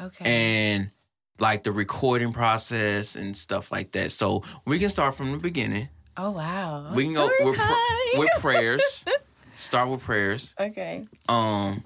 Okay. 0.00 0.24
and 0.24 0.90
like 1.38 1.62
the 1.64 1.72
recording 1.72 2.32
process 2.32 3.16
and 3.16 3.36
stuff 3.36 3.70
like 3.72 3.92
that. 3.92 4.12
So 4.12 4.42
we 4.66 4.78
can 4.78 4.88
start 4.88 5.14
from 5.14 5.32
the 5.32 5.38
beginning. 5.38 5.88
oh 6.16 6.30
wow. 6.30 6.92
We 6.94 7.04
can 7.04 7.14
go 7.14 7.30
with, 7.40 7.56
pr- 7.58 8.18
with 8.18 8.30
prayers. 8.40 9.04
Start 9.54 9.88
with 9.90 10.00
prayers. 10.02 10.54
okay. 10.58 11.04
Um, 11.28 11.84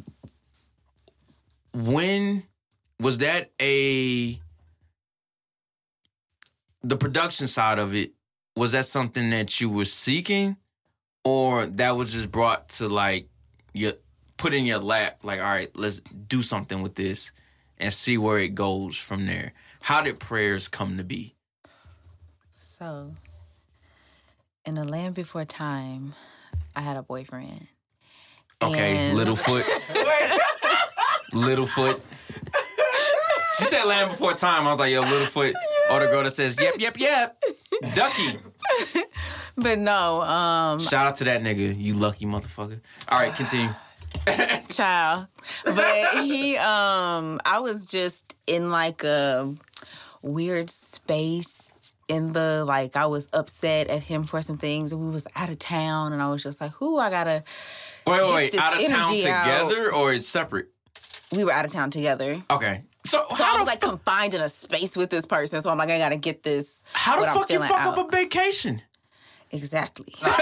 when 1.74 2.44
was 3.00 3.18
that 3.18 3.50
a 3.60 4.40
the 6.82 6.96
production 6.96 7.48
side 7.48 7.78
of 7.78 7.94
it? 7.94 8.12
Was 8.54 8.72
that 8.72 8.86
something 8.86 9.28
that 9.30 9.60
you 9.60 9.68
were 9.68 9.84
seeking, 9.84 10.56
or 11.26 11.66
that 11.66 11.96
was 11.96 12.12
just 12.12 12.30
brought 12.30 12.68
to 12.68 12.88
like 12.88 13.28
your 13.72 13.94
put 14.36 14.54
in 14.54 14.64
your 14.64 14.78
lap? 14.78 15.18
Like, 15.24 15.40
all 15.40 15.46
right, 15.46 15.70
let's 15.76 16.00
do 16.00 16.40
something 16.42 16.82
with 16.82 16.94
this 16.94 17.32
and 17.78 17.92
see 17.92 18.16
where 18.16 18.38
it 18.38 18.54
goes 18.54 18.96
from 18.96 19.26
there. 19.26 19.52
How 19.82 20.02
did 20.02 20.20
prayers 20.20 20.68
come 20.68 20.96
to 20.98 21.04
be? 21.04 21.34
So, 22.50 23.12
in 24.64 24.78
a 24.78 24.84
land 24.84 25.14
before 25.14 25.44
time, 25.44 26.14
I 26.76 26.80
had 26.80 26.96
a 26.96 27.02
boyfriend. 27.02 27.66
Okay, 28.62 28.96
And- 29.10 29.18
Littlefoot. 29.18 29.62
Littlefoot. 31.32 32.00
She 33.58 33.64
said 33.64 33.84
land 33.84 34.10
before 34.10 34.34
time. 34.34 34.66
I 34.66 34.70
was 34.72 34.80
like, 34.80 34.92
yo, 34.92 35.02
Littlefoot. 35.02 35.54
Or 35.90 36.00
the 36.00 36.06
girl 36.06 36.22
that 36.24 36.30
says, 36.32 36.56
yep, 36.60 36.74
yep, 36.78 36.98
yep. 36.98 37.42
Ducky. 37.94 38.38
But 39.58 39.78
no, 39.78 40.20
um, 40.20 40.80
Shout 40.80 41.06
out 41.06 41.16
to 41.16 41.24
that 41.24 41.42
nigga, 41.42 41.74
you 41.80 41.94
lucky 41.94 42.26
motherfucker. 42.26 42.78
All 43.08 43.18
right, 43.18 43.34
continue. 43.34 43.70
child. 44.68 45.28
But 45.64 46.08
he, 46.24 46.58
um, 46.58 47.40
I 47.44 47.60
was 47.60 47.86
just 47.86 48.36
in 48.46 48.70
like 48.70 49.02
a 49.02 49.54
weird 50.22 50.68
space 50.68 51.94
in 52.08 52.32
the 52.34 52.64
like 52.66 52.96
I 52.96 53.06
was 53.06 53.28
upset 53.32 53.88
at 53.88 54.02
him 54.02 54.24
for 54.24 54.42
some 54.42 54.58
things 54.58 54.92
and 54.92 55.00
we 55.00 55.10
was 55.10 55.26
out 55.34 55.48
of 55.48 55.58
town 55.58 56.12
and 56.12 56.20
I 56.20 56.28
was 56.28 56.42
just 56.42 56.60
like, 56.60 56.72
who 56.72 56.98
I 56.98 57.08
gotta 57.10 57.42
Wait, 58.06 58.20
wait, 58.20 58.52
Get 58.52 58.60
wait. 58.60 58.60
Out 58.60 58.80
of 58.80 58.88
town 58.88 59.04
energy 59.14 59.28
out. 59.28 59.44
together 59.68 59.92
or 59.92 60.12
it's 60.12 60.26
separate? 60.28 60.68
we 61.34 61.44
were 61.44 61.52
out 61.52 61.64
of 61.64 61.72
town 61.72 61.90
together. 61.90 62.42
Okay. 62.50 62.82
So, 63.06 63.24
So 63.30 63.42
how 63.42 63.56
I 63.56 63.58
was 63.58 63.66
like 63.66 63.80
confined 63.80 64.34
in 64.34 64.40
a 64.40 64.48
space 64.48 64.96
with 64.96 65.10
this 65.10 65.26
person. 65.26 65.62
So 65.62 65.70
I'm 65.70 65.78
like, 65.78 65.90
I 65.90 65.98
gotta 65.98 66.16
get 66.16 66.42
this. 66.42 66.82
how 66.92 67.16
the 67.16 67.22
what 67.22 67.34
fuck 67.34 67.50
you 67.50 67.60
fuck 67.60 67.80
out. 67.80 67.98
up 67.98 68.08
a 68.08 68.10
vacation? 68.16 68.82
Exactly. 69.52 70.12
Hey, 70.22 70.32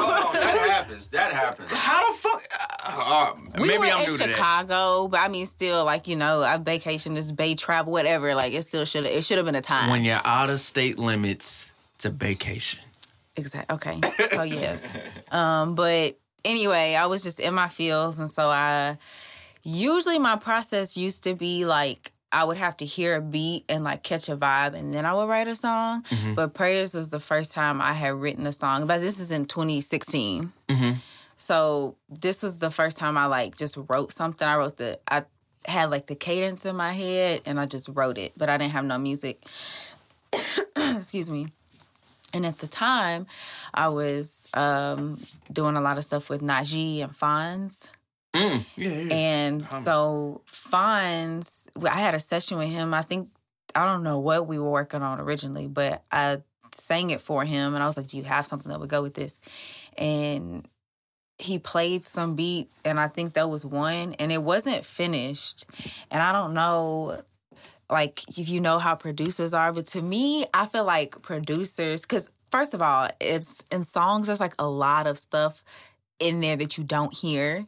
hold 0.00 0.34
that 0.34 0.68
happens. 0.70 1.08
That 1.08 1.32
happens. 1.32 1.70
How 1.70 2.10
the 2.10 2.16
fuck? 2.18 2.42
Uh, 2.84 3.32
uh, 3.34 3.60
We 3.60 3.68
maybe 3.68 3.78
were 3.78 3.84
I'm 3.86 4.00
in 4.00 4.06
new 4.06 4.12
to 4.12 4.18
that. 4.18 4.30
Chicago, 4.30 5.08
but 5.08 5.20
I 5.20 5.28
mean, 5.28 5.46
still, 5.46 5.84
like 5.84 6.08
you 6.08 6.16
know, 6.16 6.42
I 6.42 6.56
vacation, 6.56 7.14
this 7.14 7.32
bay 7.32 7.54
travel, 7.54 7.92
whatever. 7.92 8.34
Like 8.34 8.52
it 8.54 8.62
still 8.62 8.84
should. 8.84 9.04
It 9.06 9.24
should 9.24 9.36
have 9.38 9.46
been 9.46 9.54
a 9.54 9.60
time. 9.62 9.90
When 9.90 10.04
you're 10.04 10.20
out 10.24 10.50
of 10.50 10.60
state 10.60 10.98
limits, 10.98 11.72
it's 11.96 12.04
a 12.06 12.10
vacation. 12.10 12.80
Exactly. 13.36 13.74
Okay. 13.76 14.00
So 14.28 14.42
yes. 14.42 14.92
um, 15.32 15.74
but 15.74 16.18
anyway, 16.44 16.94
I 16.94 17.06
was 17.06 17.22
just 17.22 17.40
in 17.40 17.54
my 17.54 17.68
feels, 17.68 18.18
and 18.18 18.30
so 18.30 18.48
I 18.50 18.96
usually 19.64 20.18
my 20.18 20.36
process 20.36 20.96
used 20.96 21.24
to 21.24 21.34
be 21.34 21.64
like 21.64 22.12
I 22.34 22.42
would 22.42 22.56
have 22.56 22.76
to 22.78 22.84
hear 22.84 23.14
a 23.14 23.20
beat 23.20 23.64
and 23.68 23.84
like 23.84 24.02
catch 24.02 24.28
a 24.28 24.36
vibe, 24.36 24.74
and 24.74 24.92
then 24.92 25.06
I 25.06 25.14
would 25.14 25.28
write 25.28 25.46
a 25.46 25.54
song. 25.54 26.02
Mm-hmm. 26.02 26.34
But 26.34 26.52
prayers 26.52 26.94
was 26.94 27.08
the 27.08 27.20
first 27.20 27.52
time 27.52 27.80
I 27.80 27.92
had 27.92 28.14
written 28.14 28.44
a 28.46 28.52
song. 28.52 28.88
But 28.88 29.00
this 29.00 29.20
is 29.20 29.30
in 29.30 29.46
2016. 29.46 30.52
So 31.36 31.96
this 32.08 32.42
was 32.42 32.58
the 32.58 32.70
first 32.70 32.96
time 32.96 33.16
I 33.16 33.26
like 33.26 33.56
just 33.56 33.78
wrote 33.88 34.12
something. 34.12 34.46
I 34.46 34.56
wrote 34.56 34.78
the 34.78 34.98
I 35.08 35.24
had 35.64 35.90
like 35.90 36.06
the 36.06 36.16
cadence 36.16 36.66
in 36.66 36.74
my 36.74 36.92
head, 36.92 37.42
and 37.46 37.60
I 37.60 37.66
just 37.66 37.88
wrote 37.88 38.18
it, 38.18 38.32
but 38.36 38.48
I 38.48 38.56
didn't 38.56 38.72
have 38.72 38.84
no 38.84 38.98
music. 38.98 39.40
Excuse 40.76 41.30
me. 41.30 41.48
And 42.32 42.44
at 42.44 42.58
the 42.58 42.66
time, 42.66 43.28
I 43.72 43.88
was 43.88 44.40
um, 44.54 45.20
doing 45.52 45.76
a 45.76 45.80
lot 45.80 45.98
of 45.98 46.04
stuff 46.04 46.28
with 46.28 46.42
Najee 46.42 47.00
and 47.00 47.12
Fonz. 47.16 47.88
Mm, 48.34 48.64
yeah, 48.76 48.90
yeah. 48.90 49.14
And 49.14 49.70
so 49.70 50.42
Fonz, 50.46 51.62
I 51.88 51.98
had 51.98 52.14
a 52.14 52.20
session 52.20 52.58
with 52.58 52.68
him. 52.68 52.92
I 52.92 53.02
think, 53.02 53.30
I 53.74 53.84
don't 53.84 54.02
know 54.02 54.18
what 54.18 54.46
we 54.46 54.58
were 54.58 54.70
working 54.70 55.02
on 55.02 55.20
originally, 55.20 55.68
but 55.68 56.02
I 56.10 56.42
sang 56.72 57.10
it 57.10 57.20
for 57.20 57.44
him. 57.44 57.74
And 57.74 57.82
I 57.82 57.86
was 57.86 57.96
like, 57.96 58.08
Do 58.08 58.16
you 58.16 58.24
have 58.24 58.46
something 58.46 58.70
that 58.70 58.80
would 58.80 58.90
go 58.90 59.02
with 59.02 59.14
this? 59.14 59.40
And 59.96 60.68
he 61.38 61.58
played 61.58 62.04
some 62.04 62.36
beats, 62.36 62.80
and 62.84 62.98
I 63.00 63.08
think 63.08 63.34
that 63.34 63.50
was 63.50 63.64
one, 63.66 64.14
and 64.14 64.30
it 64.30 64.42
wasn't 64.42 64.84
finished. 64.84 65.64
And 66.10 66.22
I 66.22 66.32
don't 66.32 66.54
know 66.54 67.22
like 67.90 68.22
if 68.38 68.48
you 68.48 68.60
know 68.60 68.78
how 68.78 68.94
producers 68.94 69.52
are 69.52 69.72
but 69.72 69.86
to 69.86 70.00
me 70.00 70.46
i 70.54 70.64
feel 70.66 70.84
like 70.84 71.20
producers 71.22 72.02
because 72.02 72.30
first 72.50 72.72
of 72.72 72.80
all 72.80 73.08
it's 73.20 73.62
in 73.70 73.84
songs 73.84 74.26
there's 74.26 74.40
like 74.40 74.54
a 74.58 74.66
lot 74.66 75.06
of 75.06 75.18
stuff 75.18 75.62
in 76.18 76.40
there 76.40 76.56
that 76.56 76.78
you 76.78 76.84
don't 76.84 77.12
hear 77.12 77.66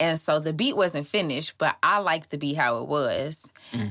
and 0.00 0.18
so 0.18 0.38
the 0.40 0.52
beat 0.52 0.76
wasn't 0.76 1.06
finished 1.06 1.54
but 1.58 1.76
i 1.82 1.98
liked 1.98 2.30
the 2.30 2.38
beat 2.38 2.56
how 2.56 2.82
it 2.82 2.88
was. 2.88 3.48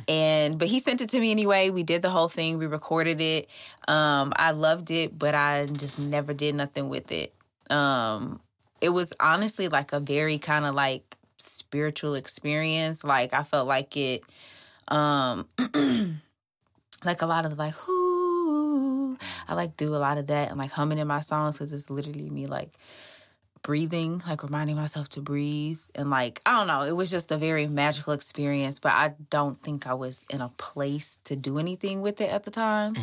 And 0.07 0.57
but 0.59 0.67
he 0.67 0.79
sent 0.79 1.01
it 1.01 1.09
to 1.09 1.19
me 1.19 1.31
anyway. 1.31 1.69
We 1.69 1.83
did 1.83 2.01
the 2.01 2.09
whole 2.09 2.29
thing. 2.29 2.57
We 2.57 2.65
recorded 2.67 3.19
it. 3.21 3.49
Um 3.87 4.33
i 4.35 4.51
loved 4.51 4.91
it 4.91 5.17
but 5.17 5.35
i 5.35 5.65
just 5.65 5.99
never 5.99 6.33
did 6.33 6.55
nothing 6.55 6.89
with 6.89 7.11
it. 7.11 7.33
Um 7.69 8.41
it 8.81 8.89
was 8.89 9.13
honestly 9.19 9.67
like 9.69 9.93
a 9.93 9.99
very 9.99 10.37
kind 10.37 10.65
of 10.65 10.75
like 10.75 11.17
spiritual 11.37 12.15
experience. 12.15 13.03
Like 13.03 13.33
i 13.33 13.43
felt 13.43 13.67
like 13.67 13.95
it 13.97 14.23
um 14.89 15.47
like 17.05 17.21
a 17.21 17.25
lot 17.25 17.45
of 17.45 17.51
the 17.51 17.57
like 17.57 17.75
whoo 17.87 19.17
i 19.47 19.53
like 19.53 19.77
do 19.77 19.95
a 19.95 19.97
lot 19.97 20.17
of 20.17 20.27
that 20.27 20.49
and 20.49 20.57
like 20.57 20.71
humming 20.71 20.97
in 20.97 21.07
my 21.07 21.19
songs 21.19 21.57
because 21.57 21.73
it's 21.73 21.89
literally 21.89 22.29
me 22.29 22.45
like 22.45 22.71
breathing 23.63 24.21
like 24.27 24.43
reminding 24.43 24.75
myself 24.75 25.09
to 25.09 25.21
breathe. 25.21 25.79
And 25.95 26.09
like 26.09 26.41
i 26.45 26.51
don't 26.51 26.67
know 26.67 26.83
it 26.83 26.95
was 26.95 27.09
just 27.09 27.31
a 27.31 27.37
very 27.37 27.65
magical 27.67 28.13
experience 28.13 28.79
but 28.79 28.91
i 28.91 29.13
don't 29.29 29.61
think 29.61 29.87
i 29.87 29.93
was 29.93 30.25
in 30.29 30.41
a 30.41 30.49
place 30.57 31.17
to 31.23 31.35
do 31.35 31.57
anything 31.57 32.01
with 32.01 32.21
it 32.21 32.29
at 32.29 32.43
the 32.43 32.51
time. 32.51 32.95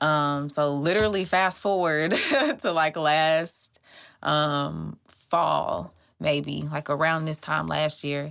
Um 0.00 0.48
so 0.48 0.74
literally 0.74 1.24
fast 1.24 1.60
forward 1.60 2.12
to 2.58 2.72
like 2.72 2.96
last 2.96 3.80
um 4.22 4.98
fall 5.08 5.94
maybe 6.20 6.62
like 6.70 6.90
around 6.90 7.24
this 7.26 7.38
time 7.38 7.66
last 7.66 8.02
year 8.02 8.30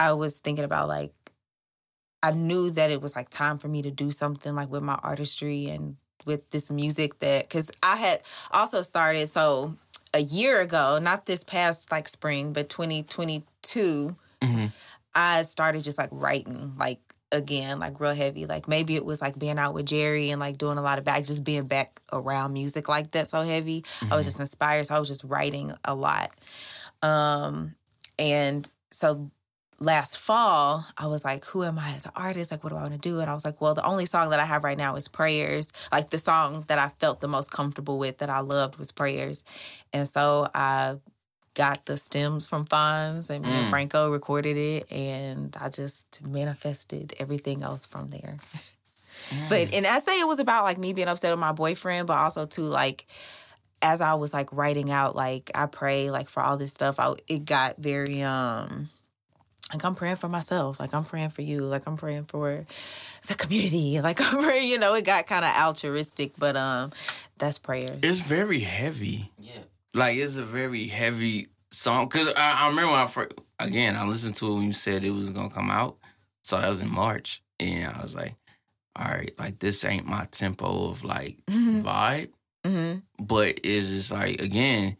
i 0.00 0.12
was 0.12 0.40
thinking 0.40 0.64
about 0.64 0.88
like 0.88 1.12
I 2.22 2.32
knew 2.32 2.70
that 2.70 2.90
it 2.90 3.00
was 3.00 3.14
like 3.14 3.28
time 3.30 3.58
for 3.58 3.68
me 3.68 3.82
to 3.82 3.90
do 3.90 4.10
something 4.10 4.54
like 4.54 4.70
with 4.70 4.82
my 4.82 4.98
artistry 5.02 5.68
and 5.68 5.96
with 6.26 6.50
this 6.50 6.70
music 6.70 7.20
that 7.20 7.44
because 7.44 7.70
I 7.82 7.96
had 7.96 8.22
also 8.50 8.82
started 8.82 9.28
so 9.28 9.76
a 10.14 10.20
year 10.20 10.60
ago, 10.60 10.98
not 11.00 11.26
this 11.26 11.44
past 11.44 11.90
like 11.90 12.08
spring, 12.08 12.52
but 12.52 12.68
2022, 12.68 14.16
I 15.14 15.42
started 15.42 15.82
just 15.82 15.98
like 15.98 16.10
writing 16.12 16.74
like 16.78 17.00
again, 17.30 17.78
like 17.78 18.00
real 18.00 18.14
heavy. 18.14 18.46
Like 18.46 18.68
maybe 18.68 18.96
it 18.96 19.04
was 19.04 19.20
like 19.20 19.38
being 19.38 19.58
out 19.58 19.74
with 19.74 19.86
Jerry 19.86 20.30
and 20.30 20.40
like 20.40 20.56
doing 20.58 20.78
a 20.78 20.82
lot 20.82 20.98
of 20.98 21.04
back, 21.04 21.24
just 21.24 21.44
being 21.44 21.66
back 21.66 22.00
around 22.12 22.52
music 22.52 22.88
like 22.88 23.10
that 23.12 23.28
so 23.28 23.42
heavy. 23.42 23.84
I 24.10 24.16
was 24.16 24.26
just 24.26 24.40
inspired, 24.40 24.86
so 24.86 24.94
I 24.94 24.98
was 24.98 25.08
just 25.08 25.24
writing 25.24 25.74
a 25.84 25.94
lot. 25.94 26.30
Um, 27.02 27.74
and 28.18 28.68
so 28.90 29.30
last 29.80 30.18
fall, 30.18 30.86
I 30.96 31.06
was 31.06 31.24
like, 31.24 31.44
who 31.44 31.62
am 31.62 31.78
I 31.78 31.92
as 31.92 32.06
an 32.06 32.12
artist? 32.16 32.50
Like, 32.50 32.64
what 32.64 32.70
do 32.70 32.76
I 32.76 32.82
want 32.82 32.94
to 32.94 32.98
do? 32.98 33.20
And 33.20 33.30
I 33.30 33.34
was 33.34 33.44
like, 33.44 33.60
well, 33.60 33.74
the 33.74 33.84
only 33.84 34.06
song 34.06 34.30
that 34.30 34.40
I 34.40 34.44
have 34.44 34.64
right 34.64 34.78
now 34.78 34.96
is 34.96 35.08
Prayers. 35.08 35.72
Like, 35.92 36.10
the 36.10 36.18
song 36.18 36.64
that 36.68 36.78
I 36.78 36.88
felt 36.88 37.20
the 37.20 37.28
most 37.28 37.50
comfortable 37.50 37.98
with 37.98 38.18
that 38.18 38.30
I 38.30 38.40
loved 38.40 38.78
was 38.78 38.90
Prayers. 38.90 39.44
And 39.92 40.08
so 40.08 40.48
I 40.54 40.96
got 41.54 41.86
the 41.86 41.96
stems 41.96 42.44
from 42.44 42.64
Fonz 42.66 43.30
and 43.30 43.44
me 43.44 43.50
and 43.50 43.68
Franco 43.68 44.10
recorded 44.10 44.56
it. 44.56 44.90
And 44.92 45.56
I 45.60 45.68
just 45.68 46.24
manifested 46.26 47.14
everything 47.18 47.62
else 47.62 47.86
from 47.86 48.08
there. 48.08 48.36
But, 49.48 49.74
and 49.74 49.86
I 49.86 49.98
say 49.98 50.18
it 50.20 50.26
was 50.26 50.38
about 50.38 50.64
like 50.64 50.78
me 50.78 50.94
being 50.94 51.08
upset 51.08 51.32
with 51.32 51.40
my 51.40 51.52
boyfriend, 51.52 52.06
but 52.06 52.16
also 52.16 52.46
too, 52.46 52.62
like, 52.62 53.06
as 53.82 54.00
I 54.00 54.14
was 54.14 54.32
like 54.32 54.50
writing 54.52 54.90
out, 54.90 55.14
like, 55.14 55.50
I 55.54 55.66
pray, 55.66 56.10
like, 56.10 56.28
for 56.28 56.42
all 56.42 56.56
this 56.56 56.72
stuff, 56.72 56.98
I, 56.98 57.12
it 57.26 57.44
got 57.44 57.76
very, 57.76 58.22
um, 58.22 58.88
like 59.72 59.84
I'm 59.84 59.94
praying 59.94 60.16
for 60.16 60.28
myself, 60.28 60.80
like 60.80 60.94
I'm 60.94 61.04
praying 61.04 61.30
for 61.30 61.42
you, 61.42 61.60
like 61.60 61.86
I'm 61.86 61.96
praying 61.96 62.24
for 62.24 62.64
the 63.26 63.34
community, 63.34 64.00
like 64.02 64.20
I'm 64.20 64.42
praying. 64.42 64.68
You 64.68 64.78
know, 64.78 64.94
it 64.94 65.04
got 65.04 65.26
kind 65.26 65.44
of 65.44 65.54
altruistic, 65.54 66.32
but 66.38 66.56
um, 66.56 66.90
that's 67.38 67.58
prayer. 67.58 67.96
It's 68.02 68.20
very 68.20 68.60
heavy. 68.60 69.30
Yeah. 69.38 69.52
Like 69.94 70.16
it's 70.16 70.36
a 70.36 70.44
very 70.44 70.88
heavy 70.88 71.48
song. 71.70 72.08
Cause 72.08 72.28
I, 72.36 72.64
I 72.64 72.68
remember 72.68 72.92
when 72.92 73.00
I 73.00 73.06
first, 73.06 73.32
again 73.58 73.96
I 73.96 74.04
listened 74.04 74.34
to 74.36 74.50
it 74.50 74.54
when 74.54 74.64
you 74.64 74.72
said 74.72 75.04
it 75.04 75.10
was 75.10 75.30
gonna 75.30 75.50
come 75.50 75.70
out. 75.70 75.96
So 76.42 76.58
that 76.58 76.68
was 76.68 76.80
in 76.80 76.90
March, 76.90 77.42
and 77.60 77.92
I 77.94 78.00
was 78.00 78.14
like, 78.14 78.34
all 78.96 79.06
right, 79.06 79.32
like 79.38 79.58
this 79.58 79.84
ain't 79.84 80.06
my 80.06 80.24
tempo 80.30 80.88
of 80.88 81.04
like 81.04 81.36
vibe, 81.46 82.30
hmm 82.64 82.94
but 83.18 83.60
it's 83.64 83.88
just 83.88 84.12
like 84.12 84.40
again, 84.40 84.96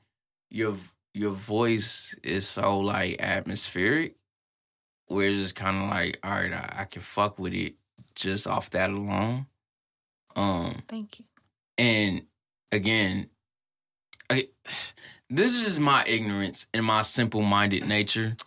your 0.51 0.75
your 1.15 1.31
voice 1.31 2.15
is 2.23 2.47
so 2.47 2.79
like 2.81 3.17
atmospheric, 3.21 4.17
where 5.09 5.29
it's 5.29 5.39
just 5.43 5.55
kind 5.55 5.83
of 5.83 5.91
like, 5.91 6.19
all 6.23 6.31
right, 6.31 6.53
I, 6.53 6.81
I 6.81 6.85
can 6.85 7.03
fuck 7.03 7.39
with 7.39 7.55
it 7.55 7.75
just 8.15 8.47
off 8.47 8.71
that 8.71 8.91
alone. 8.91 9.47
Um, 10.37 10.83
Thank 10.89 11.19
you. 11.21 11.25
and 11.77 12.23
again, 12.71 13.29
I, 14.31 14.49
this 15.31 15.55
is 15.55 15.65
just 15.65 15.81
my 15.81 16.05
ignorance 16.07 16.67
and 16.73 16.85
my 16.85 17.03
simple 17.03 17.43
minded 17.43 17.87
nature. 17.87 18.37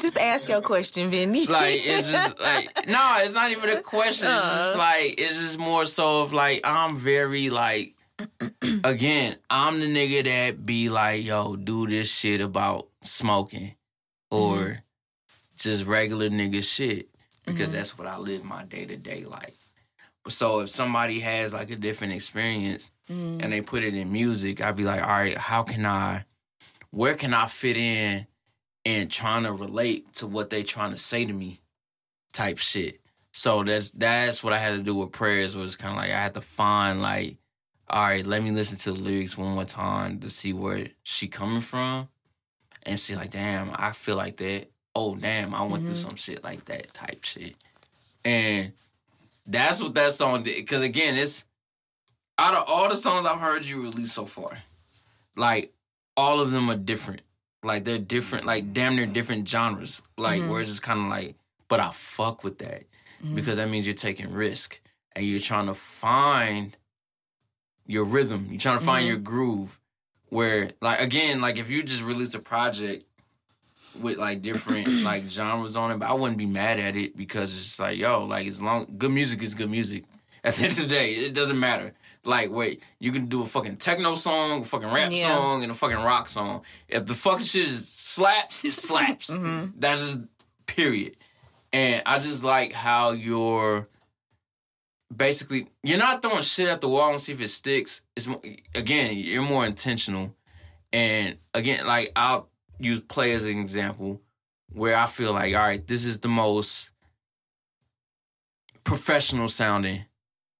Just 0.00 0.16
ask 0.18 0.48
your 0.48 0.60
question, 0.60 1.10
Vinny. 1.10 1.46
Like 1.46 1.80
it's 1.84 2.10
just 2.10 2.38
like 2.40 2.68
no, 2.86 3.16
it's 3.20 3.34
not 3.34 3.50
even 3.50 3.70
a 3.70 3.80
question. 3.80 4.28
It's 4.28 4.44
just 4.44 4.74
Uh. 4.74 4.78
like 4.78 5.14
it's 5.20 5.34
just 5.38 5.58
more 5.58 5.86
so 5.86 6.20
of 6.22 6.32
like 6.34 6.60
I'm 6.64 6.96
very 6.96 7.48
like 7.50 7.94
again, 8.84 9.36
I'm 9.48 9.80
the 9.80 9.86
nigga 9.86 10.24
that 10.24 10.66
be 10.66 10.88
like, 10.90 11.24
yo, 11.24 11.56
do 11.56 11.86
this 11.86 12.12
shit 12.14 12.40
about 12.42 12.88
smoking 13.02 13.74
or 14.30 14.82
just 15.58 15.86
regular 15.86 16.28
nigga 16.28 16.62
shit 16.62 17.08
because 17.44 17.72
that's 17.72 17.96
what 17.98 18.06
I 18.06 18.18
live 18.18 18.44
my 18.44 18.64
day 18.64 18.86
to 18.86 18.96
day 18.96 19.24
like. 19.24 19.54
So 20.28 20.60
if 20.60 20.70
somebody 20.70 21.20
has 21.20 21.52
like 21.54 21.70
a 21.70 21.76
different 21.76 22.12
experience 22.14 22.90
Mm-hmm. 23.10 23.40
and 23.40 23.50
they 23.54 23.62
put 23.62 23.82
it 23.82 23.94
in 23.94 24.12
music, 24.12 24.60
I'd 24.60 24.76
be 24.76 24.84
like, 24.84 25.00
all 25.00 25.08
right, 25.08 25.38
how 25.38 25.62
can 25.62 25.86
I, 25.86 26.26
where 26.90 27.14
can 27.14 27.32
I 27.32 27.46
fit 27.46 27.78
in 27.78 28.26
and 28.84 29.10
trying 29.10 29.44
to 29.44 29.52
relate 29.52 30.12
to 30.14 30.26
what 30.26 30.50
they 30.50 30.62
trying 30.62 30.90
to 30.90 30.98
say 30.98 31.24
to 31.24 31.32
me 31.32 31.60
type 32.34 32.58
shit. 32.58 33.00
So 33.32 33.62
that's 33.62 33.90
that's 33.92 34.44
what 34.44 34.52
I 34.52 34.58
had 34.58 34.76
to 34.76 34.82
do 34.82 34.94
with 34.94 35.12
prayers 35.12 35.56
was 35.56 35.76
kind 35.76 35.92
of 35.94 36.02
like 36.02 36.10
I 36.10 36.20
had 36.20 36.34
to 36.34 36.40
find 36.40 37.00
like, 37.00 37.36
all 37.88 38.02
right, 38.02 38.26
let 38.26 38.42
me 38.42 38.50
listen 38.50 38.78
to 38.78 38.92
the 38.92 39.00
lyrics 39.02 39.38
one 39.38 39.54
more 39.54 39.64
time 39.64 40.20
to 40.20 40.28
see 40.28 40.52
where 40.52 40.88
she 41.02 41.28
coming 41.28 41.60
from 41.62 42.08
and 42.82 42.98
see 42.98 43.16
like, 43.16 43.30
damn, 43.30 43.70
I 43.74 43.92
feel 43.92 44.16
like 44.16 44.36
that. 44.38 44.70
Oh 44.94 45.14
damn, 45.14 45.54
I 45.54 45.62
went 45.62 45.84
through 45.84 45.94
mm-hmm. 45.94 46.08
some 46.08 46.16
shit 46.16 46.42
like 46.42 46.64
that 46.66 46.92
type 46.92 47.22
shit. 47.24 47.54
And 48.24 48.72
that's 49.46 49.82
what 49.82 49.94
that 49.94 50.12
song 50.12 50.42
did. 50.42 50.66
Cause 50.66 50.82
again, 50.82 51.16
it's 51.16 51.44
out 52.38 52.54
of 52.54 52.64
all 52.66 52.88
the 52.88 52.96
songs 52.96 53.26
I've 53.26 53.40
heard 53.40 53.64
you 53.64 53.82
release 53.82 54.12
so 54.12 54.26
far, 54.26 54.58
like 55.36 55.72
all 56.16 56.40
of 56.40 56.50
them 56.50 56.70
are 56.70 56.76
different. 56.76 57.22
Like 57.62 57.84
they're 57.84 57.98
different, 57.98 58.44
like 58.44 58.72
damn 58.72 58.96
near 58.96 59.06
different 59.06 59.48
genres. 59.48 60.02
Like 60.16 60.40
where 60.40 60.50
mm-hmm. 60.50 60.60
it's 60.60 60.70
just 60.70 60.82
kind 60.82 61.00
of 61.00 61.06
like 61.06 61.36
But 61.68 61.80
I 61.80 61.90
fuck 61.90 62.44
with 62.44 62.58
that 62.58 62.84
mm-hmm. 63.22 63.34
because 63.34 63.56
that 63.56 63.68
means 63.68 63.86
you're 63.86 63.94
taking 63.94 64.32
risk 64.32 64.80
and 65.14 65.24
you're 65.24 65.40
trying 65.40 65.66
to 65.66 65.74
find 65.74 66.76
your 67.86 68.04
rhythm. 68.04 68.46
You're 68.50 68.60
trying 68.60 68.78
to 68.78 68.84
find 68.84 69.06
your 69.06 69.16
groove. 69.16 69.78
Where 70.30 70.70
like 70.82 71.00
again, 71.00 71.40
like 71.40 71.56
if 71.56 71.70
you 71.70 71.82
just 71.82 72.02
released 72.02 72.34
a 72.34 72.38
project 72.38 73.04
with 74.00 74.16
like 74.18 74.42
different 74.42 74.88
like 75.02 75.28
genres 75.28 75.76
on 75.76 75.90
it, 75.90 75.98
but 75.98 76.08
I 76.08 76.12
wouldn't 76.12 76.38
be 76.38 76.46
mad 76.46 76.78
at 76.78 76.96
it 76.96 77.16
because 77.16 77.52
it's 77.54 77.64
just 77.64 77.80
like, 77.80 77.98
yo, 77.98 78.24
like 78.24 78.46
as 78.46 78.60
long 78.62 78.86
good 78.98 79.10
music 79.12 79.42
is 79.42 79.54
good 79.54 79.70
music. 79.70 80.04
At 80.44 80.54
the 80.54 80.64
end 80.64 80.72
of 80.74 80.78
the 80.78 80.86
day, 80.86 81.14
it 81.14 81.34
doesn't 81.34 81.58
matter. 81.58 81.94
Like, 82.24 82.50
wait, 82.52 82.82
you 83.00 83.10
can 83.10 83.26
do 83.26 83.42
a 83.42 83.46
fucking 83.46 83.78
techno 83.78 84.14
song, 84.14 84.62
a 84.62 84.64
fucking 84.64 84.88
rap 84.90 85.10
Yeah. 85.10 85.34
song, 85.36 85.62
and 85.64 85.72
a 85.72 85.74
fucking 85.74 85.96
rock 85.96 86.28
song. 86.28 86.62
If 86.88 87.06
the 87.06 87.14
fucking 87.14 87.44
shit 87.44 87.66
is 87.66 87.88
slaps, 87.88 88.64
it 88.64 88.72
slaps. 88.72 89.30
Mm-hmm. 89.36 89.78
That's 89.80 90.00
just 90.00 90.20
period. 90.66 91.16
And 91.72 92.02
I 92.06 92.18
just 92.20 92.44
like 92.44 92.72
how 92.72 93.10
you're 93.10 93.88
basically 95.14 95.68
you're 95.82 95.98
not 95.98 96.22
throwing 96.22 96.42
shit 96.42 96.68
at 96.68 96.80
the 96.80 96.88
wall 96.88 97.10
and 97.10 97.20
see 97.20 97.32
if 97.32 97.40
it 97.40 97.48
sticks. 97.48 98.02
It's 98.16 98.28
again, 98.74 99.16
you're 99.16 99.42
more 99.42 99.66
intentional. 99.66 100.34
And 100.92 101.36
again, 101.54 101.86
like 101.86 102.12
I'll 102.16 102.48
use 102.78 103.00
play 103.00 103.32
as 103.32 103.44
an 103.44 103.58
example 103.58 104.20
where 104.72 104.96
I 104.96 105.06
feel 105.06 105.32
like, 105.32 105.54
all 105.54 105.62
right, 105.62 105.84
this 105.86 106.04
is 106.04 106.20
the 106.20 106.28
most 106.28 106.92
professional 108.84 109.48
sounding, 109.48 110.04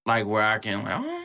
like 0.06 0.26
where 0.26 0.42
I 0.42 0.58
can 0.58 0.84
like, 0.84 0.98
oh, 0.98 1.24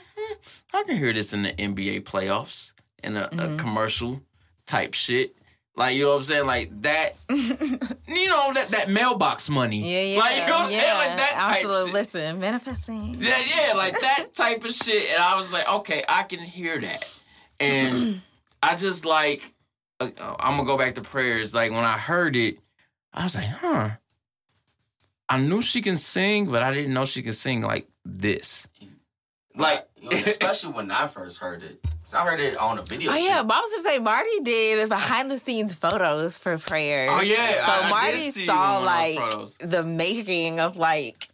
I 0.73 0.83
can 0.83 0.97
hear 0.97 1.13
this 1.13 1.33
in 1.33 1.43
the 1.43 1.53
NBA 1.53 2.03
playoffs 2.03 2.73
in 3.03 3.17
a, 3.17 3.23
a 3.23 3.29
mm-hmm. 3.29 3.57
commercial 3.57 4.21
type 4.65 4.93
shit. 4.93 5.35
Like 5.75 5.95
you 5.95 6.03
know 6.03 6.09
what 6.09 6.17
I'm 6.17 6.23
saying, 6.23 6.45
like 6.45 6.81
that. 6.83 7.15
you 7.29 8.27
know 8.27 8.53
that 8.53 8.69
that 8.71 8.89
mailbox 8.89 9.49
money. 9.49 9.91
Yeah, 9.91 10.13
yeah. 10.13 10.19
Like 10.19 10.35
you 10.35 10.45
know 10.45 10.59
what 10.59 10.67
I'm 10.67 10.71
yeah, 10.71 10.79
saying, 10.79 10.97
like 10.97 11.17
that 11.17 11.31
type 11.33 11.55
Absolutely. 11.57 11.85
shit. 11.85 11.93
Listen, 11.93 12.39
manifesting. 12.39 13.15
Yeah, 13.19 13.39
yeah, 13.39 13.73
like 13.73 13.99
that 13.99 14.33
type 14.35 14.63
of 14.63 14.71
shit. 14.71 15.09
And 15.11 15.21
I 15.21 15.35
was 15.35 15.51
like, 15.51 15.67
okay, 15.67 16.03
I 16.07 16.23
can 16.23 16.39
hear 16.39 16.79
that. 16.79 17.19
And 17.59 18.21
I 18.63 18.75
just 18.75 19.03
like, 19.03 19.52
uh, 20.19 20.35
I'm 20.39 20.57
gonna 20.57 20.65
go 20.65 20.77
back 20.77 20.95
to 20.95 21.01
prayers. 21.01 21.53
Like 21.53 21.71
when 21.71 21.83
I 21.83 21.97
heard 21.97 22.35
it, 22.35 22.57
I 23.13 23.23
was 23.23 23.35
like, 23.35 23.45
huh. 23.47 23.89
I 25.29 25.39
knew 25.39 25.61
she 25.61 25.81
can 25.81 25.97
sing, 25.97 26.47
but 26.49 26.61
I 26.61 26.73
didn't 26.73 26.93
know 26.93 27.05
she 27.05 27.23
could 27.23 27.35
sing 27.35 27.61
like 27.61 27.87
this. 28.05 28.67
Like, 29.55 29.87
especially 30.11 30.73
when 30.73 30.91
I 30.91 31.07
first 31.07 31.39
heard 31.39 31.63
it. 31.63 31.79
'Cause 32.03 32.15
I 32.15 32.25
heard 32.25 32.39
it 32.41 32.57
on 32.57 32.77
a 32.79 32.83
video. 32.83 33.11
Oh 33.11 33.15
shoot. 33.15 33.23
yeah, 33.23 33.43
but 33.43 33.55
I 33.55 33.59
was 33.61 33.71
gonna 33.71 33.83
say 33.95 33.99
Marty 33.99 34.39
did 34.43 34.89
behind 34.89 35.31
the 35.31 35.39
scenes 35.39 35.73
photos 35.73 36.37
for 36.37 36.57
prayers. 36.57 37.09
Oh, 37.13 37.21
yeah, 37.21 37.65
so 37.65 37.71
I- 37.71 37.77
I 37.77 37.81
did 37.83 37.89
Marty 37.91 38.29
see 38.31 38.45
saw 38.45 38.81
one 38.83 38.89
of 39.23 39.31
those 39.31 39.57
like 39.61 39.69
the 39.71 39.83
making 39.83 40.59
of 40.59 40.75
like 40.75 41.29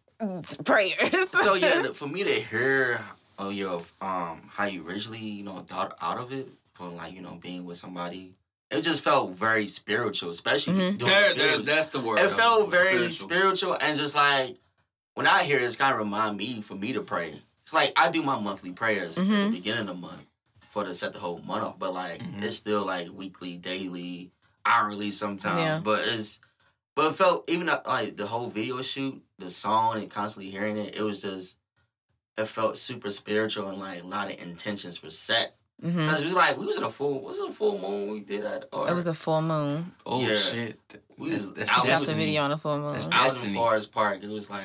prayers. 0.63 1.29
so 1.31 1.55
yeah, 1.55 1.91
for 1.93 2.07
me 2.07 2.23
to 2.23 2.39
hear 2.41 3.01
of 3.39 3.53
your 3.53 3.81
um 4.01 4.43
how 4.53 4.65
you 4.65 4.87
originally 4.87 5.19
you 5.19 5.43
know 5.43 5.59
thought 5.67 5.97
out 6.01 6.19
of 6.19 6.31
it 6.31 6.47
from 6.73 6.95
like 6.97 7.13
you 7.13 7.21
know 7.21 7.37
being 7.41 7.65
with 7.65 7.77
somebody, 7.79 8.35
it 8.71 8.81
just 8.81 9.01
felt 9.01 9.31
very 9.31 9.67
spiritual, 9.67 10.29
especially 10.29 10.73
Mm-hmm. 10.73 10.97
doing 10.97 11.37
the 11.65 11.71
videos. 11.71 11.91
the 11.91 11.99
word. 11.99 12.19
It 12.19 12.31
felt 12.31 12.69
very 12.69 13.09
spiritual. 13.11 13.77
and 13.79 13.97
just 13.97 14.15
like 14.15 14.57
when 15.15 15.27
I 15.27 15.43
hear 15.43 15.57
it, 15.59 15.63
it's 15.63 15.75
kind 15.75 15.93
of 15.93 15.99
remind 15.99 16.37
me 16.37 16.61
for 16.61 16.75
me 16.75 16.93
to 16.93 17.01
pray. 17.01 17.41
It's 17.63 17.73
like 17.73 17.93
I 17.95 18.09
do 18.09 18.21
my 18.21 18.39
monthly 18.39 18.71
prayers 18.71 19.17
at 19.17 19.23
Mm-hmm. 19.25 19.33
the 19.51 19.57
beginning 19.57 19.81
of 19.81 19.87
the 19.87 19.93
month 19.95 20.25
for 20.69 20.83
to 20.83 20.93
set 20.93 21.13
the 21.13 21.19
whole 21.19 21.39
month 21.39 21.63
off, 21.63 21.79
but 21.79 21.93
like 21.93 22.21
it's 22.37 22.55
still 22.57 22.85
like 22.85 23.09
weekly, 23.11 23.57
daily, 23.57 24.31
hourly 24.65 25.11
sometimes. 25.11 25.57
Yeah. 25.57 25.79
But 25.83 26.01
it's 26.05 26.39
but 26.95 27.07
it 27.11 27.15
felt 27.15 27.49
even 27.49 27.69
uh, 27.69 27.81
like 27.87 28.17
the 28.17 28.27
whole 28.27 28.49
video 28.49 28.81
shoot, 28.81 29.21
the 29.39 29.49
song, 29.49 29.97
and 29.97 30.09
constantly 30.11 30.51
hearing 30.51 30.77
it, 30.77 30.95
it 30.95 31.01
was 31.01 31.21
just 31.23 31.57
it 32.37 32.45
felt 32.45 32.77
super 32.77 33.09
spiritual 33.11 33.67
and 33.69 33.79
like 33.79 34.03
a 34.03 34.07
lot 34.07 34.31
of 34.31 34.39
intentions 34.39 35.01
were 35.03 35.09
set. 35.09 35.55
Mhm. 35.83 36.09
Cause 36.09 36.21
it 36.21 36.25
was 36.25 36.33
like 36.33 36.57
we 36.57 36.65
was 36.65 36.75
in 36.77 36.83
a 36.83 36.91
full 36.91 37.21
was 37.21 37.39
it 37.39 37.49
a 37.49 37.53
full 37.53 37.79
moon 37.79 38.11
we 38.11 38.19
did 38.19 38.43
that? 38.43 38.65
Or 38.73 38.89
It 38.89 38.93
was 38.93 39.07
a 39.07 39.13
full 39.13 39.41
moon. 39.41 39.93
Oh 40.05 40.19
Yeah. 40.21 40.35
shit! 40.35 40.77
We 41.17 41.29
That's, 41.29 41.45
was 41.47 41.53
that's 41.53 41.71
out 41.71 41.85
Shot 41.85 41.99
was 41.99 42.07
the 42.07 42.15
video 42.15 42.43
on 42.43 42.51
a 42.51 42.57
full 42.57 42.77
moon. 42.79 42.93
That's 42.93 43.07
out 43.07 43.13
in 43.13 43.23
Destiny. 43.23 43.53
Forest 43.53 43.91
Park. 43.93 44.19
It 44.23 44.29
was 44.29 44.49
like, 44.49 44.63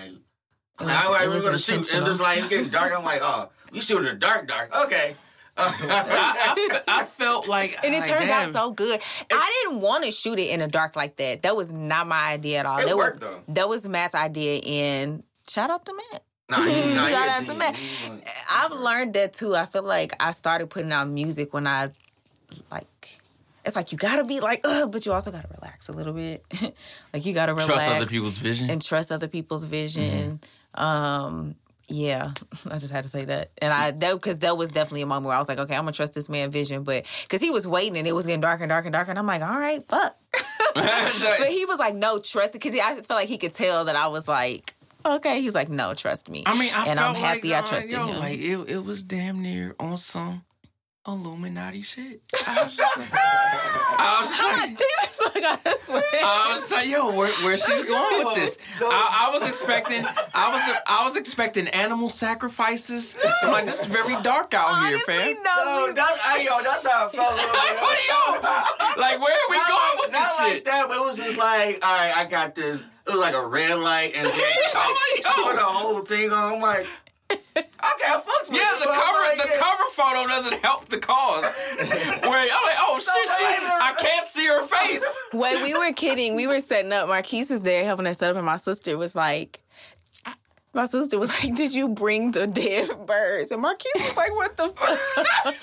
was- 0.81 0.89
all 0.89 1.13
right, 1.13 1.29
we're 1.29 1.41
gonna 1.41 1.57
shoot, 1.59 1.73
and 1.75 1.79
intentional. 1.85 2.07
just 2.07 2.21
like 2.21 2.39
it's 2.39 2.49
getting 2.49 2.69
dark. 2.73 2.93
I'm 2.97 3.05
like, 3.05 3.21
oh, 3.23 3.49
we 3.73 3.81
shooting 3.81 4.07
in 4.09 4.15
the 4.15 4.19
dark, 4.19 4.49
dark. 4.49 4.75
Okay. 4.75 5.17
I, 5.57 6.83
I, 6.89 7.01
I 7.01 7.05
felt 7.05 7.47
like, 7.47 7.79
And 7.85 7.95
it 7.95 8.01
like, 8.01 8.09
turned 8.09 8.27
damn. 8.29 8.49
out 8.49 8.53
so 8.53 8.73
good. 8.73 9.01
I 9.33 9.63
didn't 9.69 9.83
want 9.83 10.05
to 10.05 10.11
shoot 10.11 10.41
it 10.41 10.51
in 10.51 10.59
the 10.59 10.67
dark 10.67 10.97
like 10.97 11.15
that. 11.19 11.43
That 11.43 11.55
was 11.55 11.73
not 11.73 12.09
my 12.09 12.33
idea 12.33 12.59
at 12.59 12.67
all. 12.67 12.79
It 12.79 12.87
that 12.89 12.97
worked, 12.97 13.21
was 13.23 13.31
though. 13.31 13.43
that 13.55 13.69
was 13.69 13.87
Matt's 13.87 14.17
idea. 14.17 14.59
And 14.61 15.23
shout 15.49 15.71
out 15.71 15.85
to 15.87 15.95
Matt. 16.11 16.25
Nah, 16.59 16.63
he- 16.67 16.95
nah, 16.95 17.07
Shout 17.09 17.29
out 17.29 17.47
to. 17.47 17.55
Matt. 17.55 17.79
I've 18.53 18.73
learned 18.73 19.15
that 19.15 19.33
too. 19.33 19.55
I 19.55 19.67
feel 19.67 19.83
like 19.83 20.15
I 20.21 20.31
started 20.33 20.71
putting 20.71 20.93
out 20.93 21.09
music 21.09 21.53
when 21.55 21.67
I 21.67 21.91
like. 22.71 22.87
It's 23.65 23.77
like 23.77 23.93
you 23.93 23.99
gotta 23.99 24.25
be 24.25 24.41
like, 24.41 24.61
ugh, 24.65 24.93
but 24.93 25.07
you 25.07 25.13
also 25.13 25.31
gotta 25.31 25.49
relax 25.59 25.89
a 25.89 25.93
little 25.93 26.13
bit. 26.13 26.45
like 27.15 27.25
you 27.25 27.33
gotta 27.33 27.53
relax 27.55 27.67
trust 27.67 27.89
other 27.89 28.07
people's 28.07 28.37
vision. 28.37 28.69
and 28.71 28.83
trust 28.83 29.11
other 29.11 29.27
people's 29.29 29.65
vision. 29.65 30.41
Um, 30.75 31.55
yeah, 31.89 32.33
I 32.71 32.75
just 32.79 32.93
had 32.93 33.05
to 33.05 33.11
say 33.11 33.25
that, 33.25 33.51
and 33.59 33.73
I 33.73 33.91
that 33.91 34.15
because 34.15 34.41
that 34.41 34.57
was 34.59 34.69
definitely 34.69 35.03
a 35.03 35.07
moment 35.07 35.27
where 35.27 35.37
I 35.37 35.39
was 35.39 35.49
like, 35.49 35.59
okay, 35.59 35.75
I'm 35.75 35.83
gonna 35.83 35.93
trust 35.93 36.13
this 36.15 36.29
man 36.29 36.51
vision, 36.51 36.83
but 36.83 37.07
because 37.23 37.41
he 37.41 37.51
was 37.51 37.67
waiting 37.67 37.97
and 37.97 38.07
it 38.07 38.15
was 38.15 38.27
getting 38.27 38.41
darker 38.41 38.65
and 38.65 38.69
darker 38.71 38.89
and 38.89 38.93
darker, 38.93 39.11
and 39.11 39.19
I'm 39.19 39.27
like, 39.27 39.41
all 39.43 39.59
right, 39.59 39.83
fuck. 39.87 40.15
but 40.75 41.49
he 41.49 41.65
was 41.67 41.79
like, 41.79 41.95
no, 41.95 42.19
trust 42.19 42.55
it, 42.55 42.63
because 42.63 42.79
I 42.79 42.95
felt 42.97 43.11
like 43.21 43.29
he 43.29 43.39
could 43.39 43.55
tell 43.55 43.85
that 43.87 43.97
I 43.97 44.09
was 44.09 44.27
like, 44.29 44.74
okay. 45.05 45.41
He's 45.41 45.55
like, 45.55 45.69
no, 45.69 45.95
trust 45.95 46.29
me. 46.29 46.45
I 46.47 46.59
mean, 46.59 46.73
I 46.75 46.87
and 46.87 46.99
felt 46.99 47.17
I'm 47.17 47.23
happy 47.23 47.51
like, 47.51 47.63
I 47.63 47.65
uh, 47.65 47.69
trusted 47.69 47.91
yo, 47.93 48.07
him. 48.07 48.19
Like 48.19 48.39
it, 48.39 48.69
it 48.69 48.85
was 48.85 49.03
damn 49.03 49.43
near 49.43 49.75
on 49.79 49.97
some 49.97 50.43
Illuminati 51.07 51.83
shit. 51.83 52.23
I 52.47 52.65
was 52.65 52.75
just 52.77 52.99
like, 52.99 53.09
I 53.13 54.21
was 54.23 54.31
just 54.31 54.41
God 54.43 54.57
like, 54.57 54.79
damn 54.79 55.05
it, 55.05 55.13
so 55.13 55.25
I 55.35 55.41
gotta 55.41 55.79
swear. 55.85 56.03
I 56.25 56.51
was 56.55 56.73
like, 56.73 56.89
yo, 56.89 57.11
where, 57.15 57.29
where 57.45 57.57
she's 57.59 57.83
going 57.83 58.25
with 58.27 58.35
this? 58.37 58.57
I, 58.81 59.29
I 59.29 59.35
was 59.35 59.47
expecting, 59.47 60.05
I 60.07 60.49
was, 60.51 60.81
I 60.87 61.05
was 61.05 61.17
expecting 61.17 61.69
animal 61.69 62.09
sacrifices. 62.09 63.17
I'm 63.43 63.53
like, 63.53 63.67
this 63.67 63.81
is 63.81 63.87
very 63.87 64.21
dark 64.23 64.55
out 64.55 64.67
here, 64.87 64.97
Honestly, 64.97 65.15
fam. 65.15 65.43
no. 65.43 65.65
No, 65.89 65.93
that's, 65.93 66.19
I, 66.25 66.39
yo, 66.41 66.63
that's 66.63 66.87
how 66.87 67.07
I 67.07 67.11
felt. 67.11 67.39
a. 67.39 67.43
What 67.85 67.99
are 67.99 68.97
you? 68.97 69.01
Like, 69.03 69.21
where 69.21 69.35
are 69.35 69.51
we 69.51 69.57
Not 69.59 69.69
going 69.69 69.81
like- 69.81 69.99
with 70.01 70.13
not 70.13 70.21
this 70.23 70.39
like 70.41 70.53
shit? 70.53 70.65
that, 70.65 70.89
but 70.89 70.97
it 70.97 71.01
was 71.05 71.17
just 71.19 71.37
like, 71.37 71.85
all 71.87 71.97
right, 71.97 72.17
I 72.17 72.25
got 72.31 72.55
this. 72.55 72.81
It 73.07 73.11
was 73.13 73.21
like 73.21 73.35
a 73.35 73.47
red 73.47 73.77
light, 73.79 74.13
and 74.17 74.27
then 74.27 74.35
Oh, 74.35 74.97
she 75.17 75.23
put 75.23 75.57
the 75.57 75.61
whole 75.63 76.01
thing 76.01 76.33
on. 76.33 76.55
I'm 76.55 76.61
like, 76.61 76.87
okay, 77.57 78.09
I 78.09 78.23
fucks 78.25 78.51
with 78.51 78.59
Yeah, 78.61 78.75
it, 78.75 78.81
the 78.81 78.87
cover 78.87 79.19
like, 79.21 79.39
the 79.43 79.49
yeah. 79.49 79.61
cover 79.61 79.85
photo 79.93 80.27
doesn't 80.29 80.63
help 80.63 80.87
the 80.87 80.99
cause. 80.99 81.43
Where 81.77 82.41
I'm 82.41 82.49
like, 82.49 82.79
oh 82.81 82.99
shit, 82.99 83.29
she, 83.39 83.45
I 83.45 83.95
can't 83.99 84.27
see 84.27 84.47
her 84.47 84.65
face. 84.67 85.21
Wait, 85.33 85.63
we 85.63 85.77
were 85.77 85.93
kidding. 85.93 86.35
We 86.37 86.47
were 86.47 86.61
setting 86.61 86.93
up. 86.93 87.09
Marquise 87.09 87.51
was 87.51 87.63
there 87.63 87.85
helping 87.85 88.07
us 88.07 88.19
set 88.19 88.31
up, 88.31 88.37
and 88.37 88.47
my 88.47 88.57
sister 88.57 88.97
was 88.97 89.15
like, 89.15 89.61
my 90.73 90.87
sister 90.87 91.21
was 91.21 91.31
like, 91.45 91.55
"Did 91.57 91.73
you 91.73 91.87
bring 91.89 92.33
the 92.33 92.49
dead 92.49 93.07
birds?" 93.07 93.53
And 93.53 93.63
Marquise 93.63 93.93
was 93.95 94.17
like, 94.17 94.33
"What 94.35 94.57
the 94.57 94.67
fuck?" 94.69 94.89
and 94.89 95.55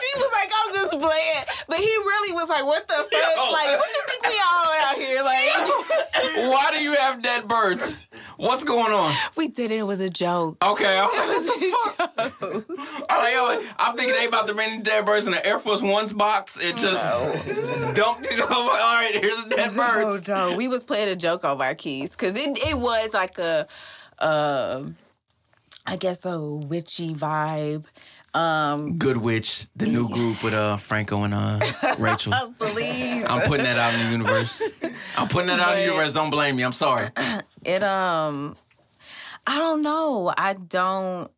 she 0.00 0.18
was 0.18 0.32
like, 0.32 0.50
"I'm 0.56 0.72
just 0.72 0.98
playing," 0.98 1.44
but 1.68 1.76
he 1.76 1.84
really 1.84 2.32
was 2.32 2.48
like, 2.48 2.64
"What 2.64 2.88
the 2.88 2.94
fuck? 2.94 3.12
Yo. 3.12 3.52
Like, 3.52 3.78
what 3.78 3.92
you 3.92 4.02
think 4.08 4.22
we 4.26 4.40
all 4.42 4.72
out 4.86 4.96
here? 4.96 5.22
Like, 5.22 6.50
Why 6.50 6.70
do 6.72 6.78
you 6.82 6.94
have 6.94 7.20
dead 7.22 7.46
birds? 7.46 7.98
What's 8.44 8.62
going 8.64 8.92
on? 8.92 9.14
we 9.36 9.48
did 9.48 9.70
it. 9.70 9.78
It 9.78 9.82
was 9.86 10.00
a 10.00 10.10
joke." 10.10 10.62
Okay, 10.62 10.98
I'm, 10.98 11.08
It 11.10 11.28
was 11.28 11.48
a 11.48 12.60
joke. 12.60 12.64
I'm 13.10 13.32
yo, 13.32 13.62
I'm 13.78 13.96
thinking 13.96 14.14
they 14.14 14.26
about 14.26 14.46
to 14.48 14.54
bring 14.54 14.78
the 14.78 14.84
dead 14.84 15.06
birds 15.06 15.26
in 15.26 15.32
an 15.34 15.40
Air 15.44 15.58
Force 15.58 15.80
One's 15.82 16.12
box 16.12 16.62
and 16.62 16.76
just 16.76 17.02
dump 17.94 18.22
these 18.22 18.40
over. 18.40 18.52
All 18.52 18.68
right, 18.68 19.12
here's 19.18 19.42
the 19.44 19.50
dead 19.50 19.70
Oh 19.72 20.16
birds. 20.16 20.28
no, 20.28 20.54
we 20.56 20.68
was 20.68 20.84
playing 20.84 21.08
a 21.08 21.16
joke 21.16 21.44
on 21.44 21.58
keys 21.76 22.10
because 22.10 22.36
it 22.36 22.58
it 22.68 22.78
was 22.78 23.12
like 23.14 23.38
a, 23.38 23.66
uh, 24.18 24.84
I 25.86 25.96
guess 25.96 26.24
a 26.26 26.38
witchy 26.66 27.14
vibe. 27.14 27.84
Um, 28.34 28.98
Good 28.98 29.16
Witch, 29.18 29.68
the 29.76 29.86
new 29.86 30.08
group 30.08 30.42
with 30.42 30.54
uh 30.54 30.76
Franco 30.76 31.22
and 31.22 31.32
uh 31.34 31.60
Rachel. 31.98 32.32
please. 32.58 33.24
I'm 33.24 33.42
putting 33.46 33.64
that 33.64 33.78
out 33.78 33.94
in 33.94 34.04
the 34.06 34.10
universe. 34.10 34.82
I'm 35.16 35.28
putting 35.28 35.46
that 35.46 35.60
out 35.60 35.74
in 35.74 35.80
the 35.80 35.84
universe. 35.92 36.14
Don't 36.14 36.30
blame 36.30 36.56
me. 36.56 36.64
I'm 36.64 36.72
sorry. 36.72 37.08
It 37.64 37.82
um 37.82 38.56
I 39.46 39.58
don't 39.58 39.80
know. 39.82 40.30
I 40.36 40.52
don't 40.52 41.30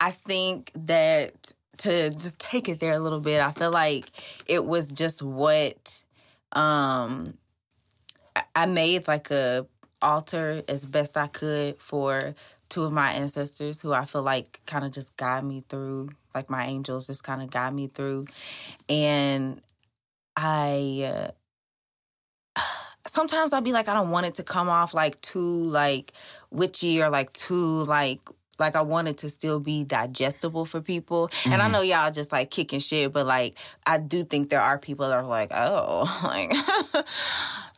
I 0.00 0.10
think 0.12 0.70
that 0.76 1.32
to 1.78 2.10
just 2.10 2.38
take 2.38 2.68
it 2.68 2.78
there 2.78 2.92
a 2.92 3.00
little 3.00 3.18
bit, 3.18 3.40
I 3.40 3.50
feel 3.50 3.72
like 3.72 4.04
it 4.46 4.64
was 4.64 4.92
just 4.92 5.22
what 5.22 6.04
um 6.52 7.36
I- 8.36 8.44
I 8.54 8.66
made 8.66 9.08
like 9.08 9.30
a 9.32 9.66
altar 10.02 10.62
as 10.68 10.84
best 10.86 11.16
I 11.16 11.26
could 11.26 11.80
for 11.80 12.34
two 12.68 12.84
of 12.84 12.92
my 12.92 13.10
ancestors 13.12 13.80
who 13.80 13.92
I 13.92 14.04
feel 14.04 14.22
like 14.22 14.60
kind 14.66 14.84
of 14.84 14.92
just 14.92 15.16
guide 15.16 15.44
me 15.44 15.64
through, 15.68 16.10
like 16.34 16.50
my 16.50 16.66
angels 16.66 17.06
just 17.06 17.22
kind 17.24 17.42
of 17.42 17.50
guide 17.50 17.74
me 17.74 17.86
through. 17.88 18.26
And 18.88 19.60
I 20.36 21.30
uh, 22.56 22.60
sometimes 23.06 23.52
I'll 23.52 23.60
be 23.60 23.72
like, 23.72 23.88
I 23.88 23.94
don't 23.94 24.10
want 24.10 24.26
it 24.26 24.34
to 24.34 24.42
come 24.42 24.68
off 24.68 24.94
like 24.94 25.20
too 25.20 25.64
like 25.64 26.12
witchy 26.50 27.02
or 27.02 27.10
like 27.10 27.32
too 27.32 27.84
like 27.84 28.20
like 28.58 28.76
I 28.76 28.82
want 28.82 29.08
it 29.08 29.18
to 29.18 29.28
still 29.28 29.60
be 29.60 29.84
digestible 29.84 30.64
for 30.64 30.80
people. 30.80 31.30
And 31.46 31.60
I 31.60 31.68
know 31.68 31.82
y'all 31.82 32.10
just 32.10 32.32
like 32.32 32.50
kicking 32.50 32.80
shit, 32.80 33.12
but 33.12 33.26
like 33.26 33.58
I 33.86 33.98
do 33.98 34.24
think 34.24 34.50
there 34.50 34.60
are 34.60 34.78
people 34.78 35.08
that 35.08 35.16
are 35.16 35.26
like, 35.26 35.50
oh, 35.52 36.20
like 36.24 36.52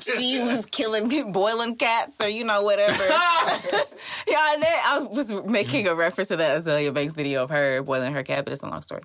she 0.00 0.42
was 0.42 0.66
killing 0.66 1.32
boiling 1.32 1.76
cats 1.76 2.20
or 2.20 2.28
you 2.28 2.44
know 2.44 2.62
whatever. 2.62 3.02
yeah, 3.02 4.54
and 4.54 4.62
then 4.62 4.78
I 4.84 5.06
was 5.10 5.32
making 5.44 5.86
a 5.86 5.94
reference 5.94 6.28
to 6.28 6.36
that 6.36 6.58
Azealia 6.58 6.92
Banks 6.92 7.14
video 7.14 7.42
of 7.42 7.50
her 7.50 7.82
boiling 7.82 8.14
her 8.14 8.22
cat, 8.22 8.44
but 8.44 8.52
it's 8.52 8.62
a 8.62 8.68
long 8.68 8.82
story. 8.82 9.02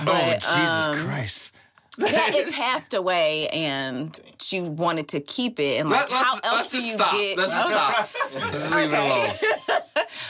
oh 0.00 0.04
But, 0.04 0.34
Jesus 0.40 0.86
um, 0.86 0.96
Christ! 0.96 1.54
yeah, 1.98 2.08
it 2.34 2.52
passed 2.52 2.94
away, 2.94 3.48
and 3.48 4.18
she 4.40 4.60
wanted 4.60 5.08
to 5.08 5.20
keep 5.20 5.60
it. 5.60 5.80
And 5.80 5.90
like, 5.90 6.10
Let, 6.10 6.24
how 6.24 6.34
else 6.42 6.44
let's 6.44 6.70
do 6.72 6.82
you 6.82 6.92
stop. 6.94 7.12
get? 7.12 7.38
Let's 7.38 7.52
just 7.52 7.68
stop. 7.68 8.10
Let's 8.34 8.50
just 8.50 8.74
leave 8.74 8.92
it 8.92 8.98
alone. 8.98 9.80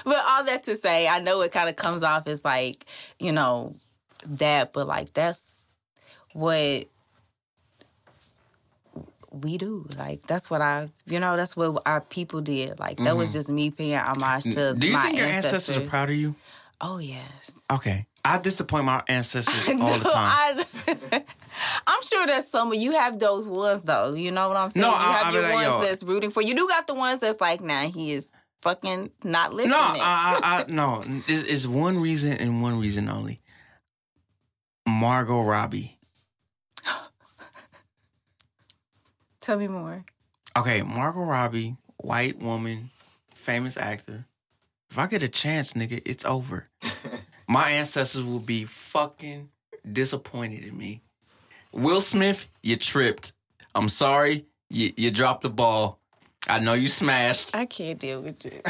but 0.05 0.25
all 0.29 0.45
that 0.45 0.65
to 0.65 0.77
say, 0.77 1.09
I 1.09 1.21
know 1.21 1.41
it 1.43 1.53
kind 1.53 1.69
of 1.69 1.77
comes 1.77 2.03
off 2.03 2.27
as 2.27 2.45
like 2.45 2.85
you 3.19 3.33
know 3.33 3.75
that, 4.27 4.73
but 4.73 4.87
like 4.87 5.13
that's 5.13 5.65
what 6.33 6.85
we 9.43 9.59
do. 9.59 9.87
Like 9.99 10.23
that's 10.27 10.51
what 10.51 10.63
I, 10.63 10.89
you 11.07 11.21
know, 11.21 11.37
that's 11.37 11.57
what 11.57 11.83
our 11.87 12.01
people 12.01 12.41
did. 12.41 12.79
Like 12.79 12.99
that 12.99 13.17
was 13.17 13.33
just 13.33 13.49
me 13.49 13.71
paying 13.71 13.97
homage 13.99 14.45
to 14.45 14.51
Mm-hmm. 14.51 14.79
Do 14.79 14.87
you 14.87 14.93
my 14.95 15.01
think 15.03 15.17
your 15.19 15.27
ancestors. 15.27 15.53
ancestors 15.55 15.87
are 15.87 15.89
proud 15.91 16.11
of 16.11 16.17
you? 16.17 16.35
Oh 16.81 16.99
yes. 16.99 17.65
Okay, 17.71 18.07
I 18.25 18.39
disappoint 18.39 18.85
my 18.85 19.03
ancestors 19.09 19.69
all 19.81 19.99
the 19.99 20.05
time. 20.11 20.65
I, 21.13 21.23
I'm 21.87 22.03
sure 22.03 22.27
that 22.27 22.45
some 22.45 22.73
of 22.73 22.75
you 22.79 22.93
have 22.93 23.19
those 23.19 23.49
ones 23.49 23.83
though. 23.83 24.13
You 24.13 24.31
know 24.33 24.49
what 24.49 24.57
I'm 24.57 24.71
saying? 24.71 24.83
No, 24.83 24.91
you 24.91 24.95
I- 24.97 25.13
have 25.13 25.27
I 25.27 25.31
your 25.33 25.43
like, 25.43 25.53
ones 25.55 25.67
yo. 25.67 25.81
that's 25.83 26.03
rooting 26.03 26.31
for 26.31 26.43
you. 26.43 26.49
You 26.49 26.55
do 26.57 26.69
got 26.69 26.87
the 26.87 26.95
ones 26.95 27.21
that's 27.21 27.41
like, 27.41 27.61
nah, 27.61 27.83
he 27.83 28.13
is 28.13 28.31
fucking 28.63 29.11
not 29.23 29.53
listening. 29.53 29.71
No, 29.71 29.79
I, 29.79 30.41
I, 30.43 30.61
I 30.63 30.65
no. 30.73 31.03
It's, 31.29 31.49
it's 31.51 31.67
one 31.67 31.99
reason 32.01 32.33
and 32.33 32.61
one 32.63 32.79
reason 32.81 33.09
only. 33.09 33.39
Margot 34.87 35.41
Robbie. 35.43 35.94
Tell 39.45 39.59
me 39.59 39.69
more. 39.69 40.03
Okay, 40.57 40.81
Margot 40.81 41.21
Robbie, 41.21 41.77
white 41.99 42.39
woman, 42.39 42.89
famous 43.35 43.77
actor. 43.77 44.25
If 44.91 44.99
I 44.99 45.07
get 45.07 45.23
a 45.23 45.29
chance, 45.29 45.75
nigga, 45.75 46.01
it's 46.07 46.25
over. 46.25 46.71
My 47.47 47.69
ancestors 47.69 48.25
will 48.25 48.39
be 48.39 48.65
fucking 48.65 49.51
disappointed 49.93 50.65
in 50.65 50.79
me. 50.79 51.03
Will 51.73 52.01
Smith, 52.01 52.49
you 52.63 52.77
tripped. 52.77 53.35
I'm 53.75 53.91
sorry, 53.91 54.47
you, 54.71 54.95
you 54.97 55.11
dropped 55.11 55.43
the 55.43 55.51
ball. 55.51 55.99
I 56.49 56.59
know 56.59 56.73
you 56.73 56.89
smashed. 56.89 57.55
I 57.55 57.67
can't 57.67 57.99
deal 57.99 58.23
with 58.23 58.47
you. 58.47 58.63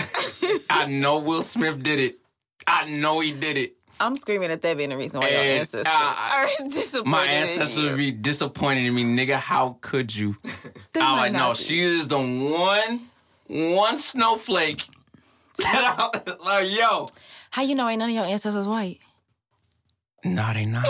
I 0.70 0.86
know 0.86 1.18
Will 1.20 1.42
Smith 1.42 1.84
did 1.84 2.00
it. 2.00 2.18
I 2.66 2.90
know 2.90 3.20
he 3.20 3.30
did 3.30 3.56
it. 3.56 3.76
I'm 4.00 4.16
screaming 4.16 4.50
at 4.50 4.62
that 4.62 4.76
being 4.76 4.90
the 4.90 4.96
reason 4.96 5.20
why 5.20 5.28
your 5.30 5.40
ancestors 5.40 5.86
uh, 5.86 6.32
are 6.34 6.68
disappointed. 6.68 7.10
My 7.10 7.24
ancestors 7.26 7.84
would 7.84 7.96
be 7.96 8.10
disappointed 8.10 8.84
in 8.86 8.94
me, 8.94 9.04
nigga. 9.04 9.36
How 9.36 9.78
could 9.80 10.14
you? 10.14 10.36
I 10.96 11.16
like, 11.16 11.32
no, 11.32 11.50
be. 11.50 11.58
she 11.58 11.80
is 11.80 12.08
the 12.08 12.18
one, 12.18 13.00
one 13.46 13.98
snowflake. 13.98 14.84
that 15.58 16.10
I- 16.26 16.44
like, 16.62 16.70
yo. 16.76 17.06
How 17.50 17.62
you 17.62 17.74
know 17.74 17.88
ain't 17.88 17.98
none 18.00 18.08
of 18.10 18.14
your 18.14 18.24
ancestors 18.24 18.66
white? 18.66 18.98
No, 20.24 20.52
they 20.54 20.64
not. 20.64 20.86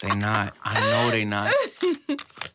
they 0.00 0.14
not. 0.14 0.54
I 0.64 0.80
know 0.80 1.10
they 1.10 1.24
not. 1.24 1.52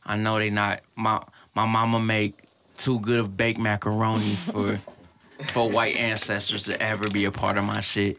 I 0.06 0.18
know 0.18 0.40
they 0.40 0.50
not. 0.50 0.82
My 0.96 1.22
my 1.54 1.66
mama 1.66 2.00
make 2.00 2.34
too 2.78 3.00
good 3.00 3.20
of 3.20 3.38
baked 3.38 3.60
macaroni 3.60 4.36
for 4.36 4.80
for 5.48 5.70
white 5.70 5.96
ancestors 5.96 6.66
to 6.66 6.82
ever 6.82 7.08
be 7.10 7.26
a 7.26 7.32
part 7.32 7.58
of 7.58 7.64
my 7.64 7.80
shit. 7.80 8.18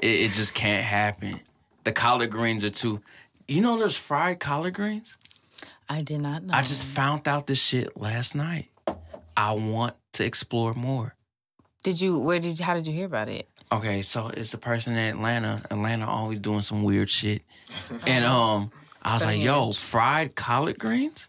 It, 0.00 0.06
it 0.06 0.32
just 0.32 0.54
can't 0.54 0.84
happen. 0.84 1.40
The 1.84 1.92
collard 1.92 2.30
greens 2.30 2.64
are 2.64 2.70
too. 2.70 3.00
You 3.48 3.60
know, 3.60 3.78
there's 3.78 3.96
fried 3.96 4.40
collard 4.40 4.74
greens. 4.74 5.16
I 5.88 6.02
did 6.02 6.20
not 6.20 6.42
know. 6.42 6.54
I 6.54 6.62
just 6.62 6.84
found 6.84 7.28
out 7.28 7.46
this 7.46 7.62
shit 7.62 7.96
last 7.96 8.34
night. 8.34 8.70
I 9.36 9.52
want 9.52 9.94
to 10.14 10.24
explore 10.24 10.74
more. 10.74 11.14
did 11.82 12.00
you? 12.00 12.18
Where 12.18 12.40
did? 12.40 12.58
you 12.58 12.64
How 12.64 12.74
did 12.74 12.86
you 12.86 12.92
hear 12.92 13.06
about 13.06 13.28
it? 13.28 13.48
Okay, 13.70 14.02
so 14.02 14.28
it's 14.28 14.54
a 14.54 14.58
person 14.58 14.94
in 14.94 15.16
Atlanta. 15.16 15.60
Atlanta 15.70 16.08
always 16.08 16.38
doing 16.38 16.62
some 16.62 16.82
weird 16.82 17.10
shit. 17.10 17.42
And 18.06 18.24
um 18.24 18.70
I 19.02 19.14
was 19.14 19.24
like, 19.24 19.40
yo, 19.40 19.70
fried 19.72 20.34
collard 20.34 20.78
greens? 20.78 21.28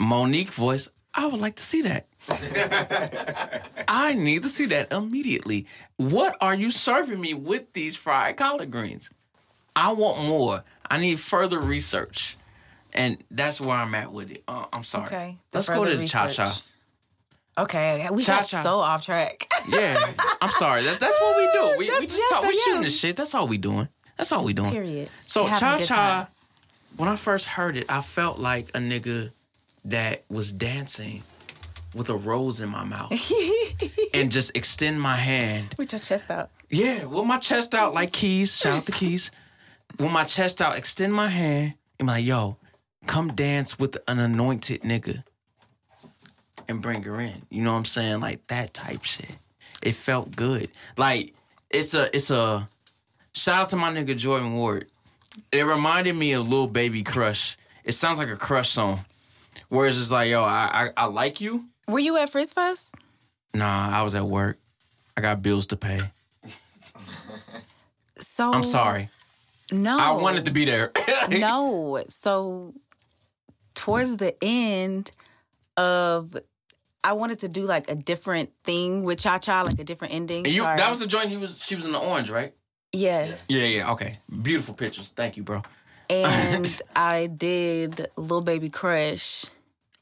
Mo'Nique 0.00 0.50
voice, 0.50 0.88
I 1.14 1.26
would 1.26 1.40
like 1.40 1.56
to 1.56 1.62
see 1.62 1.82
that. 1.82 2.06
I 3.88 4.14
need 4.14 4.42
to 4.42 4.48
see 4.48 4.66
that 4.66 4.92
immediately. 4.92 5.66
What 5.96 6.36
are 6.40 6.54
you 6.54 6.70
serving 6.70 7.20
me 7.20 7.34
with 7.34 7.72
these 7.72 7.96
fried 7.96 8.36
collard 8.36 8.70
greens? 8.70 9.10
I 9.74 9.92
want 9.92 10.18
more. 10.18 10.64
I 10.90 10.98
need 10.98 11.20
further 11.20 11.58
research. 11.58 12.36
And 12.92 13.22
that's 13.30 13.60
where 13.60 13.76
I'm 13.76 13.94
at 13.94 14.12
with 14.12 14.30
it. 14.32 14.42
Uh, 14.48 14.66
I'm 14.72 14.82
sorry. 14.82 15.06
Okay, 15.06 15.36
the 15.52 15.58
Let's 15.58 15.68
go 15.68 15.84
to 15.84 15.96
the 15.96 16.06
cha 16.06 16.26
cha. 16.28 16.60
Okay, 17.58 18.06
we 18.10 18.24
got 18.24 18.46
Cha-cha. 18.46 18.62
so 18.62 18.78
off 18.78 19.04
track. 19.04 19.46
Yeah, 19.68 20.12
I'm 20.40 20.50
sorry. 20.50 20.84
That, 20.84 20.98
that's 20.98 21.20
what 21.20 21.36
we 21.36 21.50
do. 21.52 21.78
We, 21.78 22.00
we 22.00 22.06
just 22.06 22.16
yes, 22.16 22.30
talk. 22.30 22.44
We 22.44 22.54
shooting 22.54 22.82
this 22.82 22.98
shit. 22.98 23.16
That's 23.16 23.34
all 23.34 23.46
we 23.46 23.58
doing. 23.58 23.88
That's 24.16 24.32
all 24.32 24.44
we 24.44 24.52
doing. 24.52 24.70
Period. 24.70 25.10
So 25.26 25.44
We 25.44 25.50
having 25.50 25.82
a 25.82 25.86
cha 25.86 25.94
cha. 25.94 26.28
When 26.96 27.08
I 27.08 27.16
first 27.16 27.46
heard 27.46 27.76
it, 27.76 27.86
I 27.88 28.00
felt 28.00 28.38
like 28.38 28.68
a 28.70 28.78
nigga 28.78 29.30
that 29.84 30.24
was 30.28 30.52
dancing 30.52 31.22
with 31.94 32.08
a 32.08 32.14
rose 32.14 32.60
in 32.60 32.68
my 32.68 32.84
mouth 32.84 33.12
and 34.14 34.30
just 34.30 34.56
extend 34.56 35.00
my 35.00 35.16
hand. 35.16 35.74
With 35.78 35.92
your 35.92 35.98
chest 35.98 36.30
out. 36.30 36.50
Yeah, 36.68 37.04
with 37.04 37.26
my 37.26 37.38
chest 37.38 37.74
out 37.74 37.94
like 37.94 38.12
keys. 38.12 38.56
Shout 38.56 38.78
out 38.78 38.86
the 38.86 38.92
keys. 38.92 39.30
With 39.98 40.12
my 40.12 40.24
chest 40.24 40.62
out, 40.62 40.76
extend 40.76 41.12
my 41.12 41.28
hand 41.28 41.74
and 41.98 42.06
be 42.06 42.12
like, 42.12 42.24
yo, 42.24 42.56
come 43.06 43.34
dance 43.34 43.78
with 43.78 43.98
an 44.06 44.18
anointed 44.18 44.82
nigga 44.82 45.24
and 46.68 46.80
bring 46.80 47.02
her 47.02 47.20
in. 47.20 47.42
You 47.50 47.62
know 47.64 47.72
what 47.72 47.78
I'm 47.78 47.84
saying? 47.84 48.20
Like 48.20 48.46
that 48.46 48.72
type 48.72 49.04
shit. 49.04 49.30
It 49.82 49.94
felt 49.94 50.36
good. 50.36 50.70
Like 50.96 51.34
it's 51.70 51.94
a 51.94 52.14
it's 52.14 52.30
a 52.30 52.68
shout 53.32 53.62
out 53.62 53.68
to 53.70 53.76
my 53.76 53.90
nigga 53.90 54.16
Jordan 54.16 54.54
Ward. 54.54 54.86
It 55.52 55.62
reminded 55.62 56.14
me 56.14 56.32
of 56.32 56.50
Lil 56.50 56.66
Baby 56.68 57.02
Crush. 57.02 57.56
It 57.84 57.92
sounds 57.92 58.18
like 58.18 58.28
a 58.28 58.36
crush 58.36 58.70
song. 58.70 59.04
Whereas 59.68 59.98
it's 60.00 60.10
like, 60.10 60.30
yo, 60.30 60.42
I, 60.42 60.90
I 60.96 61.04
I 61.04 61.04
like 61.06 61.40
you. 61.40 61.66
Were 61.90 61.98
you 61.98 62.16
at 62.18 62.30
Frizz 62.30 62.52
Fest? 62.52 62.94
Nah, 63.52 63.90
I 63.90 64.02
was 64.02 64.14
at 64.14 64.24
work. 64.24 64.58
I 65.16 65.20
got 65.20 65.42
bills 65.42 65.66
to 65.68 65.76
pay. 65.76 66.00
So 68.18 68.52
I'm 68.52 68.62
sorry. 68.62 69.10
No, 69.72 69.98
I 69.98 70.10
wanted 70.12 70.44
to 70.44 70.50
be 70.50 70.64
there. 70.64 70.92
no. 71.28 72.02
So 72.08 72.74
towards 73.74 74.16
the 74.16 74.36
end 74.42 75.10
of 75.76 76.36
I 77.02 77.12
wanted 77.14 77.40
to 77.40 77.48
do 77.48 77.62
like 77.62 77.90
a 77.90 77.94
different 77.94 78.50
thing 78.62 79.04
with 79.04 79.18
Cha 79.18 79.38
Cha, 79.38 79.62
like 79.62 79.78
a 79.78 79.84
different 79.84 80.14
ending. 80.14 80.44
And 80.44 80.54
you 80.54 80.62
that 80.62 80.90
was 80.90 81.00
the 81.00 81.06
joint 81.06 81.30
you 81.30 81.40
was 81.40 81.62
she 81.64 81.74
was 81.74 81.86
in 81.86 81.92
the 81.92 81.98
orange, 81.98 82.30
right? 82.30 82.54
yes. 82.92 83.46
Yeah, 83.48 83.64
yeah, 83.64 83.92
okay. 83.92 84.18
Beautiful 84.42 84.74
pictures. 84.74 85.10
Thank 85.10 85.36
you, 85.36 85.42
bro. 85.42 85.62
And 86.08 86.82
I 86.96 87.26
did 87.26 88.08
Little 88.16 88.42
Baby 88.42 88.68
Crush, 88.68 89.46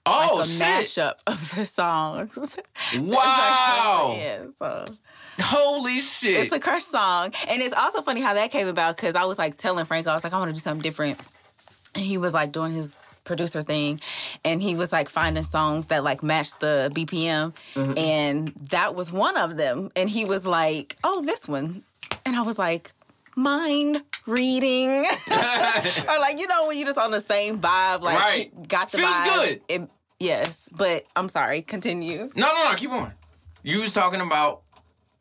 Oh 0.09 0.37
like 0.37 0.45
a 0.45 0.49
shit. 0.49 0.63
mashup 0.63 1.15
of 1.27 1.55
the 1.55 1.67
songs. 1.67 2.39
Wow. 3.01 4.15
yeah, 4.19 4.45
so 4.59 4.85
Holy 5.41 6.01
shit. 6.01 6.45
it's 6.45 6.53
a 6.53 6.59
crush 6.61 6.85
song, 6.85 7.33
and 7.49 7.63
it's 7.63 7.75
also 7.75 8.03
funny 8.03 8.21
how 8.21 8.35
that 8.35 8.51
came 8.51 8.69
about 8.69 8.97
because 8.97 9.15
I 9.15 9.25
was 9.25 9.39
like 9.39 9.57
telling 9.57 9.85
Franco, 9.85 10.11
I 10.11 10.15
was 10.15 10.25
like, 10.25 10.33
I 10.33 10.39
want 10.39 10.49
to 10.49 10.53
do 10.55 10.59
something 10.61 10.83
different, 10.83 11.21
and 11.95 12.05
he 12.05 12.19
was 12.19 12.33
like 12.35 12.51
doing 12.53 12.75
his 12.75 12.97
producer 13.25 13.63
thing, 13.63 14.01
and 14.45 14.61
he 14.63 14.75
was 14.75 14.91
like 14.93 15.09
finding 15.09 15.43
songs 15.45 15.87
that 15.89 16.03
like 16.03 16.23
matched 16.23 16.61
the 16.61 16.91
BPM, 16.95 17.55
mm-hmm. 17.75 17.97
and 17.99 18.53
that 18.71 18.95
was 18.95 19.13
one 19.13 19.37
of 19.37 19.57
them, 19.57 19.91
and 19.95 20.09
he 20.09 20.25
was 20.25 20.47
like, 20.47 20.97
oh, 21.05 21.25
this 21.25 21.47
one, 21.49 21.83
and 22.25 22.35
I 22.37 22.43
was 22.43 22.59
like. 22.59 22.93
Mind 23.37 24.03
reading, 24.27 24.91
or 25.31 26.19
like 26.19 26.41
you 26.41 26.49
know 26.49 26.67
when 26.67 26.77
you 26.77 26.85
just 26.85 26.99
on 26.99 27.13
the 27.13 27.21
same 27.21 27.61
vibe, 27.61 28.01
like 28.01 28.19
Right. 28.19 28.69
got 28.69 28.91
the 28.91 28.99
Feels 28.99 29.15
vibe. 29.15 29.35
good. 29.37 29.61
It- 29.69 29.91
yes, 30.21 30.69
but 30.77 31.05
I'm 31.17 31.29
sorry. 31.29 31.63
Continue. 31.63 32.31
no, 32.35 32.47
no, 32.53 32.71
no, 32.71 32.75
keep 32.77 32.91
on. 32.91 33.13
You 33.63 33.81
was 33.81 33.93
talking 33.95 34.21
about 34.21 34.63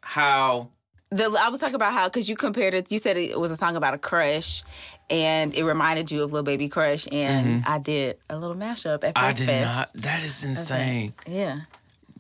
how 0.02 0.70
The, 1.10 1.36
I 1.40 1.50
was 1.50 1.60
talking 1.60 1.76
about 1.76 1.94
how 1.94 2.08
because 2.08 2.30
you 2.30 2.36
compared 2.36 2.74
it. 2.74 2.92
You 2.92 3.00
said 3.00 3.18
it 3.18 3.40
was 3.40 3.52
a 3.52 3.56
song 3.56 3.76
about 3.76 3.94
a 3.94 3.98
crush, 3.98 4.64
and 5.10 5.54
it 5.56 5.64
reminded 5.64 6.12
you 6.12 6.24
of 6.24 6.32
Lil 6.32 6.44
Baby 6.44 6.70
Crush, 6.70 7.08
and 7.12 7.64
I 7.66 7.80
did 7.80 8.18
a 8.30 8.38
little 8.38 8.56
mashup 8.56 9.04
at 9.04 9.16
Mm-hmm. 9.16 9.26
I 9.26 9.34
did 9.34 9.46
Fest. 9.46 9.96
not 9.96 10.04
that 10.04 10.24
is 10.24 10.44
insane. 10.46 11.14
Yeah, 11.26 11.58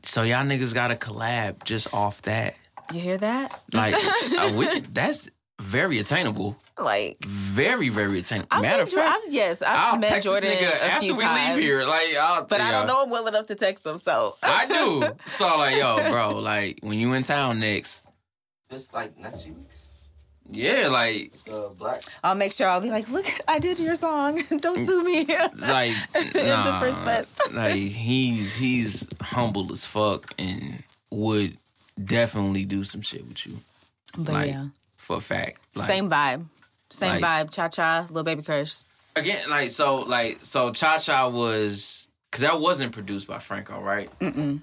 So 0.03 0.23
y'all 0.23 0.43
niggas 0.45 0.73
got 0.73 0.91
a 0.91 0.95
collab 0.95 1.63
just 1.63 1.93
off 1.93 2.21
that. 2.23 2.55
you 2.93 2.99
hear 2.99 3.17
that? 3.17 3.59
Like 3.73 3.95
I, 3.97 4.53
we, 4.57 4.79
that's 4.91 5.29
very 5.59 5.99
attainable. 5.99 6.55
Like 6.77 7.17
Very, 7.25 7.89
very 7.89 8.19
attainable. 8.19 8.49
I've 8.51 8.61
Matter 8.61 8.83
of 8.83 8.91
fact, 8.91 9.23
I've, 9.25 9.33
yes, 9.33 9.61
I've 9.61 9.93
I'll 9.93 9.97
met 9.99 10.09
text 10.09 10.27
Jordan 10.27 10.49
this 10.49 10.61
nigga 10.61 10.71
a 10.81 10.85
after 10.91 11.05
few 11.05 11.15
we 11.15 11.23
times, 11.23 11.55
leave 11.55 11.63
here. 11.65 11.85
Like, 11.85 12.15
I'll, 12.19 12.45
but 12.45 12.61
I 12.61 12.71
don't 12.71 12.85
know 12.87 13.03
I'm 13.03 13.09
well 13.09 13.27
enough 13.27 13.47
to 13.47 13.55
text 13.55 13.85
him. 13.85 13.97
So 13.97 14.35
I 14.43 14.67
do. 14.67 15.03
So 15.25 15.57
like, 15.57 15.75
yo, 15.77 16.09
bro, 16.11 16.37
like 16.39 16.79
when 16.81 16.99
you 16.99 17.13
in 17.13 17.23
town 17.23 17.59
next, 17.59 18.05
This 18.69 18.93
like 18.93 19.17
next 19.17 19.43
few 19.43 19.53
weeks. 19.53 19.87
yeah, 20.51 20.87
like, 20.89 21.31
The 21.45 21.71
black. 21.77 22.03
I'll 22.23 22.35
make 22.35 22.51
sure 22.51 22.67
I'll 22.69 22.79
be 22.81 22.89
like, 22.91 23.09
look, 23.09 23.25
I 23.47 23.57
did 23.59 23.79
your 23.79 23.95
song. 23.95 24.35
Don't 24.59 24.77
mm, 24.77 24.85
sue 24.85 25.03
me. 25.03 25.25
like, 25.59 25.93
In 26.35 26.47
nah, 26.47 26.63
different 26.79 26.99
spots. 26.99 27.51
like 27.53 27.73
he's 27.75 28.55
he's 28.57 29.07
humble 29.21 29.71
as 29.71 29.85
fuck 29.85 30.33
and 30.37 30.83
would 31.09 31.57
definitely 32.03 32.65
do 32.65 32.83
some 32.83 33.01
shit 33.01 33.27
with 33.27 33.45
you 33.47 33.57
but 34.15 34.33
Like, 34.33 34.47
yeah, 34.51 34.67
for 35.07 35.17
a 35.17 35.21
fact. 35.21 35.59
Like, 35.75 35.87
same 35.87 36.09
vibe, 36.09 36.45
same 36.89 37.21
like- 37.21 37.47
vibe. 37.47 37.53
Cha 37.53 37.69
cha, 37.69 38.01
little 38.09 38.23
baby 38.23 38.43
curse. 38.43 38.85
again, 39.15 39.49
like 39.49 39.71
so, 39.71 40.01
like 40.01 40.39
so. 40.41 40.71
Cha 40.73 40.97
Cha 40.97 41.29
was 41.29 42.09
because 42.29 42.41
that 42.41 42.59
wasn't 42.59 42.91
produced 42.91 43.25
by 43.27 43.39
Franco, 43.39 43.79
right? 43.81 44.09
Mm-mm. 44.19 44.61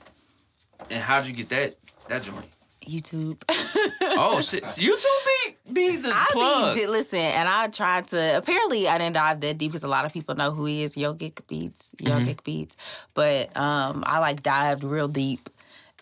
And 0.91 1.03
how'd 1.03 1.27
you 1.27 1.33
get 1.33 1.49
that 1.49 1.77
that 2.09 2.23
joint? 2.23 2.45
YouTube. 2.87 3.43
Oh 4.17 4.41
shit, 4.41 4.71
so 4.71 4.81
YouTube 4.89 5.65
be 5.73 5.73
be 5.73 5.97
the 5.97 6.09
I 6.13 6.27
plug. 6.31 6.75
be, 6.75 6.81
did, 6.83 6.91
listen, 6.91 7.19
and 7.19 7.49
I 7.49 7.67
tried 7.69 8.07
to. 8.09 8.37
Apparently, 8.37 8.87
I 8.87 8.99
didn't 8.99 9.15
dive 9.15 9.41
that 9.41 9.59
deep 9.59 9.73
because 9.73 9.83
a 9.83 9.89
lot 9.89 10.05
of 10.05 10.13
people 10.13 10.35
know 10.37 10.51
who 10.53 10.67
he 10.67 10.83
is. 10.85 10.95
Yogic 10.95 11.41
Beats, 11.49 11.91
Yogic 11.99 12.45
Beats. 12.45 12.77
But 13.15 13.57
um, 13.57 14.05
I 14.07 14.19
like 14.21 14.43
dived 14.43 14.85
real 14.85 15.09
deep, 15.09 15.49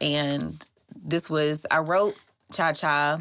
and 0.01 0.63
this 1.03 1.31
was 1.31 1.65
I 1.71 1.79
wrote 1.79 2.17
Cha 2.53 2.73
Cha, 2.73 3.21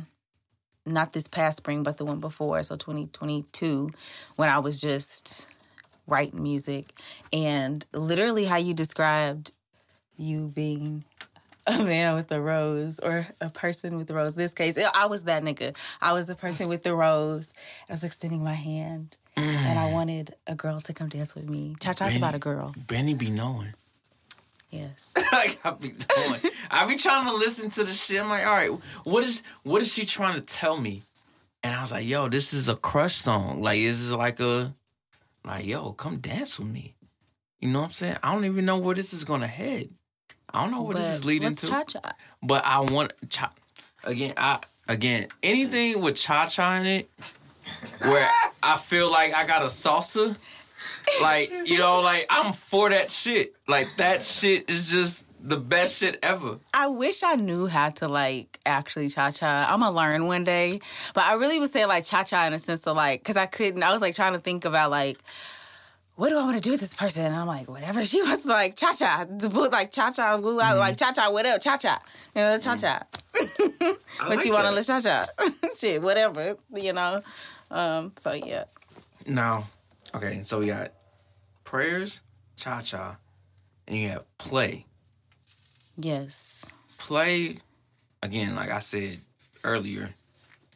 not 0.86 1.14
this 1.14 1.28
past 1.28 1.58
spring, 1.58 1.84
but 1.84 1.98
the 1.98 2.06
one 2.06 2.20
before, 2.20 2.62
so 2.64 2.76
2022, 2.76 3.92
when 4.36 4.50
I 4.50 4.60
was 4.60 4.82
just 4.82 5.48
writing 6.08 6.42
music, 6.42 6.92
and 7.32 7.86
literally 7.94 8.46
how 8.46 8.58
you 8.58 8.74
described 8.74 9.52
you 10.18 10.52
being 10.54 11.04
a 11.68 11.78
man 11.84 12.16
with 12.16 12.32
a 12.32 12.42
rose 12.42 13.00
or 13.00 13.28
a 13.40 13.50
person 13.50 13.98
with 13.98 14.10
a 14.10 14.14
rose. 14.14 14.36
This 14.36 14.54
case, 14.54 14.78
I 14.94 15.06
was 15.06 15.24
that 15.26 15.44
nigga. 15.44 15.76
I 16.02 16.14
was 16.14 16.28
the 16.28 16.36
person 16.36 16.68
with 16.68 16.84
the 16.84 16.96
rose. 16.96 17.50
I 17.90 17.94
was 17.94 18.04
extending 18.04 18.44
my 18.44 18.54
hand, 18.54 19.18
and 19.38 19.80
I 19.80 19.90
mm. 19.90 19.94
wanted 19.94 20.36
a 20.48 20.56
girl 20.56 20.82
to 20.82 20.94
come 20.94 21.10
dance 21.10 21.36
with 21.36 21.50
me. 21.50 21.76
Cha 21.80 21.94
cha's 21.94 22.16
about 22.16 22.36
a 22.36 22.40
girl. 22.40 22.74
Benny 22.88 23.14
be 23.14 23.30
knowing. 23.30 23.74
Yes. 24.72 25.12
like 25.34 25.60
I 25.66 25.72
be 25.72 25.90
knowing. 25.90 26.42
I 26.70 26.88
be 26.88 26.96
trying 26.96 27.26
to 27.26 27.34
listen 27.34 27.70
to 27.72 27.84
the 27.84 27.94
shit. 27.94 28.22
I'm 28.22 28.30
like, 28.30 28.46
all 28.46 28.54
right, 28.54 28.72
what 29.04 29.24
is 29.24 29.44
what 29.64 29.82
is 29.82 29.94
she 29.94 30.06
trying 30.06 30.36
to 30.36 30.42
tell 30.42 30.78
me? 30.78 31.04
And 31.64 31.76
I 31.76 31.82
was 31.82 31.92
like, 31.92 32.08
yo, 32.08 32.28
this 32.30 32.54
is 32.54 32.70
a 32.70 32.76
crush 32.76 33.16
song. 33.16 33.62
Like, 33.62 33.80
this 33.80 34.00
is 34.00 34.12
like 34.14 34.40
a 34.40 34.74
like, 35.46 35.66
yo, 35.66 35.92
come 35.94 36.18
dance 36.18 36.58
with 36.58 36.70
me. 36.70 36.96
You 37.60 37.70
know 37.70 37.80
what 37.80 37.86
I'm 37.86 37.92
saying? 37.92 38.18
I 38.24 38.34
don't 38.34 38.46
even 38.46 38.66
know 38.66 38.78
where 38.78 38.96
this 38.96 39.14
is 39.14 39.24
gonna 39.24 39.48
head. 39.48 39.90
I 40.54 40.64
don't 40.64 40.72
know 40.72 40.82
what 40.82 40.96
this 40.96 41.06
is 41.06 41.26
leading 41.26 41.54
to. 41.56 41.68
Cha 41.68 41.84
Cha? 41.84 42.00
But 42.42 42.66
I 42.66 42.80
want 42.80 43.14
cha 43.30 43.52
again. 44.04 44.34
I 44.38 44.60
again 44.88 45.28
anything 45.44 46.02
with 46.02 46.16
cha 46.16 46.48
cha 46.48 46.78
in 46.78 46.86
it, 46.86 47.12
where 48.00 48.28
I 48.64 48.78
feel 48.78 49.12
like 49.12 49.34
I 49.34 49.46
got 49.46 49.62
a 49.62 49.66
salsa. 49.66 50.38
Like 51.22 51.50
you 51.66 51.78
know, 51.80 52.02
like 52.02 52.26
I'm 52.30 52.54
for 52.54 52.90
that 52.90 53.12
shit. 53.12 53.56
Like 53.68 53.88
that 53.98 54.24
shit 54.24 54.70
is 54.70 54.90
just 54.90 55.26
the 55.44 55.58
best 55.58 55.98
shit 56.00 56.20
ever. 56.24 56.60
I 56.74 56.88
wish 56.88 57.24
I 57.24 57.36
knew 57.36 57.68
how 57.68 57.90
to 57.90 58.08
like 58.08 58.60
actually 58.66 59.10
cha 59.10 59.32
cha. 59.32 59.68
I'm 59.70 59.80
gonna 59.80 59.96
learn 59.96 60.28
one 60.28 60.44
day, 60.44 60.80
but 61.14 61.24
I 61.24 61.34
really 61.34 61.60
would 61.60 61.72
say 61.72 61.86
like 61.86 62.06
cha 62.06 62.24
cha 62.24 62.46
in 62.46 62.54
a 62.54 62.60
sense 62.60 62.88
of 62.88 62.96
like 62.96 63.22
because 63.22 63.38
I 63.38 63.46
couldn't. 63.48 63.84
I 63.84 63.92
was 63.92 64.02
like 64.02 64.16
trying 64.16 64.34
to 64.34 64.40
think 64.40 64.66
about 64.66 64.92
like. 64.92 65.18
What 66.18 66.30
do 66.30 66.38
I 66.38 66.44
want 66.44 66.56
to 66.56 66.62
do 66.62 66.70
with 66.72 66.82
this 66.82 66.94
person? 66.94 67.26
And 67.26 67.34
I'm 67.34 67.48
like, 67.48 67.68
whatever 67.68 68.06
she 68.12 68.22
was 68.22 68.46
like, 68.46 68.76
cha 68.76 68.94
cha, 68.94 69.26
like 69.72 69.92
cha 69.92 70.12
cha, 70.12 70.36
woo, 70.38 70.60
Mm-hmm. 70.60 70.78
like 70.78 70.96
cha 70.98 71.12
cha, 71.14 71.32
whatever, 71.32 71.58
cha 71.58 71.78
cha, 71.78 72.00
you 72.36 72.42
know, 72.44 72.60
cha 72.60 72.76
cha. 72.76 73.02
What 74.28 74.46
you 74.46 74.52
want 74.54 74.66
to 74.68 74.72
let 74.72 74.86
cha 74.86 75.00
cha? 75.00 75.26
Shit, 75.80 76.00
whatever, 76.02 76.56
you 76.76 76.94
know. 76.94 77.22
Um, 77.72 78.12
so 78.20 78.34
yeah, 78.34 78.66
No. 79.26 79.66
Okay, 80.14 80.42
so 80.44 80.60
we 80.60 80.68
got 80.68 80.92
prayers, 81.72 82.20
cha 82.58 82.82
cha, 82.82 83.16
and 83.88 83.96
you 83.96 84.10
have 84.10 84.26
play. 84.38 84.86
yes, 85.96 86.66
play 86.98 87.58
again 88.22 88.56
like 88.56 88.70
i 88.70 88.78
said 88.80 89.20
earlier 89.64 90.14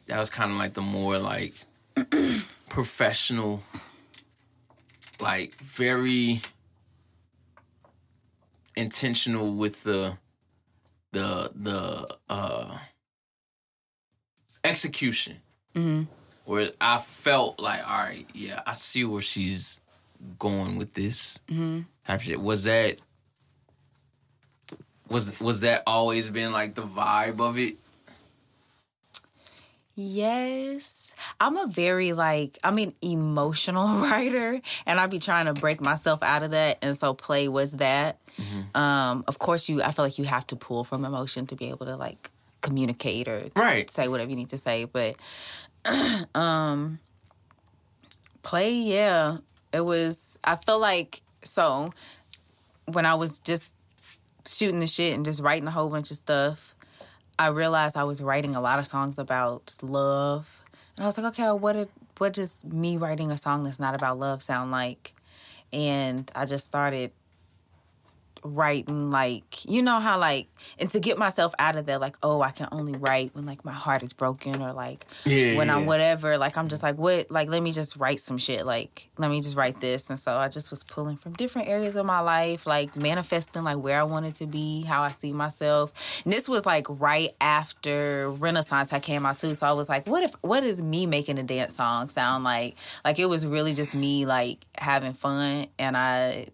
that 0.06 0.18
was 0.18 0.30
kind 0.30 0.50
of 0.50 0.56
like 0.56 0.72
the 0.74 0.80
more 0.80 1.18
like 1.18 1.52
professional 2.70 3.62
like 5.20 5.54
very 5.56 6.40
intentional 8.74 9.52
with 9.54 9.84
the 9.84 10.16
the 11.12 11.50
the 11.54 12.08
uh 12.28 12.78
execution. 14.64 15.36
Where 16.44 16.70
i 16.80 16.98
felt 16.98 17.60
like 17.60 17.86
all 17.86 17.98
right 17.98 18.26
yeah 18.34 18.62
i 18.66 18.72
see 18.72 19.04
where 19.04 19.22
she's 19.22 19.78
going 20.38 20.76
with 20.76 20.94
this 20.94 21.40
type 22.06 22.20
of 22.20 22.22
shit 22.22 22.40
was 22.40 22.64
that 22.64 23.00
was 25.08 25.38
was 25.40 25.60
that 25.60 25.82
always 25.86 26.30
been 26.30 26.52
like 26.52 26.74
the 26.74 26.82
vibe 26.82 27.40
of 27.40 27.58
it? 27.58 27.76
Yes. 29.98 31.14
I'm 31.40 31.56
a 31.56 31.66
very 31.66 32.12
like 32.12 32.58
I'm 32.62 32.76
an 32.78 32.92
emotional 33.00 33.86
writer 34.00 34.60
and 34.84 35.00
I'd 35.00 35.10
be 35.10 35.18
trying 35.18 35.46
to 35.46 35.54
break 35.54 35.80
myself 35.80 36.22
out 36.22 36.42
of 36.42 36.50
that 36.50 36.78
and 36.82 36.96
so 36.96 37.14
play 37.14 37.48
was 37.48 37.72
that. 37.72 38.18
Um 38.74 39.24
of 39.26 39.38
course 39.38 39.68
you 39.70 39.82
I 39.82 39.92
feel 39.92 40.04
like 40.04 40.18
you 40.18 40.24
have 40.24 40.46
to 40.48 40.56
pull 40.56 40.84
from 40.84 41.04
emotion 41.06 41.46
to 41.46 41.56
be 41.56 41.70
able 41.70 41.86
to 41.86 41.96
like 41.96 42.30
communicate 42.60 43.28
or 43.28 43.48
Right. 43.56 43.88
say 43.88 44.08
whatever 44.08 44.28
you 44.30 44.36
need 44.36 44.50
to 44.50 44.58
say 44.58 44.84
but 44.84 45.16
um 46.34 46.98
play 48.42 48.72
yeah 48.74 49.38
it 49.72 49.80
was 49.80 50.38
I 50.44 50.56
feel 50.56 50.78
like 50.78 51.22
so 51.44 51.92
when 52.86 53.06
I 53.06 53.14
was 53.14 53.38
just 53.38 53.74
shooting 54.46 54.78
the 54.78 54.86
shit 54.86 55.14
and 55.14 55.24
just 55.24 55.42
writing 55.42 55.66
a 55.66 55.72
whole 55.72 55.88
bunch 55.90 56.10
of 56.10 56.16
stuff 56.16 56.76
I 57.38 57.48
realized 57.48 57.96
I 57.96 58.04
was 58.04 58.22
writing 58.22 58.56
a 58.56 58.60
lot 58.60 58.78
of 58.78 58.86
songs 58.86 59.18
about 59.18 59.76
love, 59.82 60.62
and 60.96 61.04
I 61.04 61.06
was 61.06 61.18
like, 61.18 61.26
okay, 61.38 61.50
what 61.50 61.74
did 61.74 61.88
what 62.18 62.32
does 62.32 62.64
me 62.64 62.96
writing 62.96 63.30
a 63.30 63.36
song 63.36 63.64
that's 63.64 63.78
not 63.78 63.94
about 63.94 64.18
love 64.18 64.42
sound 64.42 64.70
like? 64.70 65.12
And 65.72 66.30
I 66.34 66.46
just 66.46 66.66
started 66.66 67.12
writing 68.46 69.10
like 69.10 69.64
you 69.68 69.82
know 69.82 70.00
how 70.00 70.18
like 70.18 70.48
and 70.78 70.88
to 70.90 71.00
get 71.00 71.18
myself 71.18 71.52
out 71.58 71.76
of 71.76 71.86
there 71.86 71.98
like 71.98 72.16
oh 72.22 72.42
I 72.42 72.50
can 72.50 72.68
only 72.72 72.92
write 72.92 73.34
when 73.34 73.46
like 73.46 73.64
my 73.64 73.72
heart 73.72 74.02
is 74.02 74.12
broken 74.12 74.62
or 74.62 74.72
like 74.72 75.06
Yeah, 75.24 75.56
when 75.56 75.70
I'm 75.70 75.86
whatever 75.86 76.38
like 76.38 76.56
I'm 76.56 76.68
just 76.68 76.82
like 76.82 76.96
what 76.96 77.30
like 77.30 77.48
let 77.48 77.62
me 77.62 77.72
just 77.72 77.96
write 77.96 78.20
some 78.20 78.38
shit 78.38 78.64
like 78.64 79.08
let 79.18 79.30
me 79.30 79.40
just 79.40 79.56
write 79.56 79.80
this. 79.80 80.10
And 80.10 80.20
so 80.20 80.36
I 80.36 80.48
just 80.48 80.70
was 80.70 80.82
pulling 80.82 81.16
from 81.16 81.32
different 81.34 81.68
areas 81.68 81.96
of 81.96 82.06
my 82.06 82.20
life 82.20 82.66
like 82.66 82.96
manifesting 82.96 83.64
like 83.64 83.78
where 83.78 83.98
I 83.98 84.04
wanted 84.04 84.34
to 84.36 84.46
be 84.46 84.82
how 84.82 85.02
I 85.02 85.10
see 85.10 85.32
myself. 85.32 86.22
And 86.24 86.32
this 86.32 86.48
was 86.48 86.66
like 86.66 86.86
right 86.88 87.30
after 87.40 88.30
Renaissance 88.30 88.92
I 88.92 89.00
came 89.00 89.26
out 89.26 89.38
too. 89.38 89.54
So 89.54 89.66
I 89.66 89.72
was 89.72 89.88
like 89.88 90.06
what 90.08 90.22
if 90.22 90.34
what 90.42 90.64
is 90.64 90.82
me 90.82 91.06
making 91.06 91.38
a 91.38 91.42
dance 91.42 91.74
song 91.76 92.08
sound 92.08 92.44
like? 92.44 92.76
Like 93.04 93.18
it 93.18 93.26
was 93.26 93.46
really 93.46 93.74
just 93.74 93.94
me 93.94 94.26
like 94.26 94.64
having 94.78 95.12
fun. 95.12 95.66
And 95.78 95.96
I 95.96 96.48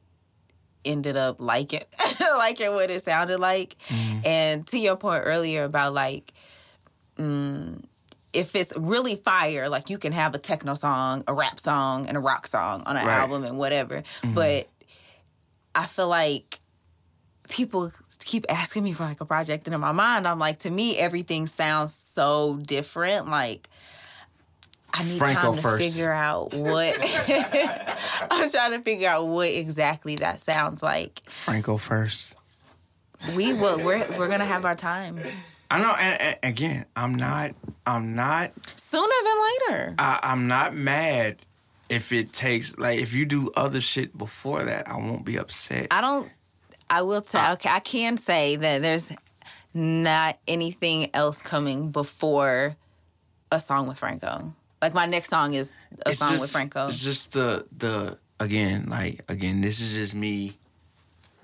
ended 0.84 1.16
up 1.16 1.36
liking 1.40 1.82
liking 2.20 2.72
what 2.72 2.90
it 2.90 3.02
sounded 3.02 3.38
like. 3.38 3.76
And 4.24 4.66
to 4.68 4.78
your 4.78 4.96
point 4.96 5.22
earlier 5.24 5.64
about 5.64 5.94
like 5.94 6.32
mm, 7.18 7.82
if 8.32 8.56
it's 8.56 8.72
really 8.76 9.16
fire, 9.16 9.68
like 9.68 9.90
you 9.90 9.98
can 9.98 10.12
have 10.12 10.34
a 10.34 10.38
techno 10.38 10.74
song, 10.74 11.22
a 11.26 11.34
rap 11.34 11.60
song, 11.60 12.06
and 12.06 12.16
a 12.16 12.20
rock 12.20 12.46
song 12.46 12.82
on 12.86 12.96
an 12.96 13.06
Right. 13.06 13.14
album 13.14 13.44
and 13.44 13.58
whatever. 13.58 14.02
But 14.32 14.68
I 15.74 15.86
feel 15.86 16.08
like 16.08 16.60
people 17.48 17.90
keep 18.24 18.46
asking 18.48 18.84
me 18.84 18.92
for 18.92 19.02
like 19.02 19.20
a 19.20 19.24
project 19.26 19.66
and 19.66 19.74
in 19.74 19.80
my 19.80 19.92
mind 19.92 20.26
I'm 20.28 20.38
like 20.38 20.60
to 20.60 20.70
me 20.70 20.96
everything 20.96 21.46
sounds 21.48 21.92
so 21.92 22.56
different 22.56 23.28
like 23.28 23.68
I 24.94 25.04
need 25.04 25.18
Franco 25.18 25.40
time 25.42 25.54
to 25.56 25.62
first. 25.62 25.94
figure 25.94 26.12
out 26.12 26.54
what 26.54 26.96
I'm 28.30 28.50
trying 28.50 28.72
to 28.72 28.80
figure 28.80 29.08
out 29.08 29.26
what 29.26 29.50
exactly 29.50 30.16
that 30.16 30.40
sounds 30.40 30.82
like. 30.82 31.22
Franco 31.26 31.76
first. 31.76 32.36
We 33.36 33.52
will 33.52 33.78
we're 33.78 34.06
we're 34.18 34.28
gonna 34.28 34.44
have 34.44 34.64
our 34.64 34.74
time. 34.74 35.20
I 35.70 35.80
know, 35.80 35.94
and, 35.98 36.20
and 36.20 36.36
again, 36.42 36.84
I'm 36.94 37.14
not, 37.14 37.54
I'm 37.86 38.14
not, 38.14 38.52
Sooner 38.66 39.14
than 39.24 39.78
later. 39.78 39.94
I, 39.98 40.20
I'm 40.22 40.46
not 40.46 40.74
mad 40.74 41.38
if 41.88 42.12
it 42.12 42.32
takes 42.32 42.76
like 42.76 42.98
if 42.98 43.14
you 43.14 43.24
do 43.24 43.50
other 43.56 43.80
shit 43.80 44.16
before 44.16 44.64
that. 44.64 44.88
I 44.88 44.98
won't 44.98 45.24
be 45.24 45.38
upset. 45.38 45.88
I 45.90 46.00
don't 46.02 46.30
I 46.90 47.02
will 47.02 47.22
tell 47.22 47.52
okay, 47.54 47.70
I 47.70 47.80
can 47.80 48.18
say 48.18 48.56
that 48.56 48.82
there's 48.82 49.10
not 49.72 50.38
anything 50.46 51.08
else 51.14 51.40
coming 51.40 51.90
before 51.90 52.76
a 53.50 53.58
song 53.58 53.86
with 53.86 53.98
Franco. 53.98 54.54
Like 54.82 54.94
my 54.94 55.06
next 55.06 55.30
song 55.30 55.54
is 55.54 55.72
a 56.04 56.10
it's 56.10 56.18
song 56.18 56.32
just, 56.32 56.42
with 56.42 56.50
Franco. 56.50 56.88
It's 56.88 57.02
just 57.02 57.32
the 57.32 57.64
the 57.76 58.18
again, 58.40 58.86
like 58.88 59.24
again, 59.28 59.60
this 59.60 59.80
is 59.80 59.94
just 59.94 60.14
me 60.14 60.58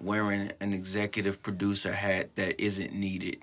wearing 0.01 0.51
an 0.61 0.73
executive 0.73 1.41
producer 1.41 1.93
hat 1.93 2.35
that 2.35 2.61
isn't 2.61 2.93
needed. 2.93 3.39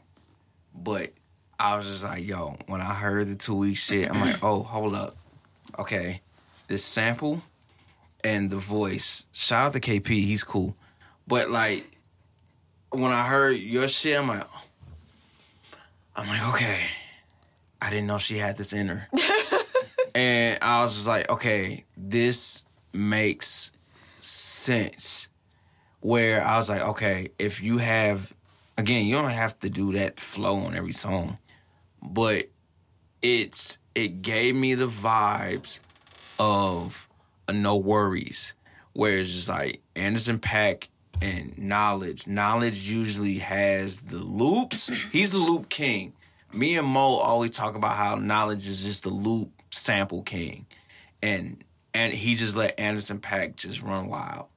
But 0.73 1.13
I 1.57 1.77
was 1.77 1.87
just 1.87 2.03
like, 2.03 2.27
yo, 2.27 2.57
when 2.67 2.81
I 2.81 2.93
heard 2.93 3.27
the 3.27 3.35
two 3.35 3.55
week 3.55 3.77
shit, 3.77 4.09
I'm 4.09 4.19
like, 4.19 4.43
oh, 4.43 4.63
hold 4.63 4.95
up. 4.95 5.15
Okay. 5.79 6.21
This 6.67 6.83
sample 6.83 7.41
and 8.21 8.49
the 8.49 8.57
voice. 8.57 9.25
Shout 9.31 9.67
out 9.67 9.73
to 9.73 9.79
KP, 9.79 10.07
he's 10.07 10.43
cool. 10.43 10.75
But 11.25 11.49
like 11.49 11.85
when 12.89 13.13
I 13.13 13.25
heard 13.25 13.57
your 13.57 13.87
shit, 13.87 14.19
I'm 14.19 14.27
like, 14.27 14.45
I'm 16.17 16.27
like, 16.27 16.53
okay. 16.53 16.79
I 17.81 17.89
didn't 17.89 18.07
know 18.07 18.17
she 18.17 18.37
had 18.37 18.57
this 18.57 18.73
in 18.73 18.87
her. 18.87 19.07
and 20.15 20.57
I 20.61 20.81
was 20.81 20.95
just 20.95 21.07
like, 21.07 21.29
okay, 21.29 21.83
this 21.97 22.63
makes 22.93 23.73
sense. 24.19 25.27
Where 25.99 26.41
I 26.41 26.55
was 26.55 26.69
like, 26.69 26.81
okay, 26.81 27.29
if 27.37 27.61
you 27.61 27.79
have, 27.79 28.33
again, 28.77 29.05
you 29.05 29.15
don't 29.15 29.29
have 29.29 29.59
to 29.59 29.69
do 29.69 29.91
that 29.93 30.19
flow 30.19 30.57
on 30.57 30.75
every 30.75 30.93
song, 30.93 31.37
but 32.01 32.49
it's 33.21 33.77
it 33.93 34.21
gave 34.21 34.55
me 34.55 34.75
the 34.75 34.87
vibes 34.87 35.79
of 36.39 37.09
a 37.47 37.53
NxWorries, 37.53 38.53
where 38.93 39.17
it's 39.17 39.31
just 39.31 39.49
like 39.49 39.81
Anderson 39.95 40.39
.Paak 40.39 40.87
and 41.21 41.55
Knxwledge. 41.57 42.27
Knxwledge 42.27 42.87
usually 42.87 43.39
has 43.39 44.01
the 44.01 44.17
loops. 44.17 44.87
He's 45.11 45.31
the 45.31 45.39
loop 45.39 45.69
king. 45.69 46.13
Me 46.53 46.77
and 46.77 46.87
Mo 46.87 47.15
always 47.15 47.51
talk 47.51 47.75
about 47.75 47.95
how 47.95 48.15
Knxwledge 48.15 48.67
is 48.67 48.83
just 48.83 49.03
the 49.03 49.09
loop 49.09 49.51
sample 49.75 50.21
king, 50.23 50.65
and 51.21 51.63
and 51.93 52.13
he 52.13 52.35
just 52.35 52.55
let 52.55 52.79
Anderson 52.79 53.19
.Paak 53.19 53.55
just 53.55 53.81
run 53.81 54.07
wild. 54.07 54.47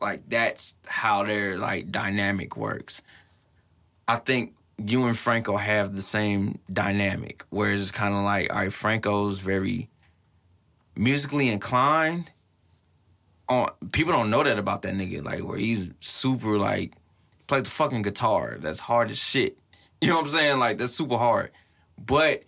Like 0.00 0.28
that's 0.28 0.74
how 0.86 1.24
their 1.24 1.58
like 1.58 1.90
dynamic 1.90 2.56
works. 2.56 3.02
I 4.08 4.16
think 4.16 4.54
you 4.78 5.06
and 5.06 5.16
Franco 5.16 5.56
have 5.56 5.96
the 5.96 6.02
same 6.02 6.58
dynamic, 6.72 7.44
whereas 7.50 7.80
it's 7.80 7.90
kind 7.90 8.14
of 8.14 8.22
like, 8.22 8.52
all 8.52 8.60
right, 8.60 8.72
Franco's 8.72 9.40
very 9.40 9.88
musically 10.94 11.48
inclined. 11.48 12.30
On 13.48 13.68
people 13.92 14.12
don't 14.12 14.30
know 14.30 14.42
that 14.42 14.58
about 14.58 14.82
that 14.82 14.94
nigga, 14.94 15.24
like 15.24 15.46
where 15.46 15.58
he's 15.58 15.90
super 16.00 16.58
like 16.58 16.92
play 17.46 17.60
the 17.60 17.70
fucking 17.70 18.02
guitar. 18.02 18.56
That's 18.60 18.80
hard 18.80 19.10
as 19.10 19.18
shit. 19.18 19.58
You 20.02 20.10
know 20.10 20.16
what 20.16 20.24
I'm 20.26 20.30
saying? 20.30 20.58
Like 20.58 20.76
that's 20.76 20.92
super 20.92 21.16
hard. 21.16 21.52
But 21.98 22.42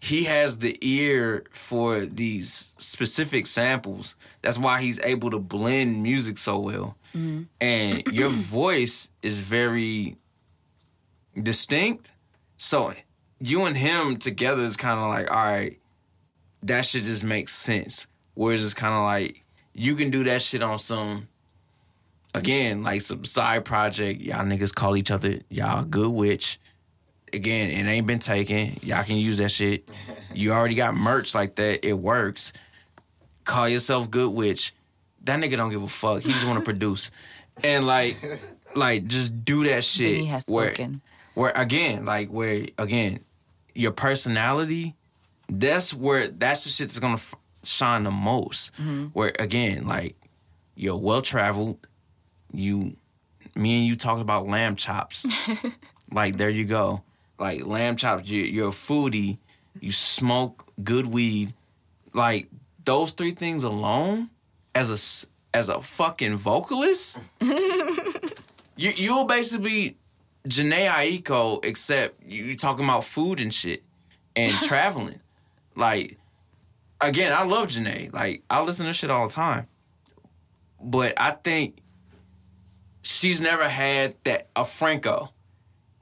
he 0.00 0.24
has 0.24 0.58
the 0.58 0.76
ear 0.80 1.44
for 1.50 2.00
these 2.00 2.74
specific 2.78 3.46
samples. 3.46 4.16
That's 4.42 4.58
why 4.58 4.80
he's 4.80 5.00
able 5.04 5.30
to 5.30 5.38
blend 5.38 6.02
music 6.02 6.38
so 6.38 6.58
well. 6.58 6.96
Mm-hmm. 7.16 7.42
And 7.60 8.06
your 8.12 8.28
voice 8.30 9.10
is 9.22 9.40
very 9.40 10.16
distinct. 11.40 12.10
So 12.56 12.92
you 13.40 13.64
and 13.64 13.76
him 13.76 14.16
together 14.18 14.62
is 14.62 14.76
kind 14.76 15.00
of 15.00 15.08
like, 15.08 15.30
all 15.30 15.36
right, 15.36 15.78
that 16.62 16.84
shit 16.84 17.04
just 17.04 17.24
makes 17.24 17.54
sense. 17.54 18.06
Whereas 18.34 18.64
it's 18.64 18.74
kind 18.74 18.94
of 18.94 19.02
like 19.02 19.44
you 19.74 19.96
can 19.96 20.10
do 20.10 20.22
that 20.24 20.42
shit 20.42 20.62
on 20.62 20.78
some, 20.78 21.26
again, 22.34 22.84
like 22.84 23.00
some 23.00 23.24
side 23.24 23.64
project. 23.64 24.20
Y'all 24.20 24.44
niggas 24.44 24.74
call 24.74 24.96
each 24.96 25.10
other 25.10 25.40
y'all 25.50 25.84
good 25.84 26.12
witch. 26.12 26.60
Again, 27.32 27.70
it 27.70 27.88
ain't 27.90 28.06
been 28.06 28.18
taken. 28.18 28.76
Y'all 28.82 29.04
can 29.04 29.16
use 29.16 29.38
that 29.38 29.50
shit. 29.50 29.88
You 30.34 30.52
already 30.52 30.74
got 30.74 30.94
merch 30.94 31.34
like 31.34 31.56
that. 31.56 31.86
It 31.86 31.94
works. 31.94 32.52
Call 33.44 33.68
yourself 33.68 34.10
good 34.10 34.30
witch. 34.30 34.74
That 35.24 35.40
nigga 35.40 35.56
don't 35.56 35.70
give 35.70 35.82
a 35.82 35.88
fuck. 35.88 36.22
He 36.22 36.32
just 36.32 36.46
want 36.46 36.58
to 36.58 36.64
produce, 36.64 37.10
and 37.62 37.86
like, 37.86 38.16
like 38.74 39.06
just 39.06 39.44
do 39.44 39.64
that 39.64 39.84
shit. 39.84 40.18
He 40.20 40.26
has 40.26 40.44
where- 40.46 40.74
spoken. 40.74 41.00
where 41.34 41.52
again, 41.54 42.04
like 42.04 42.28
where 42.30 42.66
again, 42.78 43.20
your 43.74 43.92
personality, 43.92 44.94
that's 45.48 45.92
where 45.92 46.28
that's 46.28 46.64
the 46.64 46.70
shit 46.70 46.88
that's 46.88 46.98
gonna 46.98 47.14
f- 47.14 47.34
shine 47.64 48.04
the 48.04 48.10
most. 48.10 48.72
Mm-hmm. 48.74 49.06
Where 49.06 49.32
again, 49.38 49.86
like 49.86 50.16
you're 50.76 50.96
well 50.96 51.20
traveled, 51.22 51.78
you, 52.52 52.96
me 53.54 53.78
and 53.78 53.86
you 53.86 53.96
talked 53.96 54.22
about 54.22 54.46
lamb 54.46 54.76
chops. 54.76 55.26
like 56.12 56.36
there 56.36 56.50
you 56.50 56.64
go, 56.64 57.02
like 57.38 57.64
lamb 57.64 57.96
chops. 57.96 58.28
You, 58.28 58.42
you're 58.42 58.68
a 58.68 58.72
foodie. 58.72 59.38
You 59.80 59.92
smoke 59.92 60.66
good 60.82 61.06
weed. 61.06 61.54
Like 62.12 62.48
those 62.84 63.12
three 63.12 63.32
things 63.32 63.64
alone, 63.64 64.30
as 64.74 64.90
a 64.90 65.56
as 65.56 65.68
a 65.68 65.80
fucking 65.80 66.36
vocalist, 66.36 67.18
you 67.40 68.90
you'll 68.96 69.26
basically 69.26 69.64
be 69.64 69.96
Jhené 70.48 70.88
Aiko, 70.88 71.64
except 71.64 72.22
you 72.24 72.56
talking 72.56 72.84
about 72.84 73.04
food 73.04 73.40
and 73.40 73.52
shit 73.52 73.82
and 74.34 74.52
traveling. 74.62 75.20
Like, 75.74 76.18
again, 77.00 77.32
I 77.32 77.44
love 77.44 77.68
Janae. 77.68 78.12
Like, 78.12 78.42
I 78.48 78.62
listen 78.62 78.86
to 78.86 78.92
shit 78.92 79.10
all 79.10 79.28
the 79.28 79.34
time. 79.34 79.66
But 80.80 81.20
I 81.20 81.32
think 81.32 81.78
she's 83.02 83.40
never 83.40 83.68
had 83.68 84.14
that 84.24 84.48
a 84.56 84.64
Franco. 84.64 85.32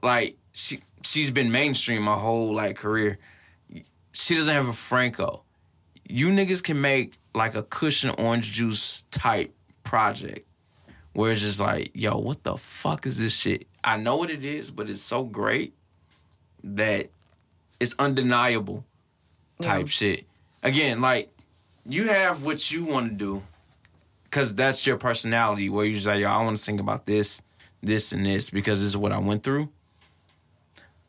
Like, 0.01 0.37
she 0.53 0.79
she's 1.07 1.31
been 1.31 1.51
mainstream 1.51 2.03
my 2.03 2.15
whole 2.15 2.53
like 2.53 2.75
career. 2.75 3.17
She 4.11 4.35
doesn't 4.35 4.53
have 4.53 4.67
a 4.67 4.73
Franco. 4.73 5.43
You 6.07 6.29
niggas 6.29 6.63
can 6.63 6.81
make 6.81 7.17
like 7.33 7.55
a 7.55 7.63
cushion 7.63 8.13
orange 8.17 8.51
juice 8.51 9.05
type 9.11 9.53
project 9.83 10.45
where 11.13 11.31
it's 11.31 11.41
just 11.41 11.59
like, 11.59 11.91
yo, 11.93 12.17
what 12.17 12.43
the 12.43 12.57
fuck 12.57 13.05
is 13.05 13.17
this 13.17 13.35
shit? 13.35 13.67
I 13.83 13.97
know 13.97 14.17
what 14.17 14.29
it 14.29 14.43
is, 14.43 14.71
but 14.71 14.89
it's 14.89 15.01
so 15.01 15.23
great 15.23 15.73
that 16.63 17.09
it's 17.79 17.95
undeniable 17.99 18.85
type 19.61 19.87
shit. 19.87 20.25
Again, 20.63 21.01
like 21.01 21.31
you 21.85 22.07
have 22.07 22.43
what 22.43 22.71
you 22.71 22.85
want 22.85 23.07
to 23.09 23.13
do 23.13 23.43
because 24.23 24.53
that's 24.53 24.85
your 24.85 24.97
personality. 24.97 25.69
Where 25.69 25.85
you're 25.85 25.95
just 25.95 26.07
like, 26.07 26.19
yo, 26.19 26.29
I 26.29 26.43
want 26.43 26.57
to 26.57 26.63
sing 26.63 26.79
about 26.79 27.05
this, 27.05 27.41
this, 27.81 28.11
and 28.11 28.25
this 28.25 28.49
because 28.49 28.79
this 28.79 28.89
is 28.89 28.97
what 28.97 29.11
I 29.11 29.19
went 29.19 29.43
through. 29.43 29.69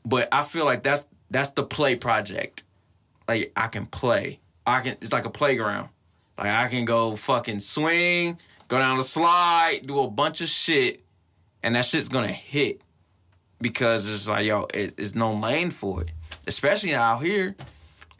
But 0.08 0.28
I 0.32 0.42
feel 0.42 0.64
like 0.64 0.82
that's 0.82 1.06
that's 1.30 1.50
the 1.50 1.62
play 1.62 1.94
project. 1.94 2.64
Like 3.28 3.52
I 3.54 3.66
can 3.68 3.84
play. 3.84 4.40
I 4.66 4.80
can. 4.80 4.96
It's 5.02 5.12
like 5.12 5.26
a 5.26 5.30
playground. 5.30 5.90
Like 6.38 6.48
I 6.48 6.68
can 6.68 6.86
go 6.86 7.14
fucking 7.14 7.60
swing, 7.60 8.38
go 8.68 8.78
down 8.78 8.96
the 8.96 9.02
slide, 9.02 9.80
do 9.84 10.00
a 10.00 10.10
bunch 10.10 10.40
of 10.40 10.48
shit, 10.48 11.04
and 11.62 11.74
that 11.74 11.84
shit's 11.84 12.08
gonna 12.08 12.28
hit 12.28 12.80
because 13.60 14.08
it's 14.08 14.26
like 14.26 14.46
yo, 14.46 14.66
it, 14.72 14.94
it's 14.96 15.14
no 15.14 15.34
lane 15.34 15.70
for 15.70 16.02
it. 16.02 16.10
Especially 16.46 16.94
out 16.94 17.22
here, 17.22 17.54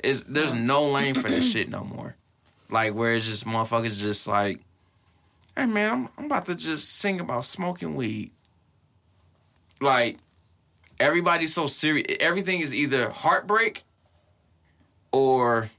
is 0.05 0.25
there's 0.25 0.53
no 0.53 0.85
lane 0.85 1.15
for 1.15 1.31
that 1.31 1.41
shit 1.41 1.71
no 1.71 1.85
more. 1.85 2.17
Like 2.69 2.93
where 2.93 3.15
it's 3.15 3.25
just 3.25 3.47
motherfuckers 3.47 3.99
just 3.99 4.27
like, 4.27 4.61
hey 5.57 5.65
man, 5.65 5.91
I'm 5.91 6.09
I'm 6.19 6.25
about 6.27 6.45
to 6.47 6.55
just 6.55 6.97
sing 6.97 7.19
about 7.19 7.47
smoking 7.47 7.95
weed. 7.95 8.33
Like 9.81 10.19
everybody's 11.01 11.55
so 11.55 11.67
serious. 11.67 12.07
Everything 12.21 12.61
is 12.61 12.75
either 12.75 13.11
heartbreak 13.11 13.85
or 15.13 15.71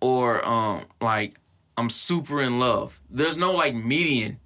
or 0.00 0.44
um 0.46 0.84
like 1.00 1.38
I'm 1.76 1.90
super 1.90 2.40
in 2.42 2.58
love. 2.58 3.00
There's 3.10 3.36
no 3.36 3.52
like 3.52 3.74
median. 3.74 4.38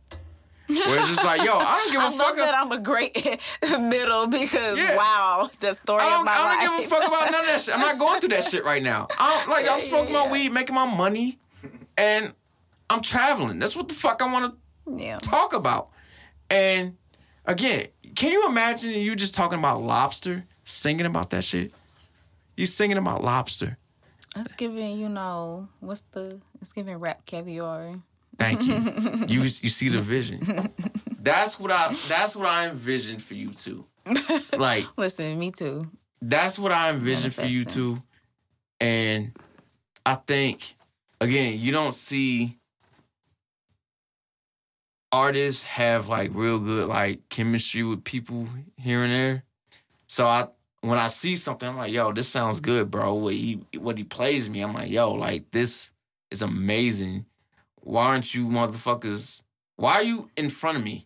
Where 0.68 0.98
it's 0.98 1.08
just 1.08 1.22
like, 1.24 1.42
yo, 1.44 1.52
I 1.56 1.76
don't 1.76 1.92
give 1.92 2.00
a 2.02 2.04
I 2.06 2.10
fuck. 2.10 2.18
love 2.18 2.36
that 2.36 2.54
I'm 2.56 2.72
a 2.72 2.80
great 2.80 3.14
middle 3.62 4.26
because 4.26 4.76
Yeah. 4.76 4.96
wow, 4.96 5.48
the 5.60 5.74
story 5.74 6.00
I 6.02 6.06
of 6.06 6.10
don't, 6.10 6.24
my 6.24 6.32
I 6.32 6.64
don't 6.64 6.80
give 6.82 6.86
a 6.86 6.94
fuck 6.96 7.06
about 7.06 7.30
none 7.30 7.40
of 7.42 7.46
that 7.46 7.60
shit. 7.60 7.74
I'm 7.74 7.80
not 7.80 7.98
going 8.00 8.20
through 8.20 8.30
that 8.30 8.44
shit 8.50 8.64
right 8.64 8.82
now. 8.82 9.06
I'm 9.18 9.48
like 9.48 9.68
I'm 9.68 9.80
smoking 9.80 10.12
yeah, 10.12 10.24
my 10.24 10.32
weed, 10.32 10.52
making 10.52 10.74
my 10.74 10.92
money, 10.92 11.38
and 11.96 12.32
I'm 12.90 13.00
traveling. 13.00 13.58
That's 13.60 13.76
what 13.76 13.86
the 13.88 13.94
fuck 13.94 14.20
I 14.22 14.32
want 14.32 14.54
to 14.86 14.96
yeah. 15.04 15.18
talk 15.18 15.52
about. 15.54 15.90
And 16.50 16.96
again, 17.44 17.86
can 18.16 18.32
you 18.32 18.46
imagine 18.48 18.90
you 18.92 19.14
just 19.14 19.34
talking 19.34 19.58
about 19.58 19.82
lobster, 19.82 20.44
singing 20.64 21.06
about 21.06 21.30
that 21.30 21.44
shit? 21.44 21.72
You 22.56 22.66
singing 22.66 22.96
about 22.96 23.22
lobster. 23.22 23.78
It's 24.34 24.54
giving, 24.54 24.98
you 24.98 25.08
know, 25.08 25.68
what's 25.80 26.02
the? 26.12 26.40
It's 26.60 26.72
giving 26.72 26.98
RapCaviar. 26.98 28.02
Thank 28.38 28.62
you. 28.62 28.74
you 29.28 29.42
you 29.42 29.48
see 29.48 29.88
the 29.88 30.00
vision. 30.00 30.72
That's 31.20 31.58
what 31.58 31.70
I 31.70 31.88
that's 32.08 32.36
what 32.36 32.46
I 32.46 32.68
envision 32.68 33.18
for 33.18 33.34
you 33.34 33.50
too. 33.50 33.86
Like 34.56 34.86
Listen, 34.96 35.38
me 35.38 35.50
too. 35.50 35.90
that's 36.20 36.58
what 36.58 36.72
I 36.72 36.90
envision 36.90 37.30
for 37.30 37.46
you 37.46 37.64
too. 37.64 38.02
And 38.80 39.32
I 40.04 40.14
think 40.14 40.76
again, 41.20 41.58
you 41.58 41.72
don't 41.72 41.94
see 41.94 42.58
artists 45.12 45.64
have 45.64 46.09
like 46.09 46.30
real 46.34 46.59
good 46.59 46.88
like 46.88 47.28
chemistry 47.28 47.82
with 47.82 48.04
people 48.04 48.48
here 48.76 49.02
and 49.02 49.12
there. 49.12 49.44
So 50.07 50.26
I 50.26 50.48
when 50.80 50.98
I 50.98 51.09
see 51.09 51.36
something, 51.36 51.68
I'm 51.68 51.76
like, 51.76 51.92
yo, 51.92 52.12
this 52.12 52.28
sounds 52.28 52.61
good, 52.61 52.90
bro. 52.90 53.14
What 53.14 53.34
he 53.34 53.61
what 53.78 53.98
he 53.98 54.04
plays 54.04 54.48
me, 54.48 54.61
I'm 54.61 54.74
like, 54.74 54.90
yo, 54.90 55.12
like 55.12 55.50
this 55.50 55.92
is 56.30 56.42
amazing. 56.42 57.26
Why 57.80 58.07
aren't 58.07 58.34
you 58.34 58.48
motherfuckers? 58.48 59.42
Why 59.76 59.94
are 59.94 60.02
you 60.02 60.30
in 60.36 60.48
front 60.48 60.78
of 60.78 60.84
me? 60.84 61.05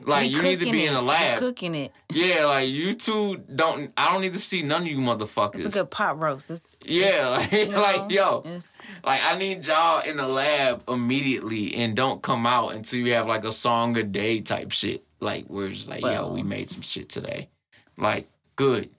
Like 0.00 0.30
you 0.30 0.42
need 0.42 0.60
to 0.60 0.70
be 0.70 0.84
it. 0.84 0.88
in 0.88 0.94
the 0.94 1.02
lab. 1.02 1.38
cooking 1.38 1.74
it. 1.74 1.92
Yeah, 2.10 2.46
like 2.46 2.68
you 2.68 2.94
two 2.94 3.36
don't. 3.54 3.92
I 3.96 4.12
don't 4.12 4.20
need 4.22 4.32
to 4.32 4.38
see 4.38 4.62
none 4.62 4.82
of 4.82 4.88
you 4.88 4.98
motherfuckers. 4.98 5.56
It's 5.56 5.66
a 5.76 5.78
good 5.78 5.90
pot 5.90 6.18
roast. 6.18 6.50
It's, 6.50 6.76
yeah, 6.84 7.28
like, 7.50 7.52
you 7.52 7.68
know, 7.68 7.80
like 7.80 8.10
yo, 8.10 8.42
It's, 8.44 8.92
like 9.04 9.20
I 9.22 9.36
need 9.38 9.66
y'all 9.66 10.00
in 10.02 10.16
the 10.16 10.26
lab 10.26 10.82
immediately, 10.88 11.74
and 11.76 11.94
don't 11.94 12.22
come 12.22 12.46
out 12.46 12.74
until 12.74 12.98
you 13.00 13.14
have 13.14 13.26
like 13.26 13.44
a 13.44 13.52
song 13.52 13.96
a 13.96 14.02
day 14.02 14.40
type 14.40 14.72
shit. 14.72 15.04
Like 15.20 15.48
we're 15.48 15.68
just 15.68 15.88
like, 15.88 16.02
yo, 16.02 16.32
we 16.32 16.42
made 16.42 16.70
some 16.70 16.82
shit 16.82 17.08
today. 17.08 17.48
Like 17.96 18.28
good. 18.56 18.90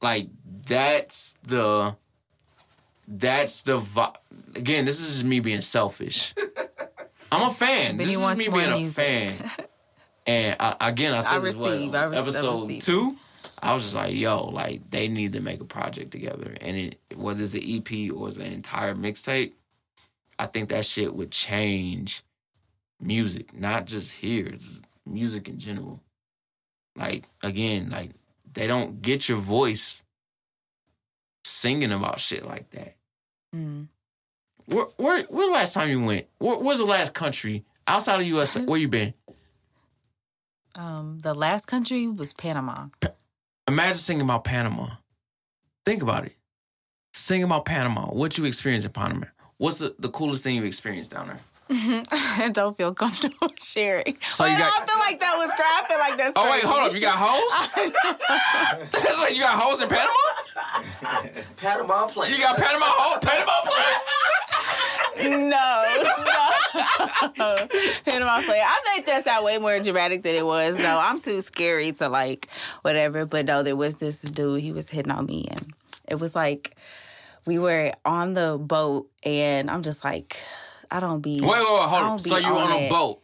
Like 0.00 0.28
that's 0.66 1.34
the. 1.44 1.96
That's 3.08 3.62
the 3.62 3.78
vi- 3.78 4.16
again. 4.56 4.84
This 4.84 5.00
is 5.00 5.06
just 5.12 5.24
me 5.24 5.38
being 5.38 5.60
selfish. 5.60 6.34
I'm 7.32 7.48
a 7.48 7.52
fan. 7.52 7.96
This 7.96 8.14
is 8.14 8.38
me 8.38 8.48
being 8.48 8.72
a 8.72 8.90
fan. 8.90 9.50
And 10.28 10.56
I, 10.58 10.88
again, 10.88 11.14
I 11.14 11.20
said 11.20 11.34
I 11.34 11.36
receive, 11.36 11.94
I 11.94 12.06
I 12.06 12.16
episode 12.16 12.68
receive. 12.68 12.82
two. 12.82 13.16
I 13.62 13.74
was 13.74 13.84
just 13.84 13.94
like, 13.94 14.12
yo, 14.12 14.46
like 14.46 14.90
they 14.90 15.06
need 15.06 15.32
to 15.34 15.40
make 15.40 15.60
a 15.60 15.64
project 15.64 16.10
together, 16.10 16.52
and 16.60 16.76
it, 16.76 16.98
whether 17.14 17.44
it's 17.44 17.54
an 17.54 17.62
EP 17.64 18.12
or 18.12 18.26
it's 18.26 18.38
an 18.38 18.46
entire 18.52 18.94
mixtape, 18.96 19.52
I 20.36 20.46
think 20.46 20.70
that 20.70 20.84
shit 20.84 21.14
would 21.14 21.30
change 21.30 22.24
music, 23.00 23.56
not 23.56 23.86
just 23.86 24.12
here, 24.14 24.46
it's 24.46 24.82
music 25.06 25.48
in 25.48 25.58
general. 25.58 26.02
Like 26.96 27.24
again, 27.42 27.90
like 27.90 28.10
they 28.52 28.66
don't 28.66 29.00
get 29.00 29.28
your 29.28 29.38
voice 29.38 30.02
singing 31.44 31.92
about 31.92 32.18
shit 32.18 32.44
like 32.44 32.70
that. 32.70 32.96
mm. 33.54 33.86
Where, 34.66 34.86
where, 34.96 35.22
where 35.24 35.46
the 35.46 35.52
last 35.52 35.74
time 35.74 35.88
you 35.88 36.04
went? 36.04 36.26
Where, 36.38 36.56
where's 36.58 36.78
the 36.78 36.84
last 36.86 37.14
country 37.14 37.64
outside 37.86 38.20
of 38.20 38.26
U.S. 38.26 38.56
Where 38.58 38.78
you 38.80 38.88
been? 38.88 39.14
um, 40.74 41.18
the 41.20 41.32
last 41.34 41.66
country 41.66 42.06
was 42.08 42.34
Panama. 42.34 42.88
Imagine 43.68 43.94
singing 43.96 44.22
about 44.22 44.44
Panama. 44.44 44.88
Think 45.86 46.02
about 46.02 46.26
it. 46.26 46.36
Sing 47.14 47.42
about 47.42 47.64
Panama. 47.64 48.06
What 48.08 48.36
you 48.36 48.44
experienced 48.44 48.84
in 48.86 48.92
Panama. 48.92 49.26
What's 49.56 49.78
the, 49.78 49.94
the 49.98 50.10
coolest 50.10 50.44
thing 50.44 50.56
you 50.56 50.64
experienced 50.64 51.12
down 51.12 51.28
there? 51.28 51.40
I 51.70 52.50
don't 52.52 52.76
feel 52.76 52.92
comfortable 52.94 53.48
sharing. 53.58 54.18
So 54.20 54.44
Wait, 54.44 54.52
you 54.52 54.58
got- 54.58 54.82
I 54.82 54.86
feel 54.86 54.98
like 54.98 55.18
that 55.20 55.34
was 55.38 55.50
cra- 55.56 55.64
I 55.64 55.84
feel 55.88 55.98
like 55.98 56.18
that's. 56.18 56.32
Oh 56.36 56.50
wait, 56.50 56.62
hold 56.62 56.82
up. 56.88 56.92
You 56.92 57.00
got 57.00 57.16
hoes? 57.18 59.16
like 59.18 59.34
you 59.34 59.40
got 59.40 59.58
hoes 59.58 59.80
in 59.82 59.88
Panama? 59.88 60.12
Panama 61.56 62.06
play. 62.06 62.30
You 62.30 62.38
got 62.38 62.56
Panama 62.56 62.84
hoes? 62.88 63.18
Panama 63.22 63.52
play? 63.62 63.94
No, 65.28 66.04
no. 67.38 67.56
Panama 68.04 68.40
play. 68.42 68.60
I 68.64 68.80
think 68.84 69.06
that 69.06 69.24
sound 69.24 69.44
way 69.44 69.58
more 69.58 69.78
dramatic 69.78 70.22
than 70.22 70.34
it 70.34 70.44
was. 70.44 70.78
No, 70.78 70.98
I'm 70.98 71.20
too 71.20 71.40
scary 71.42 71.92
to 71.92 72.08
like 72.08 72.48
whatever. 72.82 73.24
But 73.26 73.46
no, 73.46 73.62
there 73.62 73.76
was 73.76 73.96
this 73.96 74.20
dude. 74.22 74.60
He 74.60 74.72
was 74.72 74.90
hitting 74.90 75.12
on 75.12 75.26
me, 75.26 75.46
and 75.50 75.72
it 76.08 76.16
was 76.20 76.34
like 76.34 76.76
we 77.46 77.58
were 77.58 77.92
on 78.04 78.34
the 78.34 78.58
boat, 78.60 79.08
and 79.22 79.70
I'm 79.70 79.82
just 79.82 80.04
like, 80.04 80.42
I 80.90 81.00
don't 81.00 81.20
be. 81.20 81.40
Wait, 81.40 81.48
wait, 81.48 81.58
wait, 81.58 81.64
hold 81.64 81.72
I 81.72 81.84
up. 81.98 82.02
don't 82.08 82.22
be 82.24 82.30
So 82.30 82.36
you 82.36 82.46
on 82.46 82.72
a 82.72 82.88
boat. 82.88 83.20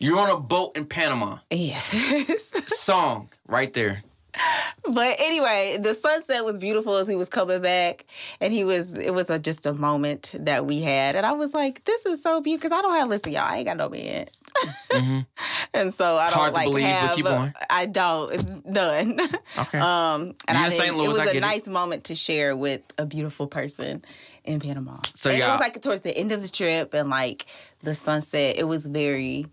You're 0.00 0.18
on 0.20 0.30
a 0.30 0.36
boat 0.38 0.76
in 0.76 0.84
Panama. 0.86 1.38
Yes. 1.50 2.52
Song 2.78 3.30
right 3.48 3.72
there. 3.72 4.02
But 4.90 5.16
anyway, 5.18 5.76
the 5.78 5.92
sunset 5.92 6.44
was 6.46 6.58
beautiful 6.58 6.96
as 6.96 7.08
we 7.08 7.16
was 7.16 7.28
coming 7.28 7.60
back, 7.60 8.06
and 8.40 8.52
he 8.54 8.64
was. 8.64 8.94
It 8.94 9.12
was 9.12 9.28
a, 9.28 9.38
just 9.38 9.66
a 9.66 9.74
moment 9.74 10.30
that 10.38 10.64
we 10.64 10.80
had, 10.80 11.14
and 11.14 11.26
I 11.26 11.32
was 11.32 11.52
like, 11.52 11.84
"This 11.84 12.06
is 12.06 12.22
so 12.22 12.40
beautiful." 12.40 12.68
Because 12.70 12.78
I 12.78 12.80
don't 12.80 12.94
have 12.98 13.08
listen, 13.08 13.32
y'all. 13.32 13.42
I 13.42 13.56
ain't 13.56 13.66
got 13.66 13.76
no 13.76 13.90
man, 13.90 14.26
and 15.74 15.92
so 15.92 16.16
I 16.16 16.30
don't 16.30 16.38
Mm-hmm. 16.38 16.48
To 16.48 16.54
like 16.54 16.68
believe, 16.68 17.24
but 17.24 17.34
have. 17.38 17.54
I 17.68 17.86
don't. 17.86 18.64
None. 18.66 19.20
Okay. 19.58 19.78
Um, 19.78 20.34
and 20.46 20.56
You 20.58 20.64
I 20.64 20.68
St. 20.70 20.96
Louis, 20.96 21.06
it 21.06 21.08
was 21.08 21.18
I 21.18 21.22
a 21.24 21.26
get 21.26 21.36
it. 21.36 21.40
nice 21.40 21.68
moment 21.68 22.04
to 22.04 22.14
share 22.14 22.56
with 22.56 22.80
a 22.96 23.04
beautiful 23.04 23.46
person 23.48 24.04
in 24.44 24.60
Panama. 24.60 24.98
So 25.14 25.30
and 25.30 25.38
it 25.40 25.46
was 25.48 25.60
like 25.60 25.82
towards 25.82 26.02
the 26.02 26.16
end 26.16 26.32
of 26.32 26.40
the 26.40 26.48
trip, 26.48 26.94
and 26.94 27.10
like 27.10 27.44
the 27.82 27.94
sunset. 27.94 28.56
It 28.56 28.64
was 28.64 28.86
very 28.86 29.46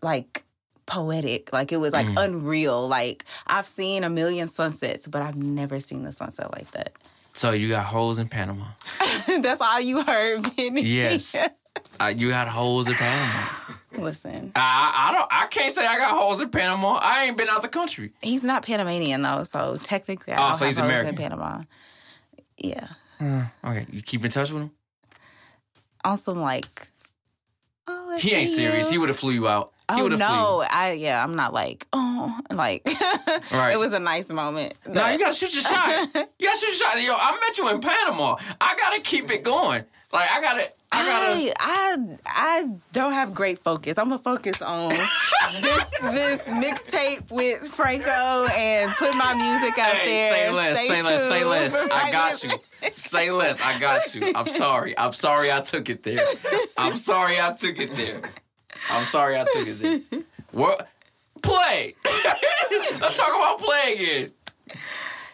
like 0.00 0.44
poetic. 0.92 1.52
Like 1.52 1.72
it 1.72 1.78
was 1.78 1.92
like 1.92 2.06
Mm. 2.06 2.24
unreal. 2.24 2.86
Like 2.86 3.24
I've 3.46 3.66
seen 3.66 4.04
a 4.04 4.10
million 4.10 4.46
sunsets, 4.48 5.06
but 5.06 5.22
I've 5.22 5.36
never 5.36 5.80
seen 5.80 6.04
the 6.04 6.12
sunset 6.12 6.52
like 6.52 6.70
that. 6.72 6.92
so 7.32 7.52
you 7.52 7.68
got 7.68 7.86
holes 7.86 8.18
in 8.18 8.28
Panama. 8.28 8.66
That's 9.40 9.60
all 9.60 9.80
you 9.80 10.02
heard, 10.02 10.42
Benny. 10.56 10.82
Yes. 10.82 11.34
Uh, 11.98 12.12
you 12.14 12.28
got 12.28 12.48
holes 12.48 12.86
in 12.86 12.94
Panama. 12.94 13.48
Listen, 13.96 14.52
I, 14.54 15.08
I 15.08 15.12
don't. 15.12 15.28
I 15.30 15.46
can't 15.46 15.72
say 15.72 15.86
I 15.86 15.96
got 15.96 16.10
holes 16.10 16.40
in 16.42 16.50
Panama. 16.50 16.98
I 17.00 17.24
ain't 17.24 17.36
been 17.36 17.48
out 17.48 17.62
the 17.62 17.68
country. 17.68 18.12
he's 18.20 18.44
not 18.44 18.62
Panamanian 18.66 19.22
though, 19.22 19.44
so 19.44 19.76
technically 19.76 20.34
I 20.34 20.36
Oh, 20.36 20.46
don't 20.48 20.54
so 20.56 20.64
have 20.66 20.74
he's 20.74 20.78
American. 20.78 21.08
in 21.10 21.14
Panama. 21.16 21.62
Yeah, 22.58 22.88
Okay, 23.64 23.86
you 23.90 24.02
keep 24.02 24.22
in 24.24 24.30
touch 24.30 24.50
with 24.52 24.62
him. 24.64 24.70
on 26.04 26.18
some 26.18 26.40
like. 26.40 26.88
Oh, 27.86 28.16
He 28.18 28.32
ain't 28.34 28.50
serious. 28.50 28.86
you. 28.86 28.92
He 28.92 28.98
would 28.98 29.08
have 29.08 29.18
flew 29.18 29.32
you 29.32 29.48
out. 29.48 29.71
Oh 29.88 30.08
no, 30.08 30.64
I 30.70 30.92
yeah, 30.92 31.22
I'm 31.22 31.34
not 31.36 31.52
like 31.52 31.86
oh 31.92 32.38
like 32.50 32.86
Right. 33.52 33.72
it 33.74 33.78
was 33.78 33.92
a 33.92 33.98
nice 33.98 34.30
moment. 34.30 34.74
No, 34.88 35.08
you 35.08 35.18
gotta 35.18 35.34
shoot 35.34 35.52
your 35.54 35.62
shot. 35.62 36.08
You 36.38 36.46
gotta 36.48 36.58
shoot 36.58 36.66
your 36.68 36.90
shot. 36.90 37.02
Yo, 37.02 37.12
I 37.14 37.38
met 37.40 37.58
you 37.58 37.68
in 37.68 37.80
Panama. 37.80 38.36
I 38.60 38.74
gotta 38.76 39.00
keep 39.00 39.30
it 39.30 39.42
going. 39.42 39.84
Like 40.12 40.30
I 40.30 40.40
gotta. 40.42 40.64
I 40.94 41.06
gotta. 41.06 41.36
I, 41.38 41.52
I 41.58 42.18
I 42.26 42.68
don't 42.92 43.12
have 43.12 43.32
great 43.32 43.58
focus. 43.64 43.96
I'm 43.98 44.08
gonna 44.10 44.18
focus 44.22 44.60
on 44.60 44.90
this 45.60 45.84
this 46.00 46.42
mixtape 46.48 47.30
with 47.30 47.60
Franco 47.68 48.46
and 48.54 48.92
put 48.92 49.14
my 49.16 49.32
music 49.34 49.78
out 49.78 49.94
Hey, 49.96 50.14
there. 50.16 50.30
say 50.32 50.50
less, 50.50 50.76
Stay 50.76 50.88
say 50.88 51.02
less, 51.02 51.28
say 51.28 51.44
less. 51.44 51.74
I 51.74 52.10
got 52.12 52.44
you. 52.44 52.50
Say 52.92 53.30
less. 53.30 53.60
I 53.62 53.78
got 53.78 54.14
you. 54.14 54.32
I'm 54.34 54.46
sorry. 54.48 54.96
I'm 54.98 55.12
sorry 55.14 55.50
I 55.52 55.60
took 55.60 55.88
it 55.88 56.02
there. 56.02 56.26
I'm 56.76 56.96
sorry 56.96 57.40
I 57.40 57.52
took 57.52 57.78
it 57.78 57.92
there. 57.96 58.20
I'm 58.90 59.04
sorry 59.04 59.36
I 59.38 59.44
took 59.44 59.66
it 59.68 60.00
there. 60.10 60.22
What? 60.52 60.86
Play. 61.42 61.94
Let's 62.70 63.16
talk 63.16 63.28
about 63.34 63.58
play 63.58 63.94
again. 63.94 64.32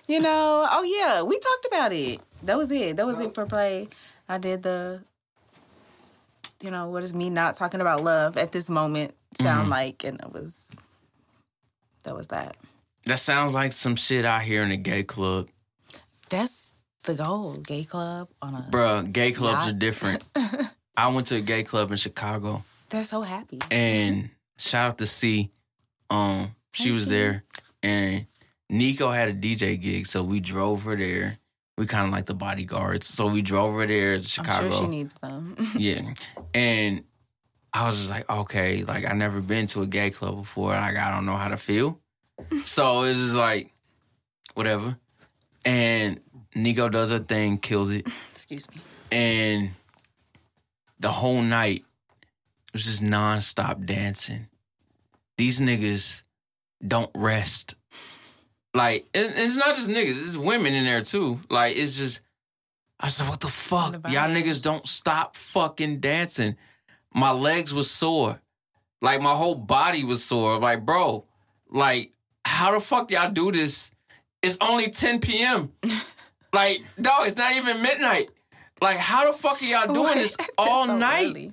You 0.07 0.21
know, 0.21 0.65
oh 0.71 0.83
yeah, 0.85 1.23
we 1.23 1.37
talked 1.39 1.67
about 1.67 1.93
it. 1.93 2.21
That 2.45 2.57
was 2.57 2.71
it. 2.71 2.97
That 2.97 3.05
was 3.05 3.19
it 3.21 3.35
for 3.35 3.45
play. 3.45 3.89
I 4.29 4.39
did 4.39 4.63
the 4.63 5.03
you 6.63 6.71
know, 6.71 6.89
what 6.89 7.03
is 7.03 7.13
me 7.15 7.31
not 7.31 7.57
talking 7.57 7.81
about 7.81 8.03
love 8.05 8.37
at 8.37 8.53
this 8.53 8.69
moment 8.71 9.15
sound 9.41 9.63
Mm-hmm. 9.63 9.71
like 9.71 10.05
and 10.05 10.21
it 10.21 10.33
was 10.33 10.71
that 12.05 12.15
was 12.15 12.29
that. 12.29 12.57
That 13.07 13.19
sounds 13.19 13.55
like 13.55 13.73
some 13.73 13.97
shit 13.97 14.25
out 14.25 14.43
here 14.43 14.63
in 14.63 14.71
a 14.71 14.77
gay 14.77 15.03
club. 15.03 15.49
That's 16.29 16.73
the 17.03 17.15
goal. 17.15 17.55
Gay 17.55 17.85
club 17.85 18.29
on 18.41 18.55
a 18.55 18.69
Bruh, 18.71 19.11
gay 19.13 19.33
clubs 19.33 19.67
are 19.67 19.73
different. 19.73 20.23
I 20.97 21.09
went 21.09 21.27
to 21.29 21.37
a 21.37 21.41
gay 21.41 21.65
club 21.65 21.91
in 21.91 21.97
Chicago 21.97 22.63
they're 22.91 23.05
so 23.05 23.23
happy. 23.23 23.59
and 23.71 24.31
shout 24.57 24.91
out 24.93 24.99
to 24.99 25.07
C. 25.07 25.51
Um, 26.11 26.55
she 26.73 26.91
was 26.91 27.09
there 27.09 27.45
and 27.83 28.27
Nico 28.71 29.11
had 29.11 29.29
a 29.29 29.35
DJ 29.35 29.81
gig, 29.81 30.07
so 30.07 30.23
we 30.23 30.41
drove 30.41 30.83
her 30.85 30.97
there. 30.97 31.39
We 31.77 31.87
kind 31.87 32.07
of 32.07 32.13
like 32.13 32.27
the 32.27 32.35
bodyguards, 32.35 33.07
so 33.07 33.29
we 33.29 33.41
drove 33.41 33.75
her 33.75 33.87
there 33.87 34.17
to 34.19 34.23
Chicago. 34.23 34.67
I'm 34.67 34.73
sure 34.73 34.83
she 34.83 34.89
needs 34.89 35.15
them. 35.15 35.57
yeah, 35.77 36.13
and 36.53 37.05
I 37.73 37.87
was 37.87 37.97
just 37.97 38.11
like, 38.11 38.29
okay, 38.29 38.83
like 38.85 39.07
I 39.07 39.13
never 39.13 39.41
been 39.41 39.67
to 39.69 39.83
a 39.83 39.87
gay 39.87 40.11
club 40.11 40.37
before. 40.37 40.71
Like 40.73 40.97
I 40.97 41.11
don't 41.15 41.25
know 41.25 41.37
how 41.37 41.49
to 41.49 41.57
feel, 41.57 42.01
so 42.65 43.05
it's 43.05 43.19
just 43.19 43.35
like 43.35 43.73
whatever. 44.55 44.99
And 45.65 46.21
Nico 46.55 46.89
does 46.89 47.11
her 47.11 47.19
thing, 47.21 47.59
kills 47.59 47.93
it 47.93 48.07
Excuse 48.33 48.69
me. 48.71 48.81
and 49.13 49.71
the 50.99 51.11
whole 51.13 51.43
night 51.43 51.85
it 52.69 52.75
was 52.75 52.85
just 52.85 53.03
nonstop 53.03 53.87
dancing. 53.87 54.49
These 55.37 55.61
niggas 55.61 56.23
don't 56.87 57.11
rest. 57.15 57.75
Like, 58.75 59.07
and 59.15 59.27
and 59.33 59.39
it's 59.39 59.57
not 59.57 59.75
just 59.75 59.89
niggas, 59.89 60.27
it's 60.27 60.37
women 60.37 60.75
in 60.75 60.85
there 60.85 61.03
too. 61.03 61.41
Like, 61.49 61.77
it's 61.77 61.97
just, 61.97 62.21
I 63.01 63.07
was 63.07 63.21
like, 63.21 63.31
what 63.31 63.41
the 63.41 63.49
fuck? 63.49 63.93
The 64.03 64.11
Y'all 64.11 64.29
niggas 64.29 64.63
don't 64.63 64.87
stop 64.87 65.37
fucking 65.37 66.01
dancing. 66.01 66.57
My 67.15 67.31
legs 67.31 67.73
was 67.73 67.91
sore. 67.91 68.41
Like, 69.01 69.21
my 69.23 69.35
whole 69.35 69.55
body 69.55 70.05
was 70.05 70.23
sore. 70.23 70.59
Like, 70.59 70.85
bro, 70.85 71.25
like, 71.71 72.13
how 72.45 72.73
the 72.73 72.81
fuck 72.81 73.11
y'all 73.11 73.31
do 73.31 73.51
this? 73.53 73.91
It's 74.43 74.59
only 74.61 74.91
10 74.91 75.21
p.m. 75.21 75.73
like, 76.53 76.83
dog, 77.01 77.27
it's 77.27 77.37
not 77.37 77.55
even 77.57 77.83
midnight. 77.83 78.31
Like, 78.81 78.99
how 78.99 79.31
the 79.31 79.37
fuck 79.37 79.63
are 79.63 79.65
y'all 79.65 79.93
doing 79.93 80.15
this 80.19 80.37
all 80.59 80.87
so 80.87 80.97
night? 80.97 81.29
early. 81.31 81.53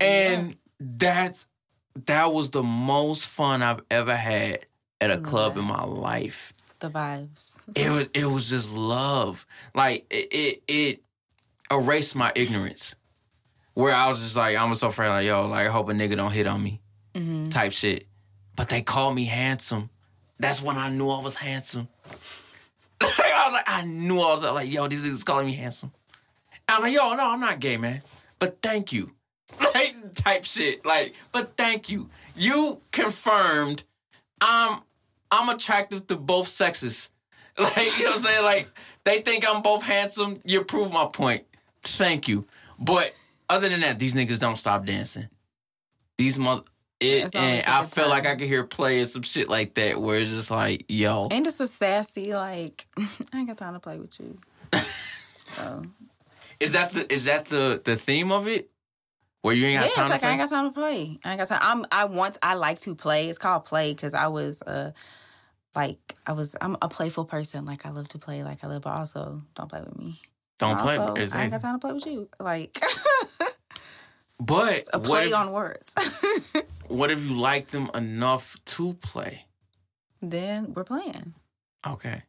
And 0.00 0.56
that's 0.80 1.46
that 2.06 2.32
was 2.32 2.50
the 2.50 2.62
most 2.62 3.26
fun 3.26 3.62
I've 3.62 3.80
ever 3.90 4.16
had 4.16 4.66
at 5.00 5.10
a 5.10 5.18
club 5.18 5.56
in 5.56 5.64
my 5.64 5.84
life. 5.84 6.52
The 6.78 6.90
vibes. 6.90 7.58
It 7.74 7.90
was 7.90 8.08
it 8.14 8.26
was 8.26 8.50
just 8.50 8.72
love. 8.72 9.46
Like 9.74 10.06
it 10.10 10.28
it, 10.32 10.62
it 10.68 11.02
erased 11.70 12.16
my 12.16 12.32
ignorance. 12.34 12.96
Where 13.74 13.94
I 13.94 14.08
was 14.08 14.20
just 14.20 14.36
like, 14.36 14.54
I'm 14.54 14.74
so 14.74 14.88
afraid, 14.88 15.08
like, 15.08 15.26
yo, 15.26 15.46
like 15.46 15.66
I 15.66 15.70
hope 15.70 15.88
a 15.88 15.92
nigga 15.92 16.16
don't 16.16 16.32
hit 16.32 16.46
on 16.46 16.62
me. 16.62 16.82
Mm-hmm. 17.14 17.48
Type 17.48 17.72
shit. 17.72 18.06
But 18.54 18.68
they 18.68 18.82
called 18.82 19.14
me 19.14 19.24
handsome. 19.24 19.88
That's 20.38 20.60
when 20.60 20.76
I 20.76 20.90
knew 20.90 21.08
I 21.08 21.22
was 21.22 21.36
handsome. 21.36 21.88
I 23.00 23.44
was 23.46 23.54
like, 23.54 23.64
I 23.66 23.82
knew 23.82 24.20
I 24.20 24.30
was 24.32 24.42
like, 24.42 24.70
yo, 24.70 24.88
these 24.88 25.06
niggas 25.06 25.24
calling 25.24 25.46
me 25.46 25.54
handsome. 25.54 25.92
I'm 26.68 26.82
like, 26.82 26.92
yo, 26.92 27.14
no, 27.14 27.30
I'm 27.30 27.40
not 27.40 27.60
gay, 27.60 27.76
man. 27.76 28.02
But 28.38 28.60
thank 28.60 28.92
you. 28.92 29.12
Like 29.60 30.12
type 30.14 30.44
shit. 30.44 30.84
Like, 30.84 31.14
but 31.32 31.56
thank 31.56 31.88
you. 31.88 32.10
You 32.34 32.82
confirmed 32.90 33.84
I'm 34.40 34.80
I'm 35.30 35.48
attractive 35.48 36.06
to 36.08 36.16
both 36.16 36.48
sexes. 36.48 37.10
Like, 37.58 37.98
you 37.98 38.04
know 38.04 38.12
what 38.12 38.16
I'm 38.16 38.22
saying? 38.22 38.44
Like, 38.44 38.70
they 39.04 39.20
think 39.20 39.44
I'm 39.46 39.60
both 39.60 39.82
handsome. 39.82 40.40
You 40.42 40.64
prove 40.64 40.90
my 40.90 41.04
point. 41.04 41.44
Thank 41.82 42.26
you. 42.26 42.46
But 42.78 43.14
other 43.46 43.68
than 43.68 43.82
that, 43.82 43.98
these 43.98 44.14
niggas 44.14 44.40
don't 44.40 44.56
stop 44.56 44.86
dancing. 44.86 45.28
These 46.16 46.38
mother 46.38 46.62
it 47.02 47.34
and 47.34 47.66
I 47.66 47.84
feel 47.84 48.08
like. 48.08 48.26
I 48.26 48.36
could 48.36 48.46
hear 48.46 48.64
play 48.64 49.00
and 49.00 49.08
some 49.08 49.22
shit 49.22 49.48
like 49.48 49.74
that 49.74 50.00
where 50.00 50.18
it's 50.18 50.30
just 50.30 50.50
like, 50.50 50.84
yo. 50.88 51.28
And 51.30 51.44
just 51.44 51.60
a 51.60 51.66
sassy, 51.66 52.32
like, 52.32 52.86
I 52.98 53.38
ain't 53.38 53.48
got 53.48 53.58
time 53.58 53.74
to 53.74 53.80
play 53.80 53.98
with 53.98 54.18
you. 54.20 54.38
so 55.46 55.82
Is 56.60 56.72
that 56.72 56.92
the 56.92 57.12
is 57.12 57.24
that 57.24 57.46
the 57.46 57.80
the 57.84 57.96
theme 57.96 58.32
of 58.32 58.46
it? 58.46 58.70
Where 59.42 59.54
you 59.54 59.66
ain't 59.66 59.74
got 59.74 59.80
yeah, 59.80 59.82
got 59.82 59.88
it's 59.88 59.96
time 59.96 60.10
like 60.10 60.22
I 60.22 60.30
ain't 60.30 60.40
got 60.40 60.50
time 60.50 60.64
to 60.66 60.72
play. 60.72 61.18
I 61.24 61.30
ain't 61.30 61.38
got 61.38 61.48
time. 61.48 61.58
I'm 61.62 61.86
I 61.92 62.04
want 62.06 62.38
I 62.42 62.54
like 62.54 62.80
to 62.80 62.94
play. 62.94 63.28
It's 63.28 63.38
called 63.38 63.64
play 63.64 63.92
because 63.92 64.14
I 64.14 64.28
was 64.28 64.62
uh 64.62 64.92
like 65.74 65.98
I 66.26 66.32
was 66.32 66.56
I'm 66.60 66.76
a 66.80 66.88
playful 66.88 67.24
person. 67.24 67.64
Like 67.64 67.84
I 67.84 67.90
love 67.90 68.08
to 68.08 68.18
play. 68.18 68.44
Like 68.44 68.64
I 68.64 68.68
love, 68.68 68.82
but 68.82 68.98
also 68.98 69.42
don't 69.54 69.68
play 69.68 69.80
with 69.80 69.98
me. 69.98 70.20
don't 70.58 70.78
play. 70.78 70.96
Also, 70.96 71.36
I 71.36 71.42
ain't 71.42 71.50
got 71.50 71.60
time 71.60 71.74
to 71.74 71.78
play 71.80 71.92
with 71.92 72.06
you. 72.06 72.28
Like 72.38 72.78
But 74.40 74.84
a 74.92 74.98
play 74.98 75.26
if, 75.26 75.34
on 75.34 75.52
words. 75.52 75.94
what 76.88 77.10
if 77.10 77.24
you 77.24 77.36
like 77.36 77.68
them 77.68 77.90
enough 77.94 78.56
to 78.64 78.94
play? 78.94 79.46
then 80.22 80.72
we're 80.72 80.84
playing. 80.84 81.34
Okay. 81.86 82.22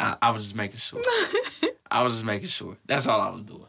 I, 0.00 0.16
I 0.22 0.30
was 0.30 0.44
just 0.44 0.56
making 0.56 0.78
sure. 0.78 1.00
I 1.90 2.02
was 2.02 2.14
just 2.14 2.24
making 2.24 2.48
sure. 2.48 2.78
That's 2.86 3.06
all 3.06 3.20
I 3.20 3.28
was 3.28 3.42
doing. 3.42 3.66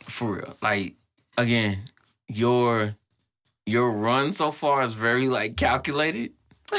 For 0.00 0.34
real. 0.34 0.56
Like, 0.60 0.94
again, 1.36 1.82
your 2.28 2.96
your 3.64 3.90
run 3.90 4.32
so 4.32 4.50
far 4.50 4.82
is 4.82 4.92
very 4.92 5.28
like 5.28 5.56
calculated. 5.56 6.32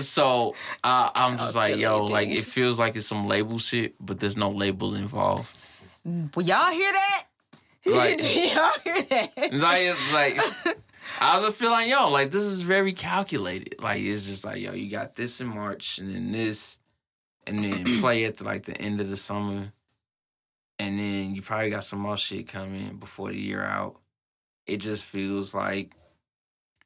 so 0.00 0.54
uh, 0.84 1.10
I'm 1.14 1.38
just 1.38 1.54
like, 1.54 1.76
yo, 1.76 2.04
like 2.04 2.28
it 2.28 2.44
feels 2.44 2.78
like 2.78 2.96
it's 2.96 3.06
some 3.06 3.26
label 3.26 3.58
shit, 3.58 3.94
but 4.00 4.20
there's 4.20 4.36
no 4.36 4.50
label 4.50 4.94
involved. 4.94 5.58
Well, 6.04 6.46
y'all 6.46 6.70
hear 6.70 6.92
that? 6.92 7.22
Like- 7.84 8.20
y'all 8.54 8.70
hear 8.84 9.02
that? 9.10 9.52
Like 9.54 9.82
it's 9.82 10.12
like 10.12 10.38
I 11.20 11.38
was 11.38 11.56
feeling 11.56 11.88
yo, 11.88 12.10
like 12.10 12.30
this 12.30 12.44
is 12.44 12.62
very 12.62 12.92
calculated. 12.92 13.80
Like 13.80 14.00
it's 14.02 14.26
just 14.26 14.44
like 14.44 14.60
yo, 14.60 14.72
you 14.72 14.90
got 14.90 15.16
this 15.16 15.40
in 15.40 15.46
March 15.48 15.98
and 15.98 16.12
then 16.12 16.32
this, 16.32 16.78
and 17.46 17.58
then 17.60 18.00
play 18.00 18.24
at 18.24 18.38
the, 18.38 18.44
like 18.44 18.64
the 18.64 18.76
end 18.80 19.00
of 19.00 19.08
the 19.08 19.16
summer, 19.16 19.70
and 20.78 20.98
then 20.98 21.34
you 21.34 21.42
probably 21.42 21.70
got 21.70 21.84
some 21.84 21.98
more 22.00 22.16
shit 22.16 22.48
coming 22.48 22.96
before 22.96 23.30
the 23.30 23.38
year 23.38 23.64
out. 23.64 23.96
It 24.66 24.78
just 24.78 25.04
feels 25.04 25.54
like 25.54 25.92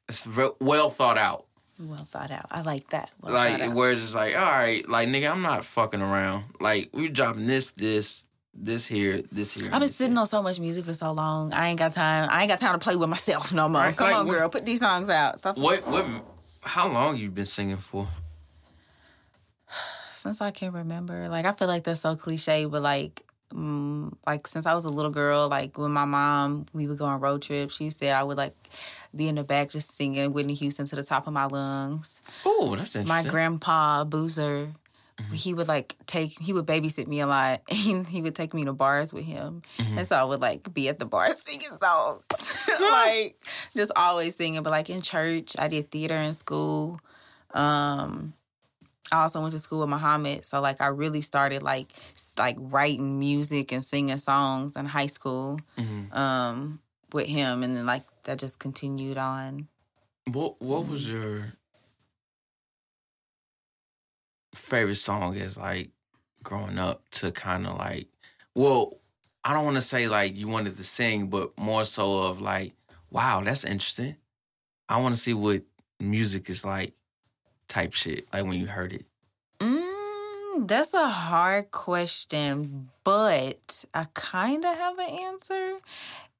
it's 0.07 0.27
well 0.59 0.89
thought 0.89 1.17
out. 1.17 1.45
Well 1.79 2.07
thought 2.11 2.31
out. 2.31 2.45
I 2.51 2.61
like 2.61 2.89
that. 2.91 3.11
Well 3.21 3.33
Like 3.33 3.73
where 3.73 3.91
it's 3.91 4.01
just 4.01 4.15
like, 4.15 4.37
all 4.37 4.51
right, 4.51 4.87
like 4.87 5.09
nigga, 5.09 5.31
I'm 5.31 5.41
not 5.41 5.65
fucking 5.65 6.01
around. 6.01 6.45
Like 6.59 6.89
we 6.93 7.07
dropping 7.09 7.47
this, 7.47 7.71
this, 7.71 8.25
this 8.53 8.85
here, 8.85 9.23
this 9.31 9.53
here. 9.53 9.69
I've 9.73 9.79
been 9.79 9.89
sitting 9.89 10.17
on 10.17 10.27
so 10.27 10.43
much 10.43 10.59
music 10.59 10.85
for 10.85 10.93
so 10.93 11.11
long. 11.11 11.53
I 11.53 11.69
ain't 11.69 11.79
got 11.79 11.93
time. 11.93 12.29
I 12.31 12.41
ain't 12.41 12.49
got 12.49 12.59
time 12.59 12.73
to 12.73 12.79
play 12.79 12.95
with 12.95 13.09
myself 13.09 13.53
no 13.53 13.67
more. 13.67 13.81
Right, 13.81 13.95
Come 13.95 14.07
like, 14.07 14.15
on, 14.17 14.27
what- 14.27 14.33
girl. 14.33 14.49
Put 14.49 14.65
these 14.65 14.79
songs 14.79 15.09
out. 15.09 15.39
Stop. 15.39 15.57
What 15.57 15.87
what? 15.87 16.05
How 16.61 16.87
long 16.87 17.17
you 17.17 17.31
been 17.31 17.45
singing 17.45 17.77
for? 17.77 18.07
Since 20.13 20.41
I 20.41 20.51
can 20.51 20.71
remember, 20.73 21.27
like 21.29 21.45
I 21.45 21.51
feel 21.53 21.67
like 21.67 21.83
that's 21.83 22.01
so 22.01 22.15
cliche, 22.15 22.65
but 22.65 22.81
like, 22.83 23.23
mm, 23.51 24.13
like 24.25 24.47
since 24.47 24.65
I 24.65 24.73
was 24.73 24.85
a 24.85 24.89
little 24.89 25.11
girl, 25.11 25.47
like 25.47 25.77
when 25.77 25.91
my 25.91 26.05
mom 26.05 26.65
we 26.73 26.87
would 26.87 26.97
go 26.97 27.05
on 27.05 27.19
road 27.19 27.41
trips, 27.41 27.75
she 27.75 27.89
said 27.89 28.15
I 28.15 28.23
would 28.23 28.37
like 28.37 28.55
be 29.15 29.27
in 29.27 29.35
the 29.35 29.43
back 29.43 29.69
just 29.69 29.95
singing 29.95 30.33
Whitney 30.33 30.53
Houston 30.55 30.85
to 30.87 30.95
the 30.95 31.03
top 31.03 31.27
of 31.27 31.33
my 31.33 31.45
lungs. 31.45 32.21
Oh, 32.45 32.75
that's 32.75 32.95
interesting. 32.95 33.07
My 33.07 33.29
grandpa 33.29 34.03
Boozer, 34.03 34.73
he 35.33 35.53
would 35.53 35.67
like 35.67 35.95
take 36.07 36.39
he 36.39 36.53
would 36.53 36.65
babysit 36.65 37.07
me 37.07 37.19
a 37.19 37.27
lot, 37.27 37.61
and 37.69 38.07
he 38.07 38.21
would 38.21 38.35
take 38.35 38.53
me 38.53 38.65
to 38.65 38.73
bars 38.73 39.13
with 39.13 39.25
him, 39.25 39.61
and 39.77 40.05
so 40.07 40.15
I 40.15 40.23
would 40.23 40.41
like 40.41 40.73
be 40.73 40.89
at 40.89 40.99
the 40.99 41.05
bar 41.05 41.33
singing 41.37 41.77
songs, 41.77 42.23
like 42.81 43.35
just 43.75 43.91
always 43.95 44.35
singing. 44.35 44.63
But 44.63 44.71
like 44.71 44.89
in 44.89 45.01
church, 45.01 45.55
I 45.59 45.67
did 45.67 45.91
theater 45.91 46.15
in 46.15 46.33
school. 46.33 46.99
Um, 47.53 48.33
I 49.11 49.23
also 49.23 49.41
went 49.41 49.51
to 49.53 49.59
school 49.59 49.79
with 49.79 49.89
Muhammad, 49.89 50.45
so 50.45 50.61
like 50.61 50.79
I 50.79 50.87
really 50.87 51.21
started 51.21 51.63
like 51.63 51.91
like 52.37 52.55
writing 52.59 53.19
music 53.19 53.71
and 53.71 53.83
singing 53.83 54.17
songs 54.17 54.75
in 54.75 54.85
high 54.85 55.07
school 55.07 55.59
um, 56.13 56.79
with 57.11 57.27
him, 57.27 57.63
and 57.63 57.75
then 57.75 57.85
like 57.85 58.03
that 58.23 58.39
just 58.39 58.59
continued 58.59 59.17
on. 59.17 59.67
What 60.31 60.61
What 60.61 60.87
was 60.87 61.09
your 61.09 61.53
favorite 64.55 64.95
song 64.95 65.35
as 65.37 65.57
like 65.57 65.89
growing 66.43 66.77
up 66.79 67.09
to 67.11 67.31
kind 67.31 67.67
of 67.67 67.77
like? 67.77 68.07
Well, 68.55 68.93
I 69.43 69.53
don't 69.53 69.65
want 69.65 69.77
to 69.77 69.81
say 69.81 70.07
like 70.07 70.37
you 70.37 70.47
wanted 70.47 70.77
to 70.77 70.83
sing, 70.83 71.27
but 71.27 71.57
more 71.57 71.83
so 71.85 72.19
of 72.23 72.39
like, 72.39 72.73
wow, 73.09 73.41
that's 73.43 73.65
interesting. 73.65 74.15
I 74.87 74.97
want 74.97 75.15
to 75.15 75.21
see 75.21 75.33
what 75.33 75.63
music 75.99 76.49
is 76.49 76.63
like, 76.65 76.93
type 77.71 77.93
shit. 77.93 78.27
Like 78.33 78.43
when 78.43 78.59
you 78.59 78.67
heard 78.67 78.93
it. 78.93 79.05
Mm, 79.59 80.67
that's 80.67 80.93
a 80.93 81.07
hard 81.07 81.71
question, 81.71 82.89
but 83.03 83.85
I 83.93 84.05
kind 84.13 84.63
of 84.65 84.75
have 84.77 84.99
an 84.99 85.09
answer. 85.09 85.77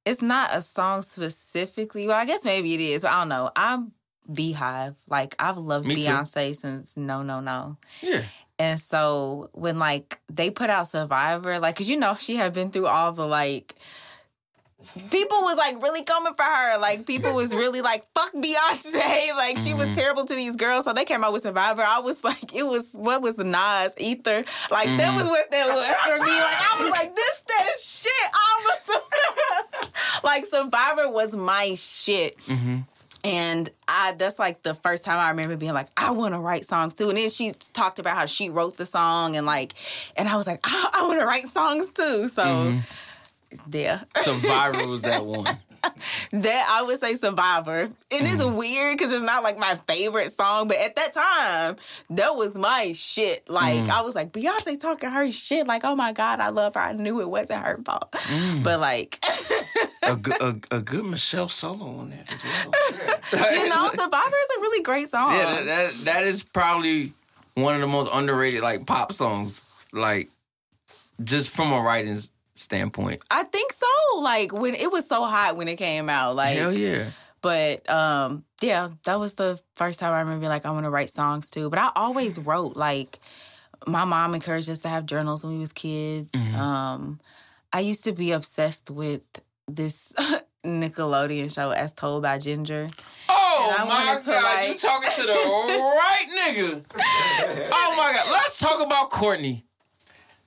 It's 0.05 0.21
not 0.21 0.49
a 0.53 0.61
song 0.61 1.03
specifically. 1.03 2.07
Well, 2.07 2.17
I 2.17 2.25
guess 2.25 2.43
maybe 2.43 2.73
it 2.73 2.81
is. 2.81 3.03
But 3.03 3.11
I 3.11 3.19
don't 3.19 3.29
know. 3.29 3.51
I'm 3.55 3.93
BeyHive. 4.29 4.95
Like 5.07 5.35
I've 5.39 5.57
loved 5.57 5.87
Me 5.87 5.95
too. 5.95 6.01
Beyonce 6.01 6.55
since 6.55 6.97
No 6.97 7.23
No 7.23 7.39
No. 7.39 7.77
Yeah. 8.01 8.23
And 8.59 8.79
so 8.79 9.49
when 9.53 9.79
like 9.79 10.19
they 10.29 10.49
put 10.51 10.69
out 10.69 10.87
Survivor, 10.87 11.59
like 11.59 11.75
cause 11.75 11.89
you 11.89 11.97
know 11.97 12.15
she 12.19 12.35
had 12.35 12.53
been 12.53 12.69
through 12.69 12.87
all 12.87 13.11
the 13.11 13.25
like 13.25 13.75
people 15.11 15.41
was 15.41 15.57
like 15.57 15.81
really 15.81 16.03
coming 16.03 16.33
for 16.33 16.43
her. 16.43 16.79
Like 16.79 17.05
people 17.05 17.35
was 17.35 17.53
really 17.53 17.81
like 17.81 18.05
fuck 18.13 18.33
Beyonce. 18.33 19.29
Like 19.41 19.57
she 19.57 19.73
was 19.73 19.85
mm-hmm. 19.85 19.93
terrible 19.93 20.25
to 20.25 20.35
these 20.35 20.55
girls. 20.55 20.85
So 20.85 20.93
they 20.93 21.05
came 21.05 21.23
out 21.23 21.33
with 21.33 21.43
Survivor. 21.43 21.81
I 21.81 21.99
was 21.99 22.23
like, 22.23 22.53
it 22.53 22.63
was 22.63 22.91
what 22.93 23.21
was 23.21 23.35
the 23.35 23.43
Nas 23.43 23.95
Ether? 23.97 24.43
Like 24.69 24.87
that 24.87 24.99
mm-hmm. 24.99 25.17
was 25.17 25.27
what 25.27 25.49
that 25.51 25.67
was 25.69 25.85
for 26.03 26.23
me. 26.23 26.31
Like 26.31 26.61
I 26.61 26.77
was 26.79 26.89
like, 26.89 27.15
this 27.15 27.43
that 27.47 27.79
shit. 27.79 28.11
I 28.33 28.77
was 29.79 30.23
like 30.23 30.45
Survivor 30.47 31.09
was 31.09 31.35
my 31.35 31.75
shit. 31.75 32.37
Mm-hmm. 32.39 32.79
And 33.23 33.69
I 33.87 34.13
that's 34.13 34.39
like 34.39 34.63
the 34.63 34.73
first 34.73 35.05
time 35.05 35.17
I 35.17 35.29
remember 35.29 35.55
being 35.55 35.73
like, 35.73 35.89
I 35.95 36.11
want 36.11 36.33
to 36.33 36.39
write 36.39 36.65
songs 36.65 36.93
too. 36.93 37.09
And 37.09 37.17
then 37.17 37.29
she 37.29 37.51
talked 37.73 37.99
about 37.99 38.13
how 38.13 38.25
she 38.25 38.49
wrote 38.49 38.77
the 38.77 38.85
song 38.85 39.35
and 39.35 39.45
like, 39.45 39.73
and 40.17 40.27
I 40.27 40.35
was 40.35 40.47
like, 40.47 40.59
I, 40.63 40.89
I 40.93 41.07
want 41.07 41.19
to 41.19 41.25
write 41.25 41.47
songs 41.47 41.89
too. 41.89 42.27
So 42.27 42.79
yeah, 43.71 44.03
Survivor 44.17 44.87
was 44.87 45.01
that 45.03 45.25
one. 45.25 45.45
that 46.31 46.67
I 46.69 46.83
would 46.83 46.99
say 46.99 47.15
Survivor. 47.15 47.81
And 47.81 47.93
It 48.11 48.23
is 48.23 48.39
mm-hmm. 48.39 48.55
weird 48.55 48.97
because 48.97 49.13
it's 49.13 49.25
not 49.25 49.43
like 49.43 49.57
my 49.57 49.75
favorite 49.75 50.31
song, 50.31 50.67
but 50.67 50.77
at 50.77 50.95
that 50.95 51.13
time, 51.13 51.75
that 52.11 52.35
was 52.35 52.57
my 52.57 52.93
shit. 52.93 53.49
Like 53.49 53.83
mm. 53.83 53.89
I 53.89 54.01
was 54.01 54.15
like 54.15 54.31
Beyonce 54.31 54.79
talking 54.79 55.09
her 55.09 55.31
shit. 55.31 55.67
Like 55.67 55.83
oh 55.83 55.95
my 55.95 56.13
god, 56.13 56.39
I 56.39 56.49
love 56.49 56.75
her. 56.75 56.81
I 56.81 56.93
knew 56.93 57.21
it 57.21 57.29
wasn't 57.29 57.63
her 57.63 57.77
fault, 57.83 58.11
mm. 58.11 58.63
but 58.63 58.79
like 58.79 59.23
a, 60.03 60.15
good, 60.15 60.41
a, 60.41 60.77
a 60.77 60.81
good 60.81 61.05
Michelle 61.05 61.49
solo 61.49 61.99
on 61.99 62.11
that 62.11 62.31
as 62.31 62.43
well. 63.33 63.53
you 63.53 63.69
know, 63.69 63.89
Survivor 63.89 64.27
is 64.27 64.57
a 64.57 64.61
really 64.61 64.83
great 64.83 65.09
song. 65.09 65.33
Yeah, 65.33 65.55
that, 65.55 65.65
that 65.65 65.93
that 66.05 66.23
is 66.23 66.43
probably 66.43 67.13
one 67.55 67.73
of 67.73 67.81
the 67.81 67.87
most 67.87 68.09
underrated 68.13 68.61
like 68.61 68.85
pop 68.85 69.11
songs. 69.11 69.61
Like 69.93 70.29
just 71.23 71.49
from 71.49 71.71
a 71.71 71.81
writing 71.81 72.17
standpoint. 72.61 73.21
I 73.31 73.43
think 73.43 73.73
so. 73.73 73.85
Like 74.19 74.53
when 74.53 74.75
it 74.75 74.91
was 74.91 75.07
so 75.07 75.25
hot 75.25 75.57
when 75.57 75.67
it 75.67 75.77
came 75.77 76.09
out. 76.09 76.35
Like 76.35 76.57
Hell 76.57 76.71
yeah. 76.73 77.09
but 77.41 77.89
um 77.89 78.43
yeah, 78.61 78.89
that 79.05 79.19
was 79.19 79.33
the 79.35 79.59
first 79.75 79.99
time 79.99 80.13
I 80.13 80.19
remember 80.19 80.47
like 80.47 80.65
I 80.65 80.71
want 80.71 80.85
to 80.85 80.89
write 80.89 81.09
songs 81.09 81.49
too. 81.49 81.69
But 81.69 81.79
I 81.79 81.91
always 81.95 82.37
wrote 82.39 82.75
like 82.75 83.19
my 83.87 84.05
mom 84.05 84.35
encouraged 84.35 84.69
us 84.69 84.79
to 84.79 84.89
have 84.89 85.05
journals 85.05 85.43
when 85.43 85.53
we 85.53 85.59
was 85.59 85.73
kids. 85.73 86.31
Um 86.55 87.19
I 87.73 87.79
used 87.79 88.03
to 88.03 88.11
be 88.11 88.31
obsessed 88.31 88.91
with 88.91 89.21
this 89.67 90.13
Nickelodeon 90.65 91.53
show 91.53 91.71
as 91.71 91.93
told 91.93 92.23
by 92.23 92.37
Ginger. 92.37 92.87
Oh 93.29 93.75
And 93.79 93.81
I 93.81 93.85
my 93.85 94.21
god, 94.23 94.43
like- 94.43 94.67
you 94.69 94.77
talking 94.77 95.11
to 95.15 95.21
the 95.23 95.27
right 95.33 96.25
nigga. 96.29 96.85
Oh 97.71 97.93
my 97.97 98.13
god. 98.15 98.31
Let's 98.31 98.59
talk 98.59 98.81
about 98.85 99.09
Courtney. 99.09 99.65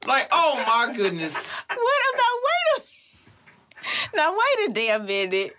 Like, 0.06 0.28
oh 0.31 0.62
my 0.66 0.94
goodness. 0.94 1.51
What 1.68 2.02
about 2.14 2.36
wait 2.44 2.85
a 4.12 4.16
now 4.16 4.32
wait 4.32 4.68
a 4.70 4.72
damn 4.72 5.05
minute. 5.06 5.56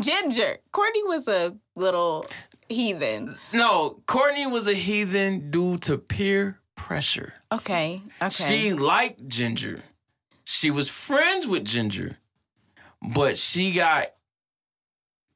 Ginger. 0.00 0.56
Courtney 0.72 1.02
was 1.04 1.28
a 1.28 1.56
little 1.76 2.26
heathen. 2.68 3.36
No, 3.52 4.00
Courtney 4.06 4.46
was 4.46 4.66
a 4.66 4.74
heathen 4.74 5.50
due 5.50 5.78
to 5.78 5.98
peer 5.98 6.60
pressure. 6.74 7.34
Okay. 7.52 8.02
Okay. 8.20 8.30
She 8.30 8.72
liked 8.72 9.28
Ginger. 9.28 9.82
She 10.44 10.70
was 10.70 10.88
friends 10.88 11.46
with 11.46 11.64
Ginger, 11.64 12.18
but 13.02 13.38
she 13.38 13.72
got 13.72 14.06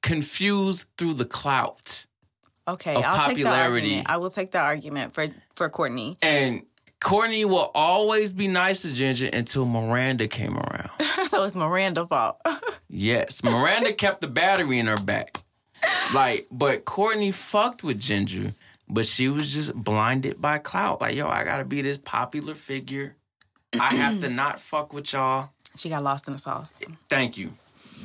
confused 0.02 0.88
through 0.96 1.14
the 1.14 1.24
clout. 1.24 2.06
okay. 2.66 2.94
I'll 2.94 3.28
take 3.28 3.42
the 3.42 3.50
argument. 3.50 4.06
I 4.10 4.16
will 4.18 4.30
take 4.30 4.50
the 4.50 4.60
argument 4.60 5.14
for 5.14 5.28
for 5.54 5.68
Courtney. 5.68 6.18
And 6.22 6.62
Courtney 7.00 7.44
will 7.44 7.70
always 7.74 8.32
be 8.32 8.48
nice 8.48 8.82
to 8.82 8.92
Ginger 8.92 9.30
until 9.32 9.64
Miranda 9.66 10.26
came 10.26 10.56
around. 10.56 10.90
so 11.28 11.44
it's 11.44 11.56
Miranda 11.56 12.06
fault. 12.06 12.40
Yes, 12.90 13.44
Miranda 13.44 13.92
kept 13.92 14.22
the 14.22 14.28
battery 14.28 14.78
in 14.78 14.86
her 14.86 14.96
back. 14.96 15.42
Like, 16.14 16.46
but 16.50 16.86
Courtney 16.86 17.32
fucked 17.32 17.84
with 17.84 18.00
Ginger, 18.00 18.54
but 18.88 19.04
she 19.04 19.28
was 19.28 19.52
just 19.52 19.74
blinded 19.74 20.40
by 20.40 20.56
clout. 20.56 21.02
Like, 21.02 21.14
yo, 21.14 21.28
I 21.28 21.44
gotta 21.44 21.66
be 21.66 21.82
this 21.82 21.98
popular 21.98 22.54
figure. 22.54 23.14
I 23.78 23.92
have 23.94 24.22
to 24.22 24.30
not 24.30 24.58
fuck 24.58 24.94
with 24.94 25.12
y'all. 25.12 25.50
she 25.76 25.90
got 25.90 26.02
lost 26.02 26.28
in 26.28 26.32
the 26.32 26.38
sauce. 26.38 26.80
Thank 27.10 27.36
you. 27.36 27.52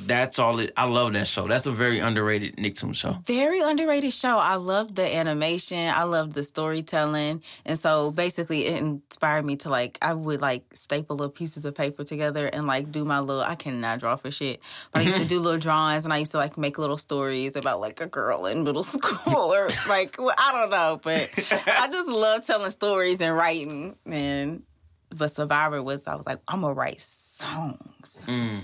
That's 0.06 0.38
all 0.38 0.58
it. 0.60 0.72
I 0.76 0.86
love 0.86 1.12
that 1.14 1.26
show. 1.26 1.48
That's 1.48 1.66
a 1.66 1.72
very 1.72 1.98
underrated 1.98 2.56
Nicktoons 2.56 2.96
show. 2.96 3.16
Very 3.26 3.60
underrated 3.60 4.12
show. 4.12 4.38
I 4.38 4.56
love 4.56 4.94
the 4.94 5.16
animation. 5.16 5.78
I 5.94 6.02
love 6.02 6.34
the 6.34 6.42
storytelling. 6.42 7.42
And 7.64 7.78
so 7.78 8.10
basically 8.10 8.66
it 8.66 8.76
inspired 8.76 9.44
me 9.44 9.56
to 9.56 9.70
like 9.70 9.98
I 10.02 10.14
would 10.14 10.40
like 10.40 10.64
staple 10.74 11.16
little 11.16 11.32
pieces 11.32 11.64
of 11.64 11.74
paper 11.74 12.04
together 12.04 12.46
and 12.46 12.66
like 12.66 12.92
do 12.92 13.04
my 13.04 13.20
little 13.20 13.42
I 13.42 13.54
cannot 13.54 14.00
draw 14.00 14.16
for 14.16 14.30
shit. 14.30 14.60
But 14.92 15.02
I 15.02 15.04
used 15.06 15.16
to 15.16 15.24
do 15.24 15.40
little 15.40 15.58
drawings 15.58 16.04
and 16.04 16.12
I 16.12 16.18
used 16.18 16.32
to 16.32 16.38
like 16.38 16.58
make 16.58 16.78
little 16.78 16.98
stories 16.98 17.56
about 17.56 17.80
like 17.80 18.00
a 18.00 18.06
girl 18.06 18.46
in 18.46 18.64
middle 18.64 18.82
school 18.82 19.54
or 19.54 19.68
like 19.88 20.16
well, 20.18 20.34
I 20.36 20.52
don't 20.52 20.70
know, 20.70 21.00
but 21.02 21.30
I 21.66 21.88
just 21.90 22.08
love 22.08 22.44
telling 22.46 22.70
stories 22.70 23.20
and 23.20 23.34
writing 23.34 23.96
and 24.06 24.62
but 25.16 25.30
Survivor 25.30 25.82
was 25.82 26.06
I 26.06 26.14
was 26.14 26.26
like, 26.26 26.40
I'm 26.48 26.60
gonna 26.60 26.74
write 26.74 27.00
songs. 27.00 28.24
Mm. 28.26 28.60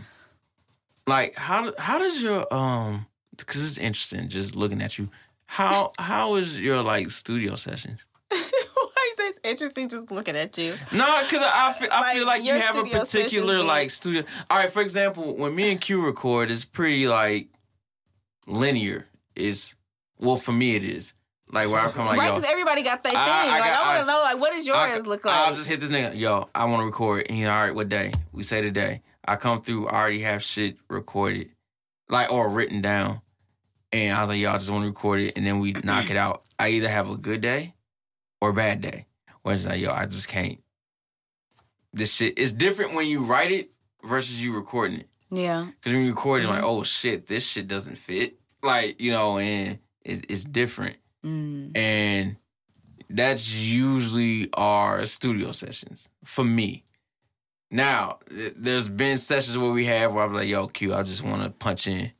Like, 1.10 1.36
how 1.36 1.72
how 1.78 1.98
does 1.98 2.22
your 2.22 2.46
um? 2.54 3.06
Because 3.36 3.64
it's 3.66 3.78
interesting 3.78 4.28
just 4.28 4.54
looking 4.54 4.80
at 4.80 4.98
you. 4.98 5.10
How 5.46 5.90
how 5.98 6.36
is 6.36 6.60
your 6.60 6.82
like 6.82 7.10
studio 7.10 7.56
sessions? 7.56 8.06
Why 8.30 9.04
is 9.10 9.16
this 9.16 9.40
interesting 9.42 9.88
just 9.88 10.10
looking 10.12 10.36
at 10.36 10.56
you? 10.56 10.74
No, 10.92 11.22
because 11.24 11.42
I 11.44 11.72
feel, 11.72 11.88
I 11.92 12.14
feel 12.14 12.26
Like, 12.26 12.38
like 12.40 12.46
you 12.46 12.54
have 12.54 12.76
a 12.76 12.84
particular 12.84 13.62
like 13.64 13.90
studio. 13.90 14.22
All 14.48 14.58
right, 14.58 14.70
for 14.70 14.82
example, 14.82 15.36
when 15.36 15.54
me 15.54 15.72
and 15.72 15.80
Q 15.80 16.04
record, 16.06 16.50
it's 16.50 16.64
pretty 16.64 17.08
like 17.08 17.48
linear. 18.46 19.06
Is 19.36 19.74
well 20.18 20.36
for 20.36 20.52
me 20.52 20.76
it 20.76 20.84
is 20.84 21.14
like 21.50 21.68
where 21.70 21.80
I 21.80 21.90
come 21.90 22.06
like 22.06 22.18
right, 22.18 22.28
because 22.30 22.44
everybody 22.44 22.82
got 22.82 23.02
their 23.02 23.12
thing. 23.12 23.20
I- 23.20 23.46
I 23.56 23.60
like 23.60 23.72
got- 23.72 23.82
I 23.86 23.94
want 23.94 24.06
to 24.06 24.12
know, 24.12 24.20
like, 24.22 24.40
what 24.40 24.52
does 24.52 24.66
yours 24.66 24.76
I, 24.78 24.98
look 25.08 25.24
like? 25.24 25.34
I'll 25.34 25.54
just 25.54 25.68
hit 25.68 25.80
this 25.80 25.88
nigga. 25.88 26.16
Yo, 26.16 26.48
I 26.54 26.64
want 26.66 26.80
to 26.82 26.84
record. 26.86 27.26
And 27.28 27.36
he, 27.38 27.44
all 27.46 27.60
right, 27.62 27.74
what 27.74 27.88
day? 27.88 28.12
We 28.32 28.42
say 28.44 28.60
today. 28.60 29.02
I 29.30 29.36
come 29.36 29.60
through. 29.62 29.88
I 29.88 30.00
already 30.00 30.20
have 30.22 30.42
shit 30.42 30.76
recorded, 30.88 31.50
like 32.08 32.32
or 32.32 32.48
written 32.50 32.80
down. 32.82 33.20
And 33.92 34.16
I 34.16 34.20
was 34.20 34.28
like, 34.30 34.38
y'all 34.40 34.52
just 34.54 34.70
want 34.70 34.84
to 34.84 34.88
record 34.88 35.20
it, 35.20 35.34
and 35.36 35.46
then 35.46 35.58
we 35.60 35.72
knock 35.84 36.10
it 36.10 36.16
out. 36.16 36.44
I 36.58 36.68
either 36.70 36.88
have 36.88 37.10
a 37.10 37.16
good 37.16 37.40
day 37.40 37.74
or 38.40 38.50
a 38.50 38.54
bad 38.54 38.80
day. 38.80 39.06
Where 39.42 39.54
it's 39.54 39.66
like, 39.66 39.80
yo, 39.80 39.90
I 39.92 40.06
just 40.06 40.28
can't. 40.28 40.58
This 41.92 42.14
shit 42.14 42.38
is 42.38 42.52
different 42.52 42.94
when 42.94 43.08
you 43.08 43.24
write 43.24 43.50
it 43.50 43.70
versus 44.04 44.42
you 44.44 44.54
recording 44.54 45.00
it. 45.00 45.08
yeah, 45.30 45.66
Because 45.70 45.94
when 45.94 46.04
you 46.04 46.10
record 46.10 46.42
it, 46.42 46.44
Mm-hmm. 46.44 46.54
like, 46.54 46.62
oh 46.64 46.82
shit, 46.82 47.26
this 47.26 47.46
shit 47.46 47.66
doesn't 47.66 47.96
fit. 47.96 48.38
Like, 48.62 49.00
you 49.00 49.12
know, 49.12 49.38
and 49.38 49.78
it, 50.04 50.26
it's 50.30 50.44
different 50.44 50.96
mm. 51.24 51.76
and 51.76 52.36
that's 53.08 53.52
usually 53.52 54.48
our 54.54 55.04
studio 55.06 55.50
sessions 55.52 56.08
for 56.24 56.44
me. 56.44 56.84
Now, 57.70 58.18
th- 58.28 58.54
there's 58.56 58.88
been 58.88 59.18
sessions 59.18 59.56
where 59.56 59.70
we 59.70 59.86
have 59.86 60.14
where 60.14 60.24
I'm 60.24 60.34
like, 60.34 60.48
"Yo, 60.48 60.66
Q, 60.66 60.94
I 60.94 61.02
just 61.02 61.22
want 61.22 61.42
to 61.42 61.50
punch 61.50 61.86
in. 61.86 62.10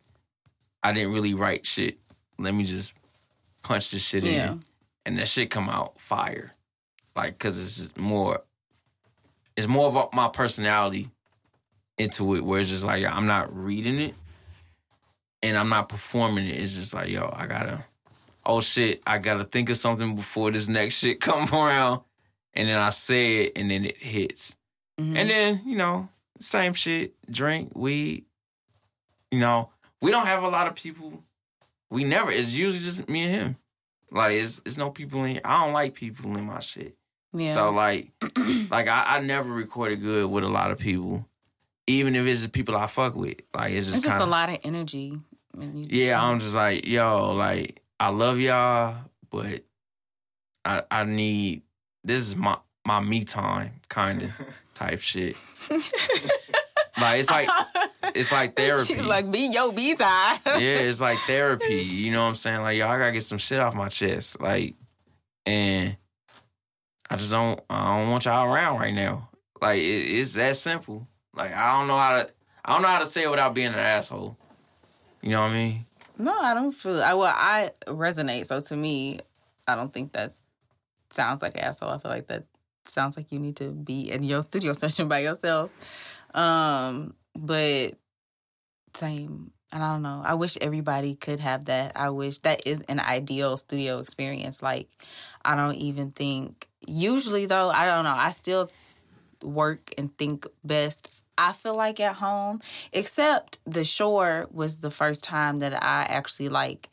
I 0.83 0.93
didn't 0.93 1.13
really 1.13 1.35
write 1.35 1.67
shit. 1.67 1.99
Let 2.39 2.55
me 2.55 2.65
just 2.65 2.93
punch 3.63 3.91
this 3.91 4.07
shit 4.07 4.25
Yeah. 4.25 4.53
in, 4.53 4.63
and 5.05 5.19
that 5.19 5.29
shit 5.29 5.51
come 5.51 5.69
out 5.69 6.01
fire, 6.01 6.53
like 7.17 7.33
because 7.33 7.61
it's 7.63 7.77
just 7.79 7.99
more. 7.99 8.43
It's 9.57 9.67
more 9.67 9.87
of 9.89 9.97
a- 9.97 10.09
my 10.17 10.29
personality 10.29 11.11
into 11.99 12.35
it, 12.37 12.45
where 12.45 12.61
it's 12.61 12.71
just 12.71 12.85
like 12.85 13.05
I'm 13.05 13.27
not 13.27 13.55
reading 13.55 13.99
it, 13.99 14.15
and 15.43 15.57
I'm 15.57 15.69
not 15.69 15.89
performing 15.89 16.47
it. 16.47 16.57
It's 16.59 16.75
just 16.75 16.95
like, 16.95 17.09
yo, 17.09 17.29
I 17.37 17.47
gotta 17.47 17.85
oh 18.47 18.61
shit, 18.61 19.03
I 19.07 19.19
gotta 19.19 19.45
think 19.45 19.69
of 19.69 19.77
something 19.77 20.15
before 20.17 20.51
this 20.53 20.69
next 20.69 20.95
shit 20.95 21.21
come 21.21 21.53
around. 21.53 22.03
And 22.55 22.69
then 22.69 22.79
I 22.79 22.89
say 22.91 23.45
it 23.45 23.53
and 23.57 23.71
then 23.71 23.85
it 23.85 23.97
hits. 23.99 24.57
Mhm. 25.01 25.17
And 25.17 25.31
then, 25.31 25.63
you 25.65 25.77
know, 25.77 26.09
same 26.39 26.75
shit, 26.75 27.15
drink, 27.31 27.73
weed. 27.75 28.25
You 29.31 29.41
know, 29.41 29.71
we 30.01 30.11
don't 30.11 30.27
have 30.27 30.43
a 30.43 30.49
lot 30.49 30.67
of 30.67 30.75
people. 30.75 31.23
We 31.91 32.05
never, 32.05 32.31
it's 32.31 32.53
usually 32.53 32.83
just 32.83 33.09
me 33.09 33.23
and 33.25 33.35
him. 33.35 33.57
Like 34.13 34.33
it's 34.35 34.61
it's 34.67 34.77
no 34.77 34.91
people 34.91 35.25
in 35.25 35.41
I 35.45 35.65
don't 35.65 35.73
like 35.73 35.95
people 35.95 36.37
in 36.37 36.45
my 36.45 36.59
shit. 36.61 36.97
yeah. 37.33 37.55
So 37.55 37.71
like 37.71 38.11
like 38.71 38.89
I, 38.89 39.05
I 39.17 39.21
never 39.21 39.51
recorded 39.53 40.01
good 40.01 40.29
with 40.31 40.43
a 40.45 40.49
lot 40.49 40.71
of 40.73 40.79
people. 40.79 41.27
Even 41.87 42.15
if 42.17 42.27
it's 42.27 42.43
the 42.43 42.49
people 42.49 42.77
I 42.77 42.87
fuck 42.89 43.15
with. 43.15 43.37
Like 43.55 43.73
it's 43.73 43.87
just 43.87 43.99
it's 43.99 44.05
just 44.07 44.17
kind 44.17 44.23
a 44.29 44.31
lot 44.31 44.49
of 44.49 44.59
energy. 44.65 45.21
when 45.53 45.77
you- 45.77 45.87
yeah, 45.91 46.21
I'm 46.23 46.41
just 46.41 46.55
like, 46.57 46.87
yo, 46.87 47.33
like 47.33 47.83
I 48.01 48.09
love 48.09 48.41
y'all, 48.41 48.97
but 49.31 49.65
I 50.65 50.83
I 50.91 51.05
need 51.05 51.63
this 52.05 52.21
is 52.21 52.35
my 52.37 52.59
my 52.85 53.01
me 53.01 53.23
time 53.25 53.81
kind 53.89 54.23
of 54.23 54.31
type 54.81 55.01
shit. 55.01 55.37
like 55.71 57.21
it's 57.21 57.31
like 57.31 57.49
it's 58.15 58.33
like 58.33 58.57
therapy. 58.57 59.01
like 59.01 59.31
be 59.31 59.51
yo 59.53 59.73
be 59.73 59.95
time. 59.95 60.39
yeah, 60.47 60.81
it's 60.81 61.01
like 61.01 61.19
therapy. 61.21 61.83
You 61.83 62.13
know 62.13 62.23
what 62.23 62.29
I'm 62.29 62.35
saying? 62.35 62.63
Like, 62.63 62.79
y'all 62.79 62.99
gotta 62.99 63.13
get 63.13 63.25
some 63.25 63.39
shit 63.39 63.61
off 63.61 63.75
my 63.75 63.89
chest. 63.89 64.41
Like, 64.41 64.75
and 65.47 65.97
I 67.11 67.17
just 67.17 67.31
don't 67.31 67.61
I 67.69 67.99
don't 67.99 68.11
want 68.11 68.25
y'all 68.25 68.53
around 68.53 68.79
right 68.79 68.95
now. 68.95 69.29
Like 69.61 69.79
it, 69.79 69.83
it's 69.83 70.35
that 70.35 70.57
simple. 70.57 71.07
Like 71.35 71.55
I 71.55 71.79
don't 71.79 71.89
know 71.89 71.97
how 71.97 72.23
to 72.23 72.31
I 72.65 72.73
don't 72.73 72.83
know 72.83 72.89
how 72.89 72.99
to 72.99 73.07
say 73.07 73.25
it 73.25 73.31
without 73.31 73.55
being 73.55 73.69
an 73.69 73.75
asshole. 73.75 74.37
You 75.23 75.31
know 75.31 75.43
what 75.43 75.51
I 75.51 75.55
mean? 75.55 75.87
No, 76.19 76.39
I 76.39 76.55
don't 76.55 76.73
feel. 76.73 77.03
I 77.03 77.15
well, 77.15 77.33
I 77.35 77.71
resonate. 77.87 78.47
So 78.47 78.61
to 78.61 78.77
me, 78.77 79.21
I 79.67 79.75
don't 79.75 79.93
think 79.93 80.13
that 80.13 80.35
sounds 81.11 81.43
like 81.43 81.57
asshole. 81.59 81.91
I 81.91 81.99
feel 81.99 82.11
like 82.11 82.27
that 82.29 82.45
sounds 82.91 83.17
like 83.17 83.33
you 83.33 83.39
need 83.39 83.57
to 83.57 83.71
be 83.71 84.11
in 84.11 84.23
your 84.23 84.43
studio 84.43 84.73
session 84.75 85.09
by 85.09 85.21
yourself. 85.21 85.71
Um, 86.35 87.15
but 87.37 87.95
same. 88.95 89.53
And 89.73 89.83
I 89.85 89.93
don't 89.93 90.03
know. 90.03 90.21
I 90.25 90.35
wish 90.35 90.59
everybody 90.61 91.15
could 91.15 91.39
have 91.41 91.67
that. 91.67 91.93
I 91.95 92.11
wish 92.11 92.39
that 92.39 92.67
is 92.67 92.81
an 92.83 92.99
ideal 92.99 93.57
studio 93.57 94.01
experience. 94.01 94.63
Like, 94.63 94.89
I 95.45 95.55
don't 95.55 95.77
even 95.77 96.11
think. 96.11 96.67
Usually, 96.89 97.47
though, 97.47 97.71
I 97.71 97.87
don't 97.87 98.05
know. 98.05 98.11
I 98.11 98.31
still 98.31 98.71
work 99.43 99.95
and 99.97 100.17
think 100.19 100.47
best. 100.65 101.23
I 101.39 101.53
feel 101.53 101.75
like 101.75 102.01
at 102.01 102.17
home, 102.17 102.61
except 102.93 103.59
the 103.65 103.85
shore 103.85 104.49
was 104.51 104.79
the 104.79 104.91
first 104.91 105.23
time 105.25 105.61
that 105.61 105.73
I 105.73 106.03
actually 106.03 106.49
like 106.49 106.91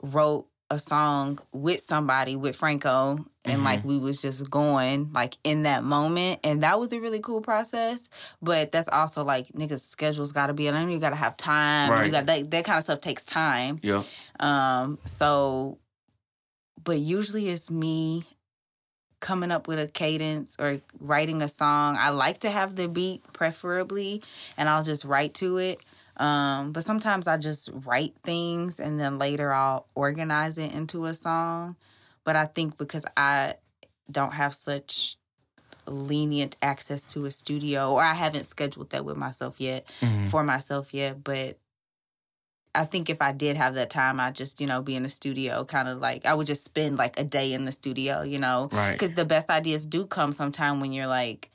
wrote 0.00 0.46
a 0.70 0.78
song 0.78 1.38
with 1.52 1.80
somebody 1.80 2.36
with 2.36 2.56
Franco 2.56 3.24
and 3.44 3.62
like 3.62 3.84
we 3.84 3.98
was 3.98 4.22
just 4.22 4.50
going 4.50 5.12
like 5.12 5.36
in 5.44 5.64
that 5.64 5.84
moment 5.84 6.40
and 6.42 6.62
that 6.62 6.80
was 6.80 6.92
a 6.94 7.00
really 7.00 7.20
cool 7.20 7.42
process 7.42 8.08
but 8.40 8.72
that's 8.72 8.88
also 8.88 9.22
like 9.22 9.48
niggas 9.48 9.80
schedules 9.80 10.32
got 10.32 10.46
to 10.46 10.54
be 10.54 10.70
know 10.70 10.86
you 10.88 10.98
got 10.98 11.10
to 11.10 11.16
have 11.16 11.36
time 11.36 11.90
Right. 11.90 12.06
you 12.06 12.10
got 12.10 12.24
that 12.26 12.50
that 12.50 12.64
kind 12.64 12.78
of 12.78 12.84
stuff 12.84 13.00
takes 13.02 13.26
time 13.26 13.78
Yeah. 13.82 14.02
um, 14.40 14.98
so, 15.04 15.78
but 16.82 16.98
usually 16.98 17.48
it's 17.48 17.70
me 17.70 18.24
coming 19.20 19.50
up 19.50 19.66
with 19.68 19.78
a 19.78 19.86
cadence 19.86 20.54
or 20.58 20.80
writing 21.00 21.40
a 21.40 21.48
song. 21.48 21.96
I 21.98 22.10
like 22.10 22.38
to 22.40 22.50
have 22.50 22.76
the 22.76 22.88
beat 22.88 23.22
preferably, 23.32 24.22
and 24.58 24.68
I'll 24.68 24.84
just 24.84 25.04
write 25.04 25.32
to 25.34 25.56
it. 25.56 25.80
Um, 26.16 26.72
but 26.72 26.84
sometimes 26.84 27.26
I 27.26 27.36
just 27.36 27.68
write 27.72 28.14
things 28.22 28.78
and 28.78 29.00
then 29.00 29.18
later 29.18 29.52
I'll 29.52 29.86
organize 29.94 30.58
it 30.58 30.72
into 30.72 31.06
a 31.06 31.14
song. 31.14 31.76
But 32.22 32.36
I 32.36 32.46
think 32.46 32.78
because 32.78 33.04
I 33.16 33.54
don't 34.10 34.34
have 34.34 34.54
such 34.54 35.16
lenient 35.86 36.56
access 36.62 37.04
to 37.04 37.24
a 37.26 37.30
studio 37.30 37.92
or 37.92 38.02
I 38.02 38.14
haven't 38.14 38.44
scheduled 38.46 38.90
that 38.90 39.04
with 39.04 39.16
myself 39.16 39.60
yet 39.60 39.86
Mhm. 40.00 40.30
for 40.30 40.42
myself 40.44 40.94
yet, 40.94 41.22
but 41.22 41.58
I 42.76 42.84
think 42.84 43.08
if 43.08 43.22
I 43.22 43.30
did 43.30 43.56
have 43.56 43.74
that 43.74 43.88
time, 43.90 44.18
I'd 44.18 44.34
just, 44.34 44.60
you 44.60 44.66
know, 44.66 44.82
be 44.82 44.96
in 44.96 45.04
the 45.04 45.08
studio, 45.08 45.64
kind 45.64 45.86
of 45.86 45.98
like, 45.98 46.26
I 46.26 46.34
would 46.34 46.48
just 46.48 46.64
spend 46.64 46.96
like 46.98 47.18
a 47.20 47.22
day 47.22 47.52
in 47.52 47.66
the 47.66 47.72
studio, 47.72 48.22
you 48.22 48.38
know? 48.38 48.68
Right. 48.72 48.92
Because 48.92 49.12
the 49.12 49.24
best 49.24 49.48
ideas 49.48 49.86
do 49.86 50.06
come 50.06 50.32
sometime 50.32 50.80
when 50.80 50.92
you're 50.92 51.06
like, 51.06 51.50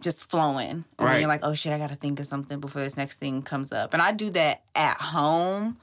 just 0.00 0.30
flowing. 0.30 0.84
Or 0.98 1.06
Right. 1.06 1.18
you're 1.20 1.28
like, 1.28 1.40
oh 1.44 1.54
shit, 1.54 1.72
I 1.72 1.78
got 1.78 1.90
to 1.90 1.96
think 1.96 2.20
of 2.20 2.26
something 2.26 2.60
before 2.60 2.82
this 2.82 2.96
next 2.96 3.18
thing 3.18 3.42
comes 3.42 3.72
up. 3.72 3.92
And 3.92 4.02
I 4.02 4.12
do 4.12 4.30
that 4.30 4.62
at 4.74 4.96
home. 4.98 5.76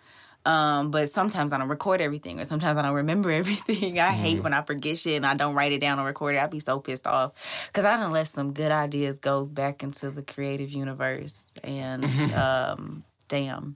Um, 0.45 0.91
but 0.91 1.09
sometimes 1.09 1.51
I 1.51 1.57
don't 1.57 1.67
record 1.67 1.99
everything, 1.99 2.39
or 2.39 2.45
sometimes 2.45 2.77
I 2.77 2.81
don't 2.81 2.93
remember 2.95 3.29
everything. 3.41 3.99
I 3.99 4.11
hate 4.13 4.41
when 4.41 4.53
I 4.53 4.61
forget 4.61 4.97
shit 4.97 5.17
and 5.17 5.25
I 5.25 5.33
don't 5.33 5.55
write 5.55 5.73
it 5.73 5.81
down 5.81 5.99
or 5.99 6.05
record 6.05 6.35
it. 6.35 6.37
I'd 6.39 6.49
be 6.51 6.61
so 6.61 6.79
pissed 6.79 7.05
off 7.05 7.67
because 7.67 7.83
I 7.83 7.97
done 7.97 8.11
let 8.13 8.27
some 8.27 8.53
good 8.53 8.71
ideas 8.71 9.17
go 9.17 9.45
back 9.45 9.83
into 9.83 10.09
the 10.09 10.23
creative 10.23 10.69
universe. 10.71 11.47
And 11.65 12.05
um, 12.33 13.03
damn, 13.27 13.75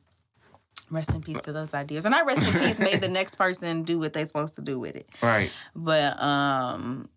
rest 0.89 1.13
in 1.13 1.21
peace 1.21 1.39
to 1.39 1.51
those 1.51 1.73
ideas. 1.73 2.05
And 2.05 2.15
I 2.15 2.23
rest 2.23 2.41
in 2.41 2.59
peace 2.61 2.79
made 2.79 3.01
the 3.01 3.09
next 3.19 3.35
person 3.35 3.83
do 3.83 3.99
what 3.99 4.13
they're 4.13 4.25
supposed 4.25 4.55
to 4.55 4.61
do 4.61 4.79
with 4.79 4.95
it. 4.95 5.09
Right. 5.21 5.51
But 5.75 6.23
um, 6.23 7.09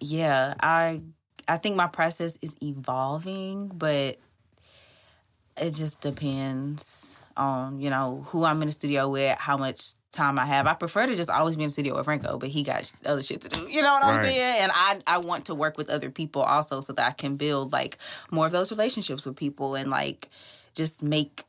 yeah, 0.00 0.54
I 0.60 1.02
I 1.48 1.56
think 1.56 1.76
my 1.76 1.86
process 1.86 2.38
is 2.42 2.56
evolving, 2.62 3.68
but 3.68 4.18
it 5.56 5.70
just 5.72 6.00
depends 6.00 7.18
on 7.36 7.80
you 7.80 7.90
know 7.90 8.24
who 8.28 8.44
I'm 8.44 8.60
in 8.62 8.66
the 8.66 8.72
studio 8.72 9.08
with, 9.08 9.38
how 9.38 9.56
much 9.56 9.92
time 10.12 10.38
I 10.38 10.44
have. 10.44 10.66
I 10.66 10.74
prefer 10.74 11.06
to 11.06 11.16
just 11.16 11.30
always 11.30 11.56
be 11.56 11.62
in 11.62 11.68
the 11.68 11.72
studio 11.72 11.96
with 11.96 12.04
Franco, 12.04 12.38
but 12.38 12.50
he 12.50 12.62
got 12.62 12.90
other 13.06 13.22
shit 13.22 13.40
to 13.42 13.48
do. 13.48 13.68
You 13.68 13.82
know 13.82 13.92
what 13.94 14.04
I'm 14.04 14.22
saying? 14.24 14.62
And 14.62 14.72
I 14.74 15.00
I 15.06 15.18
want 15.18 15.46
to 15.46 15.54
work 15.54 15.78
with 15.78 15.90
other 15.90 16.10
people 16.10 16.42
also 16.42 16.80
so 16.80 16.92
that 16.92 17.06
I 17.06 17.12
can 17.12 17.36
build 17.36 17.72
like 17.72 17.98
more 18.30 18.46
of 18.46 18.52
those 18.52 18.70
relationships 18.70 19.26
with 19.26 19.36
people 19.36 19.74
and 19.74 19.90
like 19.90 20.28
just 20.74 21.02
make 21.02 21.44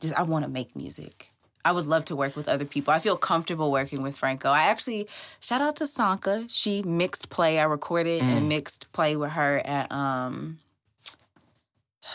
just 0.00 0.14
I 0.14 0.22
want 0.22 0.44
to 0.44 0.50
make 0.50 0.74
music. 0.74 1.28
I 1.66 1.72
would 1.72 1.86
love 1.86 2.04
to 2.06 2.16
work 2.16 2.36
with 2.36 2.48
other 2.48 2.64
people. 2.64 2.94
I 2.94 3.00
feel 3.00 3.16
comfortable 3.16 3.72
working 3.72 4.02
with 4.02 4.16
Franco. 4.16 4.50
I 4.50 4.62
actually 4.72 5.08
shout 5.40 5.60
out 5.60 5.76
to 5.76 5.86
Sanka. 5.86 6.44
She 6.48 6.82
mixed 6.82 7.28
play. 7.28 7.58
I 7.58 7.64
recorded 7.64 8.22
and 8.22 8.48
mixed 8.48 8.92
play 8.92 9.16
with 9.16 9.32
her 9.32 9.58
at 9.66 9.90
um 9.90 10.58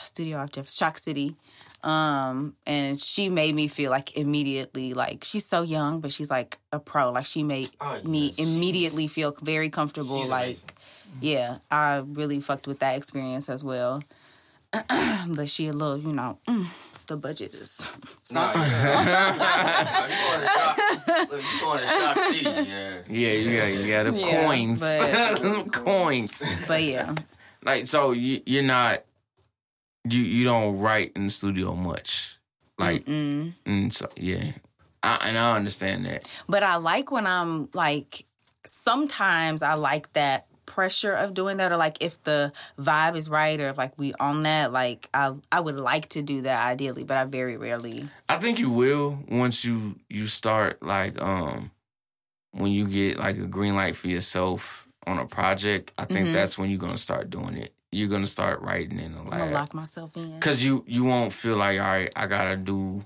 Studio 0.04 0.38
Octave, 0.38 0.70
Shock 0.70 0.98
City. 0.98 1.36
Um, 1.84 2.56
and 2.68 3.00
she 3.00 3.30
made 3.30 3.56
me 3.56 3.68
feel 3.68 3.90
like 3.92 4.16
immediately 4.16 4.94
like 4.94 5.24
she's 5.24 5.46
so 5.46 5.64
young, 5.64 6.00
but 6.00 6.12
she's 6.12 6.30
like 6.30 6.58
a 6.72 6.80
pro. 6.80 7.12
Like 7.12 7.26
she 7.26 7.44
made 7.44 7.72
Oh, 7.82 8.00
me 8.04 8.28
yes. 8.28 8.40
immediately 8.48 9.08
feel 9.08 9.36
very 9.42 9.70
comfortable. 9.70 10.22
She's 10.22 10.30
like, 10.30 10.46
amazing. 10.46 10.70
yeah, 11.22 11.58
I 11.72 12.04
really 12.06 12.40
fucked 12.40 12.68
with 12.68 12.80
that 12.80 12.96
experience 12.96 13.50
as 13.50 13.64
well. 13.64 14.02
but 15.36 15.50
she 15.50 15.68
a 15.68 15.74
little, 15.74 15.98
you 15.98 16.14
know, 16.14 16.38
mm, 16.48 16.68
the 17.12 17.18
budget 17.18 17.54
is. 17.54 17.86
Nah, 18.32 18.54
yeah. 18.54 20.08
you 20.08 20.16
going 20.24 20.42
to 20.42 20.48
shock? 20.48 20.78
Look, 21.32 21.42
you 21.44 21.60
going 21.60 21.80
to 21.80 21.88
shock 21.88 22.18
city? 22.18 22.44
Yeah. 22.44 23.02
Yeah, 23.10 23.68
you 23.68 23.88
got 23.92 24.14
the 24.14 24.20
Yeah, 24.20 24.46
coins. 24.48 24.80
but- 24.80 25.72
coins. 25.74 26.44
But 26.66 26.84
yeah, 26.84 27.16
Like 27.66 27.88
so 27.88 28.12
you 28.14 28.42
you're 28.46 28.64
not 28.64 29.04
you 30.10 30.22
you 30.22 30.46
don't 30.46 30.80
write 30.80 31.12
in 31.18 31.26
the 31.26 31.30
studio 31.30 31.76
much. 31.76 32.38
Like 32.80 33.06
mm. 33.06 33.52
and 33.66 33.94
so 33.94 34.08
yeah. 34.16 34.54
I, 35.04 35.18
and 35.28 35.38
I 35.38 35.56
understand 35.58 36.06
that. 36.06 36.24
But 36.48 36.64
I 36.64 36.78
like 36.78 37.12
when 37.12 37.28
I'm 37.28 37.68
like, 37.74 38.26
sometimes 38.66 39.62
I 39.62 39.74
like 39.74 40.14
that 40.14 40.46
pressure 40.72 41.14
of 41.14 41.34
doing 41.34 41.58
that, 41.58 41.72
or 41.72 41.78
like 41.78 41.98
if 42.02 42.22
the 42.24 42.52
vibe 42.80 43.16
is 43.16 43.30
right, 43.30 43.60
or 43.60 43.70
if 43.70 43.78
like 43.78 43.98
we 43.98 44.14
on 44.20 44.44
that, 44.44 44.72
like 44.72 45.10
I 45.14 45.34
I 45.52 45.60
would 45.60 45.76
like 45.76 46.10
to 46.10 46.22
do 46.22 46.42
that 46.44 46.66
ideally, 46.66 47.04
but 47.04 47.18
I 47.18 47.26
very 47.26 47.58
rarely. 47.58 48.08
I 48.30 48.38
think 48.38 48.58
you 48.60 48.72
will 48.72 49.20
once 49.30 49.66
you 49.66 49.96
you 50.10 50.28
start 50.28 50.82
like 50.82 51.22
um 51.22 51.72
when 52.52 52.72
you 52.72 52.88
get 52.88 53.18
like 53.18 53.38
a 53.38 53.48
green 53.48 53.76
light 53.76 53.96
for 53.96 54.08
yourself 54.08 54.88
on 55.08 55.18
a 55.18 55.26
project. 55.26 55.92
I 55.98 56.06
think 56.06 56.30
Mhm. 56.30 56.34
that's 56.34 56.58
when 56.58 56.70
you're 56.70 56.80
gonna 56.80 56.98
start 56.98 57.30
doing 57.30 57.56
it. 57.58 57.74
You're 57.92 58.10
gonna 58.10 58.28
start 58.28 58.62
writing 58.62 59.00
in 59.00 59.12
the 59.14 59.20
I'm 59.20 59.30
gonna 59.30 59.46
lab 59.46 59.54
lock 59.54 59.74
myself 59.74 60.16
in. 60.16 60.32
because 60.36 60.64
you 60.64 60.84
you 60.88 61.04
won't 61.04 61.34
feel 61.34 61.58
like 61.58 61.80
all 61.80 61.86
right. 61.88 62.12
I 62.16 62.28
gotta 62.28 62.56
do 62.56 63.06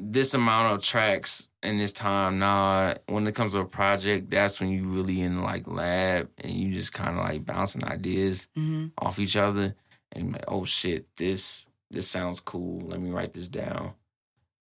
this 0.00 0.34
amount 0.34 0.74
of 0.74 0.82
tracks 0.82 1.48
in 1.62 1.78
this 1.78 1.92
time. 1.92 2.38
Nah, 2.38 2.94
when 3.06 3.26
it 3.26 3.34
comes 3.34 3.52
to 3.52 3.60
a 3.60 3.64
project, 3.64 4.30
that's 4.30 4.60
when 4.60 4.70
you 4.70 4.84
really 4.84 5.20
in 5.20 5.42
like 5.42 5.66
lab 5.66 6.30
and 6.38 6.52
you 6.52 6.72
just 6.72 6.92
kind 6.92 7.18
of 7.18 7.24
like 7.24 7.44
bouncing 7.44 7.84
ideas 7.84 8.48
hmm 8.54 8.86
off 8.98 9.18
each 9.18 9.36
other 9.36 9.74
and 10.12 10.32
like, 10.32 10.44
oh 10.48 10.64
shit, 10.64 11.06
this 11.16 11.68
this 11.90 12.08
sounds 12.08 12.40
cool. 12.40 12.88
Let 12.88 13.00
me 13.00 13.10
write 13.10 13.32
this 13.32 13.48
down. 13.48 13.92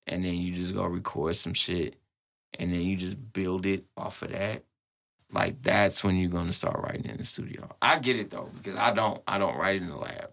And 0.05 0.23
then 0.23 0.35
you 0.35 0.53
just 0.53 0.73
go 0.73 0.85
record 0.85 1.35
some 1.35 1.53
shit. 1.53 1.97
And 2.57 2.71
then 2.71 2.81
you 2.81 2.95
just 2.95 3.33
build 3.33 3.65
it 3.65 3.85
off 3.97 4.21
of 4.21 4.31
that. 4.31 4.63
Like 5.31 5.61
that's 5.61 6.03
when 6.03 6.15
you're 6.15 6.31
gonna 6.31 6.53
start 6.53 6.79
writing 6.79 7.05
in 7.05 7.17
the 7.17 7.23
studio. 7.23 7.75
I 7.81 7.99
get 7.99 8.17
it 8.17 8.29
though, 8.29 8.49
because 8.55 8.79
I 8.79 8.91
don't 8.91 9.21
I 9.27 9.37
don't 9.37 9.57
write 9.57 9.81
in 9.81 9.89
the 9.89 9.97
lab 9.97 10.31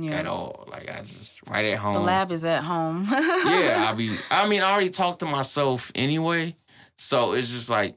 Yeah, 0.00 0.12
at 0.12 0.26
all. 0.26 0.64
Like 0.70 0.88
I 0.88 1.00
just 1.00 1.40
right 1.48 1.64
at 1.64 1.78
home. 1.78 1.94
the 1.94 2.00
lab 2.00 2.30
is 2.30 2.44
at 2.44 2.62
home. 2.62 3.06
yeah, 3.10 3.86
I 3.88 3.94
be 3.94 4.16
I 4.30 4.48
mean 4.48 4.62
I 4.62 4.70
already 4.70 4.90
talk 4.90 5.18
to 5.20 5.26
myself 5.26 5.90
anyway. 5.94 6.54
So 6.96 7.32
it's 7.32 7.50
just 7.50 7.68
like 7.68 7.96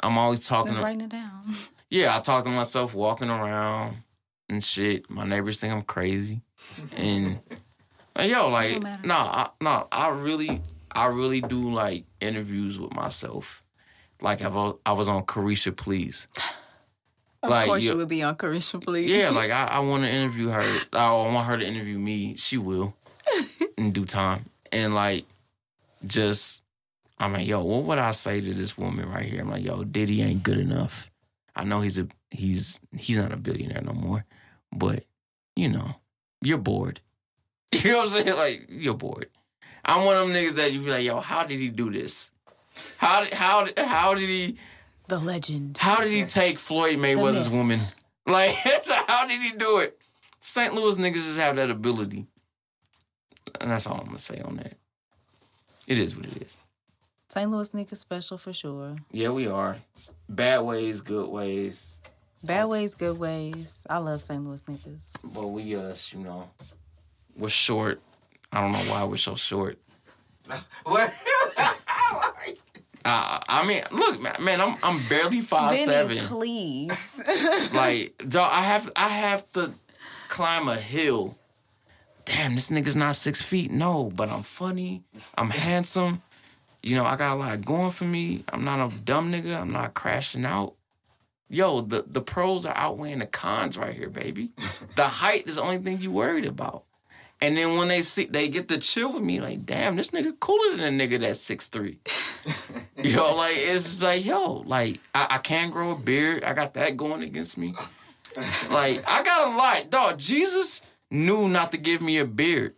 I'm 0.00 0.16
always 0.16 0.46
talking 0.46 0.72
just 0.72 0.82
writing 0.82 1.02
it 1.02 1.10
down. 1.10 1.54
yeah, 1.90 2.16
I 2.16 2.20
talk 2.20 2.44
to 2.44 2.50
myself 2.50 2.94
walking 2.94 3.30
around 3.30 3.98
and 4.48 4.62
shit. 4.62 5.10
My 5.10 5.24
neighbors 5.24 5.60
think 5.60 5.72
I'm 5.72 5.82
crazy, 5.82 6.42
and 6.96 7.40
like, 8.16 8.30
yo, 8.30 8.48
like, 8.48 8.80
don't 8.80 9.06
nah, 9.06 9.24
I, 9.24 9.50
nah, 9.60 9.84
I 9.90 10.08
really, 10.10 10.62
I 10.92 11.06
really 11.06 11.40
do 11.40 11.72
like 11.72 12.04
interviews 12.20 12.78
with 12.78 12.94
myself. 12.94 13.62
Like 14.20 14.42
I 14.42 14.48
was, 14.48 14.76
I 14.86 14.92
was 14.92 15.08
on 15.08 15.24
Caresha, 15.24 15.76
please. 15.76 16.26
Of 17.44 17.50
Like, 17.50 17.66
course, 17.66 17.84
you- 17.84 17.90
you 17.92 17.96
would 17.98 18.08
be 18.08 18.22
on 18.22 18.36
Caresha, 18.36 18.82
please. 18.82 19.08
Yeah, 19.10 19.30
like 19.40 19.50
I, 19.50 19.66
I 19.66 19.78
want 19.80 20.04
to 20.04 20.10
interview 20.10 20.48
her. 20.48 20.78
I 20.92 21.12
want 21.12 21.46
her 21.46 21.56
to 21.58 21.66
interview 21.66 21.98
me. 21.98 22.36
She 22.36 22.56
will 22.58 22.94
in 23.78 23.90
due 23.90 24.04
time. 24.06 24.46
And 24.72 24.94
like, 24.94 25.24
just, 26.06 26.62
I'm 27.18 27.32
like, 27.32 27.46
yo, 27.46 27.62
what 27.62 27.84
would 27.84 27.98
I 27.98 28.10
say 28.12 28.40
to 28.40 28.54
this 28.54 28.76
woman 28.76 29.08
right 29.08 29.24
here? 29.24 29.40
I'm 29.40 29.50
like, 29.50 29.64
yo, 29.64 29.84
Diddy 29.84 30.22
ain't 30.22 30.42
good 30.42 30.58
enough. 30.58 31.10
I 31.54 31.64
know 31.64 31.80
he's 31.80 31.98
a 31.98 32.08
he's 32.30 32.80
he's 32.96 33.16
not 33.18 33.32
a 33.32 33.36
billionaire 33.36 33.82
no 33.82 33.92
more, 33.92 34.24
but 34.72 35.04
you 35.54 35.68
know, 35.68 35.96
you're 36.42 36.58
bored. 36.58 37.00
You 37.74 37.90
know 37.92 37.98
what 37.98 38.06
I'm 38.06 38.24
saying? 38.24 38.36
Like 38.36 38.66
you're 38.68 38.94
bored. 38.94 39.28
I'm 39.84 40.04
one 40.04 40.16
of 40.16 40.26
them 40.26 40.34
niggas 40.36 40.54
that 40.54 40.72
you 40.72 40.80
be 40.80 40.90
like, 40.90 41.04
yo, 41.04 41.20
how 41.20 41.44
did 41.44 41.58
he 41.58 41.68
do 41.68 41.90
this? 41.92 42.30
How 42.98 43.22
did 43.24 43.34
how 43.34 43.64
did 43.64 43.78
how 43.78 44.14
did 44.14 44.28
he 44.28 44.56
the 45.08 45.18
legend. 45.18 45.78
how 45.78 46.02
did 46.02 46.12
he 46.12 46.24
take 46.24 46.58
Floyd 46.58 46.98
Mayweather's 46.98 47.48
woman? 47.48 47.80
Like, 48.26 48.52
how 48.54 49.26
did 49.26 49.42
he 49.42 49.52
do 49.52 49.80
it? 49.80 49.98
St. 50.40 50.72
Louis 50.74 50.96
niggas 50.96 51.16
just 51.16 51.38
have 51.38 51.56
that 51.56 51.70
ability. 51.70 52.26
And 53.60 53.70
that's 53.70 53.86
all 53.86 53.98
I'm 53.98 54.06
gonna 54.06 54.16
say 54.16 54.40
on 54.40 54.56
that. 54.56 54.78
It 55.86 55.98
is 55.98 56.16
what 56.16 56.24
it 56.24 56.42
is. 56.42 56.56
St. 57.28 57.50
Louis 57.50 57.68
nigga 57.70 57.94
special 57.96 58.38
for 58.38 58.54
sure. 58.54 58.96
Yeah, 59.12 59.28
we 59.28 59.46
are. 59.46 59.76
Bad 60.26 60.60
ways, 60.60 61.02
good 61.02 61.28
ways. 61.28 61.98
Bad 62.42 62.64
ways, 62.66 62.94
good 62.94 63.18
ways. 63.18 63.86
I 63.90 63.98
love 63.98 64.22
St. 64.22 64.42
Louis 64.42 64.62
niggas. 64.62 65.16
But 65.22 65.48
we 65.48 65.76
us, 65.76 66.12
you 66.14 66.20
know, 66.20 66.48
we're 67.36 67.50
short. 67.50 68.00
I 68.52 68.62
don't 68.62 68.72
know 68.72 68.78
why 68.90 69.04
we're 69.04 69.16
so 69.18 69.34
short. 69.34 69.78
What? 70.84 71.12
Uh, 73.04 73.38
I 73.48 73.66
mean, 73.66 73.82
look, 73.92 74.20
man, 74.20 74.36
man, 74.40 74.60
I'm 74.60 74.76
I'm 74.82 74.98
barely 75.08 75.40
five 75.42 75.70
Benny, 75.72 75.84
seven. 75.84 76.18
please. 76.18 77.20
Like, 77.74 78.14
dog, 78.28 78.50
I 78.52 78.62
have 78.62 78.90
I 78.96 79.08
have 79.08 79.50
to 79.52 79.72
climb 80.28 80.68
a 80.68 80.76
hill. 80.76 81.36
Damn, 82.24 82.54
this 82.54 82.70
nigga's 82.70 82.96
not 82.96 83.16
six 83.16 83.42
feet. 83.42 83.70
No, 83.70 84.10
but 84.16 84.30
I'm 84.30 84.42
funny. 84.42 85.02
I'm 85.36 85.50
handsome. 85.50 86.22
You 86.82 86.94
know, 86.96 87.04
I 87.04 87.16
got 87.16 87.32
a 87.32 87.36
lot 87.36 87.64
going 87.64 87.90
for 87.90 88.04
me. 88.04 88.44
I'm 88.52 88.64
not 88.64 88.80
a 88.86 88.94
dumb 89.04 89.30
nigga. 89.32 89.60
I'm 89.60 89.68
not 89.70 89.92
crashing 89.94 90.44
out. 90.46 90.74
Yo, 91.50 91.82
the, 91.82 92.04
the 92.06 92.20
pros 92.22 92.64
are 92.64 92.76
outweighing 92.76 93.18
the 93.18 93.26
cons 93.26 93.76
right 93.76 93.94
here, 93.94 94.08
baby. 94.08 94.50
The 94.96 95.06
height 95.06 95.46
is 95.46 95.56
the 95.56 95.62
only 95.62 95.78
thing 95.78 96.00
you 96.00 96.10
worried 96.10 96.46
about. 96.46 96.84
And 97.40 97.56
then 97.56 97.76
when 97.76 97.88
they 97.88 98.00
see 98.00 98.26
they 98.26 98.48
get 98.48 98.68
to 98.68 98.78
chill 98.78 99.12
with 99.12 99.22
me, 99.22 99.40
like, 99.40 99.66
damn, 99.66 99.96
this 99.96 100.10
nigga 100.10 100.38
cooler 100.40 100.76
than 100.76 101.00
a 101.00 101.06
nigga 101.06 101.20
that's 101.20 101.40
six 101.40 101.68
three. 101.68 101.98
you 102.96 103.16
know, 103.16 103.34
like 103.34 103.56
it's 103.56 103.84
just 103.84 104.02
like, 104.02 104.24
yo, 104.24 104.62
like 104.66 105.00
I, 105.14 105.26
I 105.30 105.38
can't 105.38 105.72
grow 105.72 105.92
a 105.92 105.98
beard. 105.98 106.44
I 106.44 106.54
got 106.54 106.74
that 106.74 106.96
going 106.96 107.22
against 107.22 107.58
me. 107.58 107.74
Like 108.70 109.04
I 109.06 109.22
got 109.22 109.48
a 109.48 109.56
lot, 109.56 109.90
dog. 109.90 110.18
Jesus 110.18 110.80
knew 111.10 111.48
not 111.48 111.72
to 111.72 111.78
give 111.78 112.00
me 112.00 112.18
a 112.18 112.24
beard. 112.24 112.74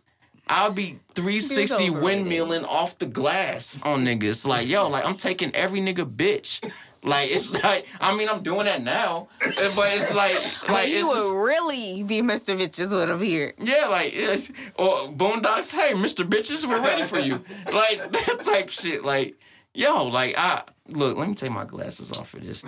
I'll 0.49 0.71
be 0.71 0.99
360 1.13 1.89
windmilling 1.89 2.65
off 2.65 2.97
the 2.99 3.05
glass 3.05 3.79
on 3.83 4.05
niggas. 4.05 4.47
Like, 4.47 4.67
yo, 4.67 4.87
like 4.87 5.05
I'm 5.05 5.17
taking 5.17 5.53
every 5.53 5.81
nigga 5.81 6.09
bitch 6.09 6.63
Like 7.03 7.31
it's 7.31 7.51
like 7.63 7.87
I 7.99 8.15
mean 8.15 8.29
I'm 8.29 8.43
doing 8.43 8.65
that 8.65 8.83
now, 8.83 9.27
but 9.39 9.93
it's 9.93 10.13
like 10.13 10.35
like 10.69 10.89
you 10.89 11.07
would 11.07 11.15
just, 11.15 11.33
really 11.33 12.03
be 12.03 12.21
Mr. 12.21 12.57
Bitches 12.57 12.91
with 12.91 13.09
him 13.09 13.19
here. 13.19 13.53
yeah 13.59 13.87
like 13.87 14.13
it's, 14.13 14.49
or 14.75 15.11
Boondocks. 15.11 15.71
Hey, 15.71 15.93
Mister 15.93 16.23
Bitches, 16.23 16.67
we're 16.67 16.81
ready 16.81 17.03
for 17.03 17.19
you. 17.19 17.43
like 17.73 18.11
that 18.11 18.41
type 18.43 18.69
shit. 18.69 19.03
Like 19.03 19.39
yo, 19.73 20.05
like 20.05 20.37
I 20.37 20.63
look. 20.89 21.17
Let 21.17 21.27
me 21.27 21.35
take 21.35 21.51
my 21.51 21.65
glasses 21.65 22.11
off 22.11 22.29
for 22.29 22.37
this. 22.39 22.63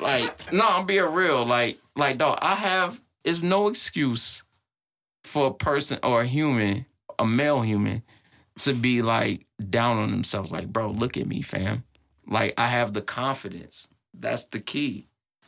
Like 0.00 0.52
no, 0.52 0.66
I'm 0.66 0.86
being 0.86 1.12
real. 1.12 1.44
Like 1.44 1.78
like 1.94 2.18
dog, 2.18 2.38
I 2.42 2.54
have. 2.54 3.00
It's 3.24 3.42
no 3.42 3.66
excuse 3.66 4.44
for 5.24 5.48
a 5.48 5.54
person 5.54 5.98
or 6.02 6.20
a 6.20 6.26
human, 6.26 6.86
a 7.18 7.26
male 7.26 7.60
human, 7.62 8.02
to 8.60 8.72
be 8.72 9.02
like 9.02 9.46
down 9.68 9.98
on 9.98 10.10
themselves. 10.10 10.52
Like, 10.52 10.72
bro, 10.72 10.90
look 10.90 11.16
at 11.16 11.26
me, 11.26 11.42
fam. 11.42 11.84
Like, 12.26 12.54
I 12.58 12.66
have 12.68 12.92
the 12.92 13.02
confidence. 13.02 13.88
That's 14.12 14.44
the 14.44 14.60
key. 14.60 15.06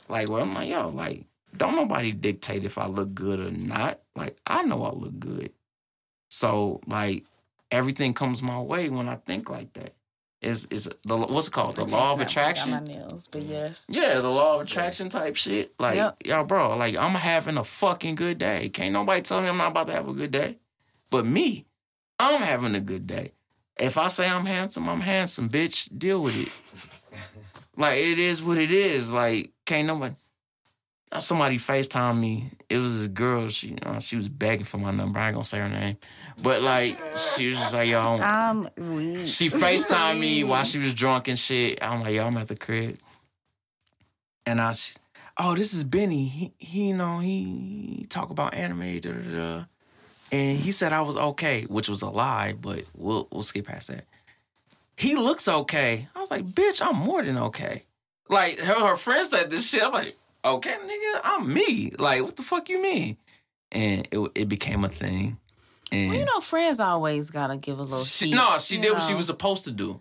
Like, 0.08 0.28
well, 0.30 0.42
I'm 0.42 0.54
like, 0.54 0.68
yo, 0.68 0.88
like, 0.88 1.24
don't 1.56 1.76
nobody 1.76 2.12
dictate 2.12 2.64
if 2.64 2.78
I 2.78 2.86
look 2.86 3.14
good 3.14 3.40
or 3.40 3.50
not. 3.50 4.00
Like, 4.14 4.36
I 4.46 4.62
know 4.62 4.82
I 4.84 4.90
look 4.92 5.18
good. 5.18 5.52
So, 6.30 6.80
like, 6.86 7.24
everything 7.70 8.14
comes 8.14 8.42
my 8.42 8.60
way 8.60 8.88
when 8.88 9.08
I 9.08 9.16
think 9.16 9.50
like 9.50 9.72
that. 9.74 9.94
Is 10.40 10.66
is 10.70 10.88
the 11.04 11.16
what's 11.16 11.48
it 11.48 11.50
called? 11.52 11.74
The 11.74 11.84
law 11.84 12.12
of 12.12 12.20
It's 12.20 12.36
not 12.36 12.42
like 12.46 12.54
attraction. 12.54 12.70
my 12.70 12.78
nails, 12.80 13.26
but 13.26 13.42
yes. 13.42 13.86
Yeah, 13.90 14.20
the 14.20 14.30
law 14.30 14.54
of 14.54 14.60
attraction 14.68 15.08
type 15.08 15.34
shit. 15.34 15.72
Like, 15.80 15.96
Yep. 15.96 16.16
yo, 16.26 16.44
bro, 16.44 16.76
like 16.76 16.94
I'm 16.96 17.14
having 17.16 17.56
a 17.56 17.64
fucking 17.64 18.14
good 18.14 18.38
day. 18.38 18.68
Can't 18.68 18.92
nobody 18.92 19.20
tell 19.20 19.40
me 19.40 19.48
I'm 19.48 19.56
not 19.56 19.72
about 19.72 19.88
to 19.88 19.94
have 19.94 20.06
a 20.06 20.12
good 20.12 20.30
day. 20.30 20.58
But 21.10 21.26
me, 21.26 21.66
I'm 22.20 22.40
having 22.40 22.76
a 22.76 22.80
good 22.80 23.08
day. 23.08 23.32
If 23.78 23.96
I 23.96 24.08
say 24.08 24.28
I'm 24.28 24.46
handsome, 24.46 24.88
I'm 24.88 25.00
handsome, 25.00 25.48
bitch. 25.48 25.88
Deal 25.96 26.20
with 26.22 26.36
it. 26.40 27.20
like 27.76 27.98
it 27.98 28.18
is 28.18 28.42
what 28.42 28.58
it 28.58 28.72
is. 28.72 29.12
Like, 29.12 29.52
can't 29.64 29.86
nobody 29.86 30.14
now, 31.10 31.20
somebody 31.20 31.56
FaceTime 31.56 32.18
me. 32.18 32.50
It 32.68 32.76
was 32.78 33.04
a 33.04 33.08
girl. 33.08 33.48
She 33.48 33.76
uh, 33.82 33.98
she 33.98 34.16
was 34.16 34.28
begging 34.28 34.64
for 34.66 34.78
my 34.78 34.90
number. 34.90 35.18
I 35.18 35.28
ain't 35.28 35.34
gonna 35.34 35.44
say 35.44 35.58
her 35.58 35.68
name. 35.68 35.96
But 36.42 36.60
like 36.62 36.98
she 37.16 37.48
was 37.48 37.58
just 37.58 37.72
like, 37.72 37.88
yo, 37.88 37.98
I'm- 38.00 38.68
I'm 38.76 38.94
weak. 38.96 39.26
she 39.26 39.48
FaceTimed 39.48 40.20
me 40.20 40.44
while 40.50 40.64
she 40.64 40.78
was 40.78 40.92
drunk 40.94 41.28
and 41.28 41.38
shit. 41.38 41.78
I'm 41.82 42.00
like, 42.02 42.14
yo, 42.14 42.26
I'm 42.26 42.36
at 42.36 42.48
the 42.48 42.56
crib. 42.56 42.98
And 44.44 44.60
I, 44.60 44.72
she, 44.72 44.94
oh, 45.38 45.54
this 45.54 45.72
is 45.74 45.84
Benny. 45.84 46.26
He, 46.26 46.52
he, 46.58 46.88
you 46.88 46.96
know, 46.96 47.18
he 47.20 48.06
talk 48.08 48.30
about 48.30 48.54
anime, 48.54 48.98
da 49.00 49.12
da 49.12 49.20
da. 49.30 49.64
And 50.30 50.58
he 50.58 50.72
said 50.72 50.92
I 50.92 51.00
was 51.00 51.16
okay, 51.16 51.64
which 51.64 51.88
was 51.88 52.02
a 52.02 52.10
lie, 52.10 52.54
but 52.60 52.84
we'll 52.94 53.28
we'll 53.32 53.42
skip 53.42 53.66
past 53.66 53.88
that. 53.88 54.04
He 54.96 55.14
looks 55.16 55.48
okay. 55.48 56.08
I 56.14 56.20
was 56.20 56.30
like, 56.30 56.44
bitch, 56.44 56.84
I'm 56.84 56.98
more 56.98 57.22
than 57.22 57.38
okay. 57.38 57.84
Like 58.28 58.58
her, 58.58 58.88
her 58.88 58.96
friend 58.96 59.26
said 59.26 59.50
this 59.50 59.68
shit. 59.68 59.82
I'm 59.82 59.92
like, 59.92 60.16
okay, 60.44 60.76
nigga, 60.84 61.20
I'm 61.24 61.52
me. 61.52 61.92
Like, 61.98 62.22
what 62.22 62.36
the 62.36 62.42
fuck 62.42 62.68
you 62.68 62.82
mean? 62.82 63.16
And 63.72 64.06
it 64.10 64.18
it 64.34 64.48
became 64.48 64.84
a 64.84 64.88
thing. 64.88 65.38
And 65.90 66.10
Well, 66.10 66.18
you 66.18 66.24
know, 66.26 66.40
friends 66.40 66.80
always 66.80 67.30
gotta 67.30 67.56
give 67.56 67.78
a 67.78 67.82
little. 67.82 68.04
she, 68.04 68.26
heat, 68.26 68.34
no, 68.34 68.58
she 68.58 68.78
did 68.78 68.92
what 68.92 69.02
she 69.02 69.14
was 69.14 69.26
supposed 69.26 69.64
to 69.64 69.70
do. 69.70 70.00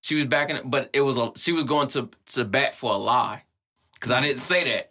She 0.00 0.16
was 0.16 0.24
backing 0.24 0.56
it, 0.56 0.68
but 0.68 0.90
it 0.92 1.02
was 1.02 1.16
a, 1.16 1.30
she 1.36 1.52
was 1.52 1.64
going 1.64 1.86
to 1.88 2.08
to 2.32 2.44
bat 2.44 2.74
for 2.74 2.92
a 2.92 2.96
lie 2.96 3.44
because 3.94 4.10
I 4.10 4.20
didn't 4.20 4.38
say 4.38 4.64
that. 4.64 4.90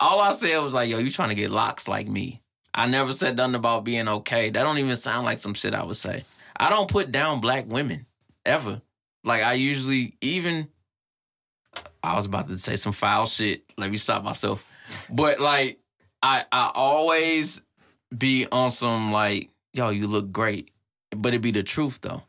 All 0.00 0.20
I 0.20 0.32
said 0.32 0.58
was 0.58 0.74
like, 0.74 0.88
"Yo, 0.90 0.98
you 0.98 1.10
trying 1.10 1.28
to 1.28 1.34
get 1.36 1.50
locks 1.52 1.86
like 1.86 2.08
me?" 2.08 2.40
I 2.78 2.86
never 2.86 3.12
said 3.12 3.36
nothing 3.36 3.56
about 3.56 3.82
being 3.82 4.06
okay. 4.06 4.50
That 4.50 4.62
don't 4.62 4.78
even 4.78 4.94
sound 4.94 5.24
like 5.24 5.40
some 5.40 5.54
shit 5.54 5.74
I 5.74 5.82
would 5.82 5.96
say. 5.96 6.24
I 6.56 6.70
don't 6.70 6.88
put 6.88 7.10
down 7.10 7.40
black 7.40 7.66
women 7.66 8.06
ever. 8.46 8.80
Like 9.24 9.42
I 9.42 9.54
usually 9.54 10.14
even. 10.20 10.68
I 12.04 12.14
was 12.14 12.26
about 12.26 12.48
to 12.48 12.56
say 12.56 12.76
some 12.76 12.92
foul 12.92 13.26
shit. 13.26 13.64
Let 13.76 13.90
me 13.90 13.96
stop 13.96 14.22
myself. 14.22 14.64
But 15.10 15.40
like, 15.40 15.80
I 16.22 16.44
I 16.52 16.70
always 16.72 17.62
be 18.16 18.46
on 18.52 18.70
some 18.70 19.10
like, 19.10 19.50
yo, 19.72 19.90
you 19.90 20.06
look 20.06 20.30
great. 20.30 20.70
But 21.10 21.34
it 21.34 21.40
be 21.40 21.50
the 21.50 21.64
truth 21.64 22.00
though. 22.00 22.22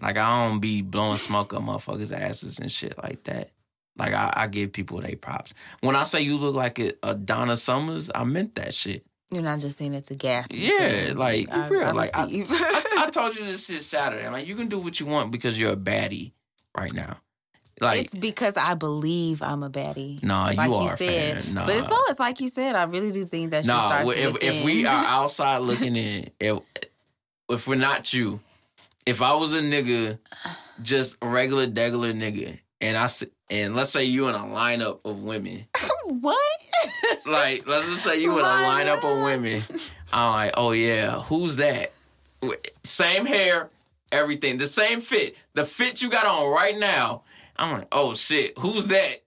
Like 0.00 0.16
I 0.16 0.48
don't 0.48 0.58
be 0.58 0.82
blowing 0.82 1.16
smoke 1.16 1.54
up 1.54 1.62
motherfuckers' 1.62 2.12
asses 2.12 2.58
and 2.58 2.72
shit 2.72 2.98
like 3.00 3.22
that. 3.24 3.52
Like 3.96 4.14
I, 4.14 4.32
I 4.34 4.46
give 4.48 4.72
people 4.72 5.00
their 5.00 5.14
props. 5.14 5.54
When 5.80 5.94
I 5.94 6.02
say 6.02 6.22
you 6.22 6.38
look 6.38 6.56
like 6.56 6.80
a, 6.80 6.94
a 7.04 7.14
Donna 7.14 7.56
Summers, 7.56 8.10
I 8.12 8.24
meant 8.24 8.56
that 8.56 8.74
shit. 8.74 9.06
You're 9.32 9.42
not 9.42 9.60
just 9.60 9.78
saying 9.78 9.94
it 9.94 10.04
to 10.06 10.14
gas. 10.14 10.48
Yeah, 10.52 11.12
like 11.14 11.42
you 11.42 11.60
I, 11.62 11.68
real. 11.68 11.84
I 11.88 11.90
like 11.92 12.10
I. 12.14 12.22
I, 12.24 13.04
I 13.06 13.10
told 13.12 13.34
you 13.36 13.44
this 13.46 13.66
shit 13.66 13.82
Saturday. 13.82 14.26
I'm 14.26 14.32
like, 14.32 14.46
you 14.46 14.54
can 14.56 14.68
do 14.68 14.78
what 14.78 15.00
you 15.00 15.06
want 15.06 15.30
because 15.30 15.58
you're 15.58 15.72
a 15.72 15.76
baddie 15.76 16.32
right 16.76 16.92
now. 16.92 17.18
Like, 17.80 18.02
it's 18.02 18.14
because 18.14 18.56
I 18.56 18.74
believe 18.74 19.42
I'm 19.42 19.62
a 19.62 19.70
baddie. 19.70 20.22
nah, 20.22 20.50
you 20.50 20.56
like 20.56 20.70
are 20.70 20.82
you 20.82 20.88
said. 20.90 21.42
fan. 21.44 21.54
Nah. 21.54 21.66
But 21.66 21.76
it's 21.76 21.90
always 21.90 22.20
like 22.20 22.38
you 22.40 22.48
said, 22.48 22.76
I 22.76 22.84
really 22.84 23.10
do 23.10 23.24
think 23.24 23.50
that 23.50 23.64
Nah, 23.64 23.86
start 23.86 24.06
well, 24.06 24.16
if 24.16 24.34
within. 24.34 24.52
if 24.52 24.64
we 24.64 24.86
are 24.86 25.04
outside 25.06 25.58
looking 25.62 25.96
in, 25.96 26.30
if 26.38 26.58
if 27.48 27.66
we're 27.66 27.74
not 27.74 28.12
you, 28.12 28.40
if 29.06 29.20
I 29.22 29.34
was 29.34 29.54
a 29.54 29.60
nigga, 29.60 30.18
just 30.82 31.16
a 31.22 31.26
regular 31.26 31.66
degular 31.66 32.14
nigga, 32.14 32.58
and 32.80 32.96
I 32.96 33.08
and 33.52 33.76
let's 33.76 33.90
say 33.90 34.04
you 34.04 34.28
in 34.28 34.34
a 34.34 34.38
lineup 34.38 35.00
of 35.04 35.22
women, 35.22 35.66
what? 36.06 36.38
like 37.26 37.66
let's 37.66 37.86
just 37.86 38.02
say 38.02 38.18
you 38.18 38.38
in 38.38 38.44
a 38.44 38.48
lineup 38.48 39.04
of 39.04 39.24
women, 39.24 39.62
I'm 40.12 40.32
like, 40.32 40.54
oh 40.56 40.72
yeah, 40.72 41.20
who's 41.20 41.56
that? 41.56 41.92
Same 42.82 43.26
hair, 43.26 43.68
everything, 44.10 44.56
the 44.56 44.66
same 44.66 45.00
fit, 45.00 45.36
the 45.52 45.64
fit 45.64 46.00
you 46.00 46.08
got 46.08 46.24
on 46.24 46.50
right 46.50 46.76
now. 46.76 47.22
I'm 47.56 47.72
like, 47.72 47.88
oh 47.92 48.14
shit, 48.14 48.58
who's 48.58 48.86
that? 48.86 49.22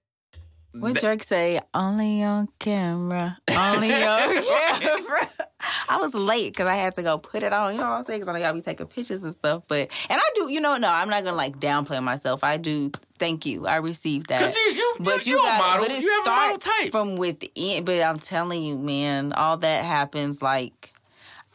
What 0.73 0.99
Drake 0.99 1.23
say? 1.23 1.61
Only 1.73 2.23
on 2.23 2.49
camera. 2.60 3.38
Only 3.49 3.93
on 3.93 4.43
camera. 4.80 5.30
I 5.90 5.98
was 5.98 6.14
late 6.14 6.54
because 6.54 6.68
I 6.68 6.76
had 6.76 6.96
to 6.96 7.04
go 7.04 7.18
put 7.18 7.44
it 7.44 7.54
on. 7.54 7.74
You 7.74 7.80
know 7.80 7.90
what 7.90 7.98
I'm 7.98 8.04
saying? 8.04 8.22
Because 8.22 8.28
I 8.36 8.38
know 8.40 8.46
y'all 8.46 8.54
be 8.54 8.62
taking 8.62 8.88
pictures 8.88 9.24
and 9.24 9.34
stuff. 9.34 9.64
But 9.68 9.90
and 10.10 10.20
I 10.20 10.30
do. 10.36 10.52
You 10.52 10.62
know, 10.62 10.78
no, 10.78 10.90
I'm 10.92 11.10
not 11.10 11.24
gonna 11.24 11.38
like 11.38 11.58
downplay 11.60 12.02
myself. 12.04 12.44
I 12.44 12.58
do. 12.58 12.92
Thank 13.18 13.46
you. 13.46 13.66
I 13.68 13.78
received 13.78 14.28
that. 14.28 14.42
Cause 14.42 14.56
you 14.56 14.62
you 14.74 14.96
but 15.00 15.26
you, 15.26 15.34
you, 15.34 15.40
you 15.40 15.46
got 15.46 15.56
a 15.56 15.58
model, 15.64 15.86
But 15.86 15.92
it 15.96 16.02
you 16.04 16.10
have 16.10 16.28
a 16.28 16.30
model 16.30 16.60
starts 16.60 16.80
type. 16.82 16.92
from 16.92 17.18
within. 17.18 17.86
But 17.86 18.02
I'm 18.04 18.20
telling 18.20 18.64
you, 18.64 18.78
man, 18.78 19.32
all 19.34 19.58
that 19.58 19.86
happens 19.86 20.42
like 20.42 20.92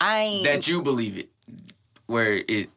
I 0.01 0.20
ain't. 0.20 0.45
that 0.45 0.66
you 0.66 0.82
believe 0.82 1.19
it, 1.19 1.28
where 2.07 2.43
it 2.49 2.70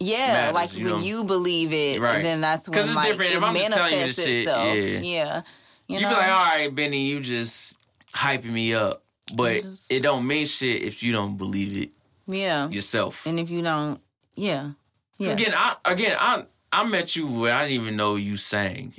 Yeah, 0.00 0.32
matters, 0.32 0.54
like 0.54 0.74
you 0.76 0.84
when 0.84 0.94
know? 0.94 1.02
you 1.02 1.24
believe 1.24 1.72
it, 1.72 2.00
Right. 2.00 2.22
then 2.22 2.40
that's 2.40 2.68
when 2.68 2.78
it's 2.78 2.94
like 2.94 3.08
different. 3.08 3.32
it 3.32 3.36
If 3.36 3.42
I'm 3.42 3.54
just 3.54 3.70
telling 3.72 3.92
you 3.92 3.98
manifests 4.00 4.16
this 4.16 4.26
shit, 4.26 4.46
itself. 4.46 4.76
yeah. 4.78 5.00
Yeah, 5.00 5.42
you 5.88 5.96
You 5.96 6.02
know. 6.02 6.08
be 6.08 6.14
like, 6.14 6.30
all 6.30 6.44
right, 6.44 6.74
Benny, 6.74 7.06
you 7.06 7.20
just 7.20 7.76
hyping 8.14 8.44
me 8.46 8.74
up. 8.74 9.02
But 9.34 9.62
just- 9.62 9.92
it 9.92 10.02
don't 10.02 10.26
mean 10.26 10.46
shit 10.46 10.82
if 10.82 11.02
you 11.02 11.12
don't 11.12 11.36
believe 11.36 11.76
it 11.76 11.90
yeah, 12.26 12.68
yourself. 12.68 13.26
and 13.26 13.38
if 13.38 13.50
you 13.50 13.62
don't, 13.62 14.00
yeah, 14.34 14.72
yeah, 15.18 15.30
Again, 15.32 15.52
I 15.54 15.76
again 15.84 16.16
I 16.18 16.44
I 16.72 16.84
met 16.84 17.16
you 17.16 17.26
where 17.26 17.54
I 17.54 17.66
didn't 17.68 17.82
even 17.82 17.96
know 17.96 18.16
you 18.16 18.36
sang. 18.36 18.94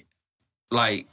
Like 0.71 1.07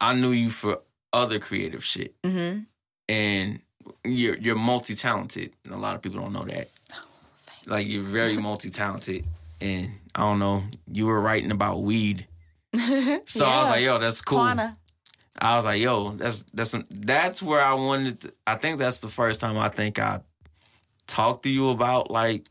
I 0.00 0.14
knew 0.14 0.30
you 0.30 0.50
for 0.50 0.80
other 1.12 1.38
creative 1.38 1.84
shit. 1.84 2.14
mm-hmm. 2.22 2.60
And 3.08 3.60
you're 4.04 4.36
you're 4.38 4.56
multi 4.56 4.94
talented. 4.94 5.52
And 5.64 5.72
a 5.74 5.76
lot 5.78 5.94
of 5.96 6.02
people 6.02 6.20
don't 6.20 6.32
know 6.32 6.44
that. 6.44 6.70
Like 7.66 7.86
you're 7.88 8.02
very 8.02 8.36
multi 8.48 8.70
talented. 8.70 9.24
And 9.60 9.92
I 10.14 10.20
don't 10.20 10.38
know, 10.38 10.64
you 10.90 11.06
were 11.06 11.20
writing 11.20 11.50
about 11.50 11.82
weed. 11.82 12.26
So 13.26 13.44
I 13.46 13.60
was 13.62 13.70
like, 13.70 13.84
yo, 13.84 13.98
that's 13.98 14.20
cool. 14.20 14.38
I 15.38 15.56
was 15.56 15.64
like, 15.64 15.80
yo, 15.80 16.10
that's 16.10 16.44
that's 16.54 16.74
that's 16.90 17.42
where 17.42 17.60
I 17.62 17.74
wanted. 17.74 18.20
To, 18.22 18.32
I 18.46 18.54
think 18.56 18.78
that's 18.78 19.00
the 19.00 19.08
first 19.08 19.40
time 19.40 19.58
I 19.58 19.68
think 19.68 19.98
I 19.98 20.20
talked 21.06 21.42
to 21.44 21.50
you 21.50 21.70
about 21.70 22.10
like 22.10 22.46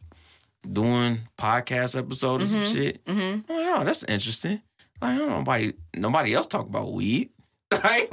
doing 0.72 1.20
podcast 1.38 1.98
episodes 1.98 2.44
or 2.56 2.64
some 2.64 2.74
shit. 2.74 3.04
Mm-hmm. 3.06 3.52
Like, 3.52 3.68
oh, 3.68 3.84
that's 3.84 4.04
interesting. 4.04 4.62
Like, 5.02 5.18
nobody 5.18 5.74
nobody 5.96 6.34
else 6.34 6.48
talk 6.48 6.68
about 6.68 6.92
weed. 6.94 7.30
like, 7.72 8.12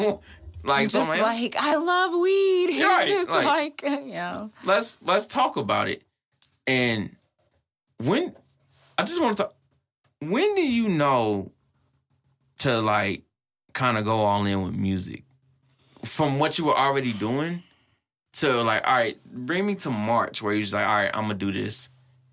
like 0.64 0.88
Just 0.88 1.08
else. 1.08 1.20
like 1.20 1.56
I 1.56 1.76
love 1.76 2.12
weed. 2.20 2.70
Yeah, 2.78 2.86
right, 2.96 3.08
it's 3.08 3.30
like- 3.30 3.46
like, 3.46 3.82
you 4.06 4.14
know, 4.14 4.50
let's 4.64 4.98
let's 5.02 5.26
talk 5.26 5.56
about 5.56 5.88
it. 5.88 6.02
And 6.66 7.16
when 7.98 8.34
I 8.98 9.02
just 9.04 9.20
want 9.20 9.36
to 9.36 9.42
talk. 9.44 9.54
When 10.20 10.54
do 10.54 10.62
you 10.64 10.88
know 10.88 11.50
to 12.58 12.80
like 12.80 13.24
kind 13.72 13.98
of 13.98 14.04
go 14.04 14.20
all 14.20 14.44
in 14.46 14.62
with 14.62 14.74
music 14.74 15.24
from 16.04 16.38
what 16.38 16.58
you 16.58 16.66
were 16.66 16.76
already 16.76 17.12
doing 17.12 17.62
to 18.34 18.62
like, 18.62 18.86
all 18.86 18.94
right, 18.94 19.18
bring 19.24 19.66
me 19.66 19.74
to 19.76 19.90
March 19.90 20.42
where 20.42 20.52
you're 20.52 20.62
just 20.62 20.74
like, 20.74 20.86
all 20.86 20.94
right, 20.94 21.10
I'm 21.14 21.24
gonna 21.24 21.34
do 21.34 21.52
this, 21.52 21.90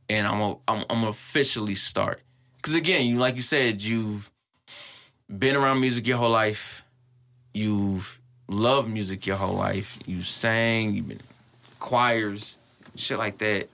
and 0.10 0.26
I'm 0.28 0.40
gonna 0.40 0.58
I'm, 0.68 0.84
I'm 0.90 1.04
officially 1.06 1.76
start. 1.76 2.22
Because 2.58 2.76
again, 2.76 3.06
you 3.06 3.18
like 3.18 3.36
you 3.36 3.42
said, 3.42 3.82
you've 3.82 4.32
been 5.28 5.56
around 5.56 5.82
music 5.82 6.08
your 6.08 6.18
whole 6.18 6.32
life. 6.32 6.84
You've 7.54 8.20
loved 8.48 8.90
music 8.90 9.26
your 9.28 9.38
whole 9.38 9.56
life. 9.56 9.98
You 10.06 10.22
sang. 10.24 10.94
You've 10.94 11.08
been 11.08 11.22
choirs, 11.80 12.58
shit 12.96 13.18
like 13.18 13.38
that. 13.40 13.70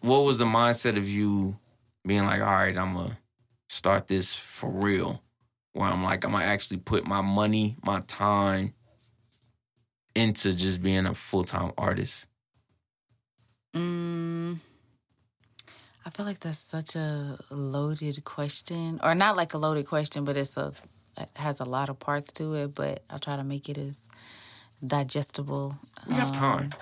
What 0.00 0.20
was 0.20 0.38
the 0.38 0.44
mindset 0.44 0.96
of 0.96 1.08
you 1.08 1.58
being 2.04 2.24
like, 2.24 2.40
all 2.40 2.46
right, 2.46 2.76
I'm 2.76 2.94
gonna 2.94 3.18
start 3.68 4.08
this 4.08 4.34
for 4.34 4.70
real? 4.70 5.22
Where 5.76 5.90
I'm 5.90 6.02
like 6.02 6.24
I'm 6.24 6.32
gonna 6.32 6.44
actually 6.44 6.78
put 6.78 7.06
my 7.06 7.20
money, 7.20 7.76
my 7.84 8.00
time 8.00 8.72
into 10.14 10.54
just 10.54 10.82
being 10.82 11.06
a 11.06 11.14
full 11.14 11.44
time 11.44 11.72
artist? 11.76 12.26
Mm, 13.74 14.58
I 16.06 16.10
feel 16.10 16.24
like 16.24 16.40
that's 16.40 16.58
such 16.58 16.96
a 16.96 17.38
loaded 17.50 18.24
question, 18.24 19.00
or 19.02 19.14
not 19.14 19.36
like 19.36 19.52
a 19.52 19.58
loaded 19.58 19.86
question, 19.86 20.24
but 20.24 20.36
it's 20.36 20.56
a 20.56 20.72
it 21.18 21.28
has 21.36 21.60
a 21.60 21.64
lot 21.64 21.90
of 21.90 21.98
parts 21.98 22.32
to 22.34 22.54
it. 22.54 22.74
But 22.74 23.04
I'll 23.10 23.18
try 23.18 23.36
to 23.36 23.44
make 23.44 23.68
it 23.68 23.76
as 23.76 24.08
digestible. 24.84 25.76
We 26.08 26.14
have 26.14 26.32
time. 26.32 26.72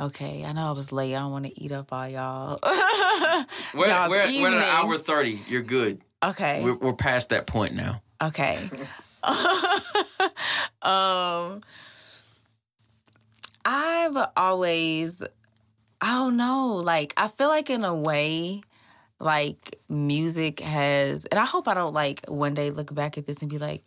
Okay, 0.00 0.44
I 0.44 0.52
know 0.52 0.66
I 0.66 0.72
was 0.72 0.90
late. 0.90 1.14
I 1.14 1.20
don't 1.20 1.30
want 1.30 1.46
to 1.46 1.62
eat 1.62 1.70
up 1.70 1.92
all 1.92 2.08
y'all. 2.08 2.58
We're, 3.74 3.88
we're, 4.08 4.08
we're 4.08 4.48
at 4.48 4.54
an 4.54 4.62
hour 4.62 4.96
30. 4.98 5.42
You're 5.48 5.62
good. 5.62 6.00
Okay. 6.30 6.62
We're, 6.62 6.74
we're 6.74 6.92
past 6.94 7.30
that 7.30 7.46
point 7.46 7.74
now. 7.74 8.02
Okay. 8.22 8.58
um 10.82 11.62
I've 13.64 14.16
always 14.36 15.22
I 16.00 16.12
don't 16.12 16.36
know, 16.36 16.76
like 16.76 17.14
I 17.16 17.28
feel 17.28 17.48
like 17.48 17.70
in 17.70 17.84
a 17.84 17.94
way 17.94 18.62
like 19.20 19.78
music 19.88 20.60
has 20.60 21.24
and 21.26 21.40
I 21.40 21.46
hope 21.46 21.66
I 21.68 21.74
don't 21.74 21.94
like 21.94 22.26
one 22.28 22.54
day 22.54 22.70
look 22.70 22.94
back 22.94 23.16
at 23.16 23.26
this 23.26 23.40
and 23.40 23.50
be 23.50 23.58
like 23.58 23.82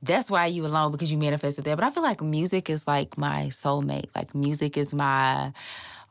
that's 0.00 0.30
why 0.30 0.46
you 0.46 0.64
alone 0.64 0.92
because 0.92 1.10
you 1.10 1.18
manifested 1.18 1.64
that. 1.64 1.76
But 1.76 1.84
I 1.84 1.90
feel 1.90 2.02
like 2.04 2.22
music 2.22 2.70
is 2.70 2.86
like 2.86 3.18
my 3.18 3.48
soulmate. 3.50 4.06
Like 4.14 4.34
music 4.34 4.76
is 4.76 4.94
my 4.94 5.52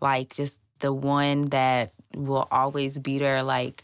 like 0.01 0.33
just 0.33 0.59
the 0.79 0.93
one 0.93 1.45
that 1.45 1.93
will 2.13 2.47
always 2.51 2.99
be 2.99 3.17
there 3.17 3.43
like 3.43 3.83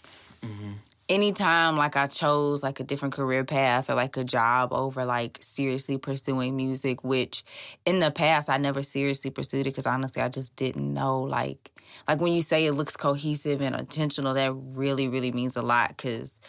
anytime 1.14 1.77
like 1.77 1.95
I 1.95 2.07
chose 2.07 2.64
like 2.64 2.80
a 2.80 2.84
different 2.84 3.14
career 3.14 3.44
path 3.44 3.90
or 3.90 3.94
like 3.94 4.18
a 4.18 4.23
job 4.23 4.73
over 4.73 5.06
like 5.06 5.38
seriously 5.41 5.98
pursuing 5.98 6.57
music, 6.57 7.03
which 7.03 7.44
in 7.85 7.99
the 7.99 8.10
past 8.10 8.49
I 8.49 8.57
never 8.57 8.81
seriously 8.81 9.30
pursued 9.30 9.68
it 9.68 9.72
because 9.72 9.85
honestly 9.85 10.22
I 10.22 10.30
just 10.30 10.56
didn't 10.56 10.91
know 10.94 11.22
like 11.22 11.72
like 12.07 12.19
when 12.19 12.34
you 12.34 12.41
say 12.41 12.65
it 12.65 12.73
looks 12.73 12.98
cohesive 12.98 13.61
and 13.61 13.76
intentional, 13.76 14.34
that 14.34 14.53
really 14.56 15.07
really 15.07 15.31
means 15.31 15.56
a 15.56 15.61
lot 15.61 15.90
because. 15.90 16.40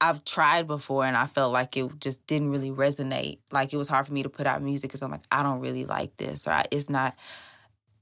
I've 0.00 0.24
tried 0.24 0.66
before 0.66 1.04
and 1.04 1.14
I 1.14 1.26
felt 1.26 1.52
like 1.52 1.76
it 1.76 2.00
just 2.00 2.26
didn't 2.26 2.48
really 2.50 2.70
resonate. 2.70 3.36
Like 3.52 3.74
it 3.74 3.76
was 3.76 3.86
hard 3.86 4.06
for 4.06 4.14
me 4.14 4.22
to 4.22 4.30
put 4.30 4.46
out 4.46 4.62
music 4.62 4.88
because 4.88 5.02
I'm 5.02 5.10
like, 5.10 5.26
I 5.30 5.42
don't 5.42 5.60
really 5.60 5.84
like 5.84 6.16
this, 6.16 6.46
or 6.46 6.52
I, 6.52 6.64
it's 6.70 6.88
not 6.88 7.14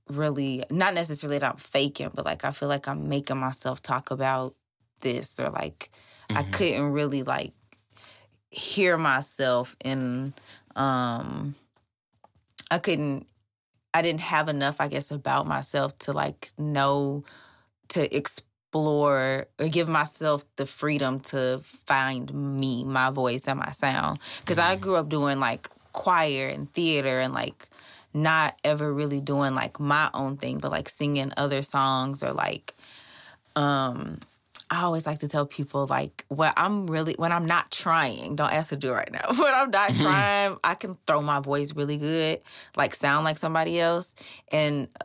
really, 0.09 0.63
not 0.71 0.95
necessarily 0.95 1.39
that 1.39 1.51
I'm 1.51 1.57
faking, 1.57 2.13
but 2.15 2.25
like 2.25 2.45
I 2.45 2.53
feel 2.53 2.69
like 2.69 2.87
I'm 2.87 3.09
making 3.09 3.39
myself 3.39 3.83
talk 3.83 4.13
about 4.13 4.55
this 5.03 5.39
or 5.39 5.49
like 5.49 5.91
I 6.31 6.43
couldn't 6.45 6.93
really 6.93 7.23
like 7.23 7.53
hear 8.51 8.97
myself 8.97 9.77
and 9.83 10.33
um 10.77 11.55
I 12.70 12.79
couldn't 12.79 13.27
I 13.93 14.01
didn't 14.03 14.20
have 14.20 14.49
enough 14.49 14.81
I 14.81 14.89
guess 14.89 15.11
about 15.11 15.47
myself 15.47 15.99
to 16.01 16.12
like 16.12 16.53
know 16.57 17.24
to 17.89 18.16
explore 18.16 19.47
or 19.59 19.69
give 19.69 19.89
myself 19.89 20.45
the 20.57 20.65
freedom 20.65 21.20
to 21.20 21.61
find 21.87 22.33
me, 22.33 22.85
my 22.85 23.11
voice 23.11 23.47
and 23.47 23.59
my 23.59 23.70
sound. 23.73 24.19
Cuz 24.47 24.59
I 24.59 24.77
grew 24.77 24.97
up 24.97 25.11
doing 25.11 25.41
like 25.41 25.69
choir 25.93 26.49
and 26.49 26.73
theater 26.73 27.20
and 27.20 27.35
like 27.35 27.69
not 28.15 28.59
ever 28.65 28.93
really 28.93 29.20
doing 29.20 29.55
like 29.55 29.81
my 29.81 30.11
own 30.12 30.37
thing 30.37 30.59
but 30.59 30.70
like 30.70 30.89
singing 30.89 31.33
other 31.37 31.62
songs 31.62 32.23
or 32.23 32.33
like 32.33 32.74
um 33.57 34.19
I 34.73 34.85
always 34.85 35.07
like 35.07 35.19
to 35.19 35.28
tell 35.28 35.44
people 35.44 35.86
like 35.86 36.24
when 36.28 36.51
I'm 36.57 36.86
really 36.86 37.15
when 37.19 37.31
I'm 37.31 37.44
not 37.44 37.70
trying, 37.70 38.36
don't 38.36 38.51
ask 38.51 38.70
to 38.70 38.77
do 38.77 38.90
it 38.90 38.94
right 38.94 39.12
now. 39.12 39.20
When 39.39 39.55
I'm 39.55 39.70
not 39.70 39.90
mm-hmm. 39.90 40.03
trying, 40.03 40.57
I 40.65 40.74
can 40.77 40.97
throw 41.07 41.20
my 41.20 41.40
voice 41.40 41.74
really 41.74 41.99
good, 41.99 42.40
like 42.74 42.94
sound 42.94 43.24
like 43.24 43.36
somebody 43.36 43.78
else. 43.78 44.15
And 44.51 44.89
uh, 44.99 45.05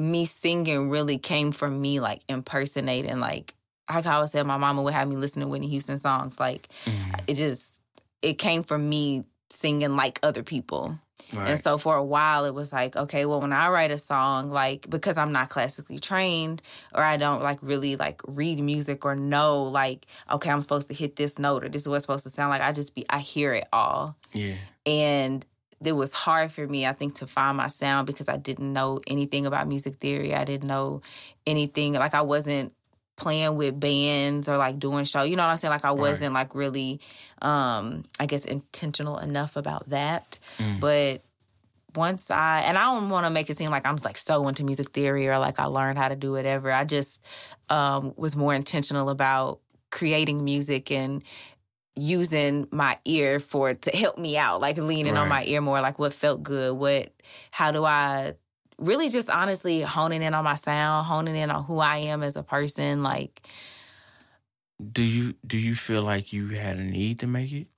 me 0.00 0.24
singing 0.24 0.88
really 0.88 1.18
came 1.18 1.50
from 1.50 1.80
me 1.80 1.98
like 1.98 2.20
impersonating 2.28 3.18
like 3.18 3.54
like 3.92 4.06
I 4.06 4.14
always 4.14 4.30
said 4.30 4.46
my 4.46 4.56
mama 4.56 4.82
would 4.82 4.94
have 4.94 5.08
me 5.08 5.16
listen 5.16 5.42
to 5.42 5.48
Whitney 5.48 5.68
Houston 5.68 5.98
songs. 5.98 6.38
Like 6.38 6.68
mm-hmm. 6.84 7.14
it 7.26 7.34
just 7.34 7.80
it 8.22 8.34
came 8.34 8.62
from 8.62 8.88
me 8.88 9.24
singing 9.50 9.96
like 9.96 10.20
other 10.22 10.44
people. 10.44 10.96
And 11.34 11.58
so 11.58 11.78
for 11.78 11.96
a 11.96 12.04
while, 12.04 12.44
it 12.44 12.54
was 12.54 12.72
like, 12.72 12.96
okay, 12.96 13.26
well, 13.26 13.40
when 13.40 13.52
I 13.52 13.68
write 13.68 13.90
a 13.90 13.98
song, 13.98 14.50
like 14.50 14.88
because 14.88 15.16
I'm 15.16 15.32
not 15.32 15.48
classically 15.48 15.98
trained 15.98 16.62
or 16.94 17.02
I 17.02 17.16
don't 17.16 17.42
like 17.42 17.58
really 17.62 17.96
like 17.96 18.20
read 18.26 18.58
music 18.60 19.04
or 19.04 19.14
know 19.14 19.62
like, 19.64 20.06
okay, 20.30 20.50
I'm 20.50 20.60
supposed 20.60 20.88
to 20.88 20.94
hit 20.94 21.16
this 21.16 21.38
note 21.38 21.64
or 21.64 21.68
this 21.68 21.82
is 21.82 21.88
what 21.88 21.96
it's 21.96 22.04
supposed 22.04 22.24
to 22.24 22.30
sound 22.30 22.50
like. 22.50 22.60
I 22.60 22.72
just 22.72 22.94
be, 22.94 23.04
I 23.08 23.20
hear 23.20 23.54
it 23.54 23.68
all. 23.72 24.16
Yeah. 24.32 24.56
And 24.86 25.44
it 25.84 25.92
was 25.92 26.12
hard 26.12 26.52
for 26.52 26.66
me, 26.66 26.86
I 26.86 26.92
think, 26.92 27.14
to 27.16 27.26
find 27.26 27.56
my 27.56 27.68
sound 27.68 28.06
because 28.06 28.28
I 28.28 28.36
didn't 28.36 28.72
know 28.72 29.00
anything 29.06 29.46
about 29.46 29.68
music 29.68 29.96
theory. 29.96 30.34
I 30.34 30.44
didn't 30.44 30.68
know 30.68 31.02
anything. 31.46 31.94
Like 31.94 32.14
I 32.14 32.22
wasn't 32.22 32.72
playing 33.16 33.56
with 33.56 33.78
bands 33.78 34.48
or 34.48 34.56
like 34.56 34.78
doing 34.78 35.04
show. 35.04 35.22
You 35.22 35.36
know 35.36 35.42
what 35.42 35.50
I'm 35.50 35.56
saying? 35.56 35.70
Like 35.72 35.84
I 35.84 35.90
wasn't 35.92 36.34
like 36.34 36.54
really 36.54 37.00
um 37.40 38.04
I 38.18 38.26
guess 38.26 38.44
intentional 38.44 39.18
enough 39.18 39.56
about 39.56 39.88
that. 39.90 40.38
But 40.80 41.22
once 41.94 42.30
I 42.30 42.60
and 42.60 42.78
I 42.78 42.84
don't 42.94 43.10
want 43.10 43.26
to 43.26 43.30
make 43.30 43.50
it 43.50 43.56
seem 43.56 43.70
like 43.70 43.84
I'm 43.84 43.96
like 44.02 44.16
so 44.16 44.48
into 44.48 44.64
music 44.64 44.90
theory 44.90 45.28
or 45.28 45.38
like 45.38 45.60
I 45.60 45.66
learned 45.66 45.98
how 45.98 46.08
to 46.08 46.16
do 46.16 46.32
whatever. 46.32 46.72
I 46.72 46.84
just 46.84 47.22
um 47.68 48.14
was 48.16 48.34
more 48.34 48.54
intentional 48.54 49.10
about 49.10 49.60
creating 49.90 50.42
music 50.42 50.90
and 50.90 51.22
using 51.94 52.66
my 52.70 52.98
ear 53.04 53.38
for 53.38 53.74
to 53.74 53.90
help 53.94 54.16
me 54.16 54.38
out, 54.38 54.62
like 54.62 54.78
leaning 54.78 55.14
on 55.18 55.28
my 55.28 55.44
ear 55.44 55.60
more, 55.60 55.82
like 55.82 55.98
what 55.98 56.14
felt 56.14 56.42
good, 56.42 56.74
what 56.74 57.12
how 57.50 57.70
do 57.70 57.84
I 57.84 58.32
really 58.78 59.08
just 59.08 59.28
honestly 59.30 59.82
honing 59.82 60.22
in 60.22 60.34
on 60.34 60.44
my 60.44 60.54
sound, 60.54 61.06
honing 61.06 61.36
in 61.36 61.50
on 61.50 61.64
who 61.64 61.78
I 61.78 61.98
am 61.98 62.22
as 62.22 62.36
a 62.36 62.42
person, 62.42 63.02
like 63.02 63.42
Do 64.92 65.02
you 65.02 65.34
do 65.46 65.56
you 65.58 65.74
feel 65.74 66.02
like 66.02 66.32
you 66.32 66.48
had 66.48 66.78
a 66.78 66.82
need 66.84 67.20
to 67.20 67.26
make 67.26 67.52
it? 67.52 67.68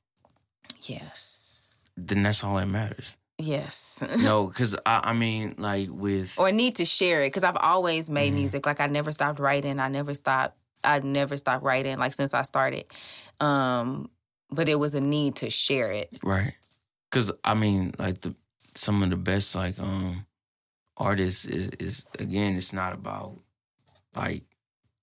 yes. 0.83 1.87
Then 1.97 2.23
that's 2.25 2.43
all 2.43 2.57
that 2.57 2.67
matters. 2.67 3.17
Yes. 3.39 4.03
no, 4.23 4.47
because 4.47 4.75
I, 4.87 5.01
I 5.05 5.13
mean, 5.13 5.55
like 5.59 5.89
with 5.91 6.39
or 6.39 6.51
need 6.53 6.77
to 6.77 6.85
share 6.85 7.23
it 7.23 7.29
because 7.29 7.45
I've 7.45 7.57
always 7.57 8.09
made 8.11 8.29
Mm-hmm. 8.29 8.37
music. 8.37 8.67
Like 8.67 8.81
I 8.81 8.87
never 8.87 9.13
stopped 9.13 9.39
writing. 9.41 9.79
I 9.81 9.89
never 9.89 10.15
stopped. 10.15 10.57
I've 10.83 11.05
never 11.05 11.37
stopped 11.37 11.65
writing. 11.65 11.99
Like 11.99 12.13
since 12.13 12.35
I 12.35 12.43
started, 12.43 12.85
um, 13.41 14.11
but 14.51 14.69
it 14.69 14.79
was 14.79 14.95
a 14.95 15.01
need 15.01 15.37
to 15.37 15.51
share 15.51 15.91
it. 15.91 16.19
right, 16.23 16.55
because 17.11 17.33
I 17.43 17.55
mean, 17.55 17.95
like 17.99 18.21
the 18.21 18.35
some 18.75 19.03
of 19.03 19.11
the 19.11 19.17
best 19.17 19.55
like 19.55 19.79
um 19.79 20.27
artists 20.97 21.45
is 21.45 21.69
is 21.79 22.07
again, 22.19 22.57
it's 22.57 22.73
not 22.73 22.93
about 22.93 23.39
like 24.17 24.43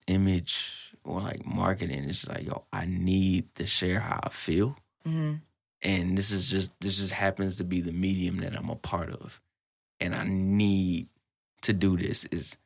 image 0.07 0.93
or 1.03 1.22
like 1.22 1.45
marketing. 1.45 2.05
It's 2.09 2.27
like 2.27 2.45
yo, 2.45 2.63
I 2.72 2.85
need 2.85 3.53
to 3.55 3.65
share 3.65 3.99
how 3.99 4.19
I 4.23 4.30
feel. 4.30 4.77
hmm 5.03 5.35
and 5.84 6.15
this 6.15 6.30
is 6.30 6.47
just 6.51 6.80
this 6.80 6.97
just 6.97 7.11
happens 7.13 7.55
to 7.55 7.63
be 7.63 7.81
the 7.81 7.91
medium 7.91 8.38
that 8.38 8.55
I'm 8.55 8.69
a 8.69 8.76
part 8.76 9.09
of, 9.09 9.41
and 9.99 10.13
I 10.13 10.23
need 10.26 11.07
to 11.63 11.73
do 11.73 11.97
this. 11.97 12.26
Is 12.26 12.57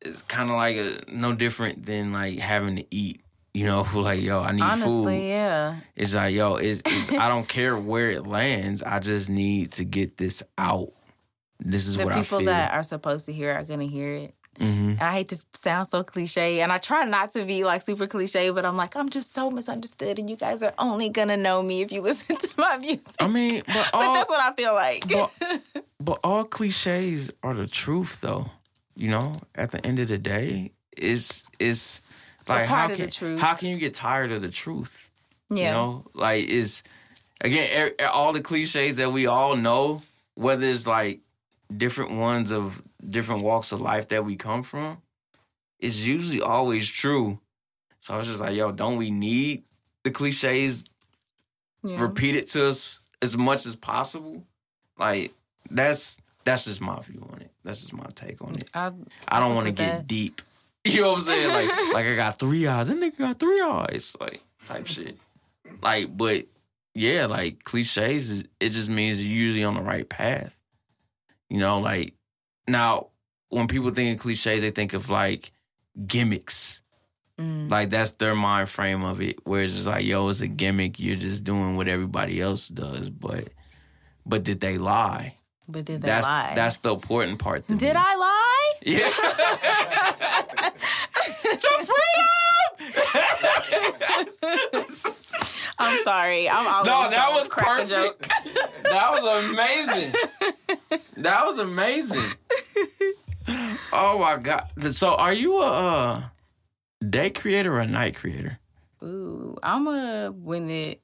it's 0.00 0.22
kind 0.22 0.48
of 0.50 0.54
like 0.56 0.76
a, 0.76 0.98
no 1.10 1.32
different 1.32 1.86
than 1.86 2.12
like 2.12 2.38
having 2.38 2.76
to 2.76 2.84
eat. 2.92 3.20
You 3.52 3.66
know, 3.66 3.84
like 3.94 4.20
yo, 4.22 4.38
I 4.38 4.52
need 4.52 4.62
Honestly, 4.62 5.18
food. 5.18 5.28
yeah. 5.28 5.76
It's 5.96 6.14
like 6.14 6.36
yo, 6.36 6.54
it's, 6.54 6.82
it's 6.86 7.10
I 7.14 7.26
don't 7.32 7.48
care 7.48 7.76
where 7.76 8.12
it 8.12 8.28
lands. 8.28 8.80
I 8.80 9.00
just 9.00 9.28
need 9.28 9.72
to 9.72 9.84
get 9.84 10.16
this 10.16 10.44
out. 10.56 10.92
This 11.60 11.86
is 11.86 11.96
The 11.96 12.04
what 12.04 12.14
people 12.14 12.38
I 12.38 12.40
feel. 12.40 12.46
that 12.46 12.72
are 12.74 12.82
supposed 12.82 13.26
to 13.26 13.32
hear 13.32 13.52
are 13.52 13.64
gonna 13.64 13.86
hear 13.86 14.12
it. 14.12 14.34
hmm 14.58 14.90
And 14.90 15.02
I 15.02 15.12
hate 15.12 15.28
to 15.28 15.38
sound 15.54 15.88
so 15.88 16.02
cliche, 16.02 16.60
and 16.60 16.70
I 16.72 16.78
try 16.78 17.04
not 17.04 17.32
to 17.32 17.44
be 17.44 17.64
like 17.64 17.82
super 17.82 18.06
cliche, 18.06 18.50
but 18.50 18.64
I'm 18.64 18.76
like, 18.76 18.96
I'm 18.96 19.10
just 19.10 19.32
so 19.32 19.50
misunderstood, 19.50 20.18
and 20.18 20.28
you 20.30 20.36
guys 20.36 20.62
are 20.62 20.74
only 20.78 21.08
gonna 21.08 21.36
know 21.36 21.62
me 21.62 21.82
if 21.82 21.92
you 21.92 22.00
listen 22.10 22.36
to 22.36 22.48
my 22.58 22.78
music. 22.78 23.16
I 23.20 23.26
mean, 23.26 23.62
but 23.66 23.90
but 23.92 24.12
that's 24.14 24.28
what 24.28 24.40
I 24.40 24.52
feel 24.54 24.74
like. 24.74 25.08
but, 25.08 25.84
but 26.00 26.18
all 26.22 26.44
cliches 26.44 27.32
are 27.42 27.54
the 27.54 27.66
truth 27.66 28.20
though 28.20 28.50
you 28.96 29.10
know 29.10 29.32
at 29.54 29.70
the 29.70 29.84
end 29.86 29.98
of 29.98 30.08
the 30.08 30.18
day 30.18 30.72
is 30.96 31.44
is 31.58 32.00
like 32.48 32.66
how 32.66 32.88
can, 32.88 33.38
how 33.38 33.54
can 33.54 33.68
you 33.68 33.76
get 33.78 33.92
tired 33.92 34.32
of 34.32 34.40
the 34.40 34.48
truth 34.48 35.10
yeah. 35.50 35.66
you 35.66 35.70
know 35.70 36.04
like 36.14 36.48
it's 36.48 36.82
again 37.44 37.90
all 38.12 38.32
the 38.32 38.40
cliches 38.40 38.96
that 38.96 39.12
we 39.12 39.26
all 39.26 39.54
know 39.54 40.00
whether 40.34 40.66
it's 40.66 40.86
like 40.86 41.20
different 41.74 42.12
ones 42.12 42.50
of 42.52 42.82
different 43.06 43.42
walks 43.42 43.72
of 43.72 43.80
life 43.80 44.08
that 44.08 44.24
we 44.24 44.36
come 44.36 44.62
from 44.62 44.98
it's 45.80 46.06
usually 46.06 46.40
always 46.40 46.88
true 46.90 47.38
so 47.98 48.14
i 48.14 48.16
was 48.18 48.26
just 48.26 48.40
like 48.40 48.54
yo 48.54 48.70
don't 48.72 48.96
we 48.96 49.10
need 49.10 49.62
the 50.04 50.10
cliches 50.10 50.84
Yeah. 51.82 52.00
repeat 52.00 52.36
it 52.36 52.46
to 52.48 52.66
us 52.68 53.00
as 53.22 53.36
much 53.36 53.64
as 53.66 53.76
possible. 53.76 54.44
Like 54.98 55.32
that's 55.70 56.18
that's 56.44 56.64
just 56.64 56.80
my 56.80 57.00
view 57.00 57.26
on 57.32 57.40
it. 57.40 57.50
That's 57.64 57.80
just 57.80 57.92
my 57.92 58.06
take 58.14 58.40
on 58.42 58.54
it. 58.56 58.68
I, 58.74 58.92
I 59.28 59.40
don't 59.40 59.54
want 59.54 59.66
to 59.66 59.72
get 59.72 60.06
deep. 60.06 60.42
You 60.84 61.00
know 61.00 61.08
what 61.10 61.16
I'm 61.18 61.22
saying? 61.22 61.48
Like 61.52 61.68
like 61.94 62.06
I 62.06 62.14
got 62.14 62.38
three 62.38 62.66
eyes. 62.68 62.86
That 62.86 62.96
nigga 62.96 63.18
got 63.18 63.38
three 63.40 63.60
eyes. 63.60 64.16
Like 64.20 64.40
type 64.66 64.86
shit. 64.86 65.16
Like, 65.82 66.16
but 66.16 66.46
yeah, 66.94 67.26
like 67.26 67.64
cliches, 67.64 68.44
it 68.60 68.70
just 68.70 68.88
means 68.88 69.22
you're 69.24 69.32
usually 69.34 69.64
on 69.64 69.74
the 69.74 69.82
right 69.82 70.08
path. 70.08 70.56
You 71.48 71.58
know, 71.58 71.80
like 71.80 72.14
now 72.68 73.08
when 73.48 73.68
people 73.68 73.90
think 73.90 74.18
of 74.18 74.22
cliches, 74.22 74.62
they 74.62 74.70
think 74.70 74.94
of 74.94 75.10
like 75.10 75.52
gimmicks. 76.06 76.80
Mm. 77.38 77.70
Like 77.70 77.90
that's 77.90 78.12
their 78.12 78.34
mind 78.34 78.68
frame 78.68 79.04
of 79.04 79.20
it, 79.20 79.46
where 79.46 79.62
it's 79.62 79.74
just 79.74 79.86
like, 79.86 80.04
yo, 80.04 80.28
it's 80.28 80.40
a 80.40 80.48
gimmick. 80.48 80.98
You're 80.98 81.16
just 81.16 81.44
doing 81.44 81.76
what 81.76 81.88
everybody 81.88 82.40
else 82.40 82.68
does, 82.68 83.10
but 83.10 83.48
but 84.24 84.42
did 84.42 84.60
they 84.60 84.78
lie? 84.78 85.36
But 85.68 85.84
did 85.84 86.00
they 86.00 86.06
That's 86.06 86.26
lie? 86.26 86.52
that's 86.54 86.76
the 86.78 86.94
important 86.94 87.40
part. 87.40 87.66
Did 87.66 87.80
me. 87.80 87.92
I 87.94 88.14
lie? 88.16 88.72
Yeah. 88.86 89.10
to 91.56 91.68
freedom. 91.86 92.26
I'm 95.78 96.02
sorry. 96.04 96.48
I'm 96.48 96.66
always 96.66 96.86
No, 96.86 97.10
that 97.10 97.30
was 97.32 97.48
crack 97.48 97.80
a 97.82 97.86
joke. 97.86 98.22
perfect. 98.22 98.62
That 98.86 99.10
was 99.10 99.50
amazing. 99.50 100.12
That 101.16 101.44
was 101.44 101.58
amazing. 101.58 102.22
Oh 103.92 104.18
my 104.20 104.36
god! 104.38 104.70
So, 104.94 105.14
are 105.14 105.32
you 105.32 105.58
a 105.60 105.66
uh, 105.66 106.22
day 107.08 107.30
creator 107.30 107.74
or 107.74 107.80
a 107.80 107.86
night 107.86 108.14
creator? 108.16 108.58
Ooh, 109.02 109.56
I'm 109.62 109.86
a 109.88 110.30
when 110.32 110.70
it 110.70 111.00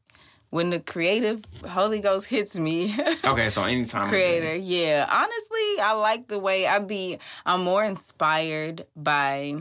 when 0.50 0.70
the 0.70 0.80
creative 0.80 1.42
Holy 1.68 2.00
Ghost 2.00 2.28
hits 2.28 2.58
me. 2.58 2.94
Okay, 3.24 3.50
so 3.50 3.64
anytime. 3.64 4.02
of 4.04 4.10
the 4.10 4.16
day. 4.16 4.22
creator 4.40 4.54
yeah 4.56 5.06
honestly 5.08 5.80
i 5.82 5.92
like 5.92 6.26
the 6.28 6.38
way 6.38 6.66
i 6.66 6.78
be 6.80 7.18
i'm 7.46 7.62
more 7.62 7.84
inspired 7.84 8.84
by 8.96 9.54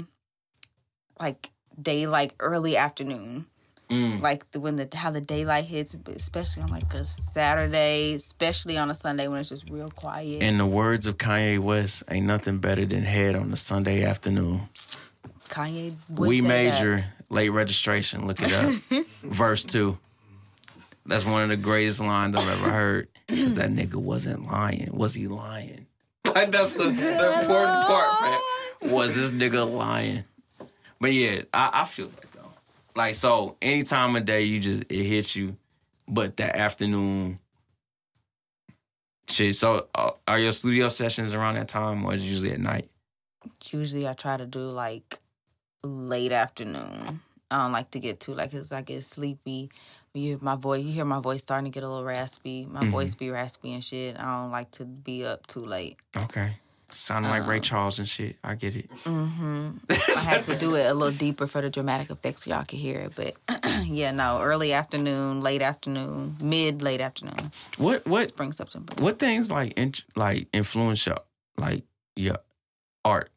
like 1.19 1.51
day 1.79 2.07
like 2.07 2.33
early 2.39 2.75
afternoon 2.75 3.45
Mm. 3.91 4.21
like 4.21 4.49
the, 4.51 4.59
when 4.61 4.77
the 4.77 4.87
how 4.95 5.11
the 5.11 5.19
daylight 5.19 5.65
hits 5.65 5.93
especially 6.15 6.63
on 6.63 6.69
like 6.69 6.93
a 6.93 7.05
saturday 7.05 8.13
especially 8.13 8.77
on 8.77 8.89
a 8.89 8.95
sunday 8.95 9.27
when 9.27 9.41
it's 9.41 9.49
just 9.49 9.69
real 9.69 9.89
quiet 9.89 10.41
In 10.41 10.57
the 10.57 10.65
words 10.65 11.05
of 11.07 11.17
Kanye 11.17 11.59
West, 11.59 12.03
ain't 12.09 12.25
nothing 12.25 12.59
better 12.59 12.85
than 12.85 13.03
head 13.03 13.35
on 13.35 13.51
a 13.51 13.57
Sunday 13.57 14.03
afternoon. 14.05 14.69
kanye 15.49 15.93
we 16.09 16.37
say 16.37 16.41
that. 16.41 16.47
major 16.47 17.05
late 17.29 17.49
registration. 17.49 18.27
Look 18.27 18.41
it 18.41 18.53
up. 18.53 19.05
Verse 19.23 19.63
two. 19.65 19.97
That's 21.05 21.25
one 21.25 21.43
of 21.43 21.49
the 21.49 21.57
greatest 21.57 21.99
lines 21.99 22.35
I've 22.35 22.47
ever 22.61 22.71
heard. 22.71 23.07
Because 23.27 23.55
that 23.55 23.71
nigga 23.71 23.95
wasn't 23.95 24.45
lying. 24.49 24.89
Was 24.93 25.15
he 25.15 25.27
lying? 25.27 25.87
Like 26.33 26.51
that's 26.51 26.69
the, 26.71 26.83
the 26.85 27.41
important 27.41 27.87
part, 27.87 28.21
man. 28.21 28.39
Was 28.93 29.13
this 29.13 29.31
nigga 29.31 29.69
lying? 29.69 30.23
But 31.01 31.11
yeah, 31.11 31.41
I, 31.53 31.81
I 31.81 31.83
feel. 31.85 32.09
Like 32.95 33.15
so, 33.15 33.57
any 33.61 33.83
time 33.83 34.15
of 34.15 34.25
day 34.25 34.43
you 34.43 34.59
just 34.59 34.83
it 34.89 35.03
hits 35.03 35.35
you, 35.35 35.55
but 36.07 36.37
that 36.37 36.55
afternoon 36.55 37.39
shit. 39.29 39.55
So, 39.55 39.87
uh, 39.95 40.11
are 40.27 40.39
your 40.39 40.51
studio 40.51 40.89
sessions 40.89 41.33
around 41.33 41.55
that 41.55 41.67
time, 41.67 42.05
or 42.05 42.13
is 42.13 42.23
it 42.23 42.27
usually 42.27 42.51
at 42.51 42.59
night? 42.59 42.89
usually 43.71 44.07
i 44.07 44.13
try 44.13 44.37
to 44.37 44.45
do 44.45 44.69
like 44.69 45.17
late 45.83 46.31
afternoon 46.31 47.19
i 47.49 47.57
don't 47.63 47.71
like 47.71 47.89
to 47.89 47.99
get 47.99 48.19
too 48.19 48.35
like 48.35 48.51
because 48.51 48.71
i 48.71 48.81
get 48.83 49.03
sleepy 49.03 49.71
you 50.13 50.21
hear 50.21 50.37
my 50.41 50.55
voice 50.55 50.83
you 50.83 50.91
hear 50.91 51.05
my 51.05 51.19
voice 51.19 51.41
starting 51.41 51.65
to 51.65 51.73
get 51.73 51.81
a 51.83 51.87
little 51.89 52.03
raspy 52.03 52.67
my 52.69 52.81
Mhm. 52.83 52.91
voice 52.91 53.15
be 53.15 53.31
raspy 53.31 53.73
and 53.73 53.83
shit 53.83 54.15
i 54.19 54.23
don't 54.23 54.51
like 54.51 54.69
to 54.71 54.85
be 54.85 55.25
up 55.25 55.47
too 55.47 55.65
late 55.65 55.97
Okay, 56.15 56.57
sounding 56.93 57.31
like 57.31 57.47
Ray 57.47 57.59
Charles 57.59 57.99
and 57.99 58.07
shit. 58.07 58.37
I 58.43 58.55
get 58.55 58.75
it. 58.75 58.89
hmm 59.03 59.69
i 59.89 60.19
had 60.23 60.43
to 60.45 60.55
do 60.57 60.75
it 60.75 60.85
a 60.85 60.93
little 60.93 61.15
deeper 61.17 61.47
for 61.47 61.61
the 61.61 61.69
dramatic 61.69 62.09
effects 62.11 62.43
so 62.43 62.51
y'all 62.51 62.63
could 62.63 62.79
hear 62.79 62.99
it 62.99 63.13
but 63.15 63.35
yeah 63.85 64.11
no 64.11 64.39
early 64.41 64.73
afternoon 64.73 65.41
late 65.41 65.61
afternoon 65.61 66.35
mid 66.41 66.81
late 66.81 67.01
afternoon 67.01 67.51
What 67.77 68.05
what 68.05 68.27
spring 68.27 68.51
september 68.51 68.93
what 68.99 69.19
things 69.19 69.49
like 69.49 69.73
in, 69.77 69.93
like 70.15 70.47
influence 70.53 71.05
your 71.05 71.19
like 71.57 71.83
your 72.15 72.37
art 73.05 73.31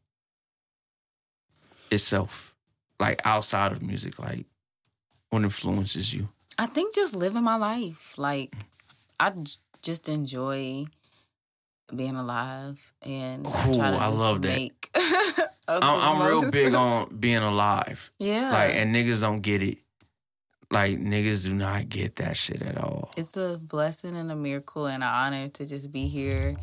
itself, 1.90 2.54
like 2.98 3.20
outside 3.24 3.72
of 3.72 3.82
music, 3.82 4.18
like 4.18 4.46
what 5.30 5.42
influences 5.42 6.12
you? 6.14 6.28
I 6.58 6.66
think 6.66 6.94
just 6.94 7.14
living 7.14 7.44
my 7.44 7.56
life. 7.56 8.14
Like 8.16 8.54
I 9.18 9.32
just 9.82 10.08
enjoy 10.08 10.86
being 11.94 12.16
alive 12.16 12.92
and 13.02 13.46
Ooh, 13.46 13.50
try 13.50 13.90
to 13.90 13.96
I 13.96 14.06
love 14.06 14.42
that. 14.42 14.54
make 14.56 14.90
I'm, 15.68 15.82
I'm 15.82 16.22
real 16.22 16.50
big 16.50 16.74
on 16.84 17.16
being 17.16 17.42
alive, 17.42 18.10
yeah. 18.18 18.52
like 18.52 18.74
and 18.74 18.94
niggas 18.94 19.20
don't 19.22 19.40
get 19.40 19.62
it. 19.62 19.78
Like 20.70 20.98
niggas 20.98 21.44
do 21.44 21.54
not 21.54 21.88
get 21.88 22.16
that 22.16 22.36
shit 22.36 22.60
at 22.62 22.78
all. 22.78 23.10
it's 23.16 23.36
a 23.36 23.58
blessing 23.62 24.16
and 24.16 24.30
a 24.32 24.36
miracle 24.36 24.86
and 24.86 25.02
an 25.02 25.08
honor 25.08 25.48
to 25.48 25.66
just 25.66 25.90
be 25.92 26.08
here. 26.08 26.56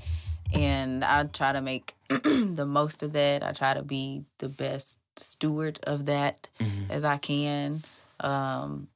And 0.53 1.03
I 1.05 1.23
try 1.25 1.53
to 1.53 1.61
make 1.61 1.93
the 2.09 2.65
most 2.67 3.03
of 3.03 3.13
that. 3.13 3.41
I 3.43 3.51
try 3.53 3.73
to 3.73 3.83
be 3.83 4.23
the 4.39 4.49
best 4.49 4.97
steward 5.15 5.79
of 5.83 6.05
that 6.05 6.49
Mhm. 6.59 6.89
as 6.89 7.05
I 7.05 7.17
can. 7.17 7.81
Um, 8.19 8.87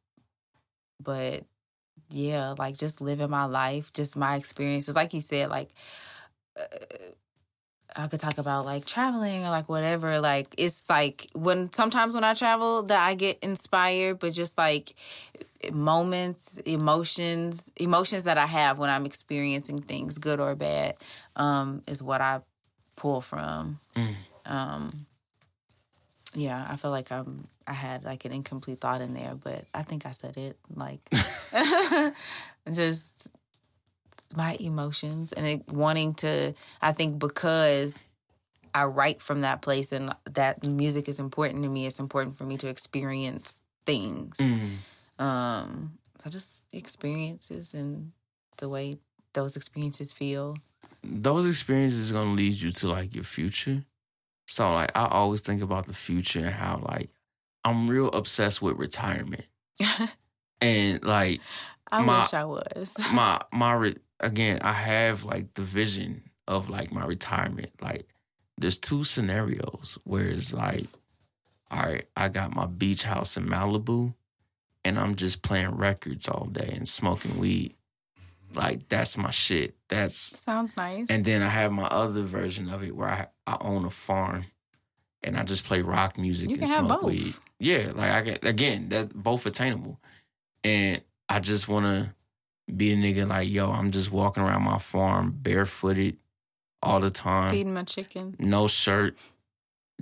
but 1.02 1.43
yeah, 2.10 2.56
like 2.57 2.77
just 2.77 3.02
living 3.02 3.30
my 3.30 3.45
life, 3.45 3.91
just 3.93 4.15
my 4.18 4.35
experiences. 4.35 4.95
Like 4.95 5.14
you 5.14 5.22
said, 5.22 5.49
like 5.49 5.69
I 7.98 8.07
could 8.07 8.19
talk 8.19 8.38
about 8.38 8.65
like 8.65 8.86
traveling 8.86 9.45
or 9.45 9.49
like 9.49 9.69
whatever. 9.69 10.19
Like 10.19 10.53
it's 10.57 10.90
like 10.90 11.27
when 11.34 11.72
sometimes 11.72 12.14
when 12.14 12.23
I 12.23 12.34
travel 12.34 12.84
that 12.84 13.02
I 13.02 13.15
get 13.15 13.40
inspired, 13.41 14.19
but 14.19 14.34
just 14.34 14.57
like 14.57 14.94
moments, 15.72 16.57
emotions, 16.65 17.72
emotions 17.77 18.26
that 18.26 18.38
I 18.38 18.48
have 18.48 18.77
when 18.80 18.90
I'm 18.90 19.06
experiencing 19.06 19.80
things, 19.80 20.18
good 20.18 20.40
or 20.40 20.56
bad, 20.56 20.95
um, 21.36 21.84
is 21.88 22.03
what 22.03 22.22
I 22.22 22.41
pull 22.98 23.22
from. 23.22 23.80
Mm. 23.95 24.15
Um, 24.45 25.06
yeah, 26.34 26.68
I 26.69 26.76
feel 26.76 26.91
like 26.91 27.11
I'm. 27.11 27.48
I 27.68 27.73
had 27.73 28.03
like 28.03 28.26
an 28.26 28.32
incomplete 28.32 28.80
thought 28.80 29.02
in 29.02 29.15
there, 29.15 29.34
but 29.34 29.65
I 29.73 29.82
think 29.82 30.06
I 30.06 30.11
said 30.11 30.38
it. 30.38 30.57
Like, 30.76 30.99
just 32.72 33.32
my 34.36 34.57
emotions 34.60 35.34
and 35.34 35.45
it, 35.45 35.68
wanting 35.72 36.14
to. 36.16 36.53
I 36.82 36.91
think 36.91 37.20
because 37.20 38.06
I 38.74 38.84
write 38.86 39.22
from 39.22 39.41
that 39.41 39.62
place 39.62 39.91
and 39.91 40.14
that 40.32 40.68
music 40.68 41.07
is 41.07 41.20
important 41.20 41.64
to 41.64 41.70
me. 41.70 41.86
It's 41.86 41.99
important 41.99 42.38
for 42.38 42.44
me 42.44 42.57
to 42.57 42.68
experience 42.68 43.60
things. 43.86 44.38
Mm. 44.38 45.24
Um, 45.24 45.98
so 46.22 46.30
just 46.30 46.64
experiences 46.74 47.74
and 47.74 48.12
the 48.57 48.68
way 48.70 48.95
those 49.34 49.56
experiences 49.56 50.12
feel. 50.14 50.57
those 51.03 51.45
experiences 51.45 52.12
gonna 52.12 52.32
lead 52.34 52.53
you 52.53 52.72
to 52.72 52.88
like 52.88 53.14
your 53.14 53.24
future. 53.24 53.84
So 54.48 54.74
like 54.74 54.91
I 54.95 55.07
always 55.07 55.41
think 55.41 55.62
about 55.62 55.86
the 55.88 55.94
future 55.94 56.40
and 56.40 56.53
how 56.56 56.82
like 56.88 57.10
I'm 57.64 57.88
real 57.88 58.10
obsessed 58.10 58.62
with 58.62 58.78
retirement. 58.78 59.45
And 60.62 61.03
like 61.03 61.41
I 61.91 62.02
My- 62.02 62.22
wish 62.22 62.34
I 62.34 62.45
was. 62.45 62.95
my 63.12 63.40
my 63.52 63.74
re- 63.74 63.98
again, 64.20 64.60
I 64.62 64.74
have 64.74 65.24
like 65.24 65.54
the 65.54 65.62
vision 65.62 66.24
of 66.48 66.70
like 66.70 66.92
my 66.92 67.06
retirement. 67.06 67.72
Like 67.82 68.08
there's 68.58 68.78
two 68.78 69.04
scenarios 69.04 69.98
where 70.04 70.26
it's 70.26 70.54
like, 70.54 70.88
all 71.72 71.84
right, 71.84 72.06
I 72.16 72.30
got 72.30 72.56
my 72.56 72.66
beach 72.66 73.04
house 73.04 73.38
in 73.38 73.46
Malibu 73.46 74.14
and 74.84 75.00
I'm 75.00 75.16
just 75.16 75.42
playing 75.42 75.76
records 75.76 76.28
all 76.30 76.46
day 76.46 76.72
and 76.76 76.88
smoking 76.88 77.40
weed. 77.40 77.76
Like 78.54 78.88
that's 78.88 79.18
my 79.18 79.32
shit. 79.32 79.76
That's 79.90 80.16
Sounds 80.16 80.78
nice. 80.78 81.08
and 81.10 81.26
then 81.26 81.42
I 81.42 81.50
have 81.50 81.72
my 81.72 81.86
other 81.86 82.22
version 82.22 82.70
of 82.70 82.84
it 82.84 82.96
where 82.96 83.10
I, 83.10 83.28
I 83.46 83.58
own 83.60 83.84
a 83.86 83.90
farm 83.90 84.46
and 85.24 85.36
I 85.36 85.44
just 85.44 85.66
play 85.66 85.82
rock 85.82 86.18
music 86.18 86.50
You 86.50 86.58
and 86.58 86.68
smoke 86.68 87.02
weed. 87.02 87.34
Yeah, 87.60 87.92
like 87.96 88.12
I 88.12 88.22
can 88.22 88.38
again, 88.48 88.90
that 88.90 89.14
both 89.14 89.46
attainable. 89.46 90.00
And 90.64 91.02
I 91.28 91.40
just 91.40 91.68
wanna 91.68 92.16
be 92.74 92.92
a 92.94 92.96
nigga 92.96 93.28
like, 93.28 93.50
yo, 93.50 93.72
I'm 93.72 93.92
just 93.92 94.12
walking 94.12 94.44
around 94.44 94.64
my 94.64 94.78
farm 94.78 95.32
barefooted 95.40 96.18
all 96.82 97.00
the 97.00 97.10
time. 97.10 97.50
Feeding 97.52 97.74
my 97.74 97.84
chicken. 97.84 98.36
No 98.40 98.68
shirt, 98.68 99.18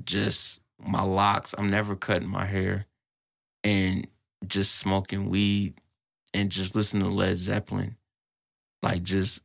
just 0.03 0.61
my 0.79 1.01
locks. 1.03 1.53
I'm 1.57 1.67
never 1.67 1.95
cutting 1.95 2.29
my 2.29 2.45
hair. 2.45 2.85
And 3.63 4.07
just 4.45 4.75
smoking 4.75 5.29
weed 5.29 5.75
and 6.33 6.49
just 6.49 6.75
listening 6.75 7.03
to 7.03 7.09
Led 7.09 7.35
Zeppelin. 7.37 7.95
Like 8.81 9.03
just 9.03 9.41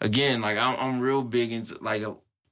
again, 0.00 0.42
like 0.42 0.58
I'm 0.58 0.76
I'm 0.78 1.00
real 1.00 1.22
big 1.22 1.52
into 1.52 1.78
like 1.82 2.04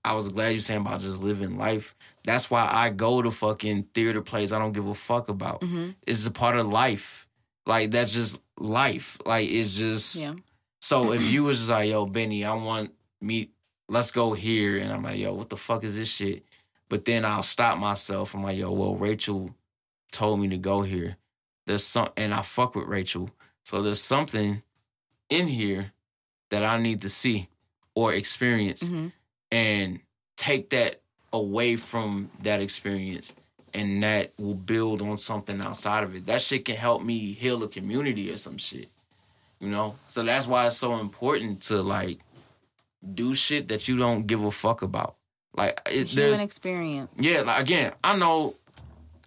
I 0.02 0.12
was 0.14 0.30
glad 0.30 0.50
you 0.54 0.60
saying 0.60 0.80
about 0.80 1.00
just 1.00 1.22
living 1.22 1.58
life. 1.58 1.94
That's 2.24 2.50
why 2.50 2.66
I 2.70 2.88
go 2.90 3.20
to 3.20 3.30
fucking 3.30 3.88
theater 3.94 4.22
plays 4.22 4.52
I 4.52 4.58
don't 4.58 4.72
give 4.72 4.86
a 4.86 4.94
fuck 4.94 5.28
about. 5.28 5.62
hmm 5.62 5.90
It's 6.06 6.24
a 6.26 6.30
part 6.30 6.56
of 6.56 6.66
life. 6.66 7.23
Like 7.66 7.90
that's 7.90 8.12
just 8.12 8.38
life. 8.58 9.18
Like 9.24 9.48
it's 9.48 9.76
just 9.76 10.16
Yeah. 10.16 10.34
so 10.80 11.12
if 11.12 11.22
you 11.30 11.44
was 11.44 11.58
just 11.58 11.70
like, 11.70 11.88
yo, 11.88 12.06
Benny, 12.06 12.44
I 12.44 12.54
want 12.54 12.92
me, 13.20 13.50
let's 13.88 14.10
go 14.10 14.34
here, 14.34 14.76
and 14.78 14.92
I'm 14.92 15.02
like, 15.02 15.18
yo, 15.18 15.32
what 15.32 15.48
the 15.48 15.56
fuck 15.56 15.82
is 15.84 15.96
this 15.96 16.08
shit? 16.08 16.44
But 16.88 17.04
then 17.06 17.24
I'll 17.24 17.42
stop 17.42 17.78
myself. 17.78 18.34
I'm 18.34 18.42
like, 18.42 18.58
yo, 18.58 18.70
well, 18.72 18.94
Rachel 18.96 19.54
told 20.12 20.40
me 20.40 20.48
to 20.48 20.58
go 20.58 20.82
here. 20.82 21.16
there's 21.66 21.82
some, 21.86 22.10
and 22.18 22.34
I 22.34 22.42
fuck 22.42 22.74
with 22.74 22.86
Rachel. 22.86 23.30
So 23.64 23.80
there's 23.80 24.02
something 24.02 24.62
in 25.30 25.48
here 25.48 25.92
that 26.50 26.62
I 26.62 26.76
need 26.78 27.00
to 27.00 27.08
see 27.08 27.48
or 27.94 28.12
experience 28.12 28.82
Mhm. 28.82 29.12
and 29.50 30.00
take 30.36 30.68
that 30.70 31.00
away 31.32 31.76
from 31.76 32.30
that 32.42 32.60
experience 32.60 33.32
and 33.74 34.02
that 34.02 34.32
will 34.38 34.54
build 34.54 35.02
on 35.02 35.18
something 35.18 35.60
outside 35.60 36.04
of 36.04 36.14
it. 36.14 36.26
That 36.26 36.40
shit 36.40 36.64
can 36.64 36.76
help 36.76 37.02
me 37.02 37.32
heal 37.32 37.62
a 37.64 37.68
community 37.68 38.30
or 38.30 38.36
some 38.36 38.56
shit. 38.56 38.88
You 39.60 39.68
know? 39.68 39.96
So 40.06 40.22
that's 40.22 40.46
why 40.46 40.66
it's 40.66 40.76
so 40.76 40.96
important 41.00 41.62
to 41.62 41.82
like 41.82 42.20
do 43.14 43.34
shit 43.34 43.68
that 43.68 43.88
you 43.88 43.96
don't 43.98 44.26
give 44.26 44.44
a 44.44 44.50
fuck 44.50 44.82
about. 44.82 45.16
Like 45.56 45.80
it, 45.90 46.08
Human 46.08 46.40
experience. 46.40 47.12
yeah, 47.16 47.42
like 47.42 47.60
again, 47.62 47.92
I 48.02 48.16
know 48.16 48.54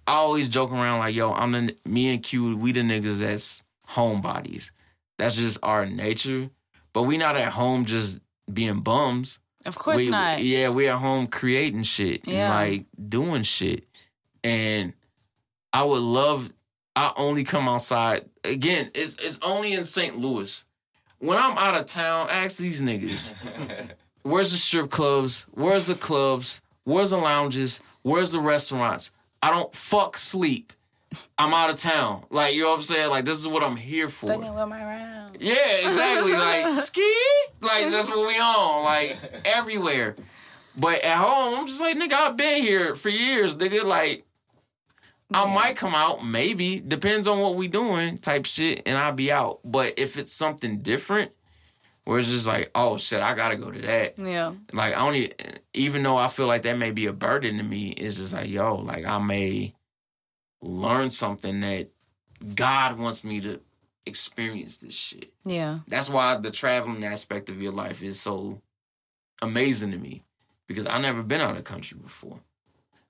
I 0.06 0.14
always 0.16 0.50
joke 0.50 0.72
around 0.72 1.00
like, 1.00 1.16
yo, 1.16 1.32
I'm 1.34 1.52
the 1.54 1.76
me 1.86 2.14
and 2.14 2.22
Q, 2.24 2.58
we 2.58 2.72
the 2.72 2.82
niggas 2.82 3.20
that's 3.20 3.64
homebodies. 3.90 4.72
That's 5.18 5.36
just 5.38 5.58
our 5.64 5.86
nature. 5.86 6.50
But 6.94 7.04
we 7.04 7.18
not 7.18 7.38
at 7.38 7.54
home 7.54 7.86
just 7.86 8.20
being 8.52 8.82
bums. 8.82 9.40
Of 9.66 9.78
course 9.78 9.98
we, 9.98 10.10
not. 10.10 10.44
Yeah, 10.44 10.70
we 10.70 10.88
at 10.88 10.98
home 11.00 11.28
creating 11.28 11.84
shit 11.84 12.24
and 12.26 12.34
Yeah. 12.34 12.54
like 12.54 12.86
doing 13.10 13.44
shit. 13.44 13.87
And 14.48 14.94
I 15.74 15.84
would 15.84 16.02
love 16.02 16.54
I 16.96 17.12
only 17.18 17.44
come 17.44 17.68
outside 17.68 18.26
again, 18.46 18.92
it's 18.96 19.16
it's 19.16 19.40
only 19.42 19.74
in 19.74 19.84
St. 19.84 20.18
Louis. 20.18 20.66
When 21.20 21.38
I'm 21.38 21.58
out 21.58 21.76
of 21.76 21.86
town, 21.86 22.28
ask 22.30 22.58
these 22.58 22.82
niggas. 22.82 23.36
Where's 24.24 24.52
the 24.52 24.58
strip 24.58 24.90
clubs? 24.90 25.48
Where's 25.52 25.88
the 25.88 25.96
clubs? 25.96 26.62
Where's 26.86 27.10
the 27.10 27.18
lounges? 27.18 27.82
Where's 28.04 28.32
the 28.32 28.40
restaurants? 28.40 29.12
I 29.44 29.52
don't 29.52 29.74
fuck 29.76 30.18
sleep. 30.18 30.72
I'm 31.38 31.54
out 31.54 31.70
of 31.70 31.78
town. 31.78 32.24
Like, 32.30 32.56
you 32.56 32.64
know 32.64 32.70
what 32.70 32.78
I'm 32.78 32.84
saying? 32.84 33.10
Like, 33.10 33.26
this 33.26 33.40
is 33.40 33.48
what 33.48 33.64
I'm 33.64 33.76
here 33.76 34.10
for. 34.10 34.28
Fucking 34.28 34.54
with 34.54 34.68
my 34.68 34.84
round. 34.84 35.38
Yeah, 35.40 35.56
exactly. 35.56 36.34
Like, 36.34 36.78
ski? 36.84 37.16
Like, 37.62 37.92
that's 37.92 38.10
what 38.10 38.28
we 38.28 38.40
on. 38.40 38.84
Like, 38.84 39.42
everywhere. 39.46 40.16
But 40.76 41.02
at 41.02 41.18
home, 41.18 41.56
I'm 41.56 41.68
just 41.68 41.82
like, 41.82 41.98
nigga, 41.98 42.14
I've 42.14 42.38
been 42.38 42.62
here 42.62 42.96
for 42.96 43.10
years, 43.10 43.56
nigga. 43.56 43.84
Like, 43.84 44.27
I 45.34 45.54
might 45.54 45.76
come 45.76 45.94
out, 45.94 46.26
maybe. 46.26 46.80
Depends 46.80 47.28
on 47.28 47.40
what 47.40 47.56
we 47.56 47.68
doing, 47.68 48.18
type 48.18 48.46
shit, 48.46 48.84
and 48.86 48.98
I'll 48.98 49.12
be 49.12 49.32
out. 49.32 49.60
But 49.64 49.94
if 49.98 50.18
it's 50.18 50.32
something 50.32 50.80
different, 50.80 51.32
where 52.06 52.20
it's 52.20 52.32
just 52.32 52.48
like, 52.48 52.72
oh 52.74 52.96
shit, 52.96 53.22
I 53.22 53.34
gotta 53.34 53.58
go 53.58 53.70
to 53.70 53.82
that. 53.82 54.18
Yeah. 54.18 54.54
Like 54.72 54.96
I 54.96 55.14
even, 55.14 55.34
even 55.74 56.04
though 56.04 56.16
I 56.16 56.30
feel 56.30 56.48
like 56.48 56.62
that 56.62 56.78
may 56.78 56.92
be 56.92 57.06
a 57.06 57.14
burden 57.14 57.58
to 57.58 57.64
me, 57.64 57.90
it's 57.90 58.16
just 58.16 58.32
like, 58.32 58.50
yo, 58.50 58.76
like 58.76 59.06
I 59.06 59.18
may 59.18 59.76
learn 60.62 61.10
something 61.10 61.60
that 61.60 61.90
God 62.56 62.98
wants 62.98 63.26
me 63.26 63.42
to 63.42 63.60
experience 64.06 64.78
this 64.78 64.96
shit. 64.96 65.34
Yeah. 65.44 65.80
That's 65.90 66.10
why 66.10 66.36
the 66.36 66.52
traveling 66.52 67.04
aspect 67.04 67.50
of 67.50 67.62
your 67.62 67.74
life 67.74 68.02
is 68.02 68.22
so 68.22 68.62
amazing 69.42 69.92
to 69.92 69.98
me. 69.98 70.24
Because 70.66 70.86
I've 70.86 71.02
never 71.02 71.24
been 71.24 71.42
out 71.42 71.58
of 71.58 71.64
country 71.64 71.98
before. 72.02 72.40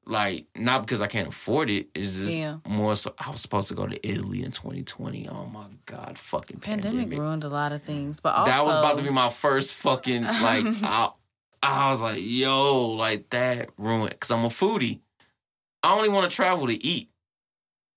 Like, 0.07 0.45
not 0.55 0.81
because 0.81 1.01
I 1.01 1.07
can't 1.07 1.27
afford 1.27 1.69
it. 1.69 1.89
It's 1.93 2.15
just 2.17 2.33
Yeah. 2.33 2.57
more 2.65 2.95
so 2.95 3.13
I 3.19 3.29
was 3.29 3.41
supposed 3.41 3.67
to 3.67 3.75
go 3.75 3.85
to 3.85 4.07
Italy 4.07 4.41
in 4.41 4.51
2020. 4.51 5.27
Oh 5.27 5.45
my 5.47 5.65
God, 5.85 6.17
fucking 6.17 6.61
Pandemic, 6.61 6.91
pandemic. 6.99 7.19
ruined 7.19 7.43
a 7.43 7.49
lot 7.49 7.73
of 7.73 7.83
things, 7.83 8.21
but 8.21 8.33
also 8.33 8.49
that 8.51 8.65
was 8.65 8.75
about 8.75 8.97
to 8.97 9.03
be 9.03 9.09
my 9.09 9.27
first 9.29 9.73
fucking 9.73 10.23
like 10.23 10.65
I, 10.83 11.09
I 11.61 11.91
was 11.91 12.01
like, 12.01 12.21
yo, 12.21 12.87
like 12.91 13.29
that 13.31 13.69
ruined 13.77 14.11
because 14.11 14.31
I'm 14.31 14.45
a 14.45 14.49
foodie. 14.49 15.01
I 15.83 15.93
only 15.93 16.09
want 16.09 16.29
to 16.29 16.35
travel 16.35 16.67
to 16.67 16.85
eat. 16.85 17.09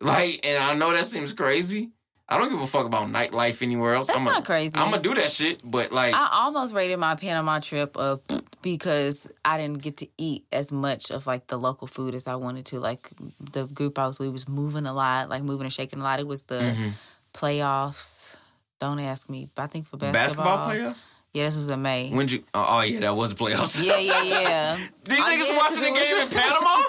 Like, 0.00 0.40
and 0.44 0.62
I 0.62 0.74
know 0.74 0.92
that 0.92 1.06
seems 1.06 1.32
crazy. 1.32 1.90
I 2.30 2.38
don't 2.38 2.48
give 2.48 2.60
a 2.60 2.66
fuck 2.66 2.86
about 2.86 3.08
nightlife 3.08 3.60
anywhere 3.60 3.94
else. 3.94 4.06
That's 4.06 4.18
I'm 4.18 4.24
not 4.24 4.44
crazy. 4.44 4.76
I'm 4.76 4.90
gonna 4.90 5.02
do 5.02 5.14
that 5.16 5.30
shit, 5.30 5.62
but 5.64 5.90
like, 5.90 6.14
I 6.14 6.28
almost 6.44 6.72
rated 6.72 6.98
my 6.98 7.16
Panama 7.16 7.58
trip 7.58 7.96
uh, 7.98 8.18
because 8.62 9.28
I 9.44 9.58
didn't 9.58 9.82
get 9.82 9.96
to 9.98 10.08
eat 10.16 10.44
as 10.52 10.70
much 10.70 11.10
of 11.10 11.26
like 11.26 11.48
the 11.48 11.58
local 11.58 11.88
food 11.88 12.14
as 12.14 12.28
I 12.28 12.36
wanted 12.36 12.66
to. 12.66 12.78
Like 12.78 13.10
the 13.40 13.66
group 13.66 13.98
I 13.98 14.06
was 14.06 14.20
with 14.20 14.30
was 14.30 14.48
moving 14.48 14.86
a 14.86 14.92
lot, 14.92 15.28
like 15.28 15.42
moving 15.42 15.64
and 15.64 15.72
shaking 15.72 15.98
a 16.00 16.04
lot. 16.04 16.20
It 16.20 16.26
was 16.26 16.42
the 16.42 16.76
Mhm. 16.78 16.92
playoffs. 17.34 18.34
Don't 18.78 19.00
ask 19.00 19.28
me, 19.28 19.48
but 19.54 19.62
I 19.62 19.66
think 19.66 19.86
for 19.88 19.96
basketball, 19.98 20.44
basketball, 20.44 20.66
players. 20.66 21.04
Yeah, 21.32 21.44
this 21.44 21.56
was 21.56 21.70
in 21.70 21.80
May. 21.80 22.10
When 22.10 22.26
you? 22.26 22.42
Oh, 22.54 22.66
oh, 22.68 22.80
yeah, 22.82 23.00
that 23.00 23.14
was 23.14 23.34
playoffs. 23.34 23.80
yeah, 23.84 23.98
yeah, 23.98 24.22
yeah. 24.24 24.76
These 25.04 25.18
Oh, 25.18 25.22
niggas 25.22 25.48
yeah, 25.48 25.56
watching 25.58 25.80
the 25.82 25.90
was- 25.92 26.02
game 26.02 26.16
in 26.16 26.28
Panama. 26.30 26.82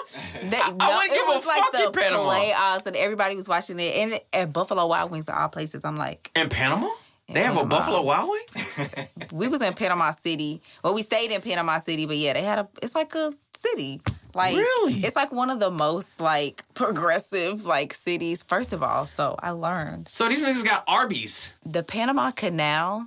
They, 0.50 0.56
I 0.56 0.70
no, 0.70 0.96
wouldn't 0.96 1.12
it 1.12 1.14
give 1.14 1.26
a 1.28 1.30
like 1.30 1.42
fuck 1.62 1.72
the 1.72 1.84
in 1.86 1.92
Panama. 1.92 2.30
playoffs, 2.32 2.86
and 2.86 2.96
everybody 2.96 3.36
was 3.36 3.48
watching 3.48 3.78
it. 3.78 3.94
And 3.96 4.20
at 4.32 4.52
Buffalo 4.52 4.86
Wild 4.86 5.10
Wings, 5.12 5.28
of 5.28 5.36
all 5.36 5.48
places, 5.48 5.84
I'm 5.84 5.96
like, 5.96 6.30
In 6.34 6.48
Panama, 6.48 6.88
In 7.28 7.34
they 7.34 7.42
have 7.42 7.56
a 7.56 7.64
Buffalo 7.64 8.02
Wild 8.02 8.30
Wings. 8.30 8.88
we 9.32 9.46
was 9.46 9.62
in 9.62 9.74
Panama 9.74 10.10
City. 10.10 10.60
Well, 10.82 10.94
we 10.94 11.02
stayed 11.02 11.30
in 11.30 11.40
Panama 11.40 11.78
City, 11.78 12.06
but 12.06 12.16
yeah, 12.16 12.32
they 12.32 12.42
had 12.42 12.58
a. 12.58 12.68
It's 12.82 12.96
like 12.96 13.14
a 13.14 13.32
city. 13.56 14.00
Like 14.34 14.56
Really? 14.56 14.94
it's 15.04 15.14
like 15.14 15.30
one 15.30 15.50
of 15.50 15.60
the 15.60 15.70
most 15.70 16.20
like 16.20 16.64
progressive 16.74 17.64
like 17.64 17.92
cities. 17.92 18.42
First 18.42 18.72
of 18.72 18.82
all, 18.82 19.06
so 19.06 19.36
I 19.38 19.50
learned 19.50 20.08
So 20.08 20.28
these 20.28 20.42
niggas 20.42 20.64
got 20.64 20.82
Arby's. 20.88 21.52
the 21.64 21.82
Panama 21.84 22.30
Canal. 22.32 23.06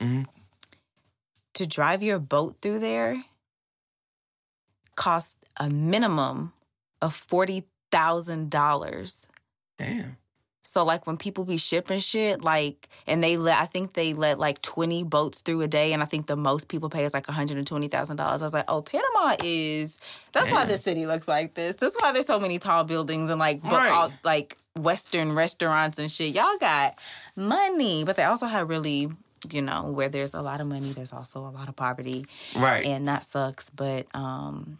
Mhm. 0.00 0.26
To 1.54 1.66
drive 1.66 2.02
your 2.02 2.18
boat 2.18 2.56
through 2.62 2.78
there 2.78 3.22
cost 4.96 5.38
a 5.58 5.68
minimum 5.70 6.52
of 7.00 7.14
forty 7.14 7.64
thousand 7.90 8.50
dollars. 8.50 9.28
Damn. 9.78 10.16
So 10.64 10.84
like 10.84 11.06
when 11.06 11.18
people 11.18 11.44
be 11.44 11.58
shipping 11.58 11.98
shit, 11.98 12.42
like 12.42 12.88
and 13.06 13.22
they 13.22 13.36
let 13.36 13.60
I 13.60 13.66
think 13.66 13.92
they 13.92 14.14
let 14.14 14.38
like 14.38 14.62
twenty 14.62 15.04
boats 15.04 15.42
through 15.42 15.60
a 15.62 15.68
day, 15.68 15.92
and 15.92 16.02
I 16.02 16.06
think 16.06 16.26
the 16.26 16.36
most 16.36 16.68
people 16.68 16.88
pay 16.88 17.04
is 17.04 17.12
like 17.12 17.28
one 17.28 17.34
hundred 17.34 17.58
and 17.58 17.66
twenty 17.66 17.88
thousand 17.88 18.16
dollars. 18.16 18.40
I 18.40 18.46
was 18.46 18.54
like, 18.54 18.64
oh, 18.68 18.80
Panama 18.80 19.36
is 19.44 20.00
that's 20.32 20.50
why 20.50 20.64
this 20.64 20.82
city 20.82 21.04
looks 21.04 21.28
like 21.28 21.54
this. 21.54 21.76
That's 21.76 21.96
why 22.00 22.12
there's 22.12 22.26
so 22.26 22.40
many 22.40 22.58
tall 22.58 22.84
buildings 22.84 23.30
and 23.30 23.38
like 23.38 23.62
but 23.62 23.72
Right. 23.72 23.92
all, 23.92 24.12
like 24.24 24.56
Western 24.78 25.34
restaurants 25.34 25.98
and 25.98 26.10
shit. 26.10 26.34
Y'all 26.34 26.56
got 26.58 26.98
money, 27.36 28.04
but 28.04 28.16
they 28.16 28.24
also 28.24 28.46
have 28.46 28.68
really. 28.70 29.10
You 29.50 29.62
know, 29.62 29.90
where 29.90 30.08
there's 30.08 30.34
a 30.34 30.42
lot 30.42 30.60
of 30.60 30.66
money, 30.66 30.92
there's 30.92 31.12
also 31.12 31.40
a 31.40 31.50
lot 31.50 31.68
of 31.68 31.76
poverty, 31.76 32.26
Right. 32.56 32.84
and 32.86 33.08
that 33.08 33.24
sucks. 33.24 33.70
But 33.70 34.06
um, 34.14 34.78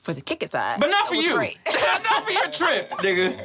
for 0.00 0.12
the 0.14 0.20
kick 0.20 0.42
it 0.42 0.50
side, 0.50 0.80
But 0.80 0.88
not 0.90 1.06
for 1.06 1.14
you. 1.14 1.36
not 1.36 2.24
for 2.24 2.30
your 2.30 2.48
trip, 2.50 2.90
nigga. 2.90 3.44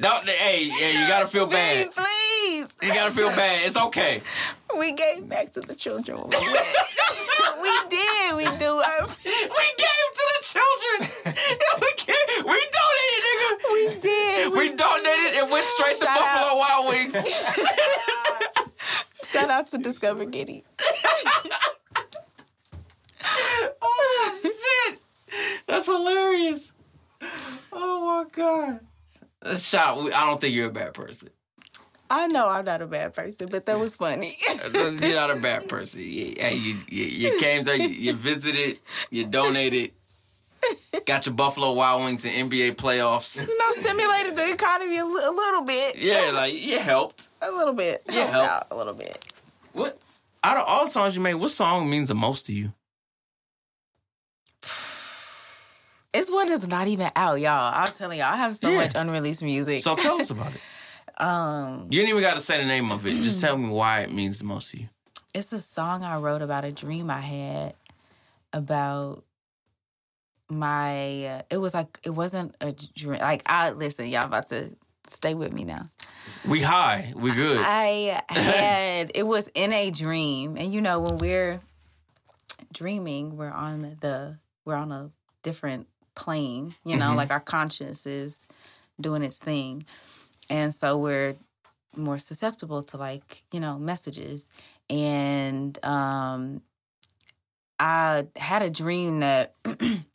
No, 0.00 0.20
hey, 0.26 0.64
yeah, 0.78 1.00
you 1.02 1.08
gotta 1.08 1.26
feel 1.26 1.46
bad. 1.46 1.92
Please, 1.92 2.74
You 2.82 2.92
gotta 2.94 3.12
feel 3.12 3.30
bad. 3.30 3.64
It's 3.66 3.76
okay. 3.76 4.20
We 4.76 4.92
gave 4.92 5.28
back 5.28 5.52
to 5.52 5.60
the 5.60 5.74
children. 5.76 6.18
we 6.26 6.32
did. 7.90 8.36
We 8.36 8.44
do. 8.58 8.66
Our, 8.82 9.06
We 9.24 9.66
gave 9.84 10.08
to 10.18 10.24
the 10.34 10.42
children. 10.42 11.10
we, 11.80 11.92
gave, 11.96 12.44
we 12.44 12.60
donated, 12.74 13.22
nigga. 13.24 13.72
we 13.72 14.00
did. 14.00 14.52
We 14.52 14.68
donated 14.74 15.42
and 15.42 15.50
went 15.50 15.64
straight 15.66 15.96
to 15.98 16.06
Buffalo 16.06 16.58
Wild 16.58 16.88
Wings. 16.88 17.14
Shout 19.24 19.50
out 19.50 19.68
to 19.68 19.78
Discover 19.78 20.26
Giddy. 20.26 20.64
oh 23.82 24.40
shit, 24.42 25.00
that's 25.66 25.86
hilarious. 25.86 26.72
Oh 27.72 28.24
my 28.24 28.30
god. 28.30 28.80
Shout. 29.58 30.12
I 30.12 30.26
don't 30.26 30.40
think 30.40 30.54
you're 30.54 30.68
a 30.68 30.72
bad 30.72 30.94
person. 30.94 31.30
I 32.10 32.26
know 32.28 32.48
I'm 32.48 32.64
not 32.64 32.82
a 32.82 32.86
bad 32.86 33.14
person, 33.14 33.48
but 33.50 33.66
that 33.66 33.78
was 33.80 33.96
funny. 33.96 34.32
You're 34.74 35.14
not 35.14 35.30
a 35.30 35.36
bad 35.36 35.68
person. 35.68 36.02
You, 36.02 36.34
hey, 36.38 36.54
you, 36.54 36.76
you, 36.86 37.04
you 37.04 37.40
came 37.40 37.64
there, 37.64 37.76
you, 37.76 37.88
you 37.88 38.12
visited, 38.12 38.78
you 39.10 39.26
donated, 39.26 39.92
got 41.06 41.26
your 41.26 41.34
Buffalo 41.34 41.72
Wild 41.72 42.04
Wings 42.04 42.24
in 42.24 42.48
NBA 42.50 42.76
playoffs. 42.76 43.36
you 43.40 43.58
know, 43.58 43.82
stimulated 43.82 44.36
the 44.36 44.50
economy 44.52 44.98
a, 44.98 45.04
li- 45.04 45.22
a 45.26 45.30
little 45.30 45.62
bit. 45.62 45.98
Yeah, 45.98 46.30
like 46.34 46.54
you 46.54 46.78
helped. 46.78 47.28
A 47.42 47.50
little 47.50 47.74
bit. 47.74 48.02
Yeah, 48.08 48.14
Helped 48.26 48.32
help. 48.32 48.50
out 48.50 48.66
a 48.70 48.76
little 48.76 48.94
bit. 48.94 49.32
What 49.72 50.00
out 50.42 50.56
of 50.58 50.64
all 50.66 50.84
the 50.84 50.90
songs 50.90 51.14
you 51.16 51.20
made, 51.22 51.34
what 51.34 51.50
song 51.50 51.88
means 51.90 52.08
the 52.08 52.14
most 52.14 52.46
to 52.46 52.52
you? 52.54 52.72
It's 56.12 56.30
one 56.30 56.48
that's 56.48 56.68
not 56.68 56.86
even 56.86 57.10
out, 57.16 57.40
y'all. 57.40 57.72
I'm 57.74 57.92
telling 57.92 58.20
y'all, 58.20 58.32
I 58.32 58.36
have 58.36 58.56
so 58.56 58.70
Yeah. 58.70 58.76
much 58.76 58.92
unreleased 58.94 59.42
music. 59.42 59.80
So 59.82 59.96
tell 59.96 60.20
us 60.20 60.30
about 60.30 60.52
it. 60.54 61.20
um, 61.20 61.88
You 61.90 61.98
didn't 62.02 62.10
even 62.10 62.22
got 62.22 62.34
to 62.34 62.40
say 62.40 62.56
the 62.58 62.64
name 62.66 62.92
of 62.92 63.04
it. 63.04 63.20
Just 63.20 63.40
tell 63.42 63.56
me 63.56 63.68
why 63.68 64.02
it 64.02 64.12
means 64.12 64.38
the 64.38 64.44
most 64.44 64.70
to 64.70 64.78
you. 64.80 64.88
it's 65.34 65.52
a 65.52 65.60
song 65.60 66.04
I 66.04 66.18
wrote 66.18 66.40
about 66.40 66.64
a 66.64 66.70
dream 66.70 67.10
I 67.10 67.18
had 67.20 67.74
about 68.52 69.24
my. 70.58 71.24
Uh, 71.26 71.42
it 71.50 71.58
was 71.58 71.74
like 71.74 71.98
it 72.04 72.10
wasn't 72.10 72.54
a 72.60 72.72
dream. 72.72 73.20
Like 73.20 73.42
I 73.46 73.70
listen, 73.70 74.08
y'all 74.08 74.24
about 74.26 74.48
to 74.48 74.74
stay 75.08 75.34
with 75.34 75.52
me 75.52 75.64
now. 75.64 75.90
We 76.46 76.60
high, 76.62 77.12
we 77.16 77.32
good. 77.34 77.58
I 77.60 78.22
had 78.28 79.12
it 79.14 79.26
was 79.26 79.48
in 79.54 79.72
a 79.72 79.90
dream, 79.90 80.56
and 80.56 80.72
you 80.72 80.80
know 80.80 80.98
when 81.00 81.18
we're 81.18 81.60
dreaming, 82.72 83.36
we're 83.36 83.50
on 83.50 83.96
the 84.00 84.38
we're 84.64 84.74
on 84.76 84.92
a 84.92 85.10
different 85.42 85.88
plane. 86.14 86.74
You 86.84 86.96
know, 86.96 87.12
Mhm. 87.12 87.16
like 87.16 87.30
our 87.30 87.40
conscience 87.40 88.06
is 88.06 88.46
doing 89.00 89.22
its 89.22 89.36
thing. 89.36 89.84
And 90.48 90.74
so 90.74 90.96
we're 90.96 91.36
more 91.96 92.18
susceptible 92.18 92.82
to 92.84 92.96
like, 92.96 93.44
you 93.52 93.60
know, 93.60 93.78
messages. 93.78 94.46
And 94.90 95.82
um 95.84 96.62
I 97.78 98.26
had 98.36 98.62
a 98.62 98.70
dream 98.70 99.20
that 99.20 99.54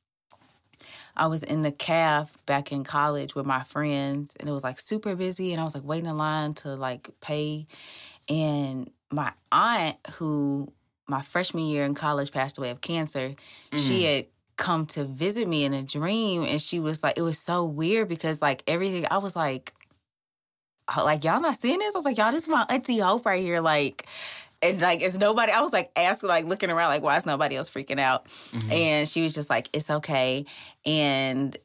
I 1.20 1.28
was 1.28 1.44
in 1.44 1.62
the 1.64 1.72
calf 1.72 2.38
back 2.46 2.72
in 2.72 2.84
college 2.84 3.36
with 3.36 3.46
my 3.46 3.64
friends 3.64 4.36
and 4.40 4.48
it 4.48 4.52
was 4.52 4.64
like 4.64 4.80
super 4.80 5.16
busy 5.16 5.52
and 5.52 5.60
I 5.60 5.66
was 5.66 5.76
like 5.76 5.84
waiting 5.84 6.10
in 6.10 6.18
line 6.18 6.54
to 6.56 6.76
like 6.76 7.10
pay 7.20 7.68
and 8.30 8.90
my 9.12 9.34
aunt 9.52 9.98
who 10.14 10.72
my 11.08 11.22
freshman 11.22 11.66
year 11.66 11.84
in 11.84 11.94
college 11.94 12.32
passed 12.32 12.58
away 12.58 12.70
of 12.70 12.82
cancer, 12.82 13.36
she 13.74 14.02
mm-hmm. 14.02 14.04
had 14.04 14.26
come 14.56 14.86
to 14.86 15.04
visit 15.04 15.48
me 15.48 15.66
in 15.66 15.74
a 15.74 15.84
dream 15.84 16.44
and 16.44 16.62
she 16.62 16.80
was 16.80 17.04
like 17.04 17.18
it 17.18 17.22
was 17.22 17.38
so 17.38 17.66
weird 17.66 18.08
because 18.08 18.42
like 18.42 18.64
everything 18.66 19.06
I 19.12 19.18
was 19.18 19.36
like 19.36 19.74
oh, 20.96 21.04
like 21.04 21.24
y'all 21.24 21.42
not 21.42 21.60
seeing 21.60 21.80
this? 21.80 21.96
I 21.96 21.98
was 21.98 22.06
like, 22.06 22.18
y'all, 22.18 22.32
this 22.32 22.44
is 22.44 22.50
my 22.50 22.66
auntie 22.70 23.00
Hope 23.00 23.26
right 23.26 23.42
here. 23.42 23.62
Like 23.62 24.08
and 24.62 24.82
like 24.82 25.02
it's 25.02 25.18
nobody 25.18 25.52
I 25.52 25.62
was 25.62 25.74
like 25.74 25.92
asking 25.96 26.30
like 26.30 26.46
looking 26.46 26.70
around 26.70 26.90
like 26.90 27.02
why 27.02 27.18
is 27.18 27.26
nobody 27.26 27.56
else 27.56 27.70
freaking 27.70 28.00
out? 28.00 28.26
Mm-hmm. 28.26 28.72
And 28.72 29.08
she 29.08 29.22
was 29.22 29.34
just 29.34 29.50
like, 29.50 29.70
it's 29.74 29.90
okay. 29.90 30.46
And 30.86 31.58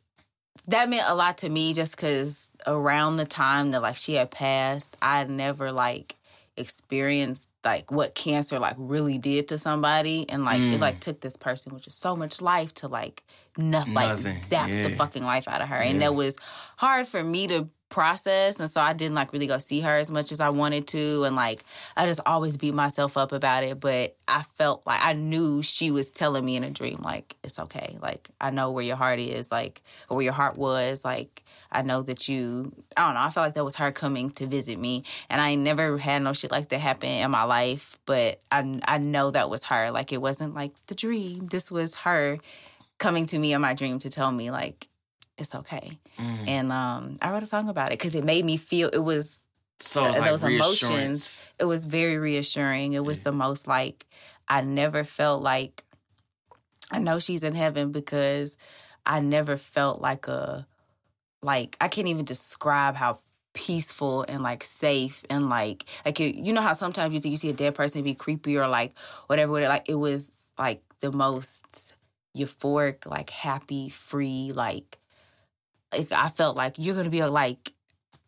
that 0.69 0.89
meant 0.89 1.09
a 1.09 1.15
lot 1.15 1.39
to 1.39 1.49
me 1.49 1.75
just 1.75 1.97
because 1.97 2.51
around 2.67 3.17
the 3.17 3.25
time 3.25 3.73
that 3.73 3.83
like 3.83 3.97
she 3.97 4.15
had 4.15 4.31
passed, 4.31 4.97
I 5.03 5.25
never 5.25 5.73
like 5.73 6.17
experienced 6.57 7.51
like 7.65 7.91
what 7.91 8.15
cancer 8.15 8.61
like 8.61 8.77
really 8.79 9.19
did 9.19 9.49
to 9.49 9.59
somebody. 9.59 10.27
And 10.29 10.45
like 10.45 10.61
it 10.61 10.81
like 10.81 10.97
mm. 10.97 11.01
took 11.01 11.21
this 11.21 11.37
person 11.37 11.75
which 11.75 11.87
is 11.87 11.95
so 11.95 12.15
much 12.15 12.41
life 12.41 12.73
to 12.75 12.89
like 12.89 13.25
nothing 13.57 13.95
like 13.95 14.17
zap 14.19 14.71
the 14.71 14.91
fucking 14.91 15.25
life 15.25 15.49
out 15.49 15.61
of 15.61 15.69
her. 15.69 15.77
And 15.77 16.01
that 16.01 16.15
was 16.15 16.37
hard 16.77 17.07
for 17.09 17.23
me 17.23 17.49
to 17.49 17.67
process 17.95 18.59
and 18.59 18.69
so 18.69 18.81
I 18.81 18.93
didn't 18.93 19.15
like 19.15 19.33
really 19.33 19.47
go 19.47 19.59
see 19.59 19.79
her 19.79 19.97
as 19.99 20.11
much 20.11 20.33
as 20.33 20.41
I 20.41 20.51
wanted 20.51 20.89
to 20.89 21.23
and 21.23 21.37
like 21.37 21.63
I 21.97 22.07
just 22.07 22.19
always 22.27 22.57
beat 22.57 22.75
myself 22.75 23.17
up 23.17 23.31
about 23.31 23.63
it 23.63 23.79
but 23.79 24.17
I 24.27 24.43
felt 24.43 24.83
like 24.85 24.99
I 25.01 25.13
knew 25.13 25.63
she 25.63 25.93
was 25.93 26.11
telling 26.11 26.45
me 26.45 26.57
in 26.57 26.65
a 26.65 26.71
dream 26.71 26.99
like 27.05 27.37
it's 27.45 27.57
okay. 27.61 27.97
Like 28.03 28.31
I 28.41 28.51
know 28.51 28.73
where 28.73 28.83
your 28.83 28.97
heart 28.97 29.21
is 29.21 29.53
like 29.53 29.81
or 30.11 30.17
where 30.17 30.25
your 30.25 30.33
heart 30.33 30.59
was. 30.59 31.05
Like 31.05 31.45
I 31.71 31.83
know 31.83 32.03
that 32.03 32.29
you 32.29 32.73
I 32.97 33.03
don't 33.07 33.15
know. 33.15 33.21
I 33.21 33.31
felt 33.31 33.47
like 33.47 33.55
that 33.55 33.65
was 33.65 33.77
her 33.77 33.93
coming 33.93 34.29
to 34.31 34.47
visit 34.47 34.77
me 34.77 35.05
and 35.31 35.41
I 35.41 35.55
never 35.55 35.97
had 35.97 36.21
no 36.23 36.33
shit 36.33 36.51
like 36.51 36.71
that 36.71 36.81
happen 36.81 37.11
in 37.11 37.31
my 37.31 37.45
life 37.45 37.97
but 38.07 38.41
I 38.51 38.81
I 38.89 38.99
know 38.99 39.31
that 39.31 39.49
was 39.49 39.63
her. 39.67 39.93
Like 39.93 40.13
it 40.13 40.21
wasn't 40.21 40.53
like 40.53 40.73
the 40.89 40.97
dream. 40.97 41.47
This 41.47 41.71
was 41.71 41.95
her 41.99 42.39
coming 42.99 43.27
to 43.27 43.39
me 43.39 43.53
in 43.53 43.61
my 43.61 43.75
dream 43.75 44.01
to 44.01 44.11
tell 44.11 44.33
me 44.33 44.51
like 44.51 44.89
it's 45.39 45.55
okay. 45.55 45.99
And 46.47 46.71
um 46.73 47.17
I 47.23 47.31
wrote 47.33 47.43
a 47.43 47.47
song 47.47 47.69
about 47.69 47.89
it 47.93 47.99
because 47.99 48.15
it 48.15 48.25
made 48.25 48.45
me 48.45 48.57
feel 48.57 48.89
it 48.93 48.99
was 48.99 49.41
So 49.81 50.05
it's 50.07 50.19
uh, 50.19 50.25
those 50.25 50.45
reassurance. 50.45 50.89
emotions 50.89 51.51
it 51.59 51.65
was 51.65 51.87
very 51.87 52.19
reassuring. 52.19 52.93
It 52.95 53.05
was 53.05 53.21
the 53.21 53.33
most 53.33 53.67
like 53.67 54.07
i 54.49 54.61
never 54.61 55.05
felt 55.05 55.43
like 55.43 55.85
i 56.91 56.99
know 56.99 57.19
she's 57.19 57.45
in 57.45 57.55
heaven 57.55 57.93
because 57.93 58.57
i 59.07 59.21
never 59.21 59.57
felt 59.57 60.01
like 60.01 60.29
a 60.29 60.67
like 61.43 61.77
i 61.81 61.89
can't 61.89 62.09
even 62.09 62.25
describe 62.25 62.97
how 62.97 63.19
peaceful 63.53 64.25
and 64.29 64.43
like 64.43 64.65
safe 64.65 65.25
and 65.31 65.49
like 65.49 65.85
like 66.05 66.19
you, 66.19 66.27
you 66.29 66.53
know 66.53 66.61
how 66.61 66.73
sometimes 66.73 67.15
you 67.15 67.21
think 67.21 67.31
you 67.31 67.37
see 67.39 67.49
a 67.51 67.53
dead 67.55 67.75
person 67.75 68.03
be 68.03 68.15
creepy 68.15 68.59
or 68.59 68.67
like 68.69 68.93
whatever 69.29 69.53
whatever, 69.53 69.69
like 69.73 69.89
it 69.89 69.95
was 69.95 70.51
like 70.59 70.83
the 71.01 71.13
most 71.13 71.95
euphoric 72.37 73.07
like 73.07 73.31
happy 73.31 73.89
free 73.89 74.51
like 74.53 74.75
like 74.75 74.99
i 76.13 76.29
felt 76.29 76.57
like 76.57 76.75
you're 76.79 76.95
gonna 76.95 77.11
be 77.11 77.23
uh, 77.23 77.31
like 77.31 77.75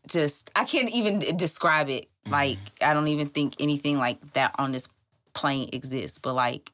just 0.06 0.50
I 0.56 0.64
can't 0.64 0.90
even 0.90 1.18
describe 1.36 1.88
it. 1.88 2.06
Mm-hmm. 2.24 2.32
Like 2.32 2.58
I 2.82 2.94
don't 2.94 3.08
even 3.08 3.26
think 3.26 3.54
anything 3.58 3.98
like 3.98 4.32
that 4.32 4.54
on 4.58 4.72
this 4.72 4.88
plane 5.34 5.70
exists. 5.72 6.18
But 6.18 6.34
like, 6.34 6.72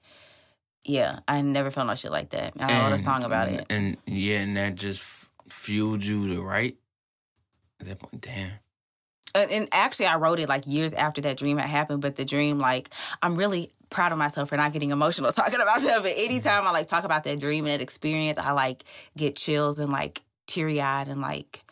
yeah, 0.84 1.20
I 1.26 1.42
never 1.42 1.70
felt 1.70 1.86
no 1.86 1.94
shit 1.94 2.12
like 2.12 2.30
that. 2.30 2.54
And 2.54 2.62
I 2.62 2.84
wrote 2.84 2.94
a 2.94 2.98
song 2.98 3.24
about 3.24 3.48
it. 3.48 3.66
And 3.70 3.96
yeah, 4.06 4.40
and 4.40 4.56
that 4.56 4.74
just 4.74 5.02
f- 5.02 5.28
fueled 5.48 6.04
you 6.04 6.34
to 6.34 6.42
write. 6.42 6.76
At 7.80 7.86
that 7.88 7.98
point, 7.98 8.20
damn. 8.20 8.50
And, 9.34 9.50
and 9.50 9.68
actually, 9.72 10.06
I 10.06 10.16
wrote 10.16 10.38
it 10.40 10.48
like 10.48 10.66
years 10.66 10.92
after 10.92 11.22
that 11.22 11.38
dream 11.38 11.56
had 11.56 11.68
happened. 11.68 12.02
But 12.02 12.16
the 12.16 12.24
dream, 12.24 12.58
like, 12.58 12.90
I'm 13.22 13.34
really 13.34 13.70
proud 13.88 14.12
of 14.12 14.18
myself 14.18 14.50
for 14.50 14.56
not 14.56 14.72
getting 14.72 14.90
emotional 14.90 15.32
talking 15.32 15.60
about 15.60 15.80
that. 15.82 16.02
But 16.02 16.12
anytime 16.16 16.60
mm-hmm. 16.60 16.68
I 16.68 16.72
like 16.72 16.86
talk 16.86 17.04
about 17.04 17.24
that 17.24 17.40
dream 17.40 17.64
and 17.64 17.74
that 17.74 17.80
experience, 17.80 18.38
I 18.38 18.52
like 18.52 18.84
get 19.16 19.36
chills 19.36 19.78
and 19.78 19.90
like 19.90 20.22
teary 20.52 20.80
eyed 20.80 21.08
and 21.08 21.20
like 21.20 21.64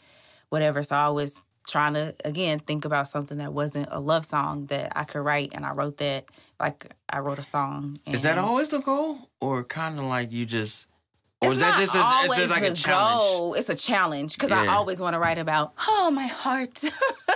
whatever. 0.49 0.83
So 0.83 0.97
I 0.97 1.09
was 1.11 1.45
trying 1.69 1.95
to 1.95 2.15
again 2.25 2.59
think 2.59 2.85
about 2.85 3.07
something 3.07 3.39
that 3.39 3.53
wasn't 3.53 3.89
a 3.91 4.01
love 4.01 4.25
song 4.25 4.67
that 4.67 4.93
I 4.97 5.05
could 5.05 5.21
write, 5.21 5.51
and 5.55 5.65
I 5.65 5.73
wrote 5.73 5.99
that. 5.99 6.25
Like 6.59 6.93
I 7.13 7.19
wrote 7.21 7.39
a 7.39 7.43
song. 7.43 7.99
Is 8.07 8.23
that 8.23 8.39
always 8.39 8.71
the 8.71 8.81
goal, 8.81 9.31
or 9.41 9.65
kind 9.65 9.99
of 9.99 10.05
like 10.07 10.31
you 10.33 10.45
just, 10.45 10.87
or 11.41 11.49
It's 11.49 11.55
is 11.57 11.61
that 11.61 11.79
just 11.79 11.95
a, 11.95 12.03
it's 12.25 12.37
just 12.37 12.51
like 12.51 12.63
a 12.65 12.75
challenge? 12.75 13.21
goal. 13.21 13.55
It's 13.55 13.71
a 13.71 13.75
challenge 13.75 14.35
because 14.37 14.51
I 14.53 14.67
always 14.77 15.01
want 15.01 15.15
to 15.15 15.19
write 15.21 15.39
about 15.39 15.73
oh 15.89 16.11
my 16.11 16.27
heart. 16.27 16.83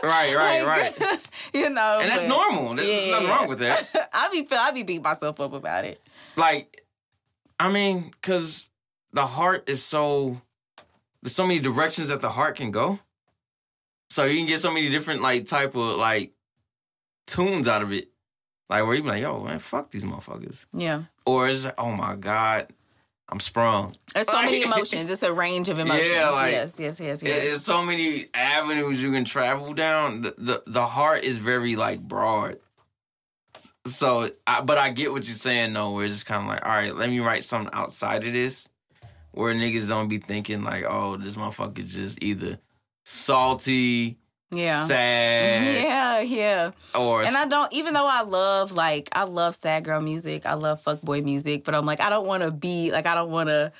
Right, 0.03 0.35
right, 0.35 0.63
Like, 0.67 1.01
right. 1.01 1.19
you 1.55 1.71
know, 1.71 2.01
And 2.03 2.11
that's 2.11 2.25
normal. 2.25 2.75
There's 2.75 2.89
Yeah. 2.89 3.13
nothing 3.13 3.29
wrong 3.29 3.49
with 3.49 3.61
that. 3.61 3.89
I 4.13 4.29
be 4.33 4.45
feel 4.45 4.59
I 4.61 4.71
be 4.73 4.83
beating 4.83 5.03
myself 5.03 5.41
up 5.41 5.53
about 5.55 5.85
it. 5.87 6.01
Like, 6.37 6.83
I 7.59 7.71
mean, 7.71 8.11
because 8.11 8.69
the 9.13 9.25
heart 9.27 9.69
is 9.71 9.83
so 9.83 10.41
there's 11.25 11.35
so 11.35 11.47
many 11.47 11.59
directions 11.59 12.09
that 12.09 12.21
the 12.21 12.29
heart 12.29 12.55
can 12.57 12.71
go. 12.71 13.01
So 14.11 14.25
you 14.27 14.37
can 14.39 14.47
get 14.47 14.61
so 14.61 14.71
many 14.73 14.91
different 14.91 15.23
like 15.23 15.47
type 15.49 15.75
of 15.75 15.97
like 15.97 16.33
tunes 17.27 17.67
out 17.67 17.83
of 17.83 17.91
it. 17.93 18.11
Like 18.71 18.85
where 18.87 18.95
you 18.95 19.03
be 19.03 19.09
like, 19.09 19.23
yo, 19.23 19.43
man, 19.43 19.59
fuck 19.59 19.91
these 19.91 20.05
motherfuckers. 20.05 20.67
Yeah, 20.73 21.03
Or 21.27 21.49
it's 21.49 21.65
like, 21.65 21.75
oh 21.79 21.93
my 21.93 22.15
God, 22.15 22.69
I'm 23.29 23.41
sprung. 23.41 23.95
there's 24.15 24.27
so 24.31 24.43
many 24.43 24.63
emotions. 24.69 25.11
It's 25.11 25.23
a 25.23 25.33
range 25.33 25.69
of 25.71 25.79
emotions. 25.79 26.11
Yeah, 26.13 26.29
like- 26.31 26.53
yes, 26.53 26.79
yes, 26.79 27.01
yes, 27.01 27.23
yes. 27.23 27.53
It's 27.53 27.63
so 27.65 27.83
many 27.83 28.27
avenues 28.35 29.03
you 29.03 29.11
can 29.13 29.25
travel 29.25 29.73
down. 29.75 30.21
The 30.21 30.35
the, 30.39 30.63
the 30.67 30.87
heart 30.87 31.25
is 31.25 31.39
very 31.39 31.75
like 31.77 32.01
broad. 32.01 32.59
So, 33.87 34.27
I, 34.47 34.61
but 34.63 34.79
I 34.79 34.91
get 34.91 35.13
what 35.13 35.27
you're 35.27 35.37
saying. 35.37 35.73
though. 35.75 35.93
where 35.93 36.05
it's 36.05 36.15
just 36.15 36.27
kind 36.27 36.43
of 36.43 36.49
like, 36.49 36.65
all 36.65 36.73
right, 36.73 36.95
let 36.95 37.09
me 37.11 37.21
write 37.21 37.45
something 37.45 37.71
outside 37.73 38.25
of 38.27 38.33
this, 38.33 38.69
where 39.35 39.55
niggas 39.55 39.89
don't 39.89 40.09
be 40.09 40.19
thinking 40.19 40.63
like, 40.63 40.85
oh, 40.89 41.17
this 41.17 41.37
motherfucker 41.37 41.85
just 41.87 42.23
either 42.23 42.59
salty, 43.05 44.19
yeah. 44.51 44.85
sad, 44.87 45.83
Yeah, 45.85 46.21
yeah. 46.21 46.71
or 46.95 47.23
And 47.25 47.37
I 47.37 47.47
don't 47.47 47.73
even 47.73 47.95
though 47.95 48.07
I 48.09 48.23
love 48.23 48.73
like 48.73 49.09
I 49.13 49.25
love 49.25 49.55
sad 49.55 49.85
girl 49.85 50.01
music, 50.01 50.47
I 50.47 50.55
love 50.55 50.81
fuck 50.81 51.01
boy 51.03 51.23
music, 51.23 51.65
but 51.65 51.75
I'm 51.75 51.87
like 51.87 52.01
I 52.01 52.11
don't 52.11 52.27
want 52.27 52.43
to 52.43 52.51
be 52.51 52.91
like 52.93 53.07
I 53.07 53.15
don't 53.15 53.31
want 53.31 53.49
to 53.49 53.73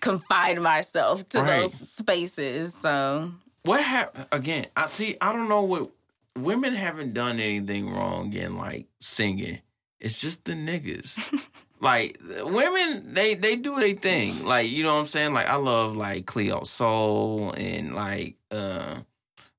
confine 0.00 0.62
myself 0.62 1.28
to 1.30 1.40
Right. 1.40 1.46
those 1.62 1.72
spaces. 1.74 2.74
So 2.74 3.32
what 3.64 3.82
happened 3.82 4.26
again? 4.32 4.66
I 4.76 4.86
see. 4.86 5.16
I 5.20 5.32
don't 5.32 5.48
know 5.48 5.62
what 5.62 5.90
women 6.36 6.74
haven't 6.74 7.14
done 7.14 7.38
anything 7.40 7.90
wrong 7.90 8.32
in 8.32 8.56
like 8.56 8.86
singing. 9.00 9.58
It's 10.00 10.18
just 10.20 10.44
the 10.44 10.52
niggas. 10.52 11.18
like 11.80 12.18
women, 12.22 13.14
they 13.14 13.34
they 13.34 13.56
do 13.56 13.78
their 13.78 13.94
thing. 13.94 14.44
Like 14.44 14.68
you 14.68 14.82
know 14.82 14.94
what 14.94 15.00
I'm 15.00 15.06
saying. 15.06 15.32
Like 15.32 15.48
I 15.48 15.56
love 15.56 15.96
like 15.96 16.26
Cleo 16.26 16.64
Sol 16.64 17.54
and 17.56 17.94
like 17.94 18.36
uh 18.50 18.96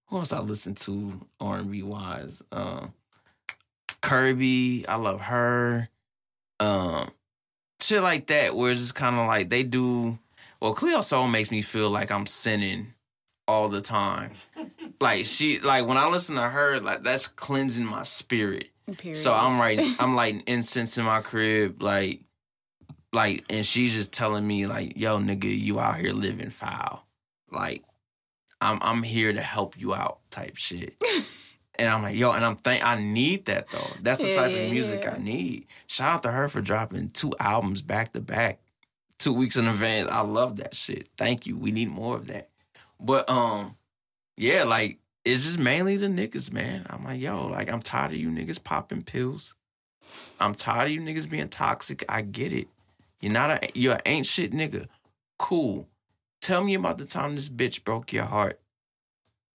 who 0.10 0.18
else 0.18 0.34
I 0.34 0.40
listen 0.40 0.76
to 0.76 1.22
R 1.40 1.58
and 1.58 1.72
B 1.72 1.84
wise. 1.84 2.42
Um, 2.52 2.94
Kirby, 4.02 4.86
I 4.88 4.96
love 4.96 5.22
her. 5.22 5.90
Um, 6.60 7.12
shit 7.80 8.02
like 8.02 8.28
that. 8.28 8.56
Where 8.56 8.72
it's 8.72 8.82
just 8.82 8.96
kind 8.96 9.16
of 9.16 9.28
like 9.28 9.50
they 9.50 9.64
do. 9.64 10.18
Well, 10.62 10.74
Cleo 10.74 11.02
Sol 11.02 11.28
makes 11.28 11.52
me 11.52 11.62
feel 11.62 11.90
like 11.90 12.12
I'm 12.12 12.26
sinning 12.26 12.94
all 13.48 13.70
the 13.70 13.82
time. 13.82 14.32
like 15.00 15.26
she, 15.26 15.60
like 15.60 15.88
when 15.88 15.98
I 15.98 16.08
listen 16.10 16.36
to 16.36 16.50
her, 16.50 16.80
like 16.80 17.04
that's 17.04 17.28
cleansing 17.28 17.86
my 17.86 18.04
spirit. 18.04 18.72
Period. 18.96 19.18
So 19.18 19.34
I'm 19.34 19.60
writing, 19.60 19.94
I'm 20.00 20.16
lighting 20.22 20.44
incense 20.48 20.98
in 20.98 21.06
my 21.06 21.22
crib, 21.22 21.82
like, 21.82 22.22
like, 23.12 23.44
and 23.50 23.66
she's 23.66 23.94
just 23.94 24.14
telling 24.14 24.46
me 24.46 24.68
like, 24.68 24.98
"Yo, 24.98 25.18
nigga, 25.20 25.46
you 25.46 25.80
out 25.80 25.98
here 25.98 26.14
living 26.14 26.50
foul." 26.50 27.08
Like, 27.52 27.84
I'm 28.62 28.80
I'm 28.82 29.04
here 29.04 29.34
to 29.34 29.42
help 29.42 29.80
you 29.80 29.94
out, 29.96 30.20
type 30.30 30.58
shit. 30.58 30.96
and 31.80 31.90
I'm 31.90 32.04
like, 32.04 32.16
yo, 32.18 32.32
and 32.34 32.46
I'm 32.46 32.58
think 32.58 32.86
I 32.86 33.02
need 33.02 33.46
that 33.46 33.72
though. 33.72 33.96
That's 34.02 34.22
the 34.22 34.30
Yeah, 34.30 34.36
type 34.36 34.52
yeah, 34.52 34.58
of 34.58 34.72
music 34.72 35.04
yeah. 35.04 35.14
I 35.14 35.18
need. 35.18 35.66
Shout 35.88 36.16
out 36.16 36.24
to 36.24 36.32
her 36.32 36.48
for 36.50 36.62
dropping 36.62 37.10
two 37.10 37.34
albums 37.40 37.82
back 37.82 38.14
to 38.14 38.22
back, 38.22 38.60
two 39.18 39.34
weeks 39.34 39.56
in 39.56 39.68
advance. 39.68 40.10
I 40.12 40.22
love 40.22 40.58
that 40.58 40.76
shit. 40.76 41.08
Thank 41.18 41.48
you. 41.48 41.58
We 41.58 41.72
need 41.72 41.90
more 41.90 42.16
of 42.16 42.28
that. 42.28 42.50
But 43.00 43.30
um, 43.30 43.76
yeah, 44.38 44.66
like 44.66 45.00
it's 45.26 45.44
just 45.44 45.60
mainly 45.60 45.98
the 45.98 46.08
niggas, 46.08 46.52
man. 46.52 46.86
I'm 46.90 47.04
like, 47.04 47.22
yo, 47.22 47.48
like 47.48 47.72
I'm 47.72 47.82
tired 47.82 48.12
of 48.12 48.18
you 48.18 48.30
niggas 48.30 48.64
popping 48.64 49.04
pills. 49.04 49.56
I'm 50.40 50.56
tired 50.56 50.88
of 50.88 50.92
you 50.92 51.02
niggas 51.02 51.30
being 51.30 51.50
toxic. 51.50 52.04
I 52.10 52.22
get 52.22 52.54
it. 52.54 52.68
You're 53.20 53.34
not 53.34 53.52
a 53.52 53.70
you're 53.74 53.96
an 53.96 54.02
ain't 54.06 54.26
shit 54.26 54.52
nigga. 54.52 54.88
Cool. 55.38 55.88
tell 56.42 56.64
me 56.64 56.74
about 56.74 56.98
the 56.98 57.06
time 57.06 57.36
this 57.36 57.50
bitch 57.50 57.84
broke 57.84 58.12
your 58.14 58.26
heart. 58.26 58.60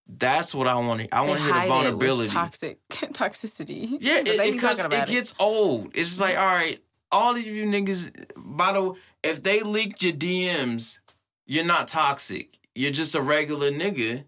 That's 0.06 0.54
what 0.54 0.66
I 0.66 0.74
want 0.74 1.00
to. 1.00 1.14
I 1.14 1.22
want 1.22 1.38
to 1.38 1.44
hear 1.44 1.54
the 1.54 1.64
it 1.64 1.68
vulnerability. 1.68 2.30
toxic 2.30 2.78
toxicity. 2.88 3.96
Yeah, 4.00 4.18
it, 4.18 4.28
it, 4.28 4.52
because 4.52 4.78
talking 4.78 4.98
it 4.98 5.08
gets 5.08 5.34
old. 5.38 5.92
It's 5.94 6.10
just 6.10 6.20
like, 6.20 6.36
all 6.36 6.44
right, 6.44 6.82
all 7.10 7.34
of 7.34 7.42
you 7.42 7.64
niggas. 7.66 8.26
By 8.36 8.72
the 8.72 8.82
way, 8.82 8.98
if 9.22 9.42
they 9.42 9.62
leaked 9.62 10.02
your 10.02 10.12
DMs, 10.12 10.98
you're 11.46 11.64
not 11.64 11.88
toxic. 11.88 12.58
You're 12.74 12.92
just 12.92 13.14
a 13.14 13.22
regular 13.22 13.70
nigga 13.70 14.24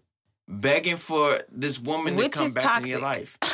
begging 0.47 0.97
for 0.97 1.39
this 1.51 1.79
woman 1.79 2.15
Which 2.15 2.33
to 2.33 2.37
come 2.39 2.47
is 2.47 2.53
back 2.53 2.83
in 2.83 2.89
your 2.89 2.99
life. 3.01 3.37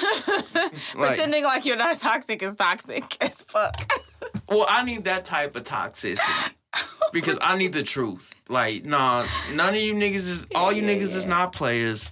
Like- 0.95 1.09
Pretending 1.15 1.43
like 1.43 1.65
you're 1.65 1.77
not 1.77 1.97
toxic 1.97 2.41
is 2.43 2.55
toxic 2.55 3.03
as 3.23 3.35
fuck. 3.43 3.91
Well, 4.47 4.65
I 4.69 4.83
need 4.83 5.05
that 5.05 5.25
type 5.25 5.55
of 5.55 5.63
toxicity 5.63 6.53
because 7.13 7.37
I 7.41 7.57
need 7.57 7.73
the 7.73 7.83
truth. 7.83 8.33
Like, 8.49 8.85
nah, 8.85 9.25
none 9.53 9.69
of 9.73 9.81
you 9.81 9.93
niggas 9.93 10.15
is 10.15 10.47
all 10.55 10.71
you 10.71 10.83
niggas 10.83 11.15
is 11.15 11.25
not 11.25 11.51
players. 11.53 12.11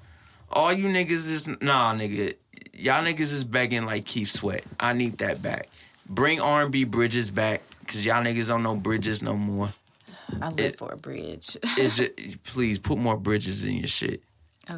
All 0.50 0.74
you 0.74 0.86
niggas 0.88 1.30
is 1.30 1.48
nah, 1.48 1.94
nigga. 1.94 2.36
Y'all 2.74 3.04
niggas 3.04 3.20
is 3.32 3.44
begging 3.44 3.86
like 3.86 4.06
Keith 4.06 4.30
Sweat. 4.30 4.64
I 4.80 4.94
need 4.94 5.20
that 5.20 5.42
back. 5.42 5.70
Bring 6.08 6.42
R 6.42 6.64
and 6.64 6.72
B 6.72 6.84
bridges 6.84 7.30
back 7.32 7.62
because 7.82 8.06
y'all 8.06 8.24
niggas 8.24 8.48
don't 8.48 8.64
know 8.64 8.76
bridges 8.76 9.22
no 9.24 9.36
more. 9.36 9.72
I 10.42 10.50
live 10.50 10.60
It- 10.60 10.78
for 10.80 10.92
a 10.92 10.98
bridge. 10.98 11.58
It's 11.78 11.98
just, 11.98 12.44
please 12.44 12.80
put 12.80 12.98
more 12.98 13.18
bridges 13.18 13.64
in 13.66 13.76
your 13.76 13.88
shit. 13.88 14.22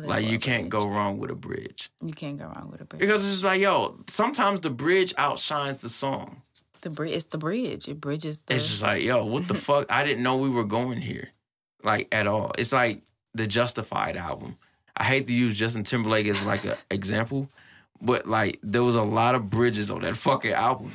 Like 0.02 0.26
you 0.26 0.40
can't 0.40 0.70
go 0.70 0.88
wrong 0.88 1.18
with 1.18 1.30
a 1.32 1.36
bridge 1.36 1.90
You 2.02 2.14
can't 2.14 2.38
go 2.38 2.46
wrong 2.46 2.70
with 2.72 2.82
a 2.82 2.86
bridge. 2.86 3.00
because 3.02 3.24
it's 3.24 3.32
just 3.34 3.44
like 3.44 3.62
yo. 3.62 4.00
Sometimes 4.08 4.60
the 4.62 4.70
bridge 4.70 5.14
outshines 5.18 5.82
the 5.82 5.90
song. 5.90 6.42
The 6.82 6.90
bridge. 6.90 7.14
It's 7.16 7.28
the 7.28 7.38
bridge. 7.38 7.88
It 7.88 8.02
bridges 8.02 8.42
the. 8.42 8.56
It's 8.56 8.68
just 8.68 8.82
like, 8.84 9.04
yo, 9.04 9.24
what 9.26 9.48
the 9.48 9.54
fuck? 9.68 9.86
I 9.92 10.04
didn't 10.04 10.24
know 10.24 10.36
we 10.38 10.50
were 10.50 10.66
going 10.66 11.00
here, 11.02 11.30
like 11.84 12.08
at 12.14 12.28
all. 12.28 12.52
It's 12.58 12.74
like 12.74 13.04
the 13.34 13.48
Justified 13.48 14.18
album. 14.18 14.58
I 14.98 15.06
hate 15.06 15.26
to 15.28 15.34
use 15.34 15.58
Justin 15.58 15.84
Timberlake 15.84 16.28
as 16.28 16.44
like 16.46 16.64
an 16.66 16.76
example, 16.92 17.50
but 18.02 18.28
like 18.28 18.60
there 18.62 18.84
was 18.84 18.96
a 18.96 19.02
lot 19.04 19.34
of 19.36 19.50
bridges 19.50 19.90
on 19.90 20.02
that 20.02 20.16
fucking 20.18 20.52
album, 20.52 20.92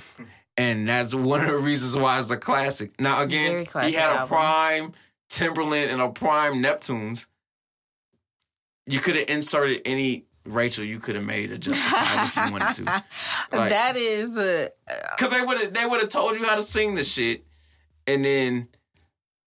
and 0.56 0.88
that's 0.88 1.14
one 1.14 1.40
of 1.40 1.50
the 1.50 1.56
reasons 1.58 1.96
why 1.96 2.20
it's 2.20 2.30
a 2.30 2.36
classic. 2.36 3.00
Now 3.00 3.22
again, 3.22 3.64
classic 3.64 3.90
he 3.90 3.96
had 3.96 4.10
a 4.10 4.20
album. 4.20 4.28
prime 4.28 4.92
Timberland 5.30 5.90
and 5.90 6.00
a 6.02 6.08
prime 6.10 6.62
Neptunes. 6.62 7.26
You 8.88 9.00
could 9.00 9.16
have 9.16 9.28
inserted 9.28 9.82
any 9.84 10.24
Rachel. 10.44 10.82
You 10.84 10.98
could 10.98 11.14
have 11.14 11.24
made 11.24 11.52
a 11.52 11.58
Justified 11.58 12.26
if 12.26 12.36
you 12.36 12.52
wanted 12.52 12.74
to. 12.86 13.04
Like- 13.52 13.70
that 13.70 13.96
is 13.96 14.36
a. 14.36 14.66
Uh, 14.66 15.16
Cause 15.18 15.30
they 15.30 15.42
would 15.42 15.60
have 15.60 15.74
they 15.74 15.84
would 15.86 16.00
have 16.00 16.08
told 16.08 16.36
you 16.36 16.44
how 16.44 16.54
to 16.56 16.62
sing 16.62 16.94
the 16.94 17.04
shit, 17.04 17.44
and 18.06 18.24
then 18.24 18.68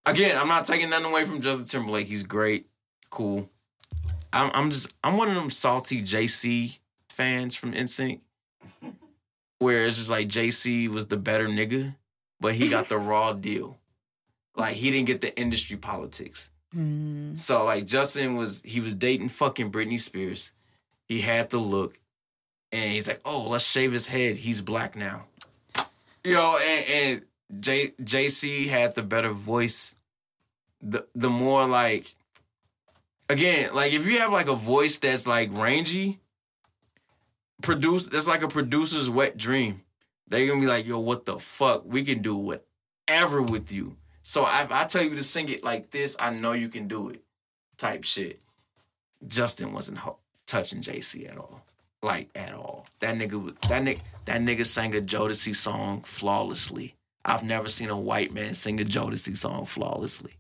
again, 0.06 0.38
I'm 0.38 0.48
not 0.48 0.66
taking 0.66 0.90
nothing 0.90 1.08
away 1.08 1.26
from 1.26 1.42
Justin 1.42 1.66
Timberlake. 1.66 2.08
He's 2.08 2.24
great, 2.24 2.68
cool. 3.10 3.50
I'm 4.32 4.52
I'm 4.54 4.70
just 4.72 4.94
I'm 5.04 5.18
one 5.18 5.28
of 5.30 5.36
them 5.36 5.50
salty 5.50 6.02
JC 6.04 6.78
fans 7.10 7.56
from 7.56 7.74
NSYNC, 7.74 8.20
where 9.60 9.88
it's 9.88 9.98
just 9.98 10.10
like 10.12 10.28
JC 10.28 10.88
was 10.88 11.08
the 11.08 11.18
better 11.18 11.48
nigga, 11.48 11.96
but 12.40 12.54
he 12.54 12.70
got 12.70 12.90
the 12.90 12.98
raw 12.98 13.34
deal. 13.34 13.78
Like 14.56 14.76
he 14.76 14.92
didn't 14.92 15.08
get 15.08 15.22
the 15.22 15.36
industry 15.40 15.78
politics. 15.78 16.51
Hmm. 16.74 17.36
So 17.36 17.66
like 17.66 17.86
Justin 17.86 18.36
was 18.36 18.62
he 18.64 18.80
was 18.80 18.96
dating 18.96 19.30
fucking 19.30 19.72
Britney 19.72 20.00
Spears. 20.00 20.52
He 21.08 21.22
had 21.22 21.50
the 21.50 21.58
look. 21.58 22.00
And 22.72 22.94
he's 22.94 23.08
like, 23.08 23.20
oh, 23.26 23.50
let's 23.50 23.66
shave 23.66 23.92
his 23.92 24.08
head. 24.08 24.38
He's 24.38 24.62
black 24.62 24.96
now. 24.96 25.26
You 26.24 26.36
know, 26.36 26.58
and, 26.66 26.86
and 26.90 27.62
J 27.62 27.88
JC 28.02 28.68
had 28.70 28.96
the 28.96 29.04
better 29.04 29.32
voice. 29.32 29.96
The 30.82 31.06
the 31.14 31.30
more 31.30 31.68
like 31.68 32.16
again, 33.30 33.74
like 33.74 33.92
if 33.94 34.06
you 34.06 34.20
have 34.20 34.32
like 34.32 34.48
a 34.48 34.56
voice 34.56 35.00
that's 35.00 35.28
like 35.28 35.50
rangy, 35.52 36.20
produce 37.62 38.08
that's 38.08 38.28
like 38.28 38.44
a 38.44 38.48
producer's 38.48 39.10
wet 39.10 39.38
dream. 39.38 39.82
They're 40.28 40.48
gonna 40.48 40.62
be 40.62 40.68
like, 40.68 40.86
yo, 40.86 41.00
what 41.00 41.26
the 41.26 41.40
fuck? 41.40 41.84
We 41.86 42.04
can 42.04 42.22
do 42.22 42.36
whatever 42.38 43.42
with 43.42 43.72
you. 43.72 43.98
So 44.32 44.44
if 44.44 44.72
I 44.72 44.86
tell 44.86 45.04
you 45.04 45.14
to 45.18 45.24
sing 45.24 45.50
it 45.50 45.62
like 45.62 45.92
this, 45.92 46.16
I 46.18 46.30
know 46.30 46.54
you 46.54 46.70
can 46.70 46.88
do 46.88 47.10
it. 47.10 47.22
Type 47.78 48.06
shit. 48.06 48.40
Justin 49.28 49.74
wasn't 49.74 49.98
ho- 49.98 50.20
touching 50.48 50.80
JC 50.80 51.30
at 51.30 51.38
all. 51.38 51.66
Like 52.02 52.30
at 52.34 52.54
all. 52.54 52.86
That 53.02 53.18
nigga 53.18 53.44
was 53.44 53.56
that 53.68 53.84
nigga 53.84 54.00
that 54.24 54.40
nigga 54.40 54.66
sang 54.66 54.96
a 54.96 55.02
Jodeci 55.02 55.54
song 55.54 56.04
flawlessly. 56.04 56.96
I've 57.26 57.44
never 57.44 57.68
seen 57.68 57.90
a 57.90 58.00
white 58.00 58.34
man 58.34 58.54
sing 58.56 58.80
a 58.80 58.86
Jodeci 58.86 59.36
song 59.36 59.66
flawlessly. 59.66 60.38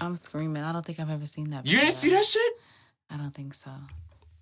I'm 0.00 0.16
screaming. 0.16 0.62
I 0.62 0.72
don't 0.72 0.86
think 0.86 0.98
I've 0.98 1.10
ever 1.10 1.26
seen 1.26 1.50
that. 1.50 1.66
You 1.66 1.80
didn't 1.80 1.92
see 1.92 2.08
that 2.12 2.24
shit? 2.24 2.52
I 3.10 3.18
don't 3.18 3.34
think 3.34 3.52
so. 3.52 3.72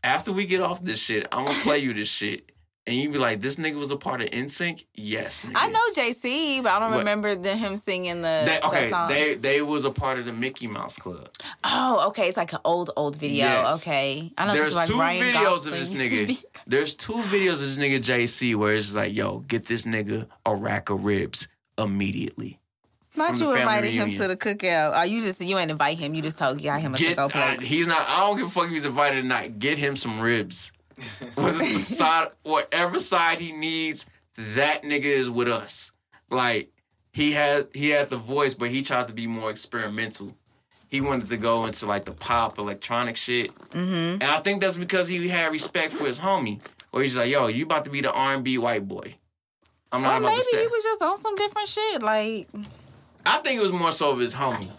After 0.04 0.30
we 0.32 0.46
get 0.46 0.60
off 0.60 0.80
this 0.80 1.00
shit, 1.00 1.26
I'm 1.32 1.46
gonna 1.46 1.58
play 1.58 1.78
you 1.80 1.92
this 1.92 2.08
shit. 2.08 2.51
And 2.84 2.96
you 2.96 3.12
be 3.12 3.18
like, 3.18 3.40
this 3.40 3.56
nigga 3.56 3.78
was 3.78 3.92
a 3.92 3.96
part 3.96 4.22
of 4.22 4.30
NSYNC? 4.30 4.86
Yes. 4.96 5.44
Nigga. 5.44 5.52
I 5.54 5.68
know 5.68 5.78
JC, 5.96 6.64
but 6.64 6.72
I 6.72 6.80
don't 6.80 6.90
What? 6.90 6.98
remember 6.98 7.36
the, 7.36 7.54
him 7.54 7.76
singing 7.76 8.22
the 8.22 8.42
They, 8.44 8.58
okay, 8.60 8.90
song. 8.90 9.08
they 9.08 9.34
they 9.34 9.62
was 9.62 9.84
a 9.84 9.92
part 9.92 10.18
of 10.18 10.24
the 10.24 10.32
Mickey 10.32 10.66
Mouse 10.66 10.98
Club. 10.98 11.28
oh, 11.62 12.08
okay. 12.08 12.26
It's 12.26 12.36
like 12.36 12.52
an 12.52 12.58
old, 12.64 12.90
old 12.96 13.14
video. 13.14 13.36
Yes. 13.46 13.80
Okay, 13.80 14.32
I 14.36 14.46
know 14.46 14.52
There's 14.54 14.64
this 14.64 14.72
is 14.72 14.76
like 14.76 14.88
two 14.88 14.98
Ryan 14.98 15.22
videos 15.32 15.44
Gosling 15.44 15.74
of 15.74 15.78
this 15.80 15.92
nigga. 15.92 16.26
be- 16.26 16.38
There's 16.66 16.94
two 16.96 17.12
videos 17.12 17.52
of 17.52 17.60
this 17.60 17.76
nigga 17.76 18.00
JC 18.00 18.56
where 18.56 18.74
it's 18.74 18.94
like, 18.96 19.14
yo, 19.14 19.38
get 19.40 19.66
this 19.66 19.84
nigga 19.84 20.26
a 20.44 20.56
rack 20.56 20.90
of 20.90 21.04
ribs 21.04 21.46
immediately. 21.78 22.58
Not 23.14 23.38
you 23.38 23.52
invited 23.54 23.92
him 23.92 24.10
to 24.10 24.26
the 24.26 24.36
cookout. 24.36 24.94
Oh, 24.96 25.02
you 25.02 25.20
just 25.20 25.40
you 25.40 25.58
ain't 25.58 25.70
invite 25.70 25.98
him. 25.98 26.14
You 26.14 26.22
just 26.22 26.38
told 26.38 26.62
got 26.62 26.80
him 26.80 26.94
a 26.94 26.98
Get 26.98 27.10
to-go 27.10 27.28
plate. 27.28 27.58
uh, 27.58 27.60
he's 27.60 27.86
not. 27.86 28.04
I 28.08 28.20
don't 28.26 28.38
give 28.38 28.46
a 28.46 28.50
fuck 28.50 28.64
if 28.64 28.70
he's 28.70 28.86
invited 28.86 29.24
or 29.24 29.28
not. 29.28 29.58
Get 29.58 29.76
him 29.78 29.96
some 29.96 30.18
ribs. 30.18 30.72
Side, 31.78 32.28
whatever 32.42 32.98
side 32.98 33.38
he 33.38 33.52
needs, 33.52 34.06
that 34.36 34.82
nigga 34.82 35.04
is 35.04 35.30
with 35.30 35.48
us. 35.48 35.92
Like 36.30 36.72
he 37.12 37.32
had 37.32 37.68
he 37.74 37.90
had 37.90 38.08
the 38.08 38.16
voice, 38.16 38.54
but 38.54 38.70
he 38.70 38.82
tried 38.82 39.08
to 39.08 39.12
be 39.12 39.26
more 39.26 39.50
experimental. 39.50 40.36
He 40.88 41.00
wanted 41.00 41.28
to 41.28 41.36
go 41.36 41.64
into 41.66 41.86
like 41.86 42.04
the 42.04 42.12
pop 42.12 42.58
electronic 42.58 43.16
shit, 43.16 43.54
mm-hmm. 43.70 44.20
and 44.20 44.24
I 44.24 44.40
think 44.40 44.60
that's 44.60 44.76
because 44.76 45.08
he 45.08 45.28
had 45.28 45.52
respect 45.52 45.92
for 45.92 46.06
his 46.06 46.20
homie. 46.20 46.66
Or 46.92 47.02
he's 47.02 47.16
like, 47.16 47.30
"Yo, 47.30 47.46
you 47.46 47.64
about 47.64 47.84
to 47.84 47.90
be 47.90 48.02
the 48.02 48.12
R 48.12 48.34
and 48.34 48.44
B 48.44 48.58
white 48.58 48.86
boy." 48.86 49.16
I'm 49.90 50.02
not 50.02 50.14
or 50.14 50.24
about 50.24 50.30
maybe 50.30 50.62
he 50.62 50.66
was 50.66 50.82
just 50.82 51.02
on 51.02 51.16
some 51.16 51.36
different 51.36 51.68
shit. 51.68 52.02
Like 52.02 52.48
I 53.24 53.38
think 53.38 53.58
it 53.58 53.62
was 53.62 53.72
more 53.72 53.92
so 53.92 54.10
of 54.10 54.18
his 54.18 54.34
homie. 54.34 54.70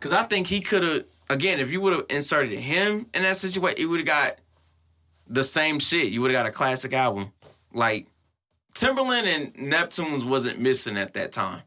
Cause 0.00 0.12
I 0.12 0.24
think 0.24 0.48
he 0.48 0.60
could 0.60 0.82
have 0.82 1.04
again, 1.30 1.60
if 1.60 1.70
you 1.70 1.80
would 1.80 1.92
have 1.92 2.06
inserted 2.10 2.58
him 2.58 3.06
in 3.14 3.22
that 3.22 3.36
situation, 3.36 3.78
you 3.78 3.88
would 3.90 4.00
have 4.00 4.06
got 4.06 4.32
the 5.28 5.44
same 5.44 5.78
shit. 5.78 6.12
You 6.12 6.20
would 6.22 6.30
have 6.30 6.38
got 6.44 6.46
a 6.46 6.52
classic 6.52 6.92
album. 6.92 7.32
Like 7.72 8.06
Timberland 8.74 9.26
and 9.26 9.54
Neptunes 9.54 10.24
wasn't 10.24 10.58
missing 10.60 10.96
at 10.96 11.14
that 11.14 11.32
time. 11.32 11.62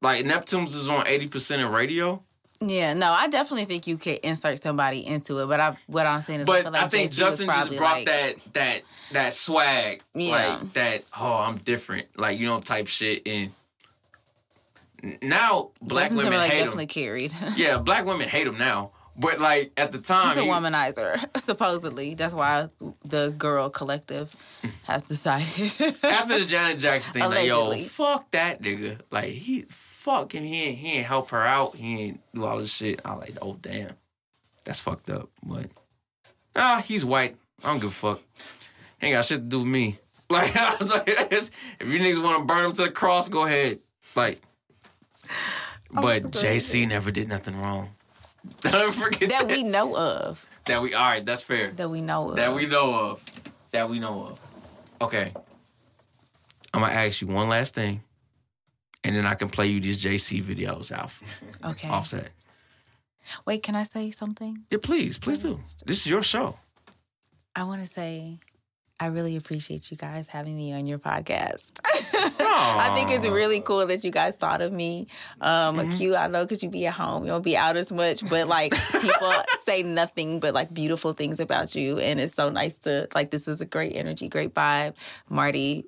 Like 0.00 0.24
Neptunes 0.24 0.74
is 0.74 0.88
on 0.88 1.04
80% 1.06 1.64
of 1.64 1.72
radio. 1.72 2.22
yeah, 2.60 2.94
no, 2.94 3.12
I 3.12 3.28
definitely 3.28 3.64
think 3.64 3.86
you 3.86 3.96
could 3.96 4.18
insert 4.18 4.58
somebody 4.60 5.04
into 5.06 5.38
it. 5.40 5.46
But 5.46 5.60
I 5.60 5.76
what 5.86 6.06
I'm 6.06 6.20
saying 6.20 6.40
is, 6.40 6.44
I, 6.44 6.46
But 6.46 6.62
feel 6.62 6.72
like 6.72 6.82
I 6.82 6.88
think 6.88 7.10
JC 7.10 7.16
Justin 7.18 7.46
just 7.48 7.76
brought 7.76 7.96
like, 7.98 8.06
that 8.06 8.34
that 8.54 8.80
that 9.12 9.34
swag. 9.34 10.02
Yeah. 10.14 10.58
Like 10.60 10.72
that, 10.74 11.04
oh, 11.18 11.34
I'm 11.34 11.56
different. 11.58 12.06
Like, 12.16 12.38
you 12.38 12.46
know, 12.46 12.60
type 12.60 12.86
shit. 12.86 13.26
And 13.26 13.52
now 15.22 15.70
black 15.80 16.04
Justin 16.10 16.18
women 16.18 16.32
Timberlake 16.32 16.50
hate 16.52 16.58
definitely 16.58 16.84
him. 16.84 16.88
carried. 16.88 17.34
Yeah, 17.56 17.78
black 17.78 18.04
women 18.04 18.28
hate 18.28 18.46
him 18.46 18.58
now. 18.58 18.92
But 19.20 19.40
like 19.40 19.72
at 19.76 19.90
the 19.90 19.98
time, 19.98 20.28
He's 20.28 20.38
a 20.38 20.42
he- 20.42 20.48
womanizer, 20.48 21.18
supposedly. 21.38 22.14
That's 22.14 22.32
why 22.32 22.68
the 23.04 23.34
girl 23.36 23.68
collective 23.68 24.34
has 24.84 25.08
decided. 25.08 25.72
after 26.04 26.38
the 26.38 26.44
Janet 26.46 26.78
Jackson 26.78 27.14
thing, 27.14 27.24
like 27.28 27.48
yo, 27.48 27.74
fuck 27.84 28.30
that 28.30 28.62
nigga. 28.62 29.00
Like 29.10 29.30
he 29.30 29.62
fuck 29.68 30.32
him. 30.32 30.44
He 30.44 30.62
ain't, 30.62 30.78
he 30.78 30.92
ain't 30.92 31.06
help 31.06 31.30
her 31.30 31.42
out. 31.42 31.74
He 31.74 32.00
ain't 32.00 32.20
do 32.32 32.44
all 32.44 32.58
this 32.58 32.72
shit. 32.72 33.00
I 33.04 33.14
like, 33.14 33.36
oh 33.42 33.58
damn, 33.60 33.94
that's 34.62 34.78
fucked 34.78 35.10
up. 35.10 35.28
But 35.42 35.66
ah, 36.54 36.82
he's 36.86 37.04
white. 37.04 37.36
I 37.64 37.70
don't 37.72 37.80
give 37.80 37.90
a 37.90 37.92
fuck. 37.92 38.22
He 39.00 39.08
ain't 39.08 39.14
got 39.14 39.24
shit 39.24 39.38
to 39.38 39.44
do 39.44 39.58
with 39.60 39.68
me. 39.68 39.98
Like 40.30 40.54
I 40.54 40.76
was 40.78 40.90
like, 40.92 41.08
if 41.08 41.50
you 41.80 41.98
niggas 41.98 42.22
want 42.22 42.38
to 42.38 42.44
burn 42.44 42.66
him 42.66 42.72
to 42.74 42.82
the 42.82 42.90
cross, 42.90 43.30
go 43.30 43.46
ahead. 43.46 43.78
Like, 44.14 44.42
but. 45.90 46.20
JC 46.24 46.86
never 46.86 47.10
did 47.10 47.30
nothing 47.30 47.58
wrong. 47.58 47.88
Don't 48.60 48.92
forget 48.92 49.28
that 49.30 49.48
that. 49.48 49.56
we 49.56 49.62
know 49.62 49.96
of. 49.96 50.48
that 50.64 50.82
we 50.82 50.94
all 50.94 51.04
right. 51.04 51.24
That's 51.24 51.42
fair. 51.42 51.70
That 51.72 51.90
we 51.90 52.00
know 52.00 52.30
of. 52.30 52.36
That 52.36 52.54
we 52.54 52.66
know 52.66 53.10
of. 53.10 53.24
That 53.70 53.88
we 53.88 53.98
know 53.98 54.26
of. 54.26 54.40
Okay. 55.00 55.32
I'm 56.74 56.80
gonna 56.80 56.92
ask 56.92 57.20
you 57.20 57.28
one 57.28 57.48
last 57.48 57.74
thing, 57.74 58.02
and 59.04 59.16
then 59.16 59.26
I 59.26 59.34
can 59.34 59.48
play 59.48 59.68
you 59.68 59.80
these 59.80 60.02
JC 60.02 60.42
videos 60.42 60.96
off 60.96 61.22
okay. 61.64 61.88
offset. 61.88 62.30
Wait, 63.46 63.62
can 63.62 63.74
I 63.74 63.82
say 63.82 64.10
something? 64.10 64.64
Yeah, 64.70 64.78
please, 64.82 65.18
please 65.18 65.40
do. 65.40 65.54
This 65.86 66.00
is 66.00 66.06
your 66.06 66.22
show. 66.22 66.58
I 67.54 67.64
want 67.64 67.84
to 67.84 67.92
say 67.92 68.38
I 69.00 69.06
really 69.06 69.36
appreciate 69.36 69.90
you 69.90 69.96
guys 69.96 70.26
having 70.28 70.56
me 70.56 70.72
on 70.72 70.86
your 70.86 70.98
podcast. 70.98 71.80
I 72.40 72.92
think 72.96 73.10
it's 73.10 73.26
really 73.26 73.60
cool 73.60 73.86
that 73.86 74.02
you 74.02 74.10
guys 74.10 74.36
thought 74.36 74.60
of 74.60 74.72
me. 74.72 75.06
Um, 75.40 75.78
Mm-hmm. 75.78 75.96
Cute, 75.96 76.16
I 76.16 76.26
know, 76.26 76.44
because 76.44 76.62
you 76.62 76.70
be 76.70 76.86
at 76.86 76.94
home, 76.94 77.24
you 77.24 77.30
don't 77.30 77.44
be 77.44 77.56
out 77.56 77.76
as 77.76 77.92
much, 77.92 78.28
but 78.28 78.48
like 78.48 78.74
people 79.00 79.32
say 79.62 79.82
nothing 79.82 80.40
but 80.40 80.54
like 80.54 80.72
beautiful 80.74 81.12
things 81.12 81.38
about 81.38 81.74
you, 81.76 81.98
and 81.98 82.18
it's 82.18 82.34
so 82.34 82.48
nice 82.48 82.78
to 82.80 83.06
like. 83.14 83.30
This 83.30 83.46
is 83.46 83.60
a 83.60 83.66
great 83.66 83.94
energy, 83.94 84.28
great 84.28 84.54
vibe, 84.54 84.96
Marty. 85.28 85.84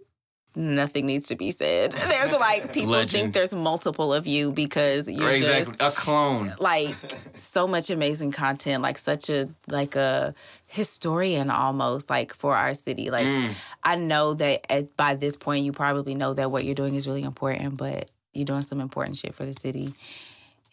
Nothing 0.60 1.06
needs 1.06 1.28
to 1.28 1.36
be 1.36 1.50
said. 1.52 1.92
There's 1.92 2.32
like 2.32 2.72
people 2.74 2.90
Legend. 2.92 3.10
think 3.10 3.34
there's 3.34 3.54
multiple 3.54 4.12
of 4.12 4.26
you 4.26 4.52
because 4.52 5.08
you're 5.08 5.30
exactly 5.30 5.72
just 5.76 5.82
a 5.82 5.90
clone. 5.90 6.54
like 6.58 6.94
so 7.34 7.66
much 7.66 7.88
amazing 7.88 8.30
content 8.32 8.82
like 8.82 8.98
such 8.98 9.30
a 9.30 9.48
like 9.68 9.96
a 9.96 10.34
historian 10.66 11.50
almost 11.50 12.10
like 12.10 12.34
for 12.34 12.54
our 12.56 12.74
city 12.74 13.10
like 13.10 13.26
Mm. 13.26 13.52
i 13.84 13.96
know 13.96 14.34
that 14.34 14.70
at, 14.70 14.96
by 14.96 15.14
this 15.14 15.36
point 15.36 15.64
you 15.64 15.72
probably 15.72 16.14
know 16.14 16.34
that 16.34 16.50
what 16.50 16.64
you're 16.64 16.74
doing 16.74 16.94
is 16.94 17.06
really 17.06 17.22
important 17.22 17.76
but 17.76 18.10
you're 18.32 18.44
doing 18.44 18.62
some 18.62 18.80
important 18.80 19.16
shit 19.16 19.34
for 19.34 19.44
the 19.44 19.54
city 19.54 19.94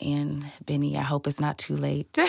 and 0.02 0.46
benny 0.66 0.98
i 0.98 1.02
hope 1.02 1.28
it's 1.28 1.40
not 1.40 1.58
too 1.58 1.76
late 1.76 2.08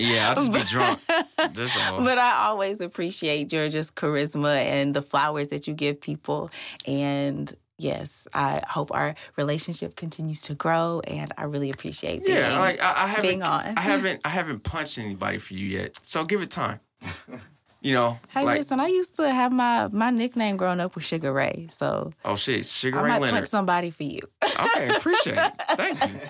Yeah, 0.00 0.28
I'll 0.28 0.36
just 0.36 0.52
be 0.52 0.60
drunk. 0.60 1.00
That's 1.36 1.76
but 1.90 2.18
i 2.18 2.46
always 2.46 2.80
appreciate 2.80 3.52
your 3.52 3.68
just 3.68 3.96
charisma 3.96 4.56
and 4.56 4.94
the 4.94 5.02
flowers 5.02 5.48
that 5.48 5.66
you 5.66 5.74
give 5.74 6.00
people 6.00 6.50
and 6.86 7.52
Yes, 7.80 8.26
I 8.34 8.60
hope 8.68 8.92
our 8.92 9.14
relationship 9.36 9.94
continues 9.94 10.42
to 10.42 10.54
grow, 10.56 11.00
and 11.06 11.32
I 11.38 11.44
really 11.44 11.70
appreciate 11.70 12.24
being 12.24 12.36
yeah, 12.36 12.58
like 12.58 12.82
I, 12.82 13.04
I 13.04 13.06
haven't, 13.06 13.22
being 13.22 13.42
on. 13.44 13.74
I 13.76 13.80
haven't, 13.80 14.20
I 14.24 14.30
haven't 14.30 14.64
punched 14.64 14.98
anybody 14.98 15.38
for 15.38 15.54
you 15.54 15.66
yet. 15.66 15.96
So 16.02 16.24
give 16.24 16.42
it 16.42 16.50
time. 16.50 16.80
You 17.80 17.94
know, 17.94 18.18
Hey, 18.30 18.44
like 18.44 18.58
listen, 18.58 18.80
I 18.80 18.88
used 18.88 19.14
to 19.16 19.30
have 19.32 19.52
my 19.52 19.88
my 19.92 20.10
nickname 20.10 20.56
growing 20.56 20.80
up 20.80 20.94
with 20.96 21.04
Sugar 21.04 21.32
Ray, 21.32 21.68
so 21.70 22.12
oh 22.24 22.34
shit, 22.36 22.66
Sugar 22.66 22.96
Ray, 22.96 23.02
I 23.02 23.04
Ray 23.04 23.10
might 23.12 23.20
Leonard. 23.20 23.34
punch 23.42 23.48
somebody 23.48 23.90
for 23.90 24.02
you. 24.02 24.20
Okay, 24.42 24.88
appreciate 24.96 25.38
it. 25.38 25.52
Thank 25.76 26.00
you. 26.08 26.20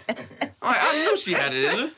Like, 0.60 0.76
I 0.82 0.98
knew 1.04 1.16
she 1.16 1.32
had 1.32 1.54
it 1.54 1.64
in 1.72 1.78
her. 1.78 1.90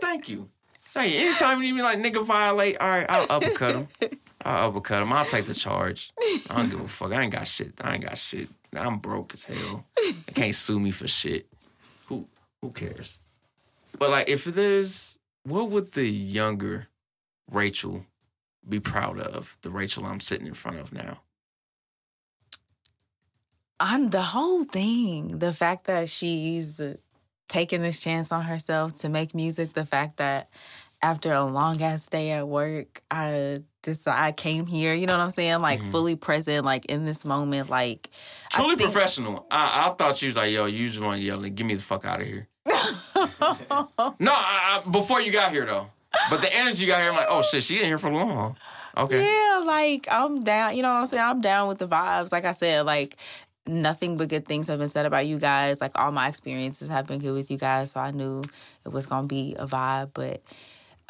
Thank 0.00 0.28
you. 0.28 0.50
Thank 0.92 1.12
you. 1.14 1.20
Anytime 1.20 1.62
you 1.62 1.74
be 1.74 1.80
like 1.82 1.98
nigga 1.98 2.22
violate, 2.24 2.76
all 2.80 2.88
right, 2.88 3.06
I'll 3.08 3.26
uppercut 3.30 3.74
him. 3.76 3.88
I'll 4.44 4.68
uppercut 4.68 5.02
him. 5.02 5.12
I'll 5.12 5.24
take 5.24 5.46
the 5.46 5.54
charge. 5.54 6.12
I 6.50 6.56
don't 6.56 6.70
give 6.70 6.80
a 6.80 6.88
fuck. 6.88 7.12
I 7.12 7.22
ain't 7.22 7.32
got 7.32 7.46
shit. 7.46 7.72
I 7.80 7.94
ain't 7.94 8.04
got 8.04 8.18
shit. 8.18 8.48
I'm 8.76 8.98
broke 8.98 9.32
as 9.32 9.44
hell. 9.44 9.86
They 9.96 10.32
can't 10.34 10.54
sue 10.54 10.78
me 10.78 10.90
for 10.90 11.08
shit. 11.08 11.46
Who 12.08 12.28
who 12.60 12.72
cares? 12.72 13.20
But 13.98 14.10
like 14.10 14.28
if 14.28 14.44
there's 14.44 15.18
what 15.44 15.70
would 15.70 15.92
the 15.92 16.08
younger 16.10 16.88
Rachel 17.50 18.04
be 18.66 18.80
proud 18.80 19.20
of? 19.20 19.56
The 19.62 19.70
Rachel 19.70 20.06
I'm 20.06 20.20
sitting 20.20 20.46
in 20.46 20.54
front 20.54 20.78
of 20.78 20.92
now. 20.92 21.20
On 23.80 24.10
the 24.10 24.22
whole 24.22 24.64
thing, 24.64 25.38
the 25.38 25.52
fact 25.52 25.84
that 25.84 26.10
she's 26.10 26.80
taking 27.48 27.82
this 27.82 28.00
chance 28.00 28.32
on 28.32 28.44
herself 28.44 28.96
to 28.98 29.08
make 29.08 29.34
music, 29.34 29.72
the 29.72 29.86
fact 29.86 30.16
that 30.18 30.48
after 31.02 31.32
a 31.32 31.44
long 31.44 31.80
ass 31.80 32.08
day 32.08 32.32
at 32.32 32.48
work, 32.48 33.02
I 33.10 33.58
just 33.84 34.06
I 34.08 34.32
came 34.32 34.66
here, 34.66 34.94
you 34.94 35.06
know 35.06 35.14
what 35.14 35.22
I'm 35.22 35.30
saying? 35.30 35.60
Like 35.60 35.80
mm-hmm. 35.80 35.90
fully 35.90 36.16
present, 36.16 36.64
like 36.64 36.86
in 36.86 37.04
this 37.04 37.24
moment, 37.24 37.70
like 37.70 38.10
I 38.52 38.56
Truly 38.56 38.76
think- 38.76 38.92
professional. 38.92 39.46
I, 39.50 39.86
I 39.86 39.94
thought 39.94 40.16
she 40.16 40.26
was 40.26 40.36
like, 40.36 40.52
yo, 40.52 40.66
you 40.66 40.88
just 40.88 41.00
want 41.00 41.18
to 41.18 41.22
yell, 41.24 41.38
like, 41.38 41.54
get 41.54 41.66
me 41.66 41.74
the 41.74 41.82
fuck 41.82 42.04
out 42.04 42.20
of 42.20 42.26
here. 42.26 42.48
no, 42.66 44.32
I, 44.32 44.82
I, 44.84 44.90
before 44.90 45.20
you 45.20 45.32
got 45.32 45.52
here 45.52 45.64
though. 45.64 45.90
But 46.30 46.40
the 46.40 46.52
energy 46.54 46.84
you 46.84 46.90
got 46.90 47.00
here, 47.00 47.10
I'm 47.10 47.16
like, 47.16 47.26
oh 47.28 47.42
shit, 47.42 47.62
she 47.62 47.76
ain't 47.76 47.86
here 47.86 47.98
for 47.98 48.10
long. 48.10 48.56
Okay. 48.96 49.22
Yeah, 49.22 49.62
like 49.64 50.08
I'm 50.10 50.42
down. 50.42 50.76
You 50.76 50.82
know 50.82 50.92
what 50.92 51.00
I'm 51.00 51.06
saying? 51.06 51.24
I'm 51.24 51.40
down 51.40 51.68
with 51.68 51.78
the 51.78 51.88
vibes. 51.88 52.32
Like 52.32 52.44
I 52.44 52.52
said, 52.52 52.84
like 52.86 53.16
nothing 53.66 54.16
but 54.16 54.28
good 54.28 54.46
things 54.46 54.66
have 54.68 54.78
been 54.78 54.88
said 54.88 55.06
about 55.06 55.26
you 55.26 55.38
guys. 55.38 55.80
Like 55.80 55.92
all 55.94 56.10
my 56.10 56.28
experiences 56.28 56.88
have 56.88 57.06
been 57.06 57.20
good 57.20 57.32
with 57.34 57.50
you 57.50 57.58
guys, 57.58 57.92
so 57.92 58.00
I 58.00 58.10
knew 58.10 58.42
it 58.84 58.92
was 58.92 59.06
gonna 59.06 59.26
be 59.26 59.54
a 59.58 59.66
vibe. 59.66 60.10
But 60.14 60.42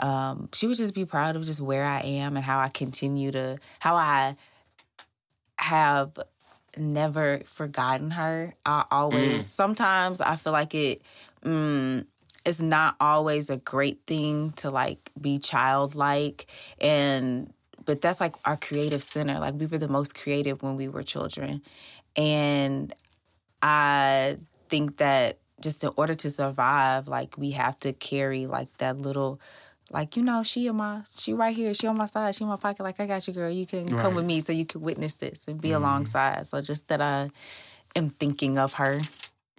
um, 0.00 0.48
she 0.52 0.66
would 0.66 0.76
just 0.76 0.94
be 0.94 1.04
proud 1.04 1.36
of 1.36 1.44
just 1.44 1.60
where 1.60 1.84
I 1.84 2.00
am 2.00 2.36
and 2.36 2.44
how 2.44 2.58
I 2.58 2.68
continue 2.68 3.30
to 3.32 3.58
how 3.78 3.96
I 3.96 4.36
have 5.58 6.18
never 6.76 7.40
forgotten 7.44 8.12
her. 8.12 8.54
I 8.66 8.84
always 8.90 9.46
sometimes 9.46 10.20
I 10.20 10.36
feel 10.36 10.52
like 10.52 10.74
it. 10.74 11.02
Mm, 11.44 12.06
it's 12.48 12.62
not 12.62 12.96
always 12.98 13.50
a 13.50 13.58
great 13.58 14.00
thing 14.06 14.52
to 14.52 14.70
like 14.70 15.10
be 15.20 15.38
childlike 15.38 16.46
and 16.80 17.52
but 17.84 18.02
that's 18.02 18.20
like 18.20 18.34
our 18.44 18.56
creative 18.56 19.02
center. 19.02 19.38
Like 19.38 19.54
we 19.54 19.64
were 19.64 19.78
the 19.78 19.88
most 19.88 20.14
creative 20.14 20.62
when 20.62 20.76
we 20.76 20.88
were 20.88 21.02
children. 21.02 21.62
And 22.16 22.94
i 23.60 24.36
think 24.68 24.98
that 24.98 25.38
just 25.60 25.82
in 25.82 25.90
order 25.96 26.14
to 26.14 26.30
survive 26.30 27.08
like 27.08 27.36
we 27.36 27.50
have 27.50 27.76
to 27.80 27.92
carry 27.92 28.46
like 28.46 28.68
that 28.78 28.96
little 28.98 29.40
like 29.90 30.16
you 30.16 30.22
know 30.22 30.44
she 30.44 30.68
in 30.68 30.76
my 30.76 31.02
she 31.10 31.32
right 31.32 31.56
here. 31.56 31.74
She 31.74 31.86
on 31.86 31.96
my 31.96 32.06
side. 32.06 32.34
She 32.34 32.44
in 32.44 32.48
my 32.48 32.56
pocket. 32.56 32.82
Like 32.82 33.00
i 33.00 33.06
got 33.06 33.26
you 33.26 33.34
girl. 33.34 33.50
You 33.50 33.66
can 33.66 33.86
Right. 33.86 34.00
come 34.00 34.14
with 34.14 34.24
me 34.24 34.40
so 34.40 34.52
you 34.52 34.64
can 34.64 34.80
witness 34.80 35.14
this 35.14 35.48
and 35.48 35.60
be 35.60 35.68
mm-hmm. 35.70 35.82
alongside. 35.82 36.46
So 36.46 36.60
just 36.60 36.88
that 36.88 37.00
i 37.00 37.30
am 37.96 38.10
thinking 38.10 38.58
of 38.58 38.74
her 38.74 39.00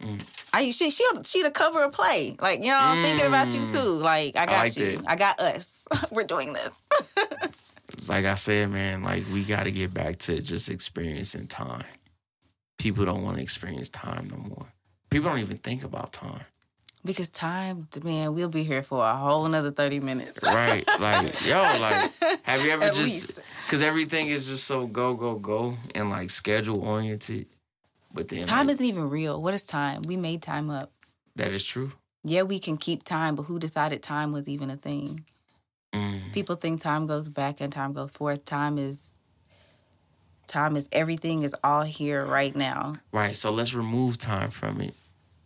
mm. 0.02 0.39
I 0.54 0.70
she 0.72 0.90
she 0.90 1.04
she 1.24 1.44
the 1.44 1.52
cover 1.52 1.84
of 1.84 1.92
play. 1.92 2.36
Like, 2.40 2.62
you 2.62 2.68
know, 2.68 2.80
I'm 2.80 3.04
thinking 3.04 3.26
about 3.26 3.54
you 3.54 3.62
mm. 3.62 3.72
too. 3.72 3.98
Like, 3.98 4.36
I 4.36 4.46
got 4.46 4.66
like 4.66 4.78
you. 4.78 4.98
that. 4.98 5.10
I 5.10 5.16
got 5.16 5.40
us. 5.40 5.84
We're 6.12 6.24
doing 6.24 6.54
this. 6.54 6.88
Like 8.08 8.26
I 8.26 8.36
said, 8.36 8.72
man, 8.72 9.04
like 9.04 9.26
we 9.32 9.44
got 9.44 9.64
to 9.64 9.72
get 9.72 9.94
back 9.94 10.18
to 10.20 10.42
just 10.42 10.70
experiencing 10.70 11.48
time. 11.48 11.86
People 12.78 13.06
don't 13.06 13.24
want 13.24 13.38
to 13.38 13.44
experience 13.44 13.90
time 13.90 14.30
no 14.32 14.38
more. 14.38 14.68
People 15.10 15.30
don't 15.30 15.40
even 15.40 15.58
think 15.58 15.84
about 15.84 16.14
time. 16.14 16.46
because 17.04 17.30
time, 17.30 17.88
man, 18.04 18.34
we'll 18.34 18.50
be 18.50 18.64
here 18.64 18.84
for 18.84 19.04
a 19.04 19.16
whole 19.16 19.46
another 19.46 19.72
30 19.72 20.00
minutes. 20.00 20.40
Right. 20.44 20.88
Like, 21.00 21.46
yo, 21.46 21.60
like, 21.60 22.12
have 22.44 22.64
you 22.64 22.72
ever 22.72 22.86
At 22.86 22.94
just, 22.94 23.40
because 23.66 23.82
everything 23.82 24.28
is 24.28 24.48
just 24.48 24.66
so 24.66 24.86
go, 24.88 25.14
go, 25.14 25.36
go 25.36 25.78
and 25.96 26.10
like 26.10 26.30
schedule 26.30 26.80
oriented. 26.80 27.48
But 28.14 28.28
then, 28.30 28.44
Time 28.44 28.68
like, 28.68 28.76
isn't 28.76 28.86
even 28.86 29.10
real. 29.10 29.42
What 29.42 29.54
is 29.54 29.66
time? 29.66 30.02
We 30.08 30.18
made 30.18 30.42
time 30.42 30.70
up. 30.70 30.92
that 31.36 31.52
is 31.52 31.66
true. 31.66 31.92
Yeah, 32.24 32.44
we 32.44 32.60
can 32.60 32.78
keep 32.78 33.04
time, 33.04 33.36
but 33.36 33.44
who 33.44 33.60
decided 33.60 34.04
time 34.04 34.32
was 34.34 34.50
even 34.50 34.70
a 34.70 34.76
thing? 34.76 35.24
Mm. 35.94 36.34
People 36.34 36.56
think 36.56 36.82
time 36.82 37.06
goes 37.06 37.30
back 37.30 37.62
and 37.62 37.72
time 37.72 37.94
goes 37.94 38.12
forth. 38.12 38.44
Time 38.46 38.78
is 38.78 39.14
time 40.48 40.76
is 40.76 40.90
everything 40.92 41.44
is 41.44 41.56
all 41.64 41.84
here 41.84 42.26
right 42.26 42.56
now. 42.56 42.96
Right. 43.12 43.36
So 43.36 43.52
let's 43.52 43.74
remove 43.74 44.18
time 44.18 44.50
from 44.52 44.82
it. 44.82 44.94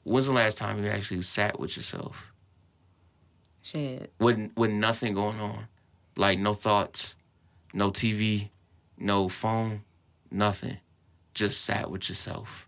When's 0.04 0.26
the 0.28 0.34
last 0.34 0.58
time 0.58 0.84
you 0.84 0.90
actually 0.90 1.22
sat 1.22 1.60
with 1.60 1.78
yourself 1.78 2.32
Shit. 3.62 4.12
with 4.20 4.52
with 4.58 4.72
nothing 4.72 5.14
going 5.14 5.40
on, 5.40 5.68
like 6.18 6.40
no 6.40 6.54
thoughts, 6.54 7.16
no 7.74 7.90
TV, 7.92 8.50
no 8.98 9.30
phone, 9.30 9.84
nothing, 10.30 10.78
just 11.34 11.62
sat 11.62 11.90
with 11.90 12.10
yourself. 12.10 12.68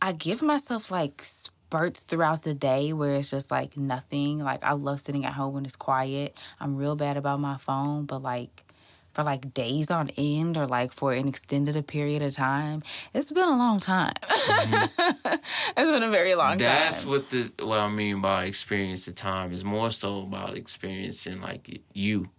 I 0.00 0.12
give 0.12 0.42
myself 0.42 0.90
like 0.90 1.22
spurts 1.22 2.02
throughout 2.02 2.42
the 2.42 2.54
day 2.54 2.92
where 2.92 3.14
it's 3.16 3.30
just 3.30 3.50
like 3.50 3.76
nothing. 3.76 4.38
Like 4.38 4.64
I 4.64 4.72
love 4.72 5.00
sitting 5.00 5.24
at 5.24 5.32
home 5.32 5.54
when 5.54 5.64
it's 5.64 5.76
quiet. 5.76 6.38
I'm 6.60 6.76
real 6.76 6.96
bad 6.96 7.16
about 7.16 7.40
my 7.40 7.56
phone, 7.56 8.06
but 8.06 8.22
like 8.22 8.64
for 9.12 9.24
like 9.24 9.52
days 9.52 9.90
on 9.90 10.10
end 10.16 10.56
or 10.56 10.66
like 10.66 10.92
for 10.92 11.12
an 11.12 11.26
extended 11.26 11.84
period 11.86 12.22
of 12.22 12.34
time, 12.34 12.82
it's 13.12 13.32
been 13.32 13.48
a 13.48 13.56
long 13.56 13.80
time. 13.80 14.14
Mm-hmm. 14.22 15.34
it's 15.76 15.90
been 15.90 16.02
a 16.02 16.10
very 16.10 16.34
long 16.36 16.56
That's 16.58 17.04
time. 17.04 17.10
That's 17.10 17.30
what 17.34 17.56
the 17.58 17.66
what 17.66 17.80
I 17.80 17.88
mean 17.88 18.20
by 18.20 18.44
experiencing 18.44 19.14
time 19.14 19.52
is 19.52 19.64
more 19.64 19.90
so 19.90 20.22
about 20.22 20.56
experiencing 20.56 21.40
like 21.40 21.80
you. 21.92 22.30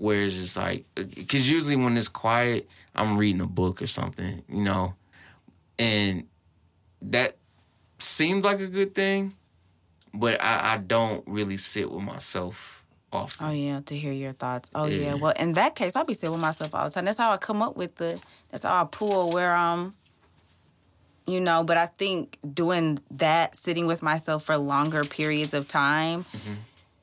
Where 0.00 0.24
it's 0.24 0.34
just 0.34 0.56
like, 0.56 0.86
because 0.94 1.50
usually 1.50 1.76
when 1.76 1.98
it's 1.98 2.08
quiet, 2.08 2.66
I'm 2.94 3.18
reading 3.18 3.42
a 3.42 3.46
book 3.46 3.82
or 3.82 3.86
something, 3.86 4.42
you 4.48 4.62
know, 4.62 4.94
and 5.78 6.26
that 7.02 7.36
seemed 7.98 8.44
like 8.44 8.60
a 8.60 8.66
good 8.66 8.94
thing, 8.94 9.34
but 10.14 10.40
I, 10.42 10.72
I 10.72 10.76
don't 10.78 11.22
really 11.26 11.58
sit 11.58 11.90
with 11.92 12.02
myself 12.02 12.82
often. 13.12 13.46
Oh 13.46 13.50
yeah, 13.50 13.80
to 13.84 13.94
hear 13.94 14.12
your 14.12 14.32
thoughts. 14.32 14.70
Oh 14.74 14.86
yeah. 14.86 15.08
Yeah. 15.08 15.14
Well, 15.14 15.34
in 15.38 15.52
that 15.52 15.74
case, 15.74 15.96
I'll 15.96 16.06
be 16.06 16.14
sitting 16.14 16.32
with 16.32 16.40
myself 16.40 16.74
all 16.74 16.84
the 16.84 16.90
time. 16.90 17.04
That's 17.04 17.18
how 17.18 17.32
I 17.32 17.36
come 17.36 17.60
up 17.60 17.76
with 17.76 17.96
the. 17.96 18.18
That's 18.50 18.64
how 18.64 18.82
I 18.82 18.86
pull 18.90 19.32
where 19.32 19.54
um. 19.54 19.94
You 21.26 21.40
know, 21.40 21.62
but 21.62 21.76
I 21.76 21.86
think 21.86 22.38
doing 22.54 22.98
that, 23.10 23.54
sitting 23.54 23.86
with 23.86 24.02
myself 24.02 24.44
for 24.44 24.56
longer 24.56 25.04
periods 25.04 25.52
of 25.52 25.68
time, 25.68 26.24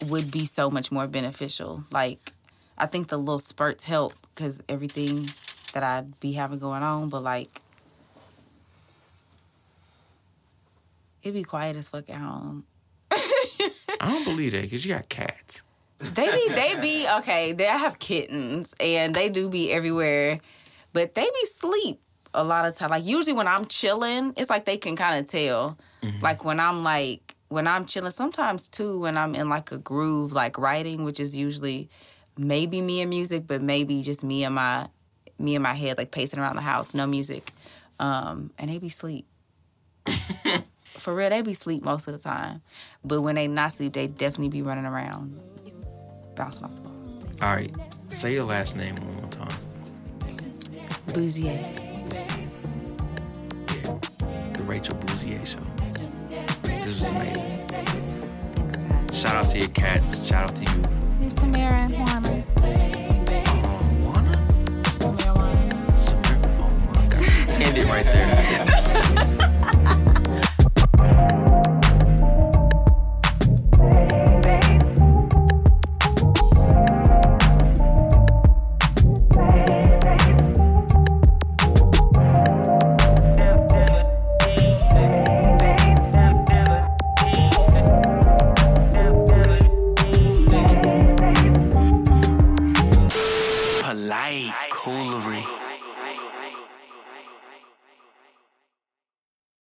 would 0.08 0.32
be 0.32 0.46
so 0.46 0.72
much 0.72 0.92
more 0.92 1.08
beneficial. 1.08 1.84
Like, 1.92 2.34
I 2.78 2.86
think 2.86 3.08
the 3.08 3.18
little 3.18 3.40
spurts 3.40 3.84
help 3.84 4.14
because 4.34 4.62
everything 4.70 5.26
that 5.74 5.84
I'd 5.84 6.20
be 6.20 6.34
having 6.34 6.60
going 6.60 6.84
on, 6.84 7.10
but 7.10 7.24
like, 7.24 7.62
it'd 11.24 11.34
be 11.34 11.44
quiet 11.44 11.76
as 11.76 11.90
fuck 11.90 12.10
at 12.10 12.18
home. 12.18 12.66
I 13.12 13.72
don't 14.02 14.26
believe 14.26 14.52
that 14.52 14.62
because 14.62 14.86
you 14.86 14.94
got 14.94 15.10
cats. 15.10 15.64
They 16.00 16.30
be 16.30 16.50
they 16.50 16.76
be 16.80 17.08
okay. 17.20 17.54
They 17.54 17.68
I 17.68 17.78
have 17.78 17.98
kittens 17.98 18.76
and 18.80 19.16
they 19.16 19.30
do 19.30 19.50
be 19.50 19.72
everywhere. 19.72 20.40
but 20.94 21.16
they 21.16 21.24
be 21.24 21.46
sleep 21.46 22.00
a 22.34 22.44
lot 22.44 22.66
of 22.66 22.76
time. 22.76 22.92
Like 22.92 23.04
usually 23.04 23.34
when 23.34 23.48
I'm 23.48 23.66
chilling, 23.66 24.34
it's 24.38 24.50
like 24.50 24.66
they 24.66 24.78
can 24.78 24.96
kind 24.96 25.20
of 25.20 25.30
tell. 25.30 25.78
Mm-hmm. 26.04 26.24
Like 26.24 26.46
when 26.46 26.60
I'm 26.60 26.84
like 26.84 27.36
when 27.50 27.68
I'm 27.68 27.86
chilling, 27.86 28.12
sometimes 28.12 28.68
too 28.68 29.00
when 29.00 29.18
I'm 29.18 29.34
in 29.34 29.50
like 29.50 29.72
a 29.72 29.80
groove, 29.80 30.34
like 30.34 30.58
writing, 30.60 31.04
which 31.04 31.20
is 31.20 31.36
usually 31.36 31.90
maybe 32.38 32.82
me 32.82 33.02
and 33.02 33.10
music, 33.10 33.46
but 33.48 33.62
maybe 33.62 34.04
just 34.04 34.24
me 34.24 34.44
and 34.44 34.56
my 34.56 34.88
me 35.40 35.56
and 35.56 35.64
my 35.64 35.74
head, 35.74 35.98
like 35.98 36.12
pacing 36.12 36.40
around 36.40 36.56
the 36.56 36.62
house, 36.62 36.94
no 36.94 37.06
music, 37.06 37.52
um, 38.00 38.52
and 38.58 38.70
they 38.70 38.80
be 38.80 38.90
sleep. 38.90 39.26
For 40.98 41.14
real, 41.14 41.30
they 41.30 41.42
be 41.42 41.54
sleep 41.54 41.84
most 41.84 42.08
of 42.08 42.14
the 42.14 42.20
time. 42.20 42.62
But 43.04 43.22
when 43.22 43.36
they 43.36 43.48
not 43.48 43.74
sleep, 43.74 43.94
they 43.94 44.08
definitely 44.08 44.50
be 44.50 44.62
running 44.64 44.86
around, 44.86 45.40
bouncing 46.36 46.66
off 46.66 46.76
the 46.76 46.82
walls. 46.82 47.26
All 47.42 47.54
right, 47.54 47.74
say 48.10 48.34
your 48.34 48.46
last 48.46 48.76
name 48.76 48.96
one 48.96 49.14
more 49.16 49.30
time. 49.30 49.48
Bouzier. 51.14 51.54
Yeah, 53.84 54.00
the 54.54 54.64
Rachel 54.64 54.96
Bouzier 54.96 55.46
Show. 55.46 55.60
This 56.64 56.86
was 56.88 57.10
amazing. 57.10 57.58
Shout 59.14 59.36
out 59.36 59.48
to 59.50 59.60
your 59.60 59.70
cats. 59.70 60.26
Shout 60.26 60.50
out 60.50 60.56
to 60.56 60.64
you. 60.64 61.07
It's 61.28 61.36
Samara 61.42 61.74
and 61.74 61.94
Juana. 61.94 62.30
Oh, 62.56 63.12
Juana? 64.02 64.32
Samara 64.88 65.34
Juana. 65.36 65.98
Samara? 65.98 66.40
Oh. 66.62 66.72
End 67.60 67.78
it 67.78 67.86
right 67.86 68.06
there. 68.06 69.27